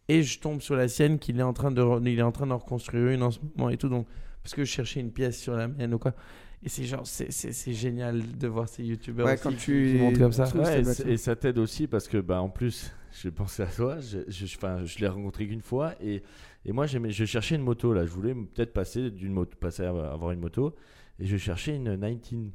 et 0.09 0.22
je 0.22 0.38
tombe 0.38 0.61
sur 0.61 0.76
la 0.76 0.86
sienne 0.86 1.18
qu'il 1.18 1.38
est 1.40 1.42
en 1.42 1.55
train 1.55 1.70
de, 1.70 1.82
il 2.07 2.18
est 2.18 2.22
en 2.22 2.32
train 2.32 2.46
d'en 2.46 2.59
reconstruire 2.59 3.09
une 3.09 3.22
en 3.22 3.30
ce 3.30 3.38
moment 3.57 3.70
et 3.70 3.78
tout. 3.78 3.88
Donc 3.88 4.07
parce 4.42 4.55
que 4.55 4.64
je 4.64 4.70
cherchais 4.70 5.01
une 5.01 5.12
pièce 5.12 5.38
sur 5.40 5.55
la 5.55 5.66
mienne 5.68 5.94
ou 5.94 5.99
quoi. 5.99 6.12
Et 6.63 6.69
c'est 6.69 6.85
genre, 6.85 7.07
c'est- 7.07 7.73
génial 7.73 8.21
de 8.37 8.49
voir 8.49 8.69
ces 8.69 8.83
youtubeurs 8.85 9.27
Ouais, 9.27 9.39
quand 9.41 9.57
tu- 9.57 10.01
qui 10.13 10.19
comme 10.19 10.33
ça. 10.33 10.45
Ouais, 10.57 10.83
et 11.07 11.17
ça 11.17 11.37
t'aide 11.37 11.59
aussi 11.59 11.87
parce 11.87 12.09
que, 12.09 12.19
bah, 12.19 12.43
en 12.43 12.49
plus, 12.49 12.91
j'ai 13.23 13.31
pensé 13.31 13.63
à 13.63 13.67
toi. 13.67 13.99
Je, 14.01 14.19
je, 14.27 14.45
enfin, 14.57 14.85
je 14.85 14.99
l'ai 14.99 15.07
rencontré 15.09 15.47
qu'une 15.47 15.61
fois 15.63 15.95
et, 16.03 16.23
et 16.65 16.73
moi, 16.73 16.87
je 16.87 17.25
cherchais 17.25 17.55
une 17.55 17.63
moto 17.63 17.93
là. 17.93 18.05
Je 18.07 18.11
voulais 18.11 18.35
peut-être 18.35 18.73
passer 18.73 19.11
d'une 19.11 19.33
moto, 19.33 19.57
passer 19.61 19.85
à 19.85 19.91
avoir 19.91 20.33
une 20.33 20.41
moto 20.41 20.75
et 21.21 21.27
je 21.27 21.37
cherchais 21.37 21.77
une 21.77 21.97
19. 21.97 22.51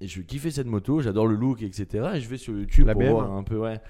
Et 0.00 0.08
je 0.08 0.20
kiffais 0.22 0.50
cette 0.50 0.66
moto, 0.66 1.00
j'adore 1.00 1.28
le 1.28 1.36
look, 1.36 1.62
etc. 1.62 2.10
Et 2.14 2.20
je 2.20 2.28
vais 2.28 2.38
sur 2.38 2.54
YouTube 2.58 2.86
La 2.86 2.94
pour 2.94 3.02
BM. 3.02 3.10
voir 3.12 3.30
un 3.32 3.44
peu, 3.44 3.58
ouais. 3.58 3.80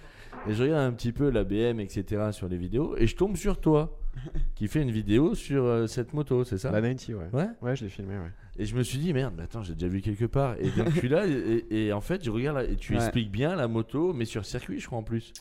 Et 0.46 0.52
je 0.52 0.62
regarde 0.62 0.82
un 0.82 0.92
petit 0.92 1.12
peu 1.12 1.30
la 1.30 1.44
BM, 1.44 1.80
etc. 1.80 2.32
sur 2.32 2.48
les 2.48 2.58
vidéos 2.58 2.94
et 2.98 3.06
je 3.06 3.16
tombe 3.16 3.36
sur 3.36 3.58
toi 3.60 3.98
qui 4.54 4.68
fait 4.68 4.82
une 4.82 4.90
vidéo 4.90 5.34
sur 5.34 5.64
euh, 5.64 5.86
cette 5.86 6.12
moto, 6.14 6.44
c'est 6.44 6.58
ça? 6.58 6.70
La 6.70 6.80
90, 6.80 7.14
ouais. 7.14 7.24
Ouais? 7.32 7.46
Ouais, 7.62 7.76
je 7.76 7.84
l'ai 7.84 7.90
filmé, 7.90 8.14
ouais. 8.14 8.30
Et 8.58 8.64
je 8.66 8.76
me 8.76 8.82
suis 8.82 8.98
dit, 8.98 9.12
merde, 9.12 9.34
mais 9.36 9.44
attends, 9.44 9.62
j'ai 9.62 9.74
déjà 9.74 9.88
vu 9.88 10.00
quelque 10.02 10.26
part. 10.26 10.56
Et 10.60 10.70
donc, 10.70 10.90
je 10.90 10.98
suis 10.98 11.08
là, 11.08 11.26
et, 11.26 11.64
et 11.70 11.92
en 11.92 12.00
fait, 12.02 12.22
je 12.24 12.30
regarde, 12.30 12.66
et 12.70 12.76
tu 12.76 12.92
Ouais. 12.92 12.98
expliques 13.02 13.30
bien 13.30 13.56
la 13.56 13.66
moto, 13.68 14.12
mais 14.12 14.24
sur 14.26 14.44
circuit, 14.44 14.78
je 14.80 14.86
crois, 14.86 14.98
en 14.98 15.02
plus. 15.02 15.32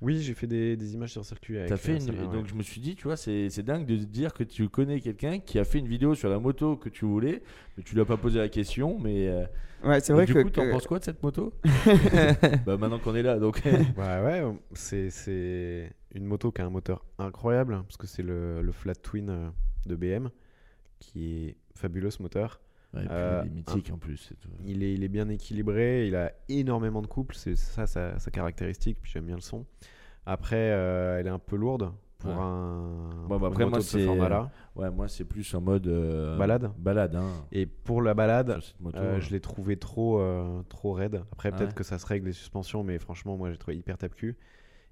Oui, 0.00 0.20
j'ai 0.20 0.34
fait 0.34 0.46
des, 0.46 0.76
des 0.76 0.94
images 0.94 1.12
sur 1.12 1.24
circuit 1.24 1.56
avec 1.56 1.68
T'as 1.70 1.76
fait 1.76 1.92
euh, 1.92 1.94
une... 1.96 2.00
celle-là, 2.02 2.22
et 2.22 2.26
ouais. 2.26 2.32
Donc, 2.32 2.46
je 2.46 2.54
me 2.54 2.62
suis 2.62 2.80
dit, 2.80 2.94
tu 2.94 3.04
vois, 3.04 3.16
c'est 3.16 3.48
c'est 3.50 3.62
dingue 3.62 3.86
de 3.86 3.96
dire 3.96 4.34
que 4.34 4.44
tu 4.44 4.68
connais 4.68 5.00
quelqu'un 5.00 5.38
qui 5.40 5.58
a 5.58 5.64
fait 5.64 5.78
une 5.78 5.88
vidéo 5.88 6.14
sur 6.14 6.28
la 6.28 6.38
moto 6.38 6.76
que 6.76 6.88
tu 6.88 7.04
voulais, 7.06 7.42
mais 7.76 7.82
tu 7.82 7.94
lui 7.94 8.02
as 8.02 8.04
pas 8.04 8.16
posé 8.16 8.38
la 8.38 8.48
question, 8.48 8.98
mais. 9.00 9.28
euh, 9.28 9.44
Ouais, 9.82 10.00
c'est 10.00 10.12
et 10.12 10.16
vrai 10.16 10.24
du 10.26 10.32
que. 10.34 10.42
coup, 10.42 10.50
t'en 10.50 10.62
que- 10.64 10.70
penses 10.70 10.86
quoi 10.86 10.98
de 10.98 11.04
cette 11.04 11.22
moto? 11.22 11.52
Bah, 12.66 12.76
maintenant 12.76 12.98
qu'on 12.98 13.14
est 13.14 13.22
là, 13.22 13.38
donc. 13.38 13.60
Ouais, 13.64 13.84
ouais, 13.96 14.42
c'est, 14.72 15.10
c'est 15.10 15.90
une 16.14 16.24
moto 16.26 16.50
qui 16.52 16.62
a 16.62 16.66
un 16.66 16.70
moteur 16.70 17.04
incroyable, 17.18 17.82
parce 17.82 17.96
que 17.96 18.06
c'est 18.06 18.22
le, 18.22 18.62
le 18.62 18.72
Flat 18.72 18.94
Twin 18.94 19.28
euh, 19.30 19.48
de 19.86 19.96
BM, 19.96 20.30
qui 20.98 21.46
est 21.48 21.56
fabuleux 21.74 22.10
ce 22.10 22.22
moteur. 22.22 22.60
Ouais, 22.94 23.02
et 23.02 23.06
puis, 23.06 23.14
Euh, 23.16 23.42
il 23.44 23.48
est 23.50 23.54
mythique 23.54 23.90
en 23.92 23.98
plus. 23.98 24.32
tout. 24.40 24.48
Il 24.64 24.82
est, 24.84 24.94
il 24.94 25.02
est 25.02 25.08
bien 25.08 25.28
équilibré, 25.28 26.06
il 26.06 26.14
a 26.16 26.32
énormément 26.48 27.02
de 27.02 27.06
couple, 27.08 27.34
c'est 27.34 27.56
ça 27.56 27.86
sa, 27.86 28.18
sa 28.18 28.30
caractéristique, 28.30 28.98
puis 29.02 29.10
j'aime 29.12 29.26
bien 29.26 29.34
le 29.34 29.40
son. 29.40 29.66
Après, 30.26 30.70
euh, 30.72 31.18
elle 31.18 31.26
est 31.26 31.30
un 31.30 31.38
peu 31.40 31.56
lourde 31.56 31.92
pour 32.18 32.30
Ouais. 32.30 32.36
un 32.38 33.26
Bon, 33.28 33.38
bah, 33.38 33.48
après, 33.48 33.66
moi, 33.66 33.80
c'est-. 33.82 34.06
Ouais, 34.76 34.90
moi, 34.90 35.08
c'est 35.08 35.24
plus 35.24 35.52
en 35.54 35.60
mode. 35.60 35.86
euh, 35.88 36.38
Balade 36.38 36.70
Balade, 36.78 37.16
hein. 37.16 37.44
Et 37.52 37.66
pour 37.66 38.00
la 38.00 38.14
balade, 38.14 38.60
moto. 38.80 38.98
ouais. 38.98 39.20
je 39.20 39.30
l'ai 39.32 39.40
trouvé 39.40 39.76
trop, 39.76 40.22
trop 40.68 40.92
raide. 40.92 41.24
Après, 41.32 41.50
Ah 41.52 41.56
peut-être 41.58 41.74
que 41.74 41.84
ça 41.84 41.98
se 41.98 42.06
règle 42.06 42.26
les 42.26 42.32
suspensions, 42.32 42.84
mais 42.84 42.98
franchement, 42.98 43.36
moi, 43.36 43.50
j'ai 43.50 43.58
trouvé 43.58 43.76
hyper 43.76 43.98
tape-cul. 43.98 44.36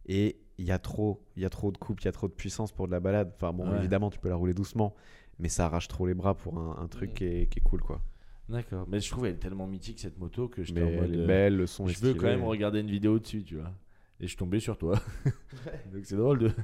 Et 0.06 0.36
il 0.58 0.64
y 0.66 0.70
a 0.72 0.78
trop, 0.78 1.22
il 1.36 1.42
y 1.42 1.46
a 1.46 1.50
trop 1.50 1.72
de 1.72 1.78
couple, 1.78 2.02
il 2.02 2.06
y 2.06 2.08
a 2.08 2.12
trop 2.12 2.28
de 2.28 2.32
puissance 2.32 2.72
pour 2.72 2.86
de 2.86 2.92
la 2.92 3.00
balade. 3.00 3.32
Enfin 3.36 3.52
bon, 3.52 3.70
Ouais. 3.70 3.78
évidemment, 3.78 4.10
tu 4.10 4.18
peux 4.18 4.28
la 4.28 4.34
rouler 4.36 4.54
doucement, 4.54 4.94
mais 5.38 5.48
ça 5.48 5.66
arrache 5.66 5.88
trop 5.88 6.06
les 6.06 6.14
bras 6.14 6.34
pour 6.34 6.58
un, 6.58 6.76
un 6.82 6.88
truc 6.88 7.10
Mm. 7.10 7.14
qui 7.14 7.24
est, 7.24 7.46
qui 7.48 7.58
est 7.58 7.62
cool, 7.62 7.80
quoi. 7.80 8.00
D'accord. 8.48 8.86
Mais 8.88 9.00
je 9.00 9.10
trouve 9.10 9.26
elle 9.26 9.34
est 9.34 9.38
tellement 9.38 9.66
mythique 9.66 10.00
cette 10.00 10.18
moto 10.18 10.48
que 10.48 10.62
j'étais 10.62 10.80
Mais 10.82 10.92
elle 10.96 11.14
est 11.14 11.18
euh, 11.18 11.26
belle, 11.26 11.56
le 11.56 11.66
son 11.66 11.86
est 11.88 11.92
je 11.92 12.00
veux 12.00 12.14
quand 12.14 12.26
même 12.26 12.42
regarder 12.44 12.80
une 12.80 12.90
vidéo 12.90 13.18
dessus, 13.18 13.42
tu 13.44 13.56
vois. 13.56 13.72
Et 14.20 14.24
je 14.24 14.28
suis 14.28 14.36
tombé 14.36 14.60
sur 14.60 14.76
toi. 14.76 14.98
Donc 15.92 16.04
c'est 16.04 16.16
drôle 16.16 16.38
de. 16.38 16.50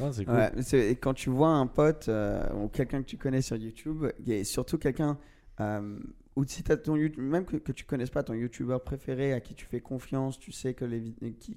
Ah, 0.00 0.10
c'est 0.10 0.24
cool. 0.24 0.34
Ouais, 0.34 0.96
quand 1.02 1.12
tu 1.12 1.28
vois 1.28 1.50
un 1.50 1.66
pote 1.66 2.08
euh, 2.08 2.42
ou 2.54 2.68
quelqu'un 2.68 3.02
que 3.02 3.06
tu 3.06 3.18
connais 3.18 3.42
sur 3.42 3.56
YouTube, 3.56 4.06
et 4.26 4.42
surtout 4.42 4.78
quelqu'un, 4.78 5.18
euh, 5.60 5.98
ou 6.36 6.44
si 6.44 6.62
ton 6.62 6.96
YouTube, 6.96 7.22
même 7.22 7.44
que, 7.44 7.56
que 7.56 7.72
tu 7.72 7.84
connaisses 7.84 8.10
pas 8.10 8.22
ton 8.22 8.34
YouTuber 8.34 8.78
préféré, 8.84 9.32
à 9.32 9.40
qui 9.40 9.54
tu 9.54 9.66
fais 9.66 9.80
confiance, 9.80 10.38
tu 10.38 10.50
sais 10.52 10.72
que 10.74 10.84
les, 10.84 11.02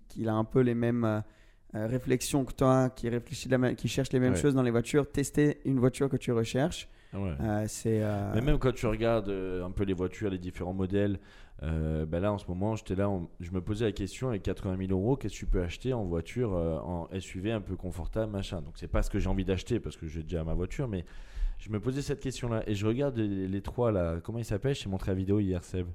qu'il 0.09 0.27
a 0.29 0.33
un 0.33 0.43
peu 0.43 0.59
les 0.61 0.75
mêmes 0.75 1.05
euh, 1.05 1.19
euh, 1.75 1.87
réflexions 1.87 2.45
que 2.45 2.53
toi, 2.53 2.89
qui 2.89 3.09
réfléchit 3.09 3.49
la 3.49 3.57
même- 3.57 3.75
qui 3.75 3.87
cherche 3.87 4.11
les 4.13 4.19
mêmes 4.19 4.33
Ouais. 4.33 4.39
choses 4.39 4.53
dans 4.55 4.63
les 4.63 4.71
voitures, 4.71 5.09
tester 5.11 5.59
une 5.65 5.79
voiture 5.79 6.09
que 6.09 6.17
tu 6.17 6.31
recherches, 6.31 6.87
Ouais. 7.13 7.33
euh, 7.39 7.65
c'est. 7.67 8.01
euh, 8.03 8.31
Mais 8.35 8.41
même 8.41 8.59
quand 8.59 8.73
tu 8.73 8.85
regardes 8.87 9.29
un 9.29 9.71
peu 9.71 9.83
les 9.85 9.93
voitures, 9.93 10.29
les 10.29 10.37
différents 10.39 10.73
modèles, 10.73 11.19
ben 11.61 12.19
là 12.19 12.31
en 12.33 12.37
ce 12.37 12.45
moment, 12.47 12.75
j'étais 12.75 12.95
là, 12.95 13.09
on- 13.09 13.29
je 13.39 13.49
me 13.51 13.61
posais 13.61 13.85
la 13.85 13.91
question 13.93 14.27
avec 14.29 14.43
80 14.43 14.77
000 14.77 14.91
euros, 14.91 15.15
qu'est-ce 15.15 15.33
que 15.33 15.39
tu 15.39 15.45
peux 15.45 15.61
acheter 15.63 15.93
en 15.93 16.03
voiture, 16.03 16.51
en 16.51 17.07
SUV 17.17 17.51
un 17.53 17.61
peu 17.61 17.75
confortable, 17.77 18.31
machin. 18.31 18.61
Donc 18.61 18.73
c'est 18.75 18.89
pas 18.89 19.01
ce 19.03 19.09
que 19.09 19.19
j'ai 19.19 19.29
envie 19.29 19.45
d'acheter 19.45 19.79
parce 19.79 19.95
que 19.97 20.05
j'ai 20.05 20.21
déjà 20.23 20.43
ma 20.43 20.53
voiture, 20.53 20.87
mais 20.89 21.05
je 21.59 21.69
me 21.69 21.79
posais 21.79 22.01
cette 22.01 22.19
question-là 22.19 22.63
et 22.67 22.75
je 22.75 22.85
regarde 22.85 23.17
les, 23.17 23.47
les 23.47 23.61
trois 23.61 23.91
là, 23.91 24.19
comment 24.23 24.39
ils 24.39 24.45
s'appellent? 24.45 24.75
Je 24.75 24.83
t'ai 24.83 24.89
montré 24.89 25.11
la 25.11 25.15
vidéo 25.15 25.39
hier, 25.39 25.63
Seb. 25.63 25.87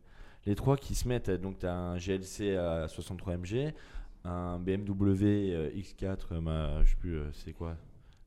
Les 0.46 0.54
trois 0.54 0.76
qui 0.76 0.94
se 0.94 1.06
mettent, 1.06 1.30
donc 1.30 1.58
tu 1.58 1.66
as 1.66 1.74
un 1.74 1.96
GLC 1.98 2.56
à 2.56 2.88
63 2.88 3.36
MG, 3.36 3.72
un 4.24 4.58
BMW 4.58 5.24
euh, 5.52 5.70
X4, 5.70 6.16
euh, 6.32 6.40
ma- 6.40 6.82
je 6.84 6.90
sais 6.90 6.96
plus, 6.96 7.18
euh, 7.18 7.24
c'est 7.32 7.52
quoi 7.52 7.76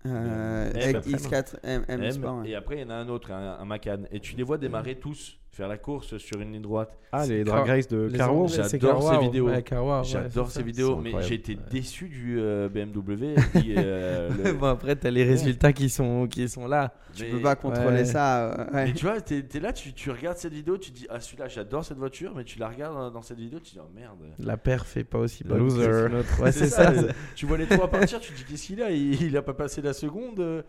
euh, 0.05 0.69
M, 0.71 0.77
avec 0.81 0.95
après, 0.97 1.09
X4 1.11 1.55
M, 1.63 1.85
M 1.87 2.03
M, 2.03 2.11
Sport, 2.11 2.37
ouais. 2.39 2.49
et 2.49 2.55
après 2.55 2.77
il 2.77 2.81
y 2.81 2.83
en 2.83 2.89
a 2.89 2.95
un 2.95 3.09
autre, 3.09 3.31
un, 3.31 3.57
un 3.59 3.65
Macan. 3.65 4.03
Et 4.11 4.19
tu 4.19 4.35
les 4.35 4.43
vois 4.43 4.57
démarrer 4.57 4.95
tous, 4.99 5.39
faire 5.53 5.67
la 5.67 5.77
course 5.77 6.17
sur 6.17 6.41
une 6.41 6.51
ligne 6.51 6.61
droite. 6.63 6.97
Ah, 7.11 7.27
les 7.27 7.43
drag 7.43 7.67
race 7.67 7.87
de 7.87 8.09
c'est 8.09 8.17
J'adore 8.17 9.03
ces 9.13 9.19
vidéos. 9.19 9.47
Ouais, 9.47 9.61
Carwow, 9.61 9.99
ouais, 9.99 10.03
J'adore 10.03 10.49
ces 10.49 10.63
vidéos, 10.63 10.95
mais 10.97 11.11
j'ai 11.21 11.35
été 11.35 11.53
Ouais. 11.53 11.59
déçu 11.69 12.09
du 12.09 12.39
euh, 12.39 12.67
BMW. 12.69 13.35
puis, 13.53 13.75
euh, 13.77 14.29
le- 14.43 14.53
bon, 14.59 14.65
après, 14.65 14.95
t'as 14.95 15.11
les 15.11 15.23
résultats 15.23 15.71
qui 15.71 15.89
sont, 15.89 16.25
qui 16.27 16.49
sont 16.49 16.65
là. 16.67 16.91
Tu 17.13 17.23
mais- 17.25 17.29
peux 17.29 17.41
pas 17.41 17.55
contrôler 17.55 17.97
Ouais. 17.97 18.05
ça. 18.05 18.45
euh, 18.51 18.57
ouais. 18.73 18.85
Mais 18.85 18.93
tu 18.93 19.05
vois, 19.05 19.21
t'es 19.21 19.45
es 19.53 19.59
là, 19.59 19.71
tu, 19.71 19.93
tu 19.93 20.09
regardes 20.09 20.37
cette 20.37 20.53
vidéo, 20.53 20.75
tu 20.79 20.91
te 20.91 20.97
dis 20.97 21.05
Ah, 21.07 21.19
celui-là, 21.19 21.47
j'adore 21.47 21.85
cette 21.85 21.99
voiture, 21.99 22.33
mais 22.35 22.43
tu 22.43 22.57
la 22.57 22.67
regardes 22.69 22.95
dans- 22.95 23.11
dans 23.11 23.21
cette 23.21 23.37
vidéo, 23.37 23.59
tu 23.59 23.65
te 23.73 23.75
dis 23.75 23.79
Oh 23.79 23.89
merde. 23.95 24.17
La 24.39 24.57
perf 24.57 24.97
est 24.97 25.03
pas 25.03 25.19
aussi 25.19 25.43
bonne. 25.43 25.59
Loser. 25.59 26.07
c'est 26.51 26.65
ça. 26.67 26.91
Tu 27.35 27.45
vois 27.45 27.59
les 27.59 27.67
trois 27.67 27.87
partir, 27.89 28.19
tu 28.19 28.33
te 28.33 28.37
dis 28.39 28.43
Qu'est-ce 28.45 28.65
qu'il 28.65 28.81
a? 28.81 28.89
Il, 28.89 29.21
il 29.21 29.37
a 29.37 29.43
pas 29.43 29.53
passé 29.53 29.83
la 29.83 29.93
seconde. 29.93 30.63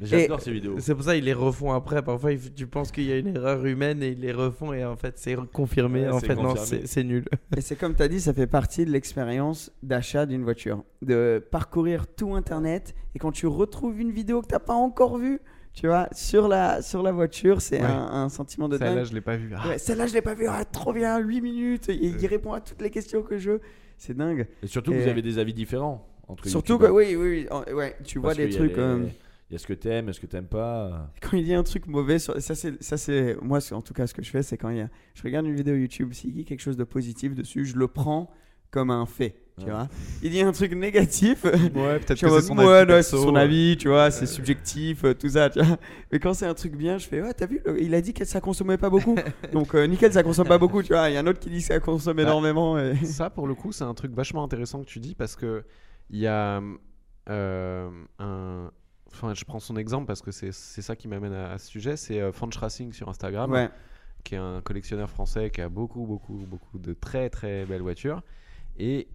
J'adore 0.00 0.40
ces 0.40 0.52
vidéos. 0.52 0.76
C'est 0.80 0.94
pour 0.94 1.04
ça 1.04 1.14
qu'ils 1.14 1.24
les 1.24 1.32
refont 1.32 1.72
après. 1.72 2.02
Parfois, 2.02 2.30
tu 2.54 2.66
penses 2.66 2.90
qu'il 2.90 3.04
y 3.04 3.12
a 3.12 3.16
une 3.18 3.28
erreur 3.36 3.64
humaine 3.64 4.02
et 4.02 4.08
ils 4.08 4.20
les 4.20 4.32
refont 4.32 4.72
et 4.72 4.84
en 4.84 4.96
fait, 4.96 5.14
c'est 5.18 5.36
confirmé. 5.52 6.02
Ouais, 6.02 6.08
en 6.10 6.20
c'est 6.20 6.26
fait, 6.26 6.34
non, 6.34 6.54
confirmé. 6.54 6.66
c'est 6.82 6.86
c'est 6.86 7.04
nul. 7.04 7.24
Et 7.56 7.60
c'est 7.60 7.76
comme 7.76 7.94
tu 7.94 8.02
as 8.02 8.08
dit, 8.08 8.20
ça 8.20 8.32
fait 8.34 8.46
partie 8.48 8.84
de 8.84 8.90
l'expérience 8.90 9.70
d'achat 9.82 10.26
d'une 10.26 10.42
voiture. 10.42 10.82
De 11.02 11.42
parcourir 11.50 12.06
tout 12.08 12.34
Internet 12.34 12.94
et 13.14 13.18
quand 13.18 13.30
tu 13.32 13.46
retrouves 13.46 14.00
une 14.00 14.10
vidéo 14.10 14.42
que 14.42 14.48
tu 14.48 14.52
n'as 14.54 14.58
pas 14.60 14.74
encore 14.74 15.16
vue, 15.18 15.40
tu 15.72 15.86
vois, 15.88 16.08
sur 16.12 16.46
la, 16.48 16.82
sur 16.82 17.02
la 17.02 17.10
voiture, 17.12 17.60
c'est 17.60 17.80
Ouais. 17.80 17.86
un, 17.86 18.24
un 18.24 18.28
sentiment 18.28 18.68
de 18.68 18.78
Celle-là, 18.78 19.04
je 19.04 19.12
l'ai 19.12 19.20
pas 19.20 19.36
vu. 19.36 19.50
Ah, 19.56 19.68
Ouais, 19.68 19.78
Celle-là, 19.78 20.06
je 20.06 20.14
l'ai 20.14 20.22
pas 20.22 20.34
vue. 20.34 20.46
Ah, 20.48 20.64
trop 20.64 20.92
bien, 20.92 21.18
8 21.18 21.40
minutes. 21.40 21.88
Et 21.88 21.94
il 21.96 22.26
répond 22.26 22.52
à 22.52 22.60
toutes 22.60 22.80
les 22.80 22.90
questions 22.90 23.22
que 23.22 23.38
je 23.38 23.52
veux. 23.52 23.60
C'est 23.98 24.16
dingue. 24.16 24.46
Et 24.62 24.66
surtout, 24.68 24.92
Et- 24.92 25.00
vous 25.02 25.08
avez 25.08 25.22
des 25.22 25.38
avis 25.38 25.52
différents 25.54 26.06
entre 26.28 26.48
Surtout 26.48 26.78
que, 26.78 26.86
oui, 26.86 27.16
oui, 27.16 27.46
ouais, 27.72 27.96
tu 28.04 28.18
vois 28.18 28.34
des 28.34 28.48
trucs. 28.50 28.76
les- 28.76 28.82
euh, 28.82 29.04
Il 29.50 29.52
y 29.52 29.56
a 29.56 29.58
ce 29.58 29.66
que 29.66 29.74
t'aimes, 29.74 30.12
ce 30.12 30.20
que 30.20 30.26
t'aimes 30.26 30.46
pas. 30.46 31.10
quand 31.20 31.36
il 31.36 31.44
dit 31.44 31.54
un 31.54 31.62
truc 31.62 31.86
mauvais, 31.86 32.18
sur- 32.18 32.40
ça 32.40 32.54
c'est, 32.54 33.36
moi 33.42 33.58
en 33.72 33.82
tout 33.82 33.92
cas 33.94 34.06
ce 34.06 34.14
que 34.14 34.22
je 34.22 34.30
fais, 34.30 34.42
c'est 34.42 34.56
quand 34.56 34.70
il 34.70 34.78
y 34.78 34.80
a, 34.80 34.88
je 35.14 35.22
regarde 35.22 35.46
une 35.46 35.54
vidéo 35.54 35.74
YouTube, 35.76 36.12
s'il 36.14 36.32
dit 36.32 36.44
quelque 36.44 36.60
chose 36.62 36.76
de 36.78 36.84
positif 36.84 37.34
dessus, 37.34 37.64
je 37.66 37.76
le 37.76 37.86
prends 37.86 38.30
comme 38.70 38.90
un 38.90 39.06
fait, 39.06 39.36
tu 39.58 39.66
Ouais. 39.66 39.70
vois. 39.70 39.86
Il 40.22 40.30
dit 40.32 40.40
un 40.40 40.50
truc 40.50 40.72
négatif, 40.72 41.44
Ouais, 41.44 41.50
peut-être 42.00 42.20
que 42.20 42.28
c'est 42.28 42.40
son 42.40 42.56
ouais, 42.58 42.64
avis 42.64 42.92
ouais, 42.92 43.02
c'est 43.04 43.10
perso. 43.12 43.22
son 43.22 43.36
avis, 43.36 43.76
tu 43.78 43.86
vois, 43.88 44.10
c'est 44.10 44.26
subjectif, 44.26 45.04
euh, 45.04 45.14
tout 45.14 45.28
ça, 45.28 45.48
tu 45.50 45.60
vois. 45.60 45.76
Mais 46.10 46.18
quand 46.18 46.34
c'est 46.34 46.46
un 46.46 46.54
truc 46.54 46.74
bien, 46.74 46.98
je 46.98 47.06
fais, 47.06 47.22
ouais, 47.22 47.32
t'as 47.34 47.46
vu, 47.46 47.62
il 47.78 47.94
a 47.94 48.00
dit 48.00 48.14
que 48.14 48.24
ça 48.24 48.40
consommait 48.40 48.78
pas 48.78 48.90
beaucoup, 48.90 49.14
donc 49.52 49.74
euh, 49.76 49.86
nickel, 49.86 50.12
ça 50.12 50.24
consomme 50.24 50.48
pas 50.48 50.58
beaucoup, 50.58 50.82
tu 50.82 50.92
vois. 50.94 51.08
Il 51.10 51.14
y 51.14 51.16
a 51.16 51.20
un 51.20 51.26
autre 51.28 51.38
qui 51.38 51.50
dit 51.50 51.58
que 51.58 51.64
ça 51.66 51.78
consomme 51.78 52.16
Bah, 52.16 52.22
énormément. 52.24 52.76
Et... 52.78 52.96
Ça, 53.04 53.30
pour 53.30 53.46
le 53.46 53.54
coup, 53.54 53.70
c'est 53.70 53.84
un 53.84 53.94
truc 53.94 54.12
vachement 54.12 54.42
intéressant 54.42 54.80
que 54.80 54.88
tu 54.88 54.98
dis 54.98 55.14
parce 55.14 55.36
que 55.36 55.62
il 56.10 56.18
y 56.18 56.26
a 56.26 56.60
euh, 57.28 57.90
un. 58.18 58.70
Enfin, 59.14 59.32
je 59.34 59.44
prends 59.44 59.60
son 59.60 59.76
exemple 59.76 60.06
parce 60.06 60.22
que 60.22 60.30
c'est 60.30 60.52
ça 60.52 60.96
qui 60.96 61.08
m'amène 61.08 61.32
à, 61.32 61.52
à 61.52 61.58
ce 61.58 61.68
sujet. 61.68 61.96
C'est 61.96 62.20
euh, 62.20 62.32
Fanch 62.32 62.56
Racing 62.56 62.92
sur 62.92 63.08
Instagram, 63.08 63.50
Ouais. 63.52 63.70
qui 64.24 64.34
est 64.34 64.38
un 64.38 64.60
collectionneur 64.60 65.08
français 65.08 65.50
qui 65.50 65.60
a 65.60 65.68
beaucoup, 65.68 66.04
beaucoup, 66.06 66.44
beaucoup 66.48 66.78
de 66.78 66.92
très, 66.94 67.30
très 67.30 67.64
belles 67.64 67.82
voitures. 67.82 68.22
Et, 68.78 69.06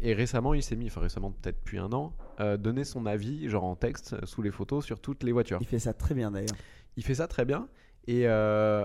et 0.00 0.12
récemment, 0.12 0.54
il 0.54 0.62
s'est 0.62 0.74
mis, 0.76 0.86
enfin 0.88 1.00
récemment, 1.02 1.30
peut-être 1.30 1.58
depuis 1.60 1.78
un 1.78 1.92
an, 1.92 2.12
euh, 2.40 2.56
donner 2.56 2.82
son 2.84 3.06
avis, 3.06 3.48
genre 3.48 3.64
en 3.64 3.76
texte, 3.76 4.16
sous 4.26 4.42
les 4.42 4.50
photos, 4.50 4.84
sur 4.84 4.98
toutes 5.00 5.22
les 5.22 5.32
voitures. 5.32 5.58
Il 5.60 5.66
fait 5.66 5.78
ça 5.78 5.92
très 5.94 6.14
bien 6.14 6.30
d'ailleurs. 6.32 6.56
Il 6.96 7.04
fait 7.04 7.14
ça 7.14 7.28
très 7.28 7.44
bien. 7.44 7.68
Et 8.06 8.26
euh, 8.26 8.84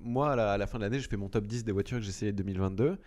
moi, 0.00 0.32
à 0.32 0.36
la, 0.36 0.52
à 0.52 0.58
la 0.58 0.66
fin 0.66 0.78
de 0.78 0.84
l'année, 0.84 1.00
je 1.00 1.08
fais 1.08 1.16
mon 1.16 1.28
top 1.28 1.46
10 1.46 1.64
des 1.64 1.72
voitures 1.72 1.98
que 1.98 2.02
j'ai 2.04 2.10
essayées 2.10 2.32
2022. 2.32 2.98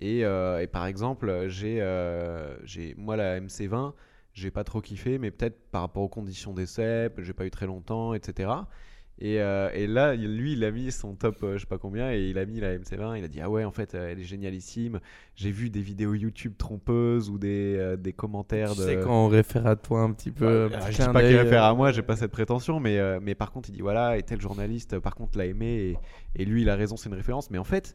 Et, 0.00 0.24
euh, 0.24 0.60
et 0.60 0.66
par 0.66 0.86
exemple, 0.86 1.46
j'ai, 1.48 1.80
euh, 1.80 2.56
j'ai 2.64 2.94
moi 2.96 3.16
la 3.16 3.40
MC20, 3.40 3.94
j'ai 4.36 4.50
pas 4.50 4.64
trop 4.64 4.80
kiffé, 4.80 5.18
mais 5.18 5.30
peut-être 5.30 5.58
par 5.70 5.80
rapport 5.82 6.02
aux 6.02 6.08
conditions 6.08 6.52
d'essai, 6.54 7.10
j'ai 7.18 7.32
pas 7.32 7.46
eu 7.46 7.50
très 7.50 7.66
longtemps, 7.66 8.14
etc. 8.14 8.50
Et, 9.18 9.40
euh, 9.40 9.70
et 9.72 9.86
là, 9.86 10.14
lui, 10.14 10.52
il 10.52 10.62
a 10.62 10.70
mis 10.70 10.92
son 10.92 11.14
top, 11.14 11.42
euh, 11.42 11.54
je 11.54 11.60
sais 11.60 11.66
pas 11.66 11.78
combien, 11.78 12.12
et 12.12 12.28
il 12.28 12.36
a 12.36 12.44
mis 12.44 12.60
la 12.60 12.74
MC20. 12.76 13.16
Il 13.16 13.24
a 13.24 13.28
dit 13.28 13.40
Ah 13.40 13.48
ouais, 13.48 13.64
en 13.64 13.70
fait, 13.70 13.94
euh, 13.94 14.10
elle 14.12 14.20
est 14.20 14.24
génialissime. 14.24 15.00
J'ai 15.36 15.50
vu 15.50 15.70
des 15.70 15.80
vidéos 15.80 16.12
YouTube 16.12 16.52
trompeuses 16.58 17.30
ou 17.30 17.38
des, 17.38 17.76
euh, 17.78 17.96
des 17.96 18.12
commentaires 18.12 18.72
Tu 18.72 18.80
de. 18.80 18.84
sais, 18.84 18.98
quand 18.98 19.24
on 19.24 19.28
réfère 19.28 19.66
à 19.66 19.74
toi 19.76 20.02
un 20.02 20.12
petit 20.12 20.30
peu. 20.30 20.64
un 20.66 20.70
Ah, 20.74 20.90
petit 20.90 20.92
je 20.92 21.02
dis 21.02 21.08
pas 21.08 21.22
qu'il 21.22 21.36
réfère 21.36 21.64
euh, 21.64 21.70
à 21.70 21.74
moi, 21.74 21.92
j'ai 21.92 22.02
pas 22.02 22.16
cette 22.16 22.30
prétention, 22.30 22.78
mais, 22.78 22.98
euh, 22.98 23.18
mais 23.22 23.34
par 23.34 23.52
contre, 23.52 23.70
il 23.70 23.72
dit 23.72 23.80
voilà, 23.80 24.18
et 24.18 24.22
tel 24.22 24.38
journaliste, 24.38 24.92
euh, 24.92 25.00
par 25.00 25.14
contre, 25.14 25.38
l'a 25.38 25.46
aimé, 25.46 25.96
et, 26.36 26.42
et 26.42 26.44
lui, 26.44 26.60
il 26.60 26.68
a 26.68 26.76
raison, 26.76 26.98
c'est 26.98 27.08
une 27.08 27.14
référence. 27.14 27.50
Mais 27.50 27.58
en 27.58 27.64
fait, 27.64 27.94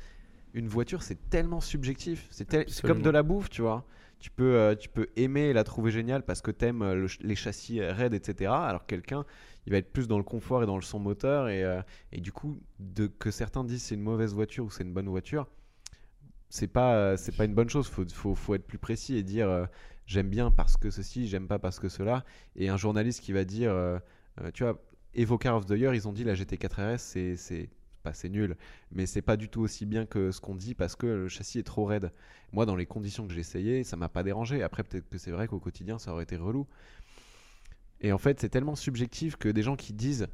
une 0.55 0.67
voiture, 0.67 1.03
c'est 1.03 1.29
tellement 1.29 1.61
subjectif. 1.61 2.27
C'est 2.31 2.45
tel- 2.47 2.65
comme 2.83 3.01
de 3.03 3.09
la 3.11 3.21
bouffe, 3.23 3.49
tu 3.51 3.61
vois. 3.61 3.85
Tu 4.21 4.29
peux, 4.29 4.55
euh, 4.55 4.75
tu 4.75 4.87
peux 4.87 5.07
aimer 5.15 5.49
et 5.49 5.53
la 5.53 5.63
trouver 5.63 5.91
géniale 5.91 6.23
parce 6.23 6.41
que 6.41 6.51
t'aimes 6.51 6.83
euh, 6.83 7.07
les 7.21 7.35
châssis 7.35 7.81
raides, 7.81 8.13
etc. 8.13 8.51
Alors 8.51 8.81
que 8.81 8.87
quelqu'un, 8.87 9.25
il 9.65 9.71
va 9.71 9.79
être 9.79 9.91
plus 9.91 10.07
dans 10.07 10.17
le 10.17 10.23
confort 10.23 10.63
et 10.63 10.65
dans 10.65 10.75
le 10.75 10.83
son 10.83 10.99
moteur. 10.99 11.49
Et, 11.49 11.63
euh, 11.63 11.81
et 12.11 12.21
du 12.21 12.31
coup, 12.31 12.61
de, 12.79 13.07
que 13.07 13.31
certains 13.31 13.63
disent 13.63 13.83
c'est 13.83 13.95
une 13.95 14.01
mauvaise 14.01 14.33
voiture 14.33 14.65
ou 14.65 14.69
c'est 14.69 14.83
une 14.83 14.93
bonne 14.93 15.09
voiture, 15.09 15.47
c'est 16.49 16.67
pas, 16.67 17.15
pas 17.37 17.45
une 17.45 17.55
bonne 17.55 17.69
chose. 17.69 17.87
Faut, 17.87 18.05
faut, 18.07 18.35
faut 18.35 18.55
être 18.55 18.67
plus 18.67 18.77
précis 18.77 19.17
et 19.17 19.23
dire 19.23 19.67
j'aime 20.05 20.29
bien 20.29 20.51
parce 20.51 20.77
que 20.77 20.89
ceci, 20.91 21.27
j'aime 21.27 21.47
pas 21.47 21.59
parce 21.59 21.79
que 21.79 21.89
cela. 21.89 22.23
Et 22.55 22.69
un 22.69 22.77
journaliste 22.77 23.21
qui 23.21 23.33
va 23.33 23.43
dire, 23.43 23.73
tu 24.53 24.63
vois, 24.63 24.79
Evocar 25.13 25.57
of 25.57 25.65
the 25.65 25.71
Year, 25.71 25.93
ils 25.93 26.07
ont 26.07 26.13
dit 26.13 26.23
la 26.23 26.35
GT4 26.35 26.95
RS, 26.95 27.35
c'est 27.37 27.69
pas 28.01 28.13
c'est 28.13 28.29
nul, 28.29 28.55
mais 28.91 29.05
c'est 29.05 29.21
pas 29.21 29.37
du 29.37 29.47
tout 29.49 29.61
aussi 29.61 29.85
bien 29.85 30.05
que 30.05 30.31
ce 30.31 30.41
qu'on 30.41 30.55
dit 30.55 30.75
parce 30.75 30.95
que 30.95 31.05
le 31.07 31.27
châssis 31.29 31.59
est 31.59 31.63
trop 31.63 31.85
raide. 31.85 32.11
Moi, 32.51 32.65
dans 32.65 32.75
les 32.75 32.85
conditions 32.85 33.27
que 33.27 33.33
j'ai 33.33 33.39
essayé, 33.39 33.83
ça 33.83 33.95
m'a 33.95 34.09
pas 34.09 34.23
dérangé. 34.23 34.61
Après, 34.63 34.83
peut-être 34.83 35.09
que 35.09 35.17
c'est 35.17 35.31
vrai 35.31 35.47
qu'au 35.47 35.59
quotidien, 35.59 35.97
ça 35.99 36.11
aurait 36.13 36.23
été 36.23 36.35
relou. 36.37 36.67
Et 38.01 38.11
en 38.11 38.17
fait, 38.17 38.39
c'est 38.39 38.49
tellement 38.49 38.75
subjectif 38.75 39.35
que 39.35 39.47
des 39.49 39.61
gens 39.61 39.75
qui 39.75 39.93
disent 39.93 40.27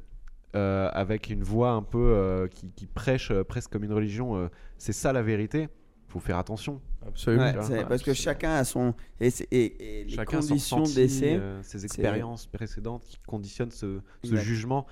euh, 0.56 0.88
avec 0.92 1.28
une 1.28 1.42
voix 1.42 1.72
un 1.72 1.82
peu 1.82 1.98
euh, 1.98 2.48
qui, 2.48 2.70
qui 2.72 2.86
prêche 2.86 3.30
euh, 3.30 3.44
presque 3.44 3.70
comme 3.70 3.84
une 3.84 3.92
religion, 3.92 4.36
euh, 4.36 4.48
c'est 4.78 4.94
ça 4.94 5.12
la 5.12 5.22
vérité. 5.22 5.68
Faut 6.08 6.20
faire 6.20 6.38
attention. 6.38 6.80
Absolument. 7.06 7.44
Ouais, 7.44 7.84
parce 7.84 8.02
que 8.02 8.14
chacun 8.14 8.52
a 8.54 8.64
son. 8.64 8.94
Et, 9.20 9.28
et- 9.50 10.00
et 10.00 10.04
les 10.04 10.10
Chacun 10.16 10.38
conditions 10.40 10.82
d'essai. 10.82 11.36
euh, 11.36 11.62
ses 11.62 11.84
expériences 11.84 12.46
précédentes 12.46 13.04
qui 13.04 13.18
conditionnent 13.26 13.70
ce, 13.70 14.00
jugement 14.24 14.86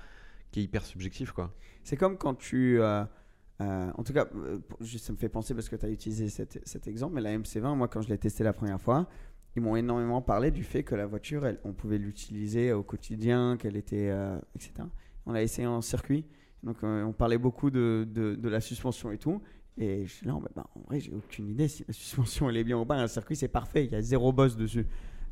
qui 0.51 0.61
est 0.61 0.63
hyper 0.63 0.85
subjectif, 0.85 1.31
quoi. 1.31 1.53
C'est 1.83 1.97
comme 1.97 2.17
quand 2.17 2.35
tu. 2.35 2.79
euh, 2.81 3.03
euh, 3.61 3.89
en 3.95 4.03
tout 4.03 4.13
cas, 4.13 4.27
euh, 4.35 4.59
ça 4.97 5.11
me 5.11 5.17
fait 5.17 5.29
penser 5.29 5.53
parce 5.55 5.67
que 5.69 5.75
tu 5.75 5.85
as 5.85 5.89
utilisé 5.89 6.29
cet, 6.29 6.87
exemple, 6.87 7.15
mais 7.15 7.21
la 7.21 7.37
MC20, 7.37 7.75
moi, 7.75 7.87
quand 7.87 8.01
je 8.01 8.09
l'ai 8.09 8.17
testé 8.17 8.43
la 8.43 8.53
première 8.53 8.79
fois, 8.79 9.07
ils 9.55 9.61
m'ont 9.61 9.75
énormément 9.75 10.21
parlé 10.21 10.51
du 10.51 10.63
fait 10.63 10.83
que 10.83 10.93
la 10.93 11.07
voiture, 11.07 11.51
on 11.63 11.73
pouvait 11.73 11.97
l'utiliser 11.97 12.71
au 12.71 12.83
quotidien, 12.83 13.57
qu'elle 13.57 13.75
était. 13.75 14.09
euh, 14.09 14.37
etc. 14.55 14.73
On 15.25 15.31
l'a 15.31 15.41
essayé 15.41 15.67
en 15.67 15.81
circuit, 15.81 16.25
donc 16.63 16.77
euh, 16.83 17.03
on 17.03 17.11
parlait 17.11 17.37
beaucoup 17.37 17.69
de, 17.69 18.07
la 18.43 18.61
suspension 18.61 19.11
et 19.11 19.17
tout. 19.17 19.41
Et 19.79 20.05
je 20.05 20.11
suis 20.13 20.25
là, 20.25 20.37
bah, 20.55 20.65
en 20.75 20.79
vrai, 20.81 20.99
j'ai 20.99 21.13
aucune 21.13 21.49
idée 21.49 21.67
si 21.67 21.83
la 21.87 21.93
suspension 21.93 22.49
elle 22.49 22.57
est 22.57 22.63
bien 22.63 22.77
ou 22.77 22.85
pas. 22.85 22.95
Un 22.95 23.07
circuit, 23.07 23.35
c'est 23.35 23.47
parfait, 23.47 23.85
il 23.85 23.91
y 23.91 23.95
a 23.95 24.01
zéro 24.01 24.31
boss 24.31 24.55
dessus. 24.55 24.85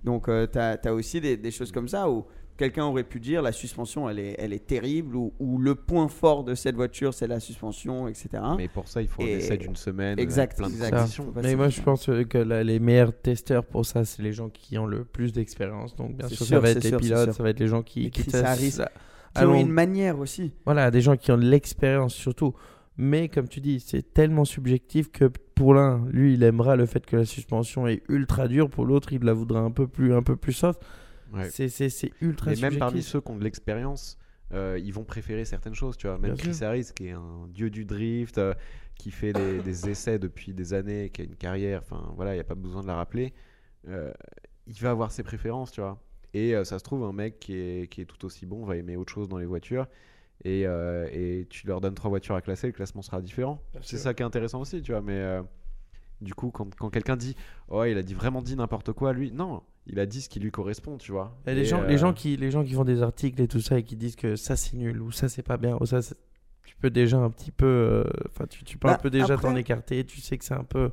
Donc, 0.03 0.25
tu 0.25 0.59
as, 0.59 0.93
aussi 0.93 1.21
des, 1.21 1.37
des 1.37 1.51
choses 1.51 1.71
comme 1.71 1.87
ça 1.87 2.09
où 2.09 2.25
quelqu'un 2.57 2.85
aurait 2.85 3.03
pu 3.03 3.19
dire 3.19 3.41
la 3.41 3.51
suspension, 3.51 4.09
elle 4.09 4.19
est, 4.19 4.35
elle 4.39 4.53
est 4.53 4.65
terrible, 4.65 5.15
ou, 5.15 5.33
ou 5.39 5.57
le 5.57 5.75
point 5.75 6.07
fort 6.07 6.43
de 6.43 6.55
cette 6.55 6.75
voiture, 6.75 7.13
c'est 7.13 7.27
la 7.27 7.39
suspension, 7.39 8.07
etc. 8.07 8.29
Mais 8.57 8.67
pour 8.67 8.87
ça, 8.87 9.01
il 9.01 9.07
faut 9.07 9.23
un 9.23 9.25
essai 9.27 9.57
d'une 9.57 9.75
semaine, 9.75 10.17
Exact, 10.19 10.53
avec 10.53 10.57
plein 10.57 10.67
de 10.69 10.73
exact. 10.73 10.89
Ça. 10.91 10.97
conditions. 11.01 11.23
Faut 11.25 11.31
pas 11.31 11.41
Mais 11.41 11.55
moi, 11.55 11.69
je 11.69 11.81
pense 11.81 12.05
que 12.29 12.37
la- 12.37 12.63
les 12.63 12.79
meilleurs 12.79 13.13
testeurs 13.19 13.65
pour 13.65 13.85
ça, 13.85 14.05
c'est 14.05 14.21
les 14.21 14.33
gens 14.33 14.49
qui 14.49 14.77
ont 14.77 14.85
le 14.85 15.03
plus 15.03 15.33
d'expérience. 15.33 15.95
Donc, 15.95 16.15
bien 16.15 16.27
sûr, 16.27 16.37
sûr, 16.37 16.45
ça 16.47 16.59
va 16.59 16.67
c'est 16.67 16.77
être 16.77 16.83
les 16.83 16.89
sûr, 16.89 16.99
pilotes, 16.99 17.31
ça 17.33 17.43
va 17.43 17.49
être 17.49 17.59
les 17.59 17.67
gens 17.67 17.81
qui, 17.83 18.09
qui 18.09 18.23
testent 18.23 18.45
Harris, 18.45 18.71
ça. 18.71 18.89
qui 19.35 19.43
ont 19.43 19.55
une 19.55 19.69
manière 19.71 20.19
aussi. 20.19 20.51
Voilà, 20.65 20.91
des 20.91 21.01
gens 21.01 21.17
qui 21.17 21.31
ont 21.31 21.37
de 21.37 21.45
l'expérience 21.45 22.13
surtout. 22.13 22.53
Mais 22.97 23.27
comme 23.27 23.49
tu 23.49 23.59
dis, 23.59 23.81
c'est 23.81 24.13
tellement 24.13 24.45
subjectif 24.45 25.11
que 25.11 25.29
pour 25.53 25.73
l'un, 25.73 26.05
lui, 26.11 26.35
il 26.35 26.43
aimera 26.43 26.77
le 26.77 26.85
fait 26.85 27.05
que 27.05 27.17
la 27.17 27.25
suspension 27.25 27.87
est 27.87 28.01
ultra 28.07 28.47
dure. 28.47 28.69
Pour 28.69 28.85
l'autre, 28.85 29.11
il 29.11 29.21
la 29.23 29.33
voudra 29.33 29.59
un 29.59 29.71
peu 29.71 29.85
plus, 29.87 30.13
un 30.13 30.23
peu 30.23 30.37
plus 30.37 30.53
soft. 30.53 30.81
Ouais. 31.33 31.49
C'est, 31.49 31.67
ultra 32.21 32.51
Et 32.51 32.55
subjectif. 32.55 32.61
même 32.61 32.79
parmi 32.79 33.01
ceux 33.01 33.21
qui 33.21 33.31
ont 33.31 33.37
de 33.37 33.43
l'expérience, 33.43 34.17
euh, 34.53 34.79
ils 34.81 34.93
vont 34.93 35.03
préférer 35.03 35.43
certaines 35.45 35.73
choses, 35.75 35.97
tu 35.97 36.07
vois. 36.07 36.17
Même 36.17 36.33
Bien 36.33 36.35
Chris 36.35 36.53
sûr. 36.55 36.67
Harris, 36.67 36.87
qui 36.95 37.07
est 37.07 37.11
un 37.11 37.47
dieu 37.49 37.69
du 37.69 37.85
drift, 37.85 38.37
euh, 38.37 38.53
qui 38.95 39.11
fait 39.11 39.33
des, 39.33 39.59
des 39.63 39.89
essais 39.89 40.19
depuis 40.19 40.53
des 40.53 40.73
années, 40.73 41.09
qui 41.09 41.21
a 41.21 41.25
une 41.25 41.35
carrière, 41.35 41.81
enfin 41.81 42.13
voilà, 42.15 42.31
il 42.33 42.35
n'y 42.37 42.41
a 42.41 42.45
pas 42.45 42.55
besoin 42.55 42.81
de 42.81 42.87
la 42.87 42.95
rappeler. 42.95 43.33
euh, 43.87 44.11
il 44.67 44.75
va 44.79 44.91
avoir 44.91 45.11
ses 45.11 45.23
préférences, 45.23 45.71
tu 45.71 45.81
vois. 45.81 46.01
Et 46.33 46.53
ça 46.65 46.79
se 46.79 46.83
trouve, 46.83 47.03
un 47.03 47.13
mec 47.13 47.39
qui 47.39 47.53
est, 47.55 47.87
qui 47.89 48.01
est 48.01 48.05
tout 48.05 48.25
aussi 48.25 48.45
bon 48.45 48.65
va 48.65 48.75
aimer 48.75 48.97
autre 48.97 49.13
chose 49.13 49.29
dans 49.29 49.37
les 49.37 49.45
voitures. 49.45 49.87
Et, 50.43 50.61
et 50.63 51.47
tu 51.49 51.65
leur 51.67 51.79
donnes 51.79 51.93
trois 51.93 52.09
voitures 52.09 52.35
à 52.35 52.41
classer, 52.41 52.67
le 52.67 52.73
classement 52.73 53.01
sera 53.01 53.21
différent. 53.21 53.61
C'est 53.81 53.97
ça 53.97 54.13
qui 54.13 54.21
est 54.21 54.25
intéressant 54.25 54.59
aussi, 54.59 54.81
tu 54.81 54.91
vois. 54.91 55.01
Mais 55.01 55.39
du 56.19 56.33
coup, 56.33 56.49
quand, 56.51 56.73
quand 56.75 56.89
quelqu'un 56.89 57.15
dit, 57.15 57.35
oh, 57.69 57.83
il 57.85 57.97
a 57.97 58.03
dit 58.03 58.13
vraiment 58.15 58.41
dit 58.41 58.55
n'importe 58.57 58.91
quoi, 58.91 59.13
lui, 59.13 59.31
non, 59.31 59.61
il 59.87 59.99
a 59.99 60.05
dit 60.05 60.21
ce 60.21 60.29
qui 60.29 60.39
lui 60.39 60.51
correspond, 60.51 60.97
tu 60.97 61.11
vois. 61.11 61.37
Et 61.45 61.53
les, 61.55 61.61
Et, 61.61 61.65
gens, 61.65 61.81
euh, 61.83 61.87
les, 61.87 61.97
gens 61.97 62.13
qui, 62.13 62.37
les 62.37 62.51
gens 62.51 62.63
qui 62.63 62.73
font 62.73 62.85
des 62.85 63.01
articles 63.01 63.41
et 63.41 63.47
tout 63.47 63.61
ça 63.61 63.77
et 63.79 63.83
qui 63.83 63.95
disent 63.95 64.15
que 64.15 64.35
ça 64.35 64.55
c'est 64.55 64.75
nul 64.77 65.01
ou 65.01 65.11
ça 65.11 65.29
c'est 65.29 65.43
pas 65.43 65.57
bien 65.57 65.77
ou 65.79 65.85
ça 65.85 66.01
c'est- 66.01 66.15
tu 66.65 66.75
peux 66.77 66.89
déjà 66.89 67.17
un 67.17 67.29
petit 67.29 67.51
peu 67.51 67.65
euh, 67.65 68.03
enfin 68.27 68.45
tu, 68.47 68.63
tu 68.63 68.77
peux 68.77 68.87
un 68.87 68.93
Bah, 68.93 68.97
peu 68.97 69.09
déjà 69.11 69.35
après- 69.35 69.47
t'en 69.49 69.55
écarter 69.55 70.03
tu 70.05 70.19
sais 70.21 70.37
que 70.37 70.43
c'est 70.45 70.55
un 70.55 70.63
peu 70.63 70.91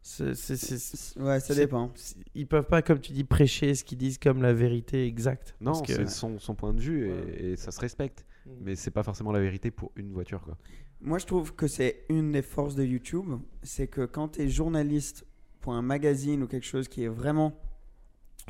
c'est, 0.00 0.34
c'est- 0.34 0.56
c'est- 0.56 0.78
c'est- 0.78 1.20
Ouais, 1.20 1.38
ça 1.40 1.54
c'est- 1.54 1.60
dépend. 1.60 1.90
c'est- 1.94 2.16
ils 2.34 2.46
peuvent 2.46 2.66
pas 2.66 2.82
comme 2.82 2.98
tu 3.00 3.12
dis 3.12 3.24
prêcher 3.24 3.74
ce 3.74 3.84
qu'ils 3.84 3.98
disent 3.98 4.18
comme 4.18 4.42
la 4.42 4.52
vérité 4.52 5.06
exacte 5.06 5.54
Non, 5.60 5.72
Parce 5.72 5.82
que- 5.82 5.92
c'est 5.94 6.08
son, 6.08 6.38
son 6.38 6.54
point 6.54 6.72
de 6.72 6.80
vue 6.80 7.08
et- 7.08 7.12
Ouais. 7.12 7.44
et, 7.52 7.56
ça 7.56 7.70
se 7.70 7.80
respecte. 7.80 8.24
Mm. 8.46 8.50
Mais 8.62 8.74
c'est 8.74 8.90
pas 8.90 9.02
forcément 9.04 9.30
la 9.32 9.38
vérité 9.40 9.70
pour 9.70 9.92
une 9.96 10.12
voiture. 10.12 10.40
Quoi. 10.42 10.56
Moi, 11.00 11.18
je 11.18 11.26
trouve 11.26 11.54
que 11.54 11.68
c'est 11.68 12.04
une 12.08 12.32
des 12.32 12.42
forces 12.42 12.74
de 12.74 12.82
YouTube, 12.84 13.28
c'est 13.62 13.86
que 13.86 14.04
quand 14.04 14.30
tu 14.30 14.42
es 14.42 14.48
journaliste 14.48 15.24
pour 15.60 15.74
un 15.74 15.82
magazine 15.82 16.42
ou 16.42 16.46
quelque 16.48 16.66
chose 16.66 16.88
qui 16.88 17.04
est 17.04 17.08
vraiment... 17.08 17.56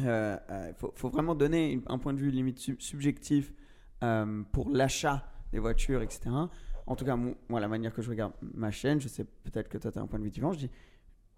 Il 0.01 0.75
faut, 0.77 0.93
faut 0.97 1.09
vraiment 1.11 1.35
donner 1.35 1.81
un 1.87 1.99
point 1.99 2.13
de 2.13 2.19
vue 2.19 2.31
limite 2.31 2.59
sub- 2.59 2.81
subjectif 2.81 3.53
euh, 4.03 4.43
pour 4.53 4.71
l'achat 4.71 5.25
des 5.53 5.59
voitures, 5.59 6.03
etc. 6.03 6.31
En 6.87 6.97
tout 6.97 7.05
cas, 7.05 7.15
mo- 7.17 7.37
moi, 7.49 7.61
la 7.61 7.69
manière 7.69 7.93
que 7.93 8.03
je 8.03 8.09
regarde 8.11 8.33
ma 8.41 8.71
chaîne, 8.71 9.01
je 9.01 9.09
sais 9.09 9.25
peut-être 9.25 9.69
que 9.69 9.79
toi, 9.79 9.93
tu 9.93 9.99
as 9.99 10.03
un 10.03 10.07
point 10.07 10.19
de 10.19 10.25
vue 10.25 10.31
différent, 10.31 10.53
je 10.53 10.59
dis, 10.61 10.71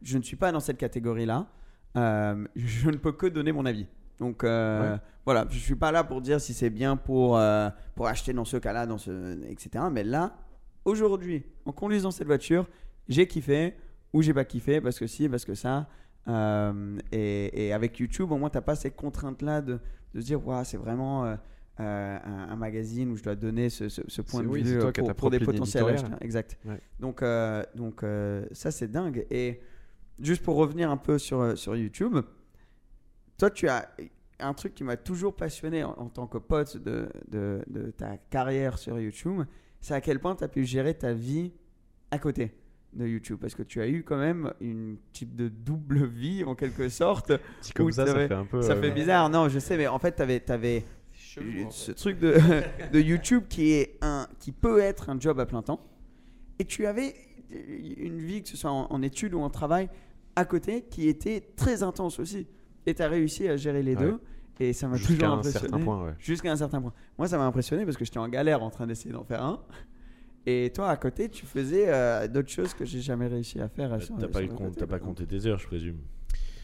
je 0.03 0.17
ne 0.19 0.23
suis 0.23 0.37
pas 0.37 0.53
dans 0.53 0.61
cette 0.61 0.79
catégorie-là, 0.79 1.49
euh, 1.97 2.47
je 2.57 2.91
ne 2.91 2.97
peux 2.97 3.13
que 3.13 3.27
donner 3.27 3.53
mon 3.53 3.67
avis. 3.67 3.87
Donc 4.19 4.45
euh, 4.45 4.95
Ouais. 4.95 5.01
voilà, 5.27 5.47
je 5.51 5.59
suis 5.59 5.75
pas 5.75 5.91
là 5.91 6.05
pour 6.05 6.21
dire 6.21 6.41
si 6.41 6.55
c'est 6.55 6.71
bien 6.71 6.97
pour, 6.97 7.37
euh, 7.37 7.69
pour 7.97 8.07
acheter 8.07 8.33
dans 8.33 8.45
ce 8.45 8.57
cas-là, 8.57 8.87
dans 8.87 8.99
ce, 8.99 9.43
etc. 9.51 9.87
Mais 9.91 10.05
là, 10.05 10.37
aujourd'hui, 10.85 11.45
en 11.67 11.73
conduisant 11.73 12.13
cette 12.13 12.27
voiture, 12.29 12.69
j'ai 13.09 13.27
kiffé 13.27 13.75
ou 14.13 14.23
j'ai 14.23 14.33
pas 14.33 14.45
kiffé 14.45 14.81
parce 14.81 14.99
que 14.99 15.07
si, 15.09 15.29
parce 15.29 15.45
que 15.45 15.55
ça. 15.55 15.89
Euh, 16.29 16.99
et, 17.12 17.66
et 17.66 17.72
avec 17.72 17.99
YouTube, 17.99 18.31
au 18.33 18.37
moins, 18.39 18.51
tu 18.51 18.57
n'as 18.57 18.62
pas 18.62 18.77
ces 18.77 18.91
contraintes-là 18.91 19.61
de, 19.61 19.79
de 20.14 20.20
se 20.20 20.25
dire, 20.27 20.47
Ouah, 20.47 20.64
c'est 20.64 20.77
vraiment 20.79 21.25
euh, 21.27 21.37
euh, 21.81 22.18
un, 22.25 22.49
un 22.51 22.57
magazine 22.57 23.11
où 23.11 23.16
je 23.16 23.22
dois 23.22 23.35
donner 23.35 23.68
ce, 23.68 23.89
ce- 23.89 24.03
ce 24.07 24.22
point 24.22 24.43
de 24.43 24.49
oui, 24.49 24.62
vue 24.62 24.79
toi 24.79 24.93
pour, 25.14 25.31
des 25.31 25.41
potentiels 25.41 25.85
acheteurs. 25.85 26.22
Exact. 26.22 26.59
Ouais. 26.64 26.81
Donc, 27.01 27.22
donc 27.75 28.05
ça, 28.53 28.70
c'est 28.70 28.89
dingue. 28.91 29.27
Et 29.31 29.61
juste 30.20 30.43
pour 30.43 30.57
revenir 30.57 30.91
un 30.91 30.97
peu 30.97 31.18
sur, 31.18 31.59
sur 31.59 31.77
YouTube, 31.77 32.18
toi, 33.37 33.51
tu 33.51 33.68
as 33.68 33.91
un 34.41 34.55
truc 34.55 34.75
qui 34.75 34.85
m'a 34.85 34.97
toujours 34.97 35.35
passionné 35.37 35.85
en, 35.85 35.91
en 35.93 36.09
tant 36.09 36.27
que 36.27 36.39
pote 36.39 36.77
de, 36.77 37.09
de, 37.29 37.62
de 37.68 37.91
ta 37.91 38.16
carrière 38.16 38.79
sur 38.79 38.99
YouTube, 38.99 39.43
c'est 39.81 39.95
à 39.95 40.01
quel 40.01 40.18
point 40.20 40.35
tu 40.37 40.45
as 40.45 40.49
pu 40.49 40.64
gérer 40.64 40.95
ta 40.95 41.12
vie 41.12 41.53
à 42.11 42.18
côté 42.18 42.53
de 42.95 43.07
YouTube. 43.07 43.38
Parce 43.40 43.55
que 43.55 43.62
tu 43.62 43.80
as 43.80 43.88
eu 43.88 44.03
quand 44.03 44.16
même 44.18 44.53
une 44.61 44.97
type 45.12 45.34
de 45.34 45.49
double 45.49 46.05
vie 46.07 46.45
en 46.45 46.55
quelque 46.55 46.88
sorte. 46.88 47.32
Comme 47.74 47.92
ça, 47.92 48.07
ça 48.07 48.14
fait 48.14 48.32
un 48.32 48.45
peu. 48.45 48.62
Ça 48.62 48.72
euh, 48.72 48.80
fait 48.80 48.90
bizarre, 48.90 49.28
non, 49.30 49.49
je 49.49 49.59
sais, 49.59 49.76
mais 49.76 49.86
en 49.86 49.99
fait, 49.99 50.16
tu 50.16 50.22
avais, 50.53 50.84
ce 51.70 51.92
truc 51.92 52.18
de, 52.18 52.36
de 52.92 53.01
YouTube 53.01 53.45
qui, 53.49 53.72
est 53.72 53.99
un, 54.03 54.26
qui 54.38 54.53
peut 54.53 54.80
être 54.80 55.11
un 55.11 55.18
job 55.18 55.38
à 55.40 55.47
plein 55.47 55.62
temps. 55.62 55.80
Et 56.59 56.64
tu 56.64 56.86
avais 56.86 57.14
une 57.51 58.20
vie, 58.20 58.42
que 58.42 58.49
ce 58.49 58.57
soit 58.57 58.70
en, 58.70 58.86
en 58.90 59.03
études 59.03 59.34
ou 59.34 59.40
en 59.40 59.51
travail, 59.51 59.88
à 60.36 60.45
côté, 60.45 60.82
qui 60.82 61.09
était 61.09 61.40
très 61.57 61.82
intense 61.82 62.18
aussi. 62.18 62.47
Et 62.86 62.95
tu 62.95 63.03
as 63.03 63.09
réussi 63.09 63.49
à 63.49 63.57
gérer 63.57 63.82
les 63.82 63.95
Ouais. 63.97 64.03
deux. 64.03 64.20
Et 64.61 64.72
ça 64.72 64.86
m'a 64.86 64.97
Jusqu'à 64.97 65.14
toujours 65.14 65.28
un 65.28 65.38
impressionné. 65.38 65.68
certain 65.68 65.84
point, 65.84 66.05
ouais. 66.05 66.12
Jusqu'à 66.18 66.53
un 66.53 66.57
certain 66.57 66.80
point. 66.80 66.92
Moi, 67.18 67.26
ça 67.26 67.38
m'a 67.38 67.45
impressionné 67.45 67.84
parce 67.84 67.97
que 67.97 68.05
j'étais 68.05 68.18
en 68.18 68.28
galère 68.28 68.62
en 68.62 68.70
train 68.70 68.86
d'essayer 68.86 69.12
d'en 69.12 69.24
faire 69.24 69.42
un. 69.42 69.61
Et 70.47 70.70
toi, 70.74 70.90
à 70.90 70.97
côté, 70.97 71.28
tu 71.28 71.47
faisais 71.47 71.86
euh, 71.88 72.28
d'autres 72.28 72.51
choses 72.51 72.74
que 72.74 72.84
j'ai 72.84 73.01
jamais 73.01 73.26
réussi 73.28 73.61
à 73.61 73.68
faire. 73.68 73.92
euh, 73.95 73.99
sur- 74.01 74.16
T'as 74.16 74.28
pas, 74.28 74.32
sur 74.40 74.40
eu 74.42 74.51
le 74.51 74.55
compte- 74.55 74.66
côté, 74.68 74.80
t'as 74.80 74.86
pas 74.86 74.99
par 74.99 75.07
compté 75.09 75.26
tes 75.26 75.47
heures, 75.47 75.59
je 75.59 75.66
présume. 75.66 75.99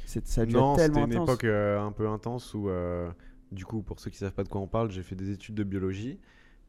C'est- 0.04 0.26
Ça 0.26 0.44
Non, 0.44 0.76
c'était 0.76 0.88
une 1.00 1.12
intense. 1.12 1.28
époque 1.28 1.44
euh, 1.44 1.80
un 1.80 1.92
peu 1.92 2.08
intense 2.08 2.52
où, 2.54 2.68
euh, 2.68 3.10
du 3.52 3.64
coup, 3.64 3.80
pour 3.82 3.98
ceux 4.00 4.10
qui 4.10 4.18
savent 4.18 4.34
pas 4.34 4.44
de 4.44 4.48
quoi 4.48 4.60
on 4.60 4.66
parle, 4.66 4.90
j'ai 4.90 5.02
fait 5.02 5.14
des 5.16 5.30
études 5.30 5.54
de 5.54 5.64
biologie 5.64 6.18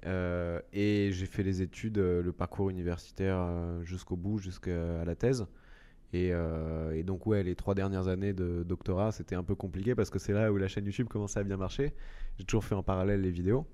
euh, 0.06 0.60
et 0.74 1.10
j'ai 1.12 1.26
fait 1.26 1.44
les 1.44 1.62
études, 1.62 1.98
euh, 1.98 2.22
le 2.24 2.32
parcours 2.32 2.70
universitaire 2.70 3.38
euh, 3.40 3.84
jusqu'au 3.84 4.16
bout, 4.16 4.38
jusqu'à 4.40 5.04
la 5.04 5.16
thèse. 5.16 5.46
Et, 6.14 6.30
euh, 6.34 6.92
et 6.96 7.04
donc, 7.04 7.26
ouais, 7.28 7.42
les 7.44 7.56
trois 7.56 7.74
dernières 7.76 8.08
années 8.08 8.34
de 8.34 8.64
doctorat, 8.64 9.12
c'était 9.12 9.36
un 9.36 9.44
peu 9.44 9.56
compliqué 9.56 9.96
parce 9.96 10.10
que 10.10 10.20
c'est 10.20 10.34
là 10.34 10.52
où 10.52 10.58
la 10.58 10.68
chaîne 10.68 10.86
YouTube 10.86 11.08
commençait 11.08 11.40
à 11.40 11.44
bien 11.44 11.58
marcher. 11.58 11.94
J'ai 12.38 12.44
toujours 12.46 12.64
fait 12.66 12.76
en 12.76 12.84
parallèle 12.84 13.22
les 13.22 13.32
vidéos, 13.32 13.66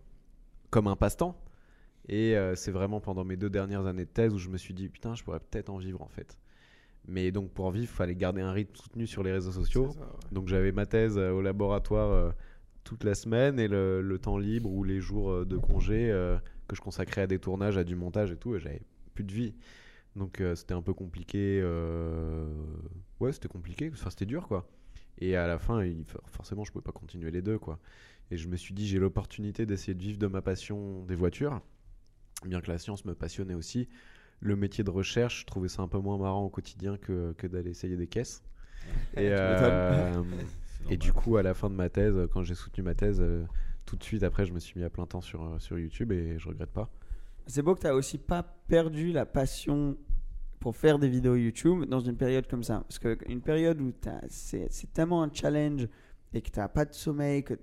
comme 0.69 0.87
un 0.87 0.95
passe-temps. 0.95 1.35
Et 2.09 2.37
euh, 2.37 2.55
c'est 2.55 2.71
vraiment 2.71 3.01
pendant 3.01 3.23
mes 3.25 3.35
deux 3.35 3.49
dernières 3.49 3.85
années 3.85 4.05
de 4.05 4.09
thèse 4.09 4.33
où 4.33 4.37
je 4.37 4.49
me 4.49 4.57
suis 4.57 4.73
dit, 4.73 4.87
putain, 4.89 5.13
je 5.15 5.23
pourrais 5.23 5.39
peut-être 5.39 5.69
en 5.69 5.77
vivre 5.77 6.01
en 6.01 6.07
fait. 6.07 6.37
Mais 7.07 7.31
donc 7.31 7.51
pour 7.51 7.65
en 7.65 7.69
vivre, 7.69 7.83
il 7.85 7.95
fallait 7.95 8.15
garder 8.15 8.41
un 8.41 8.51
rythme 8.51 8.75
soutenu 8.75 9.07
sur 9.07 9.23
les 9.23 9.31
réseaux 9.31 9.51
sociaux. 9.51 9.89
C'est 9.91 9.99
ça, 9.99 10.05
ouais. 10.05 10.29
Donc 10.31 10.47
j'avais 10.47 10.71
ma 10.71 10.85
thèse 10.85 11.17
euh, 11.17 11.31
au 11.31 11.41
laboratoire 11.41 12.11
euh, 12.11 12.31
toute 12.83 13.03
la 13.03 13.15
semaine 13.15 13.59
et 13.59 13.67
le, 13.67 14.01
le 14.01 14.19
temps 14.19 14.37
libre 14.37 14.69
ou 14.71 14.83
les 14.83 14.99
jours 15.01 15.45
de 15.45 15.57
congé 15.57 16.09
euh, 16.11 16.37
que 16.67 16.75
je 16.75 16.81
consacrais 16.81 17.21
à 17.21 17.27
des 17.27 17.39
tournages, 17.39 17.77
à 17.77 17.83
du 17.83 17.95
montage 17.95 18.31
et 18.31 18.37
tout, 18.37 18.55
et 18.55 18.59
j'avais 18.59 18.81
plus 19.13 19.23
de 19.23 19.33
vie. 19.33 19.53
Donc 20.15 20.41
c'était 20.55 20.73
un 20.73 20.81
peu 20.81 20.93
compliqué. 20.93 21.61
Ouais, 23.19 23.31
c'était 23.31 23.47
compliqué, 23.47 23.89
enfin 23.93 24.09
c'était 24.09 24.25
dur 24.25 24.47
quoi. 24.47 24.67
Et 25.19 25.35
à 25.35 25.47
la 25.47 25.59
fin, 25.59 25.83
il- 25.83 26.03
forcément, 26.27 26.63
je 26.63 26.71
pouvais 26.71 26.83
pas 26.83 26.91
continuer 26.91 27.31
les 27.31 27.41
deux 27.41 27.57
quoi. 27.59 27.79
Et 28.31 28.37
je 28.37 28.47
me 28.47 28.55
suis 28.57 28.73
dit, 28.73 28.87
j'ai 28.87 28.99
l'opportunité 28.99 29.65
d'essayer 29.65 29.93
de 29.93 30.01
vivre 30.01 30.17
de 30.19 30.27
ma 30.27 30.41
passion 30.41 31.03
des 31.05 31.15
voitures, 31.15 31.61
bien 32.45 32.61
que 32.61 32.71
la 32.71 32.77
science 32.77 33.05
me 33.05 33.15
passionnait 33.15 33.53
aussi. 33.53 33.87
Le 34.39 34.55
métier 34.55 34.83
de 34.83 34.89
recherche, 34.91 35.41
je 35.41 35.45
trouvais 35.45 35.67
ça 35.67 35.81
un 35.81 35.87
peu 35.87 35.97
moins 35.97 36.17
marrant 36.17 36.43
au 36.43 36.49
quotidien 36.49 36.97
que, 36.97 37.33
que 37.37 37.47
d'aller 37.47 37.71
essayer 37.71 37.97
des 37.97 38.07
caisses. 38.07 38.43
Et, 39.15 39.29
euh, 39.31 40.23
et 40.89 40.97
du 40.97 41.11
coup, 41.11 41.37
à 41.37 41.43
la 41.43 41.53
fin 41.53 41.69
de 41.69 41.75
ma 41.75 41.89
thèse, 41.89 42.15
quand 42.31 42.43
j'ai 42.43 42.55
soutenu 42.55 42.83
ma 42.83 42.93
thèse, 42.93 43.19
euh, 43.19 43.43
tout 43.85 43.95
de 43.95 44.03
suite 44.03 44.23
après, 44.23 44.45
je 44.45 44.53
me 44.53 44.59
suis 44.59 44.79
mis 44.79 44.85
à 44.85 44.89
plein 44.89 45.07
temps 45.07 45.21
sur, 45.21 45.43
euh, 45.43 45.59
sur 45.59 45.79
YouTube 45.79 46.11
et 46.11 46.37
je 46.37 46.47
regrette 46.49 46.71
pas. 46.71 46.89
C'est 47.47 47.61
beau 47.61 47.73
que 47.75 47.81
tu 47.81 47.87
aussi 47.87 48.17
pas 48.17 48.43
perdu 48.67 49.11
la 49.11 49.25
passion 49.25 49.97
pour 50.59 50.75
faire 50.75 50.99
des 50.99 51.07
vidéos 51.07 51.35
YouTube 51.35 51.85
dans 51.85 51.99
une 52.01 52.17
période 52.17 52.47
comme 52.47 52.63
ça. 52.63 52.81
Parce 52.87 52.99
qu'une 52.99 53.41
période 53.41 53.79
où 53.81 53.91
t'as- 53.91 54.21
c'est 54.27 54.67
c'est 54.69 54.91
tellement 54.91 55.23
un 55.23 55.31
challenge 55.31 55.87
et 56.33 56.41
que 56.41 56.49
tu 56.49 56.59
n'as 56.59 56.67
pas 56.67 56.83
de 56.85 56.93
sommeil, 56.93 57.43
que, 57.43 57.53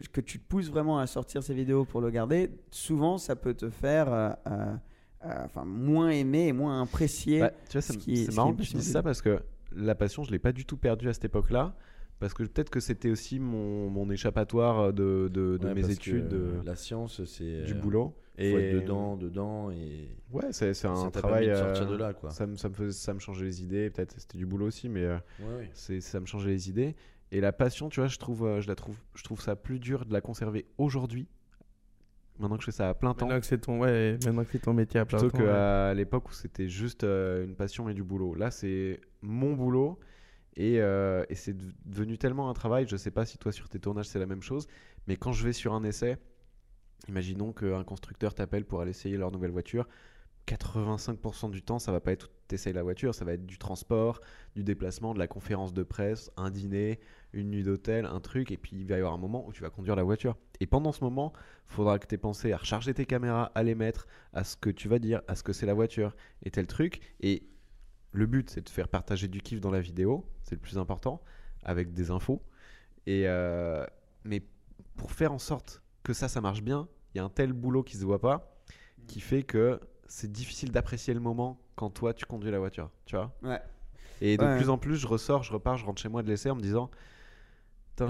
que, 0.00 0.08
que 0.08 0.20
tu 0.20 0.38
te 0.38 0.46
pousses 0.46 0.70
vraiment 0.70 0.98
à 0.98 1.06
sortir 1.06 1.42
ces 1.42 1.54
vidéos 1.54 1.84
pour 1.84 2.00
le 2.00 2.10
garder, 2.10 2.50
souvent 2.70 3.18
ça 3.18 3.36
peut 3.36 3.54
te 3.54 3.70
faire 3.70 4.12
euh, 4.12 4.30
euh, 4.48 4.74
euh, 5.26 5.28
enfin, 5.44 5.64
moins 5.64 6.10
aimer 6.10 6.48
et 6.48 6.52
moins 6.52 6.82
apprécier. 6.82 7.40
Bah, 7.40 7.50
tu 7.68 7.72
vois, 7.74 7.82
ce 7.82 7.92
ce 7.92 7.92
c'est 7.94 7.98
qui 7.98 8.28
marrant 8.34 8.52
que 8.54 8.62
tu 8.62 8.74
dises 8.74 8.92
ça 8.92 9.02
parce 9.02 9.22
que 9.22 9.40
la 9.74 9.94
passion, 9.94 10.22
je 10.24 10.30
l'ai 10.30 10.38
pas 10.38 10.52
du 10.52 10.64
tout 10.64 10.76
perdue 10.76 11.08
à 11.08 11.14
cette 11.14 11.24
époque-là. 11.24 11.74
Parce 12.20 12.32
que 12.32 12.44
peut-être 12.44 12.70
que 12.70 12.78
c'était 12.78 13.10
aussi 13.10 13.40
mon, 13.40 13.90
mon 13.90 14.08
échappatoire 14.08 14.92
de, 14.92 15.28
de, 15.32 15.58
de 15.58 15.66
Ouais, 15.66 15.74
mes 15.74 15.90
études, 15.90 16.28
de- 16.28 16.60
la 16.64 16.76
science, 16.76 17.24
c'est 17.24 17.64
du 17.64 17.74
boulot. 17.74 18.14
Faut 18.36 18.42
être 18.42 18.74
dedans, 18.82 19.16
dedans 19.16 19.70
et 19.72 20.08
Ouais, 20.32 20.44
c'est 20.52 20.74
c'est 20.74 20.86
un 20.86 21.10
travail. 21.10 21.48
de 21.48 21.54
sortir 21.54 21.86
de 21.88 21.96
là, 21.96 22.12
quoi. 22.14 22.30
Ça 22.30 22.46
me, 22.46 22.56
ça, 22.56 22.68
me 22.68 22.74
faisait- 22.74 22.92
ça 22.92 23.14
me 23.14 23.18
changeait 23.18 23.44
les 23.44 23.62
idées. 23.64 23.90
Peut-être 23.90 24.14
c'était 24.18 24.38
du 24.38 24.46
boulot 24.46 24.66
aussi, 24.66 24.88
mais 24.88 25.06
Ouais, 25.06 25.18
ouais. 25.40 25.70
c'est 25.74 26.00
ça 26.00 26.20
me 26.20 26.26
changeait 26.26 26.50
les 26.50 26.68
idées. 26.70 26.94
Et 27.34 27.40
la 27.40 27.52
passion, 27.52 27.88
tu 27.88 27.98
vois, 28.00 28.06
je 28.08 28.16
trouve, 28.18 28.44
euh, 28.46 28.60
je 28.60 28.68
la 28.68 28.76
trouve, 28.76 28.96
je 29.16 29.24
trouve 29.24 29.40
ça 29.40 29.56
plus 29.56 29.80
dur 29.80 30.06
de 30.06 30.12
la 30.12 30.20
conserver 30.20 30.66
aujourd'hui. 30.78 31.26
Maintenant 32.38 32.56
que 32.56 32.62
je 32.62 32.66
fais 32.66 32.72
ça 32.76 32.88
à 32.88 32.94
plein 32.94 33.12
temps. 33.12 33.26
Maintenant 33.26 33.40
que 33.40 33.46
c'est 33.46 33.58
ton, 33.58 33.80
ouais, 33.80 34.18
maintenant 34.24 34.44
que 34.44 34.50
c'est 34.52 34.58
ton 34.60 34.72
métier 34.72 35.00
à 35.00 35.04
plein 35.04 35.18
Plutôt 35.18 35.36
temps. 35.36 35.42
ouais. 35.42 35.48
qu'à 35.50 35.94
l'époque 35.94 36.30
où 36.30 36.32
c'était 36.32 36.68
juste 36.68 37.04
euh, 37.04 37.44
une 37.44 37.54
passion 37.56 37.88
et 37.88 37.94
du 37.94 38.02
boulot. 38.04 38.34
Là, 38.34 38.50
c'est 38.50 39.00
mon 39.20 39.54
boulot 39.54 39.98
et, 40.56 40.80
euh, 40.80 41.24
et 41.28 41.34
c'est 41.34 41.54
dev- 41.54 41.72
devenu 41.84 42.18
tellement 42.18 42.48
un 42.50 42.54
travail. 42.54 42.86
Je 42.88 42.96
sais 42.96 43.10
pas 43.10 43.24
si 43.24 43.36
toi, 43.38 43.50
sur 43.52 43.68
tes 43.68 43.78
tournages, 43.80 44.06
c'est 44.08 44.18
la 44.20 44.26
même 44.26 44.42
chose, 44.42 44.66
mais 45.08 45.16
quand 45.16 45.32
je 45.32 45.44
vais 45.44 45.52
sur 45.52 45.74
un 45.74 45.82
essai, 45.84 46.16
imaginons 47.08 47.52
qu'un 47.52 47.82
constructeur 47.84 48.34
t'appelle 48.34 48.64
pour 48.64 48.80
aller 48.80 48.90
essayer 48.90 49.16
leur 49.16 49.30
nouvelle 49.32 49.50
voiture. 49.52 49.88
85% 50.46 51.50
du 51.50 51.62
temps, 51.62 51.78
ça 51.78 51.90
va 51.90 52.00
pas 52.00 52.12
être 52.12 52.30
t'essayes 52.48 52.74
la 52.74 52.82
voiture, 52.82 53.14
ça 53.14 53.24
va 53.24 53.32
être 53.32 53.46
du 53.46 53.56
transport, 53.58 54.20
du 54.54 54.62
déplacement, 54.62 55.14
de 55.14 55.18
la 55.18 55.26
conférence 55.26 55.72
de 55.72 55.82
presse, 55.82 56.30
un 56.36 56.50
dîner, 56.50 57.00
une 57.34 57.50
nuit 57.50 57.62
d'hôtel, 57.62 58.06
un 58.06 58.20
truc, 58.20 58.50
et 58.50 58.56
puis 58.56 58.76
il 58.76 58.86
va 58.86 58.94
y 58.94 58.98
avoir 58.98 59.12
un 59.12 59.18
moment 59.18 59.46
où 59.46 59.52
tu 59.52 59.62
vas 59.62 59.70
conduire 59.70 59.96
la 59.96 60.02
voiture. 60.02 60.36
Et 60.60 60.66
pendant 60.66 60.92
ce 60.92 61.02
moment, 61.02 61.32
faudra 61.66 61.98
que 61.98 62.06
tu 62.06 62.14
aies 62.14 62.18
pensé 62.18 62.52
à 62.52 62.56
recharger 62.56 62.94
tes 62.94 63.06
caméras, 63.06 63.50
à 63.54 63.62
les 63.62 63.74
mettre, 63.74 64.06
à 64.32 64.44
ce 64.44 64.56
que 64.56 64.70
tu 64.70 64.88
vas 64.88 64.98
dire, 64.98 65.20
à 65.28 65.34
ce 65.34 65.42
que 65.42 65.52
c'est 65.52 65.66
la 65.66 65.74
voiture 65.74 66.14
et 66.42 66.50
tel 66.50 66.66
truc. 66.66 67.00
Et 67.20 67.46
le 68.12 68.26
but, 68.26 68.48
c'est 68.50 68.64
de 68.64 68.68
faire 68.70 68.88
partager 68.88 69.28
du 69.28 69.40
kiff 69.40 69.60
dans 69.60 69.70
la 69.70 69.80
vidéo, 69.80 70.24
c'est 70.44 70.54
le 70.54 70.60
plus 70.60 70.78
important, 70.78 71.20
avec 71.64 71.92
des 71.92 72.10
infos. 72.10 72.42
Et 73.06 73.24
euh, 73.26 73.84
mais 74.24 74.42
pour 74.96 75.12
faire 75.12 75.32
en 75.32 75.38
sorte 75.38 75.82
que 76.04 76.12
ça, 76.12 76.28
ça 76.28 76.40
marche 76.40 76.62
bien, 76.62 76.88
il 77.14 77.18
y 77.18 77.20
a 77.20 77.24
un 77.24 77.28
tel 77.28 77.52
boulot 77.52 77.82
qui 77.82 77.96
se 77.96 78.04
voit 78.04 78.20
pas, 78.20 78.56
qui 79.06 79.20
fait 79.20 79.42
que 79.42 79.80
c'est 80.06 80.30
difficile 80.30 80.70
d'apprécier 80.70 81.14
le 81.14 81.20
moment 81.20 81.60
quand 81.76 81.90
toi 81.90 82.14
tu 82.14 82.24
conduis 82.24 82.50
la 82.50 82.58
voiture, 82.58 82.90
tu 83.06 83.16
vois? 83.16 83.34
Ouais. 83.42 83.60
Et 84.20 84.36
de 84.36 84.44
Ouais. 84.44 84.56
plus 84.56 84.68
en 84.68 84.78
plus, 84.78 84.96
je 84.96 85.06
ressors, 85.06 85.42
je 85.42 85.52
repars, 85.52 85.76
je 85.76 85.84
rentre 85.84 86.00
chez 86.00 86.08
moi 86.08 86.22
de 86.22 86.28
l'essai 86.28 86.48
en 86.50 86.54
me 86.54 86.60
disant, 86.60 86.90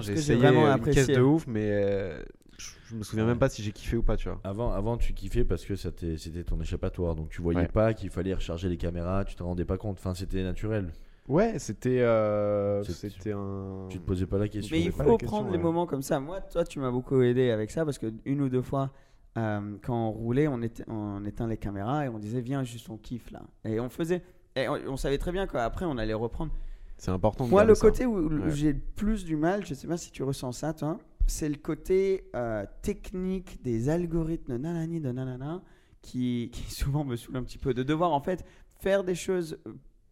j'ai 0.01 0.13
essayé 0.13 0.39
vraiment 0.39 0.67
une 0.67 0.83
caisse 0.83 1.07
de 1.09 1.21
ouf, 1.21 1.47
mais 1.47 1.69
euh, 1.71 2.23
je, 2.59 2.95
me 2.95 3.03
souviens 3.03 3.25
Ouais. 3.25 3.31
même 3.31 3.39
pas 3.39 3.49
si 3.49 3.63
j'ai 3.63 3.73
kiffé 3.73 3.97
ou 3.97 4.03
pas, 4.03 4.17
tu 4.17 4.29
vois. 4.29 4.41
Avant, 4.45 4.73
avant, 4.73 4.97
tu 4.97 5.13
kiffais 5.13 5.45
parce 5.45 5.65
que 5.65 5.75
c'était 5.77 6.45
ton 6.45 6.61
échappatoire. 6.61 7.15
Donc 7.15 7.31
tu 7.31 7.43
voyais 7.43 7.61
Ouais. 7.61 7.69
pas 7.69 7.95
qu'il 7.95 8.11
fallait 8.11 8.35
recharger 8.35 8.69
les 8.69 8.77
caméras, 8.77 9.25
tu 9.25 9.35
te 9.35 9.43
rendais 9.43 9.65
pas 9.65 9.79
compte. 9.79 9.99
Enfin, 9.99 10.15
c'était 10.15 10.43
naturel. 10.43 10.93
Ouais, 11.27 11.59
c'était 11.59 12.01
euh, 12.03 12.83
c'était 12.83 13.33
un. 13.33 13.87
Tu 13.89 13.99
te 13.99 14.05
posais 14.05 14.27
pas 14.27 14.37
la 14.39 14.49
question. 14.49 14.77
Mais 14.77 14.83
il 14.83 14.93
faut 14.93 15.17
question, 15.17 15.27
prendre 15.27 15.51
les 15.51 15.57
ouais. 15.57 15.63
moments 15.63 15.87
comme 15.87 16.03
ça. 16.03 16.21
Moi, 16.21 16.41
toi, 16.43 16.65
tu 16.65 16.79
m'as 16.81 16.91
beaucoup 16.91 17.21
aidé 17.23 17.51
avec 17.51 17.71
ça 17.71 17.85
parce 17.85 17.99
que 17.99 18.13
une 18.27 18.43
ou 18.43 18.51
deux 18.51 18.61
fois, 18.61 18.91
euh, 19.39 19.77
quand 19.83 20.09
on 20.09 20.11
roulait, 20.11 20.49
on, 20.49 20.61
était, 20.61 20.85
on 20.87 21.25
éteint 21.25 21.47
les 21.47 21.57
caméras 21.57 22.05
et 22.05 22.09
on 22.09 22.19
disait 22.19 22.43
viens 22.43 22.63
juste 22.63 22.91
on 22.91 22.99
kiffe 22.99 23.31
là. 23.31 23.41
Et 23.65 23.81
on 23.81 23.89
faisait. 23.89 24.23
Et 24.55 24.69
on, 24.69 24.75
on 24.87 24.97
savait 24.99 25.17
très 25.19 25.33
bien 25.33 25.47
qu'après 25.47 25.87
on 25.87 25.97
allait 25.97 26.13
reprendre. 26.15 26.53
C'est 26.97 27.11
important. 27.11 27.45
de 27.45 27.51
Moi, 27.51 27.65
le 27.65 27.75
ça. 27.75 27.81
côté 27.83 28.07
où, 28.07 28.29
Ouais. 28.29 28.51
j'ai 28.51 28.73
le 28.73 28.79
plus 28.97 29.25
du 29.25 29.37
mal, 29.37 29.65
je 29.67 29.75
sais 29.75 29.87
pas 29.87 29.97
si 29.97 30.11
tu 30.11 30.23
ressens 30.23 30.53
ça, 30.53 30.73
toi, 30.73 30.99
c'est 31.27 31.49
le 31.49 31.57
côté 31.57 32.25
euh, 32.37 32.65
technique 32.83 33.63
des 33.63 33.89
algorithmes 33.89 34.53
de 34.53 34.59
nanani 34.59 35.01
de 35.01 35.11
nanana 35.13 35.63
qui, 36.03 36.51
qui 36.53 36.63
souvent 36.75 37.05
me 37.05 37.17
saoule 37.17 37.37
un 37.37 37.43
petit 37.43 37.59
peu 37.59 37.75
de 37.75 37.83
devoir 37.83 38.13
en 38.13 38.21
fait 38.21 38.45
faire 38.81 39.05
des 39.05 39.15
choses 39.15 39.59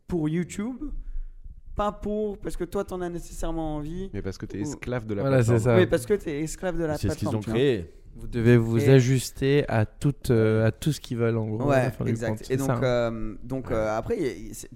pour 0.07 0.29
YouTube, 0.29 0.77
pas 1.75 1.93
pour 1.93 2.37
parce 2.39 2.57
que 2.57 2.65
toi 2.65 2.85
t'en 2.85 3.01
as 3.01 3.09
nécessairement 3.09 3.77
envie. 3.77 4.11
Mais 4.13 4.21
parce 4.23 4.37
que 4.39 4.45
t'es 4.47 4.61
esclave 4.61 5.07
de 5.07 5.15
la 5.15 5.23
Voilà, 5.23 5.43
c'est 5.43 5.53
plateforme. 5.53 5.77
ça. 5.77 5.81
Oui, 5.81 5.87
parce 5.87 6.05
que 6.07 6.15
tu 6.15 6.29
es 6.31 6.41
esclave 6.43 6.79
de 6.79 6.85
la 6.85 6.99
C'est 6.99 7.09
ce 7.09 7.15
qu'ils 7.17 7.29
plateforme. 7.29 7.37
ont 7.37 7.55
créé. 7.57 7.95
Vous 8.15 8.27
devez 8.29 8.57
vous 8.59 8.79
Et- 8.79 8.91
ajuster 8.91 9.65
à 9.69 9.87
tout, 9.87 10.15
euh, 10.31 10.67
à 10.67 10.71
tout 10.73 10.93
ce 10.93 11.01
qu'ils 11.01 11.17
veulent 11.17 11.37
en 11.39 11.47
gros. 11.49 11.71
Ouais, 11.71 11.91
exact. 12.07 12.51
Et 12.51 12.57
donc, 12.57 12.69
hein. 12.71 12.81
euh, 12.83 13.35
donc 13.43 13.71
euh, 13.71 13.97
après, 13.97 14.17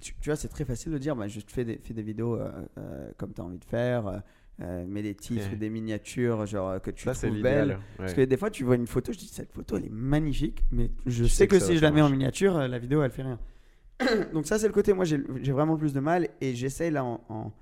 tu, 0.01 0.13
tu 0.19 0.29
vois, 0.29 0.35
c'est 0.35 0.47
très 0.47 0.65
facile 0.65 0.91
de 0.91 0.97
dire, 0.97 1.15
bah, 1.15 1.27
juste 1.27 1.51
fais 1.51 1.63
des, 1.63 1.77
fais 1.77 1.93
des 1.93 2.01
vidéos 2.01 2.35
euh, 2.35 2.51
euh, 2.79 3.11
comme 3.17 3.33
tu 3.33 3.41
as 3.41 3.43
envie 3.43 3.59
de 3.59 3.65
faire, 3.65 4.07
euh, 4.07 4.17
euh, 4.61 4.85
mets 4.87 5.03
des 5.03 5.13
titres, 5.13 5.51
Ouais. 5.51 5.55
des 5.55 5.69
miniatures, 5.69 6.47
genre 6.47 6.81
que 6.81 6.89
tu 6.89 7.03
Ça, 7.03 7.13
trouves 7.13 7.41
belles. 7.41 7.69
ouais. 7.69 7.77
Parce 7.97 8.13
que 8.15 8.21
des 8.21 8.37
fois, 8.37 8.49
tu 8.49 8.63
vois 8.63 8.75
une 8.75 8.87
photo, 8.87 9.13
je 9.13 9.19
dis, 9.19 9.27
cette 9.27 9.53
photo, 9.53 9.77
elle 9.77 9.85
est 9.85 9.91
magnifique, 9.91 10.63
mais 10.71 10.89
je 11.05 11.23
Tu 11.25 11.29
sais, 11.29 11.35
sais 11.35 11.47
que, 11.47 11.59
si 11.59 11.77
je 11.77 11.81
la 11.83 11.91
mets 11.91 12.01
en 12.01 12.09
miniature, 12.09 12.57
la 12.57 12.79
vidéo, 12.79 13.03
elle 13.03 13.11
fait 13.11 13.21
rien. 13.21 13.39
donc 14.33 14.47
ça, 14.47 14.57
c'est 14.57 14.67
le 14.67 14.73
côté, 14.73 14.93
moi, 14.93 15.05
j'ai 15.05 15.51
vraiment 15.51 15.73
le 15.73 15.79
plus 15.79 15.93
de 15.93 15.99
mal, 15.99 16.27
et 16.41 16.55
j'essaie 16.55 16.89
là, 16.89 17.03
en, 17.05 17.21
en- 17.29 17.53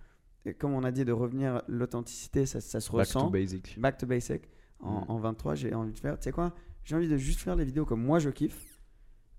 comme 0.57 0.73
on 0.73 0.83
a 0.85 0.91
dit, 0.91 1.03
de 1.03 1.11
revenir, 1.11 1.61
l'authenticité, 1.67 2.45
ça, 2.45 2.61
ça 2.61 2.79
se 2.79 2.89
Back 2.91 2.99
ressent. 3.07 3.25
to 3.25 3.29
basic. 3.29 3.75
Back 3.77 3.97
to 3.97 4.05
basic. 4.07 4.41
En, 4.79 5.01
Mm. 5.01 5.05
en 5.09 5.17
23, 5.17 5.55
j'ai 5.55 5.73
envie 5.73 5.93
de 5.93 5.97
faire, 5.99 6.17
tu 6.17 6.23
sais 6.25 6.31
quoi 6.31 6.53
J'ai 6.83 6.95
envie 6.95 7.07
de 7.07 7.17
juste 7.17 7.39
faire 7.41 7.55
les 7.55 7.65
vidéos 7.65 7.85
comme 7.85 8.03
moi 8.03 8.19
je 8.19 8.29
kiffe, 8.29 8.79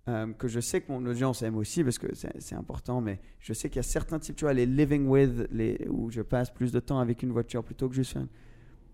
euh, 0.09 0.33
que 0.33 0.49
je 0.49 0.61
sais 0.61 0.81
que 0.81 0.91
mon 0.93 1.05
audience 1.07 1.43
aime 1.43 1.57
aussi 1.57 1.83
parce 1.85 1.99
que 1.99 2.07
c'est 2.15 2.55
important, 2.55 3.01
mais 3.01 3.21
je 3.41 3.53
sais 3.53 3.69
qu'il 3.69 3.77
y 3.77 3.81
a 3.81 3.83
certains 3.85 4.19
types, 4.19 4.37
tu 4.37 4.45
vois, 4.45 4.55
les 4.55 4.67
living 4.67 5.07
with, 5.09 5.47
les, 5.51 5.87
où 5.91 6.11
je 6.11 6.23
passe 6.23 6.51
plus 6.51 6.73
de 6.73 6.81
temps 6.81 6.99
avec 7.01 7.23
une 7.23 7.33
voiture 7.33 7.63
plutôt 7.65 7.89
que 7.89 7.95
juste. 7.95 8.17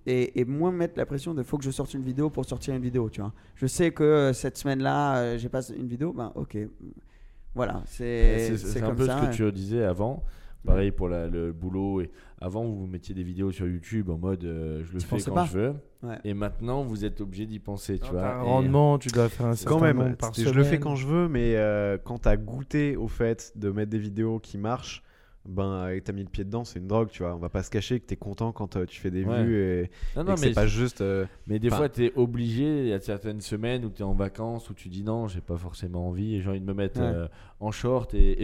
Et, 0.04 0.40
et 0.40 0.44
moins 0.44 0.72
me 0.72 0.78
mettre 0.78 0.94
la 0.96 1.06
pression 1.06 1.32
de 1.32 1.42
faut 1.44 1.58
que 1.58 1.64
je 1.64 1.70
sorte 1.70 1.94
une 1.94 2.02
vidéo 2.02 2.28
pour 2.28 2.44
sortir 2.44 2.74
une 2.74 2.82
vidéo, 2.82 3.08
tu 3.08 3.20
vois. 3.20 3.32
Je 3.54 3.66
sais 3.66 3.92
que 3.92 4.02
euh, 4.02 4.32
cette 4.32 4.58
semaine-là, 4.58 5.18
euh, 5.18 5.38
j'ai 5.38 5.48
pas 5.48 5.62
une 5.70 5.86
vidéo, 5.86 6.12
ben 6.12 6.32
ok. 6.34 6.58
Voilà, 7.54 7.82
c'est 7.86 8.56
C'est 8.56 8.82
un 8.82 8.94
peu 8.94 9.06
ça. 9.06 9.20
ce 9.22 9.26
que 9.28 9.32
tu 9.48 9.52
disais 9.52 9.84
avant. 9.84 10.24
Pareil 10.64 10.92
pour 10.92 11.08
la- 11.08 11.26
le 11.28 11.52
boulot. 11.52 12.00
Et 12.02 12.10
avant, 12.40 12.64
vous 12.64 12.86
mettiez 12.86 13.14
des 13.14 13.22
vidéos 13.24 13.50
sur 13.50 13.66
YouTube 13.66 14.10
en 14.10 14.18
mode 14.18 14.44
euh, 14.44 14.82
je 14.84 14.92
le 14.94 15.00
Tu 15.00 15.06
fais 15.06 15.20
quand 15.20 15.34
pas. 15.34 15.44
je 15.46 15.58
veux. 15.58 15.74
Ouais. 16.04 16.18
Et 16.24 16.34
maintenant, 16.34 16.82
vous 16.84 17.04
êtes 17.04 17.20
obligé 17.20 17.46
d'y 17.46 17.58
penser. 17.58 17.98
Tu 17.98 18.10
vois. 18.10 18.26
un 18.36 18.44
Et- 18.44 18.46
rendement, 18.48 18.98
tu 18.98 19.08
dois 19.08 19.28
faire 19.28 19.46
un 19.46 19.54
certain 19.54 19.74
Quand 19.76 19.82
même, 19.82 19.98
nombre 19.98 20.16
par 20.16 20.32
je 20.34 20.48
le 20.50 20.62
fais 20.64 20.78
quand 20.78 20.94
je 20.94 21.06
veux, 21.06 21.28
mais 21.28 21.56
euh, 21.56 21.98
quand 22.02 22.18
t'as 22.18 22.36
goûté 22.36 22.96
au 22.96 23.08
fait 23.08 23.52
de 23.56 23.70
mettre 23.70 23.90
des 23.90 23.98
vidéos 23.98 24.38
qui 24.38 24.56
marchent, 24.58 25.02
ben 25.44 25.88
et 25.88 26.00
que 26.00 26.04
t'as 26.04 26.12
mis 26.12 26.22
le 26.22 26.28
pied 26.28 26.44
dedans, 26.44 26.64
c'est 26.64 26.78
une 26.78 26.86
drogue, 26.86 27.08
tu 27.10 27.22
vois. 27.22 27.34
On 27.34 27.38
va 27.38 27.48
pas 27.48 27.62
se 27.62 27.70
cacher 27.70 27.98
que 28.00 28.06
t'es 28.06 28.16
content 28.16 28.52
quand 28.52 28.76
euh, 28.76 28.86
tu 28.86 29.00
fais 29.00 29.10
des 29.10 29.24
Ouais. 29.24 29.42
vues 29.44 29.56
et, 29.56 29.90
Non, 30.16 30.24
non, 30.24 30.36
c'est 30.36 30.52
pas 30.52 30.66
juste. 30.66 31.00
euh, 31.00 31.26
mais 31.46 31.58
des 31.58 31.68
fois, 31.70 31.88
tu 31.88 32.06
es 32.06 32.12
obligé. 32.16 32.82
Il 32.82 32.88
y 32.88 32.92
a 32.92 33.00
certaines 33.00 33.40
semaines 33.40 33.84
où 33.84 33.90
tu 33.90 34.02
es 34.02 34.04
en 34.04 34.14
vacances, 34.14 34.70
où 34.70 34.74
tu 34.74 34.88
dis 34.88 35.02
non, 35.02 35.26
j'ai 35.28 35.40
pas 35.40 35.56
forcément 35.56 36.08
envie 36.08 36.36
et 36.36 36.40
j'ai 36.42 36.48
envie 36.50 36.60
de 36.60 36.64
me 36.66 36.74
mettre 36.74 37.00
Ouais. 37.00 37.06
euh, 37.06 37.26
en 37.60 37.70
short 37.70 38.14
et. 38.14 38.36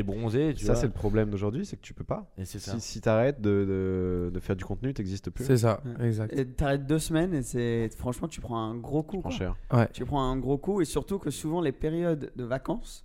Tu 0.56 0.64
ça, 0.64 0.74
c'est 0.74 0.86
le 0.86 0.92
problème 0.92 1.30
d'aujourd'hui, 1.30 1.64
c'est 1.66 1.76
que 1.76 1.82
tu 1.82 1.94
peux 1.94 2.04
pas. 2.04 2.30
Et 2.38 2.44
c'est 2.44 2.58
ça. 2.58 2.72
Si, 2.72 2.80
si 2.80 3.00
t'arrêtes 3.00 3.40
de, 3.40 3.64
de, 3.64 4.30
de 4.34 4.40
faire 4.40 4.56
du 4.56 4.64
contenu, 4.64 4.92
t'existes 4.94 5.30
plus. 5.30 5.44
C'est 5.44 5.58
ça, 5.58 5.80
Ouais. 5.98 6.06
exact. 6.06 6.32
Et 6.36 6.46
t'arrêtes 6.46 6.86
deux 6.86 6.98
semaines 6.98 7.34
et 7.34 7.42
c'est 7.42 7.88
franchement, 7.96 8.28
tu 8.28 8.40
prends 8.40 8.58
un 8.60 8.74
gros 8.76 9.02
coup. 9.02 9.20
Prends 9.20 9.30
cher. 9.30 9.56
Ouais. 9.72 9.88
Tu 9.92 10.04
prends 10.04 10.22
un 10.22 10.36
gros 10.36 10.58
coup 10.58 10.80
et 10.80 10.84
surtout 10.84 11.18
que 11.18 11.30
souvent 11.30 11.60
les 11.60 11.72
périodes 11.72 12.32
de 12.36 12.44
vacances, 12.44 13.04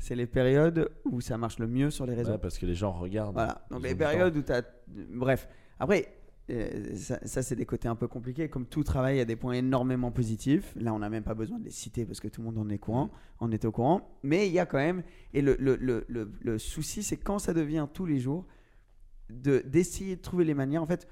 c'est 0.00 0.16
les 0.16 0.26
périodes 0.26 0.90
où 1.04 1.20
ça 1.20 1.38
marche 1.38 1.58
le 1.60 1.68
mieux 1.68 1.90
sur 1.90 2.06
les 2.06 2.14
réseaux. 2.14 2.32
Ouais, 2.32 2.38
parce 2.38 2.58
que 2.58 2.66
les 2.66 2.74
gens 2.74 2.90
regardent. 2.92 3.34
Voilà. 3.34 3.64
Donc 3.70 3.82
les 3.84 3.94
périodes 3.94 4.36
où 4.36 4.42
tu 4.42 4.50
as. 4.52 4.62
Bref. 4.88 5.48
Après, 5.78 6.08
euh, 6.50 6.96
ça, 6.96 7.20
ça, 7.24 7.42
c'est 7.42 7.54
des 7.54 7.64
côtés 7.66 7.86
un 7.86 7.94
peu 7.94 8.08
compliqués. 8.08 8.48
Comme 8.48 8.66
tout 8.66 8.82
travail, 8.82 9.14
il 9.14 9.18
y 9.18 9.22
a 9.22 9.24
des 9.24 9.36
points 9.36 9.52
énormément 9.52 10.10
positifs. 10.10 10.74
Là, 10.74 10.92
on 10.92 10.98
n'a 10.98 11.08
même 11.08 11.22
pas 11.22 11.34
besoin 11.34 11.58
de 11.60 11.64
les 11.64 11.70
citer 11.70 12.04
parce 12.04 12.18
que 12.18 12.26
tout 12.26 12.40
le 12.40 12.46
monde 12.46 12.58
en 12.58 12.68
est 12.70 12.78
courant, 12.78 13.10
en 13.38 13.52
est 13.52 13.64
au 13.64 13.70
courant. 13.70 14.18
Mais 14.24 14.48
il 14.48 14.52
y 14.52 14.58
a 14.58 14.66
quand 14.66 14.78
même. 14.78 15.04
Et 15.32 15.42
le, 15.42 15.56
le, 15.60 15.76
le, 15.76 16.04
le, 16.08 16.32
le 16.40 16.58
souci, 16.58 17.02
c'est 17.04 17.16
quand 17.18 17.38
ça 17.38 17.54
devient 17.54 17.86
tous 17.94 18.04
les 18.06 18.18
jours, 18.18 18.46
de- 19.30 19.62
d'essayer 19.64 20.16
de 20.16 20.20
trouver 20.22 20.44
les 20.44 20.54
manières. 20.54 20.82
En 20.82 20.86
fait, 20.86 21.06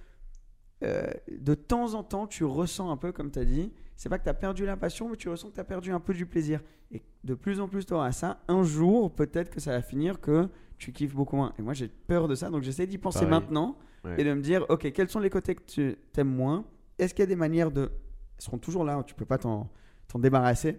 euh, 0.83 1.07
de 1.31 1.55
temps 1.55 1.95
en 1.95 2.03
temps, 2.03 2.27
tu 2.27 2.45
ressens 2.45 2.91
un 2.91 2.97
peu, 2.97 3.13
comme 3.13 3.31
tu 3.31 3.39
as 3.39 3.45
dit, 3.45 3.73
c'est 3.99 4.09
pas 4.09 4.19
que 4.19 4.25
tu 4.25 4.31
as 4.31 4.35
perdu 4.35 4.65
la 4.65 4.77
passion, 4.79 5.11
mais 5.11 5.17
tu 5.17 5.29
ressens 5.29 5.51
que 5.51 5.55
tu 5.57 5.61
as 5.61 5.65
perdu 5.65 5.91
un 5.93 6.01
peu 6.01 6.15
du 6.15 6.25
plaisir. 6.25 6.63
Et 6.91 7.03
de 7.25 7.35
plus 7.35 7.61
en 7.61 7.69
plus, 7.69 7.85
tu 7.85 7.93
auras 7.93 8.13
ça. 8.13 8.41
Un 8.49 8.63
jour, 8.63 9.15
peut-être 9.15 9.51
que 9.51 9.61
ça 9.61 9.73
va 9.73 9.83
finir 9.83 10.21
que 10.21 10.49
tu 10.79 10.93
kiffes 10.93 11.15
beaucoup 11.15 11.37
moins. 11.37 11.53
Et 11.59 11.63
moi, 11.63 11.75
j'ai 11.75 11.89
peur 11.89 12.29
de 12.29 12.35
ça, 12.35 12.49
donc 12.49 12.63
j'essaie 12.63 12.87
d'y 12.87 12.97
penser 12.97 13.27
Pareil. 13.27 13.31
maintenant 13.33 13.77
Ouais. 14.05 14.15
et 14.21 14.25
de 14.25 14.33
me 14.33 14.41
dire, 14.41 14.65
ok, 14.69 14.93
quels 14.93 15.09
sont 15.11 15.19
les 15.19 15.29
côtés 15.29 15.57
que 15.57 15.63
tu 15.67 15.97
aimes 16.17 16.29
moins? 16.35 16.65
Est-ce 16.99 17.13
qu'il 17.13 17.23
y 17.23 17.25
a 17.25 17.27
des 17.27 17.35
manières 17.37 17.73
de... 17.73 17.91
Ils 18.39 18.45
seront 18.45 18.59
toujours 18.59 18.85
là, 18.85 19.03
tu 19.05 19.15
peux 19.15 19.25
pas 19.27 19.39
t'en 19.39 19.69
débarrasser. 20.15 20.79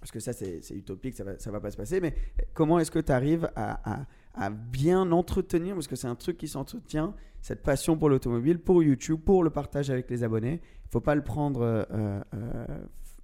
Parce 0.00 0.10
que 0.10 0.18
ça, 0.20 0.32
c'est 0.32 0.62
c'est 0.62 0.74
utopique, 0.74 1.14
ça 1.14 1.24
va, 1.24 1.38
ça 1.38 1.50
va 1.50 1.60
pas 1.60 1.70
se 1.70 1.76
passer. 1.76 2.00
Mais 2.00 2.14
comment 2.54 2.78
est-ce 2.78 2.90
que 2.90 2.98
tu 3.00 3.12
arrives 3.12 3.50
à, 3.54 4.00
à- 4.00 4.06
à 4.40 4.50
bien 4.50 5.12
entretenir, 5.12 5.74
parce 5.74 5.86
que 5.86 5.96
c'est 5.96 6.08
un 6.08 6.14
truc 6.14 6.36
qui 6.38 6.48
s'entretient, 6.48 7.14
cette 7.42 7.62
passion 7.62 7.96
pour 7.96 8.08
l'automobile, 8.08 8.58
pour 8.58 8.82
YouTube, 8.82 9.20
pour 9.24 9.44
le 9.44 9.50
partage 9.50 9.90
avec 9.90 10.10
les 10.10 10.24
abonnés. 10.24 10.60
Il 10.86 10.90
faut 10.90 11.00
pas 11.00 11.14
le 11.14 11.22
prendre 11.22 11.60
euh, 11.62 11.84
euh, 12.34 12.64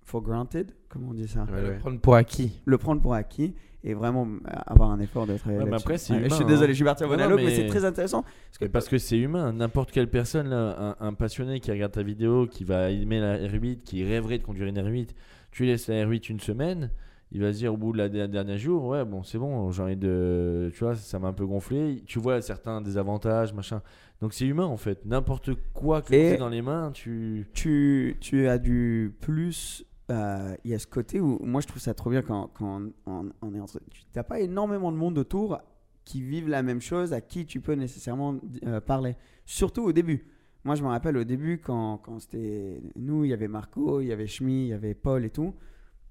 for 0.04 0.22
granted, 0.22 0.70
comment 0.88 1.08
on 1.10 1.14
dit 1.14 1.26
ça? 1.26 1.44
Ouais, 1.52 1.68
ouais. 1.68 1.78
Prendre 1.78 1.98
pour 2.00 2.14
acquis. 2.14 2.60
Le 2.64 2.78
prendre 2.78 3.00
pour 3.02 3.14
acquis 3.14 3.54
et 3.82 3.94
vraiment 3.94 4.26
avoir 4.66 4.90
un 4.90 4.98
effort 5.00 5.26
de 5.26 5.36
travailler 5.36 5.58
Ouais, 5.60 5.64
mais 5.64 5.70
là-dessus. 5.70 5.84
après, 5.84 5.98
c'est 5.98 6.12
Ouais, 6.12 6.18
humain, 6.20 6.28
Je 6.28 6.34
suis 6.34 6.44
hein. 6.44 6.46
désolé, 6.48 6.72
je 6.72 6.76
suis 6.76 6.84
parti 6.84 7.04
en 7.04 7.08
Non, 7.08 7.16
non, 7.30 7.36
mais, 7.36 7.44
mais- 7.44 7.54
c'est 7.56 7.66
très 7.66 7.84
intéressant. 7.84 8.22
Parce 8.22 8.58
que, 8.58 8.64
Mais 8.64 8.68
parce 8.70 8.88
que 8.88 8.98
c'est 8.98 9.18
humain. 9.18 9.52
N'importe 9.52 9.92
quelle 9.92 10.10
personne, 10.10 10.48
là, 10.48 10.96
un, 11.00 11.06
un 11.08 11.12
passionné 11.14 11.60
qui 11.60 11.70
regarde 11.70 11.92
ta 11.92 12.02
vidéo, 12.02 12.46
qui 12.46 12.64
va 12.64 12.90
aimer 12.90 13.20
la 13.20 13.38
R8, 13.38 13.82
qui 13.84 14.04
rêverait 14.04 14.38
de 14.38 14.42
conduire 14.44 14.66
une 14.66 14.78
R8, 14.78 15.08
tu 15.52 15.62
lui 15.62 15.70
laisses 15.70 15.88
la 15.88 16.04
R8 16.04 16.28
une 16.30 16.40
semaine, 16.40 16.90
il 17.32 17.40
va 17.42 17.52
se 17.52 17.58
dire 17.58 17.74
au 17.74 17.76
bout 17.76 17.92
de 17.92 17.98
la 17.98 18.08
der- 18.08 18.28
dernier 18.28 18.56
jour, 18.58 18.84
ouais, 18.86 19.04
bon, 19.04 19.22
c'est 19.22 19.38
bon, 19.38 19.70
j'ai 19.72 19.82
envie 19.82 19.96
de. 19.96 20.70
Tu 20.74 20.84
vois, 20.84 20.94
ça 20.94 21.18
m'a 21.18 21.28
un 21.28 21.32
peu 21.32 21.46
gonflé. 21.46 22.02
Tu 22.06 22.18
vois 22.18 22.40
certains 22.40 22.80
désavantages, 22.80 23.52
machin. 23.52 23.82
Donc 24.20 24.32
c'est 24.32 24.46
humain 24.46 24.64
en 24.66 24.76
fait. 24.76 25.04
N'importe 25.04 25.50
quoi 25.74 26.02
que 26.02 26.08
tu 26.08 26.14
as 26.34 26.36
dans 26.36 26.48
les 26.48 26.62
mains, 26.62 26.90
tu. 26.92 27.46
tu, 27.52 28.16
tu 28.20 28.46
as 28.48 28.58
du 28.58 29.14
plus. 29.20 29.84
euh, 30.10 30.54
Il 30.64 30.70
y 30.70 30.74
a 30.74 30.78
ce 30.78 30.86
côté 30.86 31.20
où 31.20 31.38
moi 31.42 31.60
je 31.60 31.66
trouve 31.66 31.82
ça 31.82 31.94
trop 31.94 32.10
bien 32.10 32.22
quand, 32.22 32.48
quand 32.54 32.80
on, 33.06 33.30
on 33.42 33.54
est 33.54 33.60
entre. 33.60 33.80
Tu 33.90 34.04
n'as 34.14 34.22
pas 34.22 34.40
énormément 34.40 34.92
de 34.92 34.96
monde 34.96 35.18
autour 35.18 35.58
qui 36.04 36.22
vivent 36.22 36.48
la 36.48 36.62
même 36.62 36.80
chose, 36.80 37.12
à 37.12 37.20
qui 37.20 37.44
tu 37.44 37.60
peux 37.60 37.72
nécessairement 37.74 38.36
euh, 38.66 38.80
parler. 38.80 39.16
Surtout 39.44 39.82
au 39.82 39.92
début. 39.92 40.24
Moi 40.64 40.76
je 40.76 40.82
me 40.82 40.88
rappelle 40.88 41.16
au 41.16 41.24
début 41.24 41.58
quand, 41.58 41.98
quand 41.98 42.20
c'était 42.20 42.80
nous, 42.96 43.24
il 43.24 43.30
y 43.30 43.32
avait 43.32 43.48
Marco, 43.48 44.00
il 44.00 44.06
y 44.06 44.12
avait 44.12 44.26
Schmi, 44.28 44.62
il 44.66 44.68
y 44.68 44.72
avait 44.72 44.94
Paul 44.94 45.24
et 45.24 45.30
tout. 45.30 45.52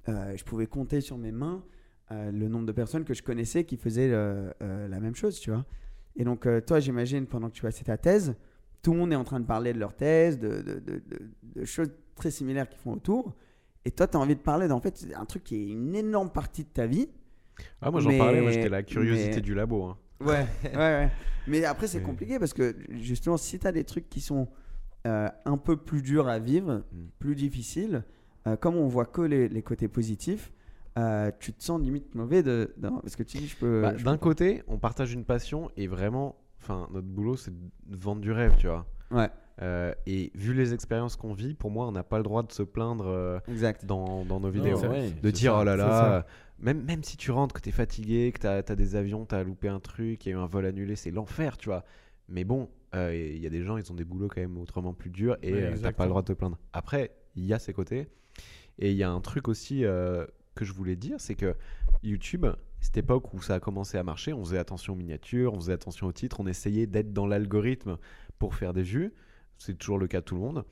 Euh, 0.09 0.35
je 0.37 0.43
pouvais 0.43 0.67
compter 0.67 1.01
sur 1.01 1.17
mes 1.17 1.31
mains 1.31 1.63
euh, 2.11 2.31
le 2.31 2.47
nombre 2.47 2.65
de 2.65 2.71
personnes 2.71 3.03
que 3.03 3.13
je 3.13 3.23
connaissais 3.23 3.63
qui 3.63 3.77
faisaient 3.77 4.09
euh, 4.11 4.51
la 4.61 4.99
même 4.99 5.15
chose, 5.15 5.39
tu 5.39 5.49
vois. 5.51 5.65
Et 6.15 6.23
donc 6.23 6.47
toi 6.65 6.79
j'imagine 6.79 7.25
pendant 7.27 7.49
que 7.49 7.55
tu 7.55 7.61
passais 7.63 7.83
ta 7.83 7.97
thèse, 7.97 8.35
tout 8.81 8.93
le 8.93 8.99
monde 8.99 9.11
est 9.11 9.15
en 9.17 9.23
train 9.23 9.39
de 9.39 9.45
parler 9.45 9.73
de 9.73 9.79
leur 9.79 9.95
thèse, 9.95 10.39
de, 10.39 10.61
de, 10.61 10.79
de- 11.55 11.65
choses 11.65 11.89
très 12.15 12.31
similaires 12.31 12.69
qu'ils 12.69 12.79
font 12.79 12.93
autour. 12.93 13.35
Et 13.83 13.91
toi, 13.91 14.07
tu 14.07 14.15
as 14.15 14.19
envie 14.19 14.35
de 14.35 14.39
parler 14.41 14.67
d'en 14.67 14.79
fait, 14.79 15.05
un 15.15 15.25
truc 15.25 15.43
qui 15.43 15.55
est 15.55 15.67
une 15.71 15.95
énorme 15.95 16.29
partie 16.31 16.63
de 16.63 16.69
ta 16.69 16.85
vie. 16.87 17.09
Ah, 17.81 17.91
moi 17.91 17.99
j'en 18.01 18.09
Mais- 18.09 18.17
parlais, 18.17 18.41
moi 18.41 18.51
j'étais 18.51 18.69
la 18.69 18.83
curiosité 18.83 19.35
mais- 19.35 19.41
du 19.41 19.53
labo. 19.55 19.83
hein. 19.83 19.97
Ouais, 20.21 20.45
ouais, 20.63 20.75
ouais. 20.75 21.11
Mais 21.47 21.65
après, 21.65 21.87
c'est 21.87 22.01
compliqué 22.01 22.39
parce 22.39 22.53
que 22.53 22.75
justement, 22.91 23.37
si 23.37 23.59
tu 23.59 23.67
as 23.67 23.71
des 23.71 23.83
trucs 23.83 24.07
qui 24.09 24.21
sont 24.21 24.47
euh, 25.07 25.29
un 25.45 25.57
peu 25.57 25.77
plus 25.77 26.01
durs 26.01 26.27
à 26.27 26.39
vivre, 26.39 26.83
Mm. 26.93 27.05
plus 27.19 27.35
difficiles, 27.35 28.03
euh, 28.47 28.55
comme 28.55 28.75
on 28.75 28.87
voit 28.87 29.05
que 29.05 29.21
les, 29.21 29.47
les 29.49 29.61
côtés 29.61 29.87
positifs, 29.87 30.51
euh, 30.97 31.31
tu 31.39 31.51
te 31.53 31.63
sens 31.63 31.81
limite 31.81 32.15
mauvais 32.15 32.41
de, 32.43 32.73
de- 32.77 32.89
parce 32.89 33.15
que 33.15 33.23
tu 33.23 33.37
dis, 33.37 33.47
je 33.47 33.55
peux. 33.57 33.81
Bah, 33.81 33.93
D'un 33.93 34.17
côté, 34.17 34.63
on 34.67 34.77
partage 34.77 35.13
une 35.13 35.25
passion 35.25 35.69
et 35.77 35.87
vraiment, 35.87 36.35
enfin, 36.61 36.87
notre 36.93 37.07
boulot 37.07 37.35
c'est 37.35 37.51
de 37.51 37.97
vendre 37.97 38.21
du 38.21 38.31
rêve, 38.31 38.55
tu 38.57 38.67
vois. 38.67 38.85
Ouais, 39.11 39.29
Euh, 39.61 39.93
et 40.05 40.31
vu 40.35 40.53
les 40.53 40.73
expériences 40.73 41.15
qu'on 41.15 41.33
vit, 41.33 41.53
pour 41.53 41.69
moi, 41.71 41.87
on 41.87 41.91
n'a 41.91 42.03
pas 42.03 42.17
le 42.17 42.23
droit 42.23 42.43
de 42.43 42.51
se 42.51 42.63
plaindre 42.63 43.07
euh, 43.07 43.39
exact. 43.47 43.85
dans, 43.85 44.25
dans 44.25 44.39
nos 44.39 44.49
vidéos. 44.49 44.77
De 45.21 45.31
dire 45.31 45.53
ça, 45.53 45.59
oh 45.59 45.63
là 45.63 45.75
là, 45.77 46.25
même, 46.59 46.83
même 46.83 47.03
si 47.03 47.15
tu 47.17 47.31
rentres, 47.31 47.53
que 47.55 47.61
tu 47.61 47.69
es 47.69 47.71
fatigué, 47.71 48.31
que 48.33 48.39
tu 48.39 48.47
as, 48.47 48.61
des 48.75 48.95
avions, 48.95 49.25
tu 49.25 49.35
as 49.35 49.43
loupé 49.43 49.67
un 49.69 49.79
truc, 49.79 50.25
il 50.25 50.29
y 50.29 50.31
a 50.33 50.35
eu 50.35 50.39
un 50.39 50.45
vol 50.47 50.65
annulé, 50.65 50.95
c'est 50.95 51.11
l'enfer, 51.11 51.57
tu 51.57 51.69
vois. 51.69 51.83
Mais 52.29 52.43
bon, 52.43 52.69
euh, 52.95 53.13
il 53.15 53.41
y 53.41 53.45
a 53.45 53.49
des 53.49 53.63
gens, 53.63 53.77
ils 53.77 53.91
ont 53.91 53.95
des 53.95 54.03
boulots 54.05 54.27
quand 54.27 54.41
même 54.41 54.57
autrement 54.57 54.93
plus 54.93 55.09
durs 55.09 55.37
et 55.43 55.53
Ouais, 55.53 55.63
euh, 55.63 55.77
t'as 55.81 55.91
pas 55.91 56.05
le 56.05 56.09
droit 56.09 56.21
de 56.21 56.27
te 56.27 56.33
plaindre. 56.33 56.57
Après, 56.73 57.11
il 57.35 57.45
y 57.45 57.53
a 57.53 57.59
ses 57.59 57.73
côtés. 57.73 58.07
Et 58.79 58.91
il 58.91 58.97
y 58.97 59.03
a 59.03 59.09
un 59.09 59.21
truc 59.21 59.47
aussi 59.47 59.85
euh, 59.85 60.25
que 60.55 60.65
je 60.65 60.73
voulais 60.73 60.95
dire, 60.95 61.19
c'est 61.19 61.35
que 61.35 61.55
YouTube, 62.03 62.45
cette 62.81 62.97
époque 62.97 63.33
où 63.33 63.41
ça 63.41 63.55
a 63.55 63.59
commencé 63.59 63.97
à 63.97 64.03
marcher, 64.03 64.33
on 64.33 64.43
faisait 64.43 64.57
attention 64.57 64.93
aux 64.93 64.97
miniatures, 64.97 65.53
on 65.53 65.59
faisait 65.59 65.73
attention 65.73 66.07
aux 66.07 66.11
titres, 66.11 66.39
on 66.39 66.47
essayait 66.47 66.87
d'être 66.87 67.13
dans 67.13 67.25
l'algorithme 67.25 67.97
pour 68.37 68.55
faire 68.55 68.73
des 68.73 68.83
vues. 68.83 69.13
C'est 69.57 69.77
toujours 69.77 69.97
le 69.97 70.07
cas 70.07 70.19
de 70.19 70.25
tout 70.25 70.35
le 70.35 70.41
monde. 70.41 70.65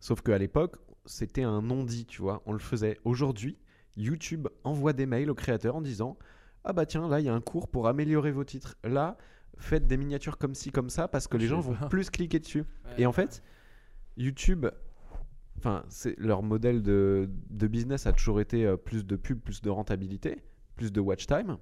Sauf 0.00 0.22
qu'à 0.22 0.38
l'époque, 0.38 0.76
c'était 1.06 1.42
un 1.42 1.62
non-dit, 1.62 2.06
tu 2.06 2.22
vois. 2.22 2.42
On 2.46 2.52
le 2.52 2.58
faisait. 2.58 2.98
Aujourd'hui, 3.04 3.58
YouTube 3.96 4.48
envoie 4.64 4.92
des 4.92 5.06
mails 5.06 5.30
aux 5.30 5.34
créateurs 5.34 5.76
en 5.76 5.82
disant 5.82 6.16
Ah 6.64 6.72
bah 6.72 6.86
tiens, 6.86 7.08
là, 7.08 7.20
il 7.20 7.26
y 7.26 7.28
a 7.28 7.34
un 7.34 7.40
cours 7.40 7.68
pour 7.68 7.86
améliorer 7.86 8.32
vos 8.32 8.44
titres. 8.44 8.76
Là, 8.84 9.16
faites 9.58 9.86
des 9.86 9.96
miniatures 9.96 10.38
comme 10.38 10.54
ci, 10.54 10.72
comme 10.72 10.90
ça, 10.90 11.08
parce 11.08 11.28
que 11.28 11.36
les 11.36 11.46
gens 11.46 11.60
vont 11.60 11.76
plus 11.88 12.10
cliquer 12.10 12.38
dessus. 12.38 12.64
Et 12.98 13.06
en 13.06 13.12
fait, 13.12 13.42
YouTube, 14.16 14.66
enfin, 15.62 15.84
c'est 15.88 16.18
leur 16.18 16.42
modèle 16.42 16.82
de, 16.82 17.28
business 17.50 18.06
a 18.06 18.12
toujours 18.12 18.40
été 18.40 18.66
euh, 18.66 18.76
plus 18.76 19.04
de 19.04 19.16
pub, 19.16 19.38
plus 19.40 19.62
de 19.62 19.70
rentabilité, 19.70 20.42
plus 20.74 20.92
de 20.92 21.00
watch 21.00 21.26
time. 21.26 21.56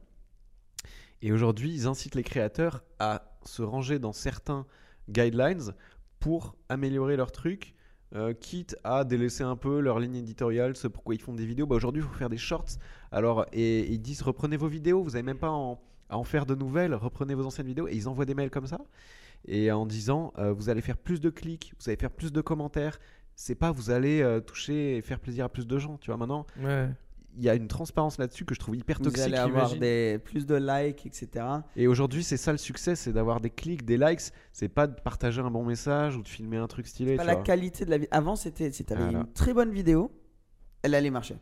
Et 1.23 1.33
aujourd'hui, 1.33 1.73
ils 1.73 1.87
incitent 1.87 2.15
les 2.15 2.23
créateurs 2.23 2.83
à 2.99 3.37
se 3.45 3.63
ranger 3.63 3.99
dans 3.99 4.13
certains 4.13 4.67
guidelines 5.11 5.75
pour 6.19 6.57
améliorer 6.69 7.17
leur 7.17 7.31
truc, 7.31 7.75
euh, 8.15 8.33
quitte 8.33 8.77
à 8.85 9.05
délaisser 9.05 9.45
un 9.45 9.57
peu 9.57 9.81
leur 9.81 10.01
ligne 10.01 10.17
éditoriale, 10.17 10.77
ce 10.77 10.89
pourquoi 10.89 11.15
ils 11.15 11.21
font 11.21 11.35
des 11.35 11.45
vidéos. 11.45 11.67
Bah, 11.67 11.77
aujourd'hui, 11.77 12.03
il 12.03 12.09
faut 12.09 12.15
faire 12.15 12.31
des 12.31 12.39
shorts. 12.39 12.79
Alors, 13.13 13.45
et, 13.53 13.93
ils 13.93 14.01
disent 14.01 14.23
reprenez 14.23 14.57
vos 14.57 14.69
vidéos, 14.69 15.03
vous 15.03 15.11
n'avez 15.11 15.23
même 15.23 15.39
pas 15.39 15.49
à 16.09 16.17
en 16.17 16.25
faire 16.25 16.47
de 16.47 16.55
nouvelles, 16.55 16.95
reprenez 16.95 17.35
vos 17.35 17.45
anciennes 17.45 17.67
vidéos. 17.67 17.87
Et 17.89 17.95
ils 17.95 18.09
envoient 18.09 18.25
des 18.25 18.35
mails 18.35 18.51
comme 18.51 18.67
ça, 18.67 18.81
et 19.47 19.71
en 19.73 19.87
disant 19.87 20.33
euh, 20.39 20.53
vous 20.53 20.69
allez 20.69 20.81
faire 20.81 20.99
plus 20.99 21.21
de 21.21 21.31
clics, 21.31 21.73
vous 21.79 21.89
allez 21.89 21.97
faire 21.97 22.11
plus 22.11 22.33
de 22.33 22.41
commentaires. 22.41 22.99
C'est 23.37 23.55
pas 23.55 23.71
vous 23.71 23.91
allez 23.91 24.21
euh, 24.21 24.41
toucher 24.41 24.97
et 24.97 25.03
faire 25.03 25.19
plaisir 25.21 25.45
à 25.45 25.49
plus 25.49 25.67
de 25.67 25.79
gens. 25.79 25.97
Tu 25.99 26.11
vois, 26.11 26.17
maintenant, 26.19 26.47
Ouais. 26.63 26.89
il 27.37 27.43
y 27.43 27.49
a 27.49 27.55
une 27.55 27.69
transparence 27.69 28.19
là-dessus 28.19 28.45
que 28.45 28.55
je 28.55 28.61
trouve 28.61 28.77
hyper 28.77 28.99
Vous 28.99 29.05
toxique. 29.05 29.25
allez 29.25 29.37
avoir 29.37 29.75
des, 29.77 30.19
plus 30.23 30.45
de 30.47 30.57
likes, 30.57 31.07
etc. 31.07 31.45
Et 31.77 31.87
aujourd'hui, 31.87 32.23
c'est 32.23 32.37
ça 32.37 32.53
le 32.53 32.59
succès, 32.59 32.97
c'est 32.97 33.13
d'avoir 33.13 33.41
des 33.41 33.51
clics, 33.51 33.85
des 33.85 33.97
likes. 33.97 34.21
C'est 34.53 34.69
pas 34.69 34.87
de 34.87 35.01
partager 35.01 35.41
un 35.41 35.51
bon 35.51 35.65
message 35.65 36.17
ou 36.17 36.23
de 36.23 36.29
filmer 36.29 36.59
un 36.59 36.67
truc 36.67 36.87
stylé. 36.87 37.17
pas 37.17 37.23
tu 37.23 37.29
la 37.29 37.35
vois. 37.35 37.43
qualité 37.43 37.85
de 37.87 37.91
la 37.91 37.97
vidéo. 37.99 38.09
Avant, 38.13 38.37
c'était 38.37 38.71
si 38.73 38.85
tu 38.85 38.93
avais 38.93 39.05
Voilà. 39.05 39.21
une 39.21 39.33
très 39.33 39.55
bonne 39.55 39.71
vidéo, 39.73 40.11
elle 40.83 40.95
allait 40.95 41.11
marcher. 41.11 41.37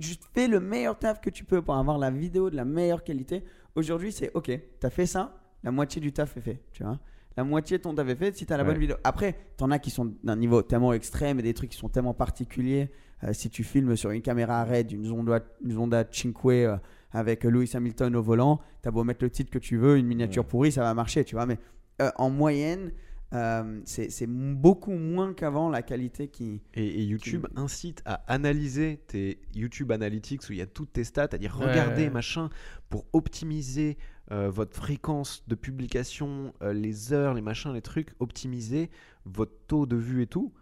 Juste 0.00 0.22
fais 0.32 0.48
le 0.48 0.58
meilleur 0.58 0.98
taf 0.98 1.20
que 1.20 1.28
tu 1.30 1.44
peux 1.44 1.60
pour 1.62 1.76
avoir 1.76 1.98
la 1.98 2.10
vidéo 2.10 2.48
de 2.50 2.56
la 2.56 2.64
meilleure 2.64 3.04
qualité. 3.04 3.44
Aujourd'hui, 3.74 4.10
c'est 4.10 4.30
OK, 4.34 4.46
tu 4.46 4.86
as 4.86 4.90
fait 4.90 5.04
ça, 5.06 5.38
la 5.62 5.70
moitié 5.70 6.00
du 6.00 6.12
taf 6.14 6.34
est 6.38 6.40
fait, 6.40 6.62
tu 6.72 6.82
vois. 6.82 6.98
La 7.36 7.44
moitié 7.44 7.78
de 7.78 7.82
ton 7.82 7.94
taf 7.94 8.08
est 8.08 8.16
fait 8.16 8.36
si 8.36 8.46
tu 8.46 8.52
as 8.52 8.56
la 8.56 8.62
Ouais. 8.64 8.70
bonne 8.70 8.78
vidéo. 8.80 8.96
Après, 9.04 9.34
t'en 9.56 9.70
as 9.70 9.78
qui 9.78 9.90
sont 9.90 10.14
d'un 10.24 10.36
niveau 10.36 10.62
tellement 10.62 10.92
extrême 10.92 11.38
et 11.38 11.42
des 11.42 11.54
trucs 11.54 11.70
qui 11.70 11.76
sont 11.78 11.88
tellement 11.88 12.14
particuliers. 12.14 12.90
Euh, 13.24 13.32
si 13.32 13.48
tu 13.50 13.64
filmes 13.64 13.96
sur 13.96 14.10
une 14.10 14.22
caméra 14.22 14.62
RED, 14.64 14.92
une 14.92 15.04
Zonda, 15.04 15.40
une 15.64 15.72
Zonda 15.72 16.04
5 16.10 16.34
euh, 16.46 16.76
avec 17.12 17.44
Lewis 17.44 17.70
Hamilton 17.74 18.14
au 18.16 18.22
volant, 18.22 18.60
t'as 18.82 18.90
beau 18.90 19.04
mettre 19.04 19.24
le 19.24 19.30
titre 19.30 19.50
que 19.50 19.58
tu 19.58 19.76
veux, 19.78 19.96
une 19.98 20.06
miniature 20.06 20.44
Ouais. 20.44 20.48
pourrie, 20.48 20.72
ça 20.72 20.82
va 20.82 20.92
marcher, 20.94 21.24
tu 21.24 21.34
vois. 21.34 21.46
Mais 21.46 21.58
euh, 22.02 22.10
en 22.16 22.28
moyenne, 22.30 22.92
euh, 23.32 23.80
c'est 23.84 24.26
beaucoup 24.28 24.92
moins 24.92 25.32
qu'avant 25.34 25.68
la 25.70 25.82
qualité 25.82 26.28
qui. 26.28 26.60
Et, 26.74 26.84
et 26.86 27.02
YouTube 27.04 27.46
Qui- 27.48 27.60
incite 27.60 28.02
à 28.04 28.14
analyser 28.32 29.00
tes 29.08 29.40
YouTube 29.54 29.92
Analytics 29.92 30.42
où 30.48 30.52
il 30.52 30.58
y 30.58 30.62
a 30.62 30.66
toutes 30.66 30.92
tes 30.92 31.04
stats, 31.04 31.28
à 31.32 31.38
dire 31.38 31.56
Ouais. 31.58 31.66
regardez 31.68 32.08
machin 32.10 32.50
pour 32.90 33.04
optimiser 33.14 33.96
euh, 34.32 34.50
votre 34.50 34.76
fréquence 34.76 35.44
de 35.46 35.54
publication, 35.54 36.52
euh, 36.60 36.72
les 36.72 37.12
heures, 37.12 37.34
les 37.34 37.40
machins, 37.40 37.72
les 37.72 37.82
trucs, 37.82 38.12
optimiser 38.18 38.90
votre 39.24 39.52
taux 39.68 39.86
de 39.86 39.96
vue 39.96 40.22
et 40.22 40.26
tout. 40.26 40.52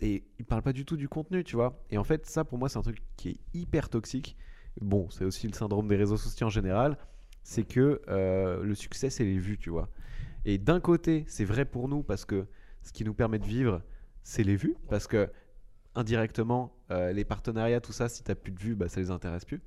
Et 0.00 0.24
il 0.38 0.44
parle 0.44 0.62
pas 0.62 0.74
du 0.74 0.84
tout 0.84 0.96
du 0.96 1.08
contenu, 1.08 1.42
tu 1.42 1.56
vois. 1.56 1.82
Et 1.90 1.96
en 1.96 2.04
fait, 2.04 2.26
ça 2.26 2.44
pour 2.44 2.58
moi, 2.58 2.68
c'est 2.68 2.78
un 2.78 2.82
truc 2.82 3.02
qui 3.16 3.30
est 3.30 3.40
hyper 3.54 3.88
toxique. 3.88 4.36
Bon, 4.80 5.08
c'est 5.10 5.24
aussi 5.24 5.48
le 5.48 5.54
syndrome 5.54 5.88
des 5.88 5.96
réseaux 5.96 6.18
sociaux 6.18 6.46
en 6.46 6.50
général. 6.50 6.98
C'est 7.42 7.64
que 7.64 8.02
euh, 8.08 8.62
le 8.62 8.74
succès, 8.74 9.08
c'est 9.08 9.24
les 9.24 9.38
vues, 9.38 9.56
tu 9.56 9.70
vois. 9.70 9.88
Et 10.44 10.58
d'un 10.58 10.80
côté, 10.80 11.24
c'est 11.28 11.46
vrai 11.46 11.64
pour 11.64 11.88
nous 11.88 12.02
parce 12.02 12.26
que 12.26 12.46
ce 12.82 12.92
qui 12.92 13.04
nous 13.04 13.14
permet 13.14 13.38
de 13.38 13.46
vivre, 13.46 13.82
c'est 14.22 14.42
les 14.44 14.56
vues. 14.56 14.76
Parce 14.88 15.06
que 15.06 15.30
indirectement, 15.94 16.76
les 16.90 17.24
partenariats, 17.24 17.80
tout 17.80 17.92
ça, 17.92 18.08
si 18.08 18.22
tu 18.22 18.34
plus 18.34 18.52
de 18.52 18.60
vues, 18.60 18.74
bah, 18.76 18.88
ça 18.88 19.00
les 19.00 19.10
intéresse 19.10 19.44
plus. 19.44 19.60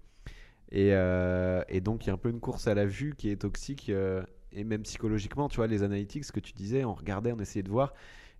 Et, 0.72 0.94
euh, 0.94 1.64
et 1.68 1.82
donc, 1.82 2.06
il 2.06 2.08
y 2.08 2.10
a 2.12 2.14
un 2.14 2.18
peu 2.18 2.30
une 2.30 2.40
course 2.40 2.68
à 2.68 2.74
la 2.74 2.86
vue 2.86 3.14
qui 3.18 3.30
est 3.30 3.38
toxique. 3.38 3.90
euh, 3.90 4.24
et 4.54 4.64
même 4.64 4.84
psychologiquement, 4.84 5.48
tu 5.48 5.58
vois, 5.58 5.68
les 5.68 5.84
analytics, 5.84 6.26
ce 6.26 6.32
que 6.32 6.40
tu 6.40 6.54
disais, 6.54 6.84
on 6.84 6.94
regardait, 6.94 7.32
on 7.32 7.40
essayait 7.40 7.64
de 7.64 7.70
voir. 7.70 7.94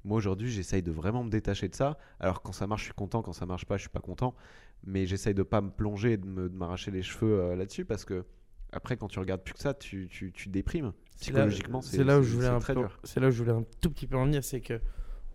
Moi 0.04 0.18
aujourd'hui, 0.18 0.50
j'essaye 0.50 0.82
de 0.82 0.92
vraiment 0.92 1.24
me 1.24 1.30
détacher 1.30 1.68
de 1.70 1.76
ça. 1.76 1.98
Alors 2.20 2.42
quand 2.42 2.52
ça 2.52 2.68
marche, 2.68 2.82
je 2.82 2.86
suis 2.86 2.94
content. 2.94 3.22
Quand 3.22 3.34
ça 3.34 3.46
marche 3.46 3.66
pas, 3.66 3.78
je 3.78 3.82
suis 3.82 3.90
pas 3.90 4.00
content. 4.00 4.36
Mais 4.84 5.06
j'essaye 5.06 5.34
de 5.34 5.44
pas 5.44 5.62
me 5.62 5.70
plonger 5.70 6.14
et 6.14 6.18
de 6.18 6.26
m'arracher 6.26 6.90
les 6.92 7.04
cheveux 7.04 7.40
euh, 7.40 7.56
là-dessus 7.56 7.86
parce 7.86 8.04
que 8.04 8.26
après, 8.74 8.98
quand 8.98 9.08
tu 9.08 9.20
regardes 9.20 9.42
plus 9.44 9.54
que 9.54 9.60
ça, 9.60 9.74
tu, 9.74 10.08
tu, 10.10 10.32
tu 10.32 10.50
déprimes. 10.50 10.94
Psychologiquement, 11.20 11.82
c'est 11.82 12.04
là 12.04 12.20
où 12.20 12.24
je 12.24 12.34
voulais 12.34 12.48
un 12.48 12.60
peu-. 12.60 12.88
C'est 13.04 13.20
là 13.20 13.28
où 13.28 13.32
je 13.32 13.38
voulais 13.44 13.56
un 13.56 13.66
tout 13.80 13.92
petit 13.92 14.08
peu 14.08 14.18
en 14.18 14.26
venir, 14.26 14.44
c'est 14.44 14.62
que 14.62 14.80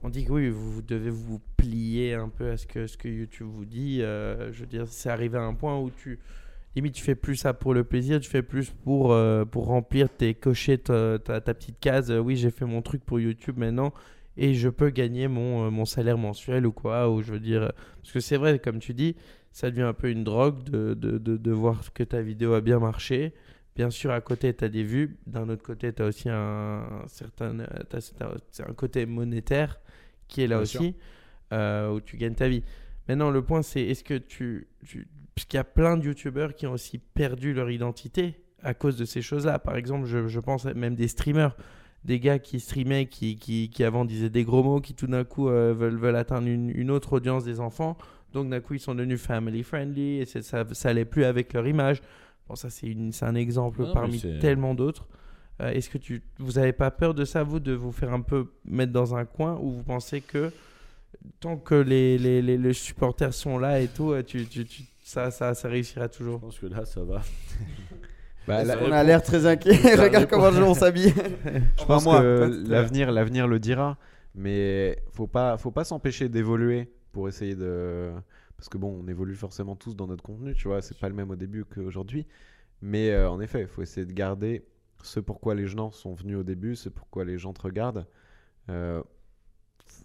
on 0.03 0.09
dit 0.09 0.25
que 0.25 0.33
oui, 0.33 0.49
vous, 0.51 0.73
vous 0.73 0.83
devez 0.83 1.11
vous 1.11 1.41
plier 1.57 2.15
un 2.15 2.29
peu 2.29 2.51
à 2.51 2.57
ce 2.57 2.67
que 2.67 2.87
ce 2.87 2.97
que 2.97 3.09
YouTube 3.09 3.47
vous 3.49 3.65
dit. 3.65 4.01
je 4.01 4.59
veux 4.59 4.67
dire, 4.67 4.89
c'est 4.89 5.11
arrivé 5.11 5.39
à 5.39 5.43
un 5.43 5.55
point 5.55 5.79
où 5.79 5.91
tu 5.91 6.19
limite 6.77 6.95
tu 6.95 7.03
fais 7.03 7.15
plus 7.15 7.37
ça 7.37 7.55
pour 7.55 7.75
le 7.75 7.85
plaisir, 7.85 8.21
tu 8.21 8.29
fais 8.31 8.43
plus 8.43 8.71
pour 8.85 9.13
euh, 9.13 9.45
pour 9.45 9.67
remplir 9.67 10.09
tes 10.09 10.35
cocher 10.35 10.79
ta, 10.79 11.19
ta, 11.19 11.41
ta 11.41 11.55
petite 11.55 11.79
case. 11.81 12.11
euh, 12.11 12.19
oui, 12.21 12.37
j'ai 12.37 12.51
fait 12.51 12.67
mon 12.67 12.83
truc 12.83 13.05
pour 13.05 13.19
YouTube 13.19 13.57
maintenant 13.59 13.93
et 14.37 14.55
je 14.55 14.69
peux 14.69 14.91
gagner 14.91 15.29
mon, 15.29 15.67
euh, 15.67 15.71
mon 15.71 15.85
salaire 15.87 16.19
mensuel 16.19 16.67
ou 16.67 16.73
quoi. 16.73 17.11
Ou 17.11 17.23
je 17.23 17.33
veux 17.33 17.41
dire, 17.41 17.73
parce 18.03 18.13
que 18.13 18.21
c'est 18.21 18.37
vrai, 18.37 18.59
comme 18.59 18.79
tu 18.79 18.95
dis, 18.95 19.17
ça 19.53 19.71
devient 19.71 19.83
un 19.83 19.95
peu 19.95 20.11
une 20.11 20.25
drogue 20.25 20.63
de, 20.65 20.95
de, 20.95 21.19
de, 21.19 21.37
de 21.37 21.51
voir 21.51 21.93
que 21.95 22.03
ta 22.05 22.21
vidéo 22.21 22.53
a 22.55 22.61
bien 22.61 22.79
marché. 22.79 23.33
Bien 23.75 23.91
sûr, 23.91 24.11
à 24.11 24.21
côté, 24.23 24.55
tu 24.55 24.65
as 24.65 24.69
des 24.69 24.83
vues. 24.85 25.19
D'un 25.27 25.49
autre 25.49 25.63
côté, 25.63 25.93
tu 25.93 26.03
as 26.03 26.07
aussi 26.07 26.29
un, 26.31 27.05
certain 27.09 27.59
un 27.61 28.73
côté 28.75 29.05
monétaire 29.07 29.81
qui 30.29 30.43
est 30.43 30.47
là 30.47 30.57
Bien 30.57 30.63
aussi, 30.63 30.97
euh, 31.53 31.93
où 31.93 32.01
tu 32.01 32.17
gagnes 32.17 32.35
ta 32.35 32.49
vie. 32.49 32.63
Maintenant, 33.09 33.31
le 33.31 33.43
point, 33.43 33.63
c'est 33.63 33.83
est-ce 33.83 34.03
que 34.03 34.15
tu. 34.19 34.67
Qu'il 35.45 35.59
y 35.59 35.61
a 35.61 35.65
plein 35.65 35.97
de 35.99 36.05
youtubeurs 36.05 36.55
qui 36.55 36.67
ont 36.67 36.73
aussi 36.73 36.99
perdu 36.99 37.53
leur 37.53 37.71
identité 37.71 38.35
à 38.63 38.73
cause 38.75 38.97
de 38.97 39.05
ces 39.05 39.21
choses-là. 39.23 39.59
Par 39.59 39.77
exemple, 39.77 40.07
je, 40.07 40.27
je 40.29 40.41
pense 40.41 40.65
même 40.65 40.95
des 40.95 41.09
streamers, 41.09 41.57
des 42.05 42.19
gars 42.21 42.39
qui 42.39 42.59
streamaient, 42.59 43.07
qui, 43.07 43.37
qui, 43.37 43.69
qui 43.69 43.85
avant 43.85 44.05
disaient 44.05 44.31
des 44.31 44.45
gros 44.45 44.63
mots, 44.63 44.81
qui 44.81 44.95
tout 44.95 45.07
d'un 45.07 45.25
coup 45.25 45.49
euh, 45.49 45.75
veulent, 45.77 45.97
veulent 45.99 46.17
atteindre 46.17 46.49
une, 46.49 46.71
une 46.71 46.91
autre 46.91 47.13
audience 47.15 47.45
des 47.45 47.61
enfants. 47.61 47.99
Donc 48.33 48.49
d'un 48.49 48.61
coup, 48.61 48.75
ils 48.75 48.81
sont 48.81 48.95
devenus 48.95 49.21
family 49.21 49.63
friendly 49.63 50.21
et 50.21 50.25
ça, 50.25 50.65
ça 50.73 50.89
allait 50.89 51.05
plus 51.05 51.25
avec 51.25 51.53
leur 51.53 51.67
image. 51.67 52.01
Bon, 52.49 52.55
ça, 52.55 52.71
c'est 52.71 52.95
un 53.23 53.35
exemple 53.35 53.83
Non, 53.83 53.93
parmi 53.95 54.19
tellement 54.41 54.75
d'autres. 54.75 55.07
Euh, 55.61 55.71
Est-ce 55.71 55.91
que 55.91 55.99
tu, 55.99 56.23
vous 56.39 56.53
n'avez 56.53 56.73
pas 56.73 56.91
peur 56.91 57.13
de 57.15 57.25
ça, 57.25 57.43
vous, 57.43 57.61
de 57.61 57.73
vous 57.73 57.93
faire 57.93 58.13
un 58.13 58.21
peu 58.21 58.47
mettre 58.65 58.93
dans 58.93 59.15
un 59.15 59.25
coin 59.25 59.59
où 59.61 59.71
vous 59.71 59.83
pensez 59.83 60.21
que 60.21 60.51
tant 61.41 61.57
que 61.57 61.75
les, 61.75 62.19
les, 62.19 62.41
les, 62.43 62.57
les 62.59 62.73
supporters 62.73 63.33
sont 63.35 63.59
là 63.59 63.81
et 63.81 63.89
tout, 63.89 64.13
euh, 64.13 64.23
tu, 64.23 64.47
tu, 64.47 64.65
tu- 64.65 64.83
ça, 65.07 65.31
ça, 65.31 65.55
ça 65.55 65.69
réussira 65.69 66.09
Je 66.13 66.19
toujours 66.19 66.41
pense 66.41 66.59
que 66.59 66.67
là, 66.67 66.85
ça 66.85 67.03
va. 67.05 67.23
Bah, 68.49 68.63
On 68.81 68.93
a 68.93 69.03
l'air 69.03 69.25
très 69.25 69.45
inquiet. 69.45 69.73
Regarde 69.97 70.29
comment 70.29 70.47
on 70.47 70.75
s'habille. 70.75 71.13
Je 71.81 71.85
pense 71.85 72.05
moi, 72.05 72.21
que 72.21 72.65
l'avenir, 72.69 73.11
l'avenir 73.11 73.49
le 73.49 73.59
dira, 73.59 73.99
mais 74.37 75.03
faut 75.11 75.27
pas, 75.27 75.59
faut 75.59 75.73
pas 75.73 75.83
s'empêcher 75.83 76.29
d'évoluer 76.29 76.93
pour 77.11 77.29
essayer 77.29 77.57
de, 77.57 78.13
parce 78.57 78.69
que 78.69 78.79
bon, 78.79 79.03
on 79.03 79.09
évolue 79.09 79.35
forcément 79.35 79.75
tous 79.75 79.97
dans 79.97 80.07
notre 80.07 80.23
contenu, 80.23 80.55
tu 80.55 80.69
vois, 80.69 80.81
c'est 80.81 80.97
pas 80.97 81.09
le 81.09 81.17
même 81.17 81.29
au 81.33 81.35
début 81.35 81.65
qu'aujourd'hui, 81.65 82.25
mais 82.83 83.11
euh, 83.11 83.29
en 83.29 83.41
effet, 83.41 83.63
il 83.63 83.67
faut 83.67 83.83
essayer 83.83 84.07
de 84.07 84.13
garder 84.13 84.65
ce 85.03 85.19
pourquoi 85.19 85.57
les 85.57 85.67
gens 85.67 85.91
sont 85.91 86.15
venus 86.15 86.37
au 86.37 86.45
début, 86.45 86.77
ce 86.77 86.89
pourquoi 86.89 87.25
les 87.25 87.39
gens 87.39 87.53
te 87.53 87.63
regardent. 87.63 88.07
Euh, 88.71 89.03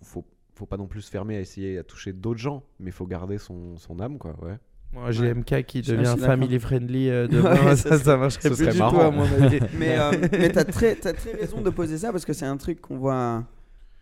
faut, 0.01 0.25
faut 0.55 0.65
pas 0.65 0.77
non 0.77 0.87
plus 0.87 1.01
se 1.03 1.11
fermer 1.11 1.37
à 1.37 1.41
essayer 1.41 1.77
à 1.77 1.83
toucher 1.83 2.11
d'autres 2.11 2.39
gens, 2.39 2.63
mais 2.79 2.89
il 2.89 2.93
faut 2.93 3.05
garder 3.05 3.37
son, 3.37 3.77
son 3.77 3.99
âme, 3.99 4.17
quoi, 4.17 4.35
ouais. 4.43 4.57
Moi, 4.93 5.11
j'ai 5.11 5.33
MK 5.33 5.63
qui 5.63 5.81
devient 5.81 6.15
family 6.19 6.59
friendly 6.59 7.09
euh, 7.09 7.27
demain, 7.31 7.53
Ouais, 7.65 7.75
ça, 7.77 7.91
ça 7.91 7.97
ça 7.99 8.17
marcherait 8.17 8.49
plus 8.49 8.67
du 8.67 8.77
marrant. 8.77 8.91
tout 8.91 9.01
à 9.05 9.11
mon 9.11 9.23
avis. 9.43 9.59
Mais, 9.79 9.97
euh, 9.97 10.11
mais 10.33 10.49
t'as 10.51 10.65
très, 10.65 10.95
t'as 11.01 11.13
très 11.13 11.31
raison 11.31 11.61
de 11.61 11.69
poser 11.69 11.97
ça 11.97 12.11
parce 12.11 12.25
que 12.25 12.33
c'est 12.33 12.45
un 12.45 12.57
truc 12.57 12.81
qu'on 12.81 12.97
voit, 12.97 13.45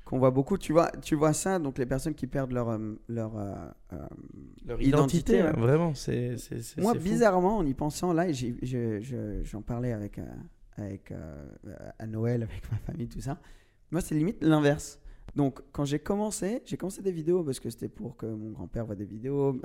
qu'on 0.05 0.17
voit 0.17 0.31
beaucoup. 0.31 0.57
Tu 0.57 0.73
vois, 0.73 0.91
tu 1.03 1.13
vois 1.13 1.33
ça, 1.33 1.59
donc 1.59 1.77
les 1.77 1.85
personnes 1.85 2.15
qui 2.15 2.25
perdent 2.25 2.51
leur, 2.53 2.69
euh, 2.69 2.99
leur, 3.07 3.37
euh, 3.37 3.53
euh, 3.93 3.97
Leur 4.65 4.81
identité, 4.81 5.37
identité, 5.37 5.43
ouais. 5.43 5.51
vraiment, 5.61 5.93
c'est 5.93 6.35
Moi, 6.77 6.95
bizarrement, 6.95 7.57
en 7.57 7.65
y 7.67 7.73
pensant 7.75 8.11
là, 8.11 8.25
j'en 8.31 9.61
parlais 9.61 9.93
avec, 9.93 10.19
avec 10.75 11.13
à 11.99 12.07
Noël, 12.07 12.41
avec 12.43 12.63
ma 12.71 12.77
famille, 12.79 13.07
tout 13.07 13.21
ça. 13.21 13.37
Moi, 13.91 14.01
c'est 14.01 14.15
limite 14.15 14.43
l'inverse. 14.43 14.98
Donc, 15.35 15.59
quand 15.71 15.85
j'ai 15.85 15.99
commencé, 15.99 16.61
j'ai 16.65 16.77
commencé 16.77 17.01
des 17.01 17.11
vidéos 17.11 17.43
parce 17.43 17.59
que 17.59 17.69
c'était 17.69 17.87
pour 17.89 18.17
que 18.17 18.25
mon 18.25 18.51
grand-père 18.51 18.85
voit 18.85 18.95
des 18.95 19.05
vidéos. 19.05 19.59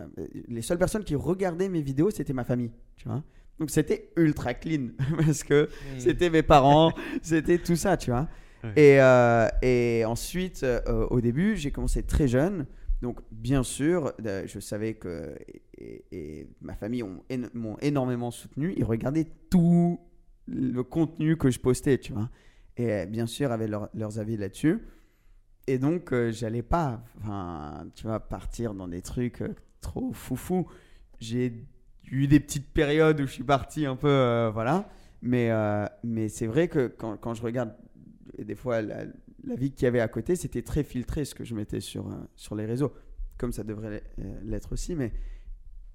Les 0.48 0.62
seules 0.62 0.78
personnes 0.78 1.04
qui 1.04 1.14
regardaient 1.14 1.68
mes 1.68 1.82
vidéos, 1.82 2.10
c'était 2.10 2.32
ma 2.32 2.44
famille, 2.44 2.70
tu 2.96 3.08
vois. 3.08 3.22
Donc, 3.58 3.70
c'était 3.70 4.10
ultra 4.16 4.54
clean 4.54 4.88
parce 5.16 5.42
que 5.44 5.68
c'était 5.98 6.30
mes 6.30 6.42
parents, 6.42 6.92
c'était 7.22 7.58
tout 7.58 7.76
ça, 7.76 7.96
tu 7.96 8.10
vois. 8.10 8.28
Et, 8.76 9.00
euh, 9.00 9.48
et 9.62 10.04
ensuite, 10.06 10.62
euh, 10.64 11.06
au 11.10 11.20
début, 11.20 11.56
j'ai 11.56 11.70
commencé 11.70 12.02
très 12.02 12.26
jeune. 12.28 12.66
Donc, 13.02 13.20
bien 13.30 13.62
sûr, 13.62 14.12
euh, 14.24 14.44
je 14.46 14.58
savais 14.60 14.94
que 14.94 15.34
et, 15.76 16.04
et 16.12 16.48
ma 16.62 16.74
famille 16.74 17.04
m'ont 17.54 17.76
énormément 17.82 18.30
soutenu. 18.30 18.72
Ils 18.76 18.84
regardaient 18.84 19.26
tout 19.50 20.00
le 20.46 20.82
contenu 20.82 21.36
que 21.36 21.50
je 21.50 21.60
postais, 21.60 21.98
tu 21.98 22.12
vois. 22.14 22.30
Et 22.76 23.04
bien 23.06 23.26
sûr, 23.26 23.52
avaient 23.52 23.68
leur- 23.68 23.90
leurs 23.94 24.18
avis 24.18 24.36
là-dessus. 24.38 24.78
Et 25.66 25.78
donc, 25.78 26.12
euh, 26.12 26.30
j'allais 26.30 26.62
pas, 26.62 27.02
tu 27.94 28.06
vois, 28.06 28.20
partir 28.20 28.74
dans 28.74 28.88
des 28.88 29.00
trucs 29.00 29.40
euh, 29.42 29.54
trop 29.80 30.12
foufou. 30.12 30.68
J'ai 31.20 31.64
eu 32.10 32.26
des 32.26 32.40
petites 32.40 32.70
périodes 32.70 33.20
où 33.20 33.26
je 33.26 33.32
suis 33.32 33.44
parti 33.44 33.86
un 33.86 33.96
peu, 33.96 34.08
euh, 34.08 34.50
voilà. 34.52 34.88
Mais, 35.22 35.50
euh, 35.50 35.86
mais 36.02 36.28
c'est 36.28 36.46
vrai 36.46 36.68
que 36.68 36.88
quand, 36.88 37.16
quand 37.16 37.32
je 37.32 37.42
regarde 37.42 37.74
des 38.38 38.54
fois 38.54 38.82
la, 38.82 39.06
vie 39.56 39.70
qu'il 39.70 39.84
y 39.84 39.86
avait 39.86 40.00
à 40.00 40.08
côté, 40.08 40.36
c'était 40.36 40.62
très 40.62 40.84
filtré 40.84 41.24
ce 41.24 41.34
que 41.34 41.44
je 41.44 41.54
mettais 41.54 41.80
sur, 41.80 42.10
sur 42.36 42.54
les 42.54 42.66
réseaux, 42.66 42.92
comme 43.38 43.52
ça 43.52 43.64
devrait 43.64 44.02
l'être 44.42 44.72
aussi. 44.72 44.94
Mais 44.94 45.12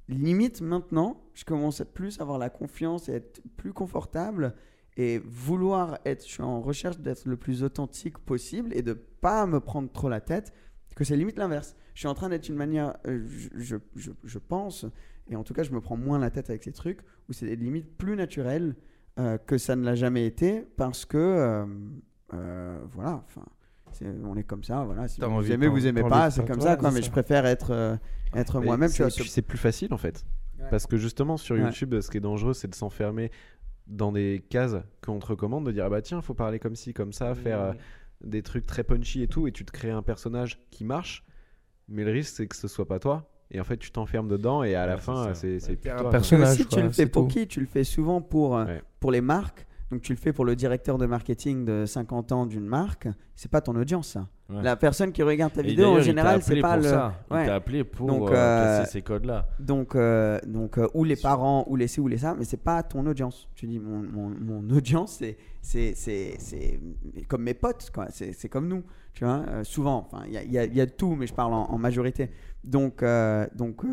limite 0.07 0.61
maintenant, 0.61 1.21
je 1.35 1.45
commence 1.45 1.81
à 1.81 1.85
plus 1.85 2.19
avoir 2.21 2.39
la 2.39 2.49
confiance 2.49 3.09
et 3.09 3.13
être 3.13 3.41
plus 3.57 3.73
confortable 3.73 4.55
et 4.99 5.17
vouloir 5.25 5.97
être, 6.03 6.25
je 6.25 6.29
suis 6.33 6.43
en 6.43 6.59
recherche 6.59 6.99
d'être 6.99 7.23
le 7.25 7.37
plus 7.37 7.63
authentique 7.63 8.17
possible 8.17 8.71
et 8.73 8.81
de 8.81 8.91
pas 8.91 9.45
me 9.47 9.61
prendre 9.61 9.89
trop 9.89 10.09
la 10.09 10.19
tête, 10.19 10.51
que 10.93 11.05
c'est 11.05 11.15
limite 11.15 11.37
l'inverse. 11.37 11.77
Je 11.93 11.99
suis 11.99 12.09
en 12.09 12.13
train 12.13 12.27
d'être 12.27 12.49
une 12.49 12.57
manière, 12.57 12.97
euh, 13.07 13.25
je, 13.55 13.77
je, 13.95 14.11
je, 14.25 14.39
pense, 14.39 14.85
et 15.29 15.37
en 15.37 15.43
tout 15.45 15.53
cas 15.53 15.63
je 15.63 15.71
me 15.71 15.79
prends 15.79 15.95
moins 15.95 16.19
la 16.19 16.29
tête 16.29 16.49
avec 16.49 16.63
ces 16.63 16.73
trucs, 16.73 16.99
où 17.29 17.33
c'est 17.33 17.55
limite 17.55 17.97
plus 17.97 18.17
naturel 18.17 18.75
euh, 19.19 19.37
que 19.37 19.57
ça 19.57 19.77
ne 19.77 19.85
l'a 19.85 19.95
jamais 19.95 20.25
été, 20.25 20.67
parce 20.75 21.05
que, 21.05 21.65
euh, 22.33 22.77
voilà, 22.91 23.23
enfin, 23.25 23.45
on 24.25 24.35
est 24.35 24.43
comme 24.43 24.65
ça, 24.65 24.83
voilà, 24.83 25.07
si 25.07 25.21
vous 25.21 25.49
aimez, 25.49 25.69
vous 25.69 25.87
aimez 25.87 26.03
pas, 26.03 26.29
c'est 26.29 26.45
comme 26.45 26.59
ça, 26.59 26.75
quoi, 26.75 26.91
mais 26.91 26.99
ça. 26.99 27.05
je 27.05 27.11
préfère 27.11 27.45
être, 27.45 27.97
être 28.35 28.59
moi-même, 28.59 28.89
c'est- 28.89 29.41
plus 29.41 29.57
facile 29.57 29.93
en 29.93 29.97
fait. 29.97 30.25
Parce 30.69 30.85
que 30.87 30.97
justement, 30.97 31.37
sur 31.37 31.55
Ouais. 31.55 31.61
YouTube, 31.61 31.99
ce 32.01 32.11
qui 32.11 32.17
est 32.17 32.21
dangereux, 32.21 32.53
c'est 32.53 32.67
de 32.67 32.75
s'enfermer 32.75 33.31
dans 33.89 34.11
des 34.11 34.45
cases 34.49 34.77
qu'on 35.03 35.19
te 35.19 35.25
recommande, 35.25 35.65
de 35.65 35.71
dire 35.71 35.85
ah 35.85 35.89
bah 35.89 36.01
tiens, 36.01 36.21
faut 36.21 36.33
parler 36.33 36.59
comme 36.59 36.75
ci, 36.75 36.93
comme 36.93 37.11
ça, 37.11 37.35
faire 37.35 37.59
euh, 37.61 37.73
des 38.23 38.41
trucs 38.43 38.65
très 38.65 38.83
punchy 38.83 39.23
et 39.23 39.27
tout, 39.27 39.47
et 39.47 39.51
tu 39.51 39.65
te 39.65 39.71
crées 39.71 39.91
un 39.91 40.01
personnage 40.03 40.59
qui 40.71 40.83
marche, 40.85 41.25
mais 41.87 42.03
le 42.03 42.11
risque 42.11 42.35
c'est 42.37 42.47
que 42.47 42.55
ce 42.55 42.67
soit 42.67 42.87
pas 42.87 42.99
toi, 42.99 43.29
et 43.51 43.59
en 43.59 43.63
fait 43.63 43.77
tu 43.77 43.91
t'enfermes 43.91 44.27
dedans, 44.27 44.63
et 44.63 44.75
à 44.75 44.85
la 44.85 44.95
Ouais, 44.95 45.01
fin 45.01 45.33
c'est 45.33 45.59
c'est 45.59 45.75
plus 45.75 45.89
un 45.89 46.03
personnage. 46.09 46.47
Mais 46.49 46.53
aussi, 46.53 46.63
tu 46.65 46.75
quoi, 46.75 46.83
le 46.83 46.89
fais 46.91 47.05
pour 47.07 47.23
tout. 47.23 47.33
qui? 47.33 47.47
Tu 47.47 47.59
le 47.59 47.65
fais 47.65 47.83
souvent 47.83 48.21
pour, 48.21 48.55
euh, 48.57 48.65
Ouais. 48.65 48.81
pour 48.99 49.11
les 49.11 49.21
marques. 49.21 49.65
Donc, 49.91 50.01
tu 50.03 50.13
le 50.13 50.19
fais 50.19 50.33
pour 50.33 50.45
le 50.45 50.55
directeur 50.55 50.99
de 50.99 51.07
marketing 51.07 51.65
de 51.65 51.85
50 51.87 52.31
ans 52.31 52.45
d'une 52.45 52.67
marque. 52.67 53.07
C'est 53.35 53.49
pas 53.49 53.59
ton 53.61 53.75
audience, 53.75 54.09
ça. 54.09 54.27
Ouais. 54.49 54.63
La 54.63 54.75
personne 54.75 55.11
qui 55.11 55.21
regarde 55.21 55.53
ta 55.53 55.61
vidéo, 55.61 55.89
en 55.89 56.01
général, 56.01 56.41
c'est 56.41 56.59
pas 56.59 56.73
pour 56.73 56.83
le. 56.83 56.89
ça. 56.89 57.13
Ouais. 57.29 57.43
Il 57.43 57.45
t'a 57.45 57.55
appelé 57.55 57.83
pour 57.83 58.07
Donc, 58.07 58.31
euh, 58.31 58.33
euh, 58.33 58.85
ces 58.85 59.03
codes-là. 59.03 59.47
Donc, 59.59 59.95
euh, 59.95 60.39
donc 60.47 60.79
euh, 60.79 60.87
ou 60.95 61.03
les 61.03 61.15
parents, 61.15 61.65
ou 61.67 61.75
les 61.75 61.87
ci, 61.87 61.99
ou 61.99 62.07
les 62.07 62.17
ça, 62.17 62.33
mais 62.35 62.45
c'est 62.45 62.57
pas 62.57 62.81
ton 62.81 63.05
audience. 63.05 63.47
Tu 63.53 63.67
dis, 63.67 63.77
mon, 63.77 63.99
mon, 63.99 64.29
mon 64.29 64.69
audience, 64.75 65.21
c'est, 65.61 66.79
comme 67.27 67.43
mes 67.43 67.53
potes. 67.53 67.91
C'est, 68.09 68.49
comme 68.49 68.67
nous, 68.67 68.83
tu 69.13 69.23
vois. 69.23 69.45
souvent, 69.63 70.07
enfin, 70.11 70.23
il 70.25 70.33
y 70.33 70.57
y, 70.57 70.75
y 70.75 70.81
a 70.81 70.85
de 70.87 70.91
tout, 70.91 71.15
mais 71.15 71.27
je 71.27 71.33
parle 71.33 71.53
en, 71.53 71.65
en 71.69 71.77
majorité. 71.77 72.31
Donc, 72.63 73.03
donc 73.55 73.83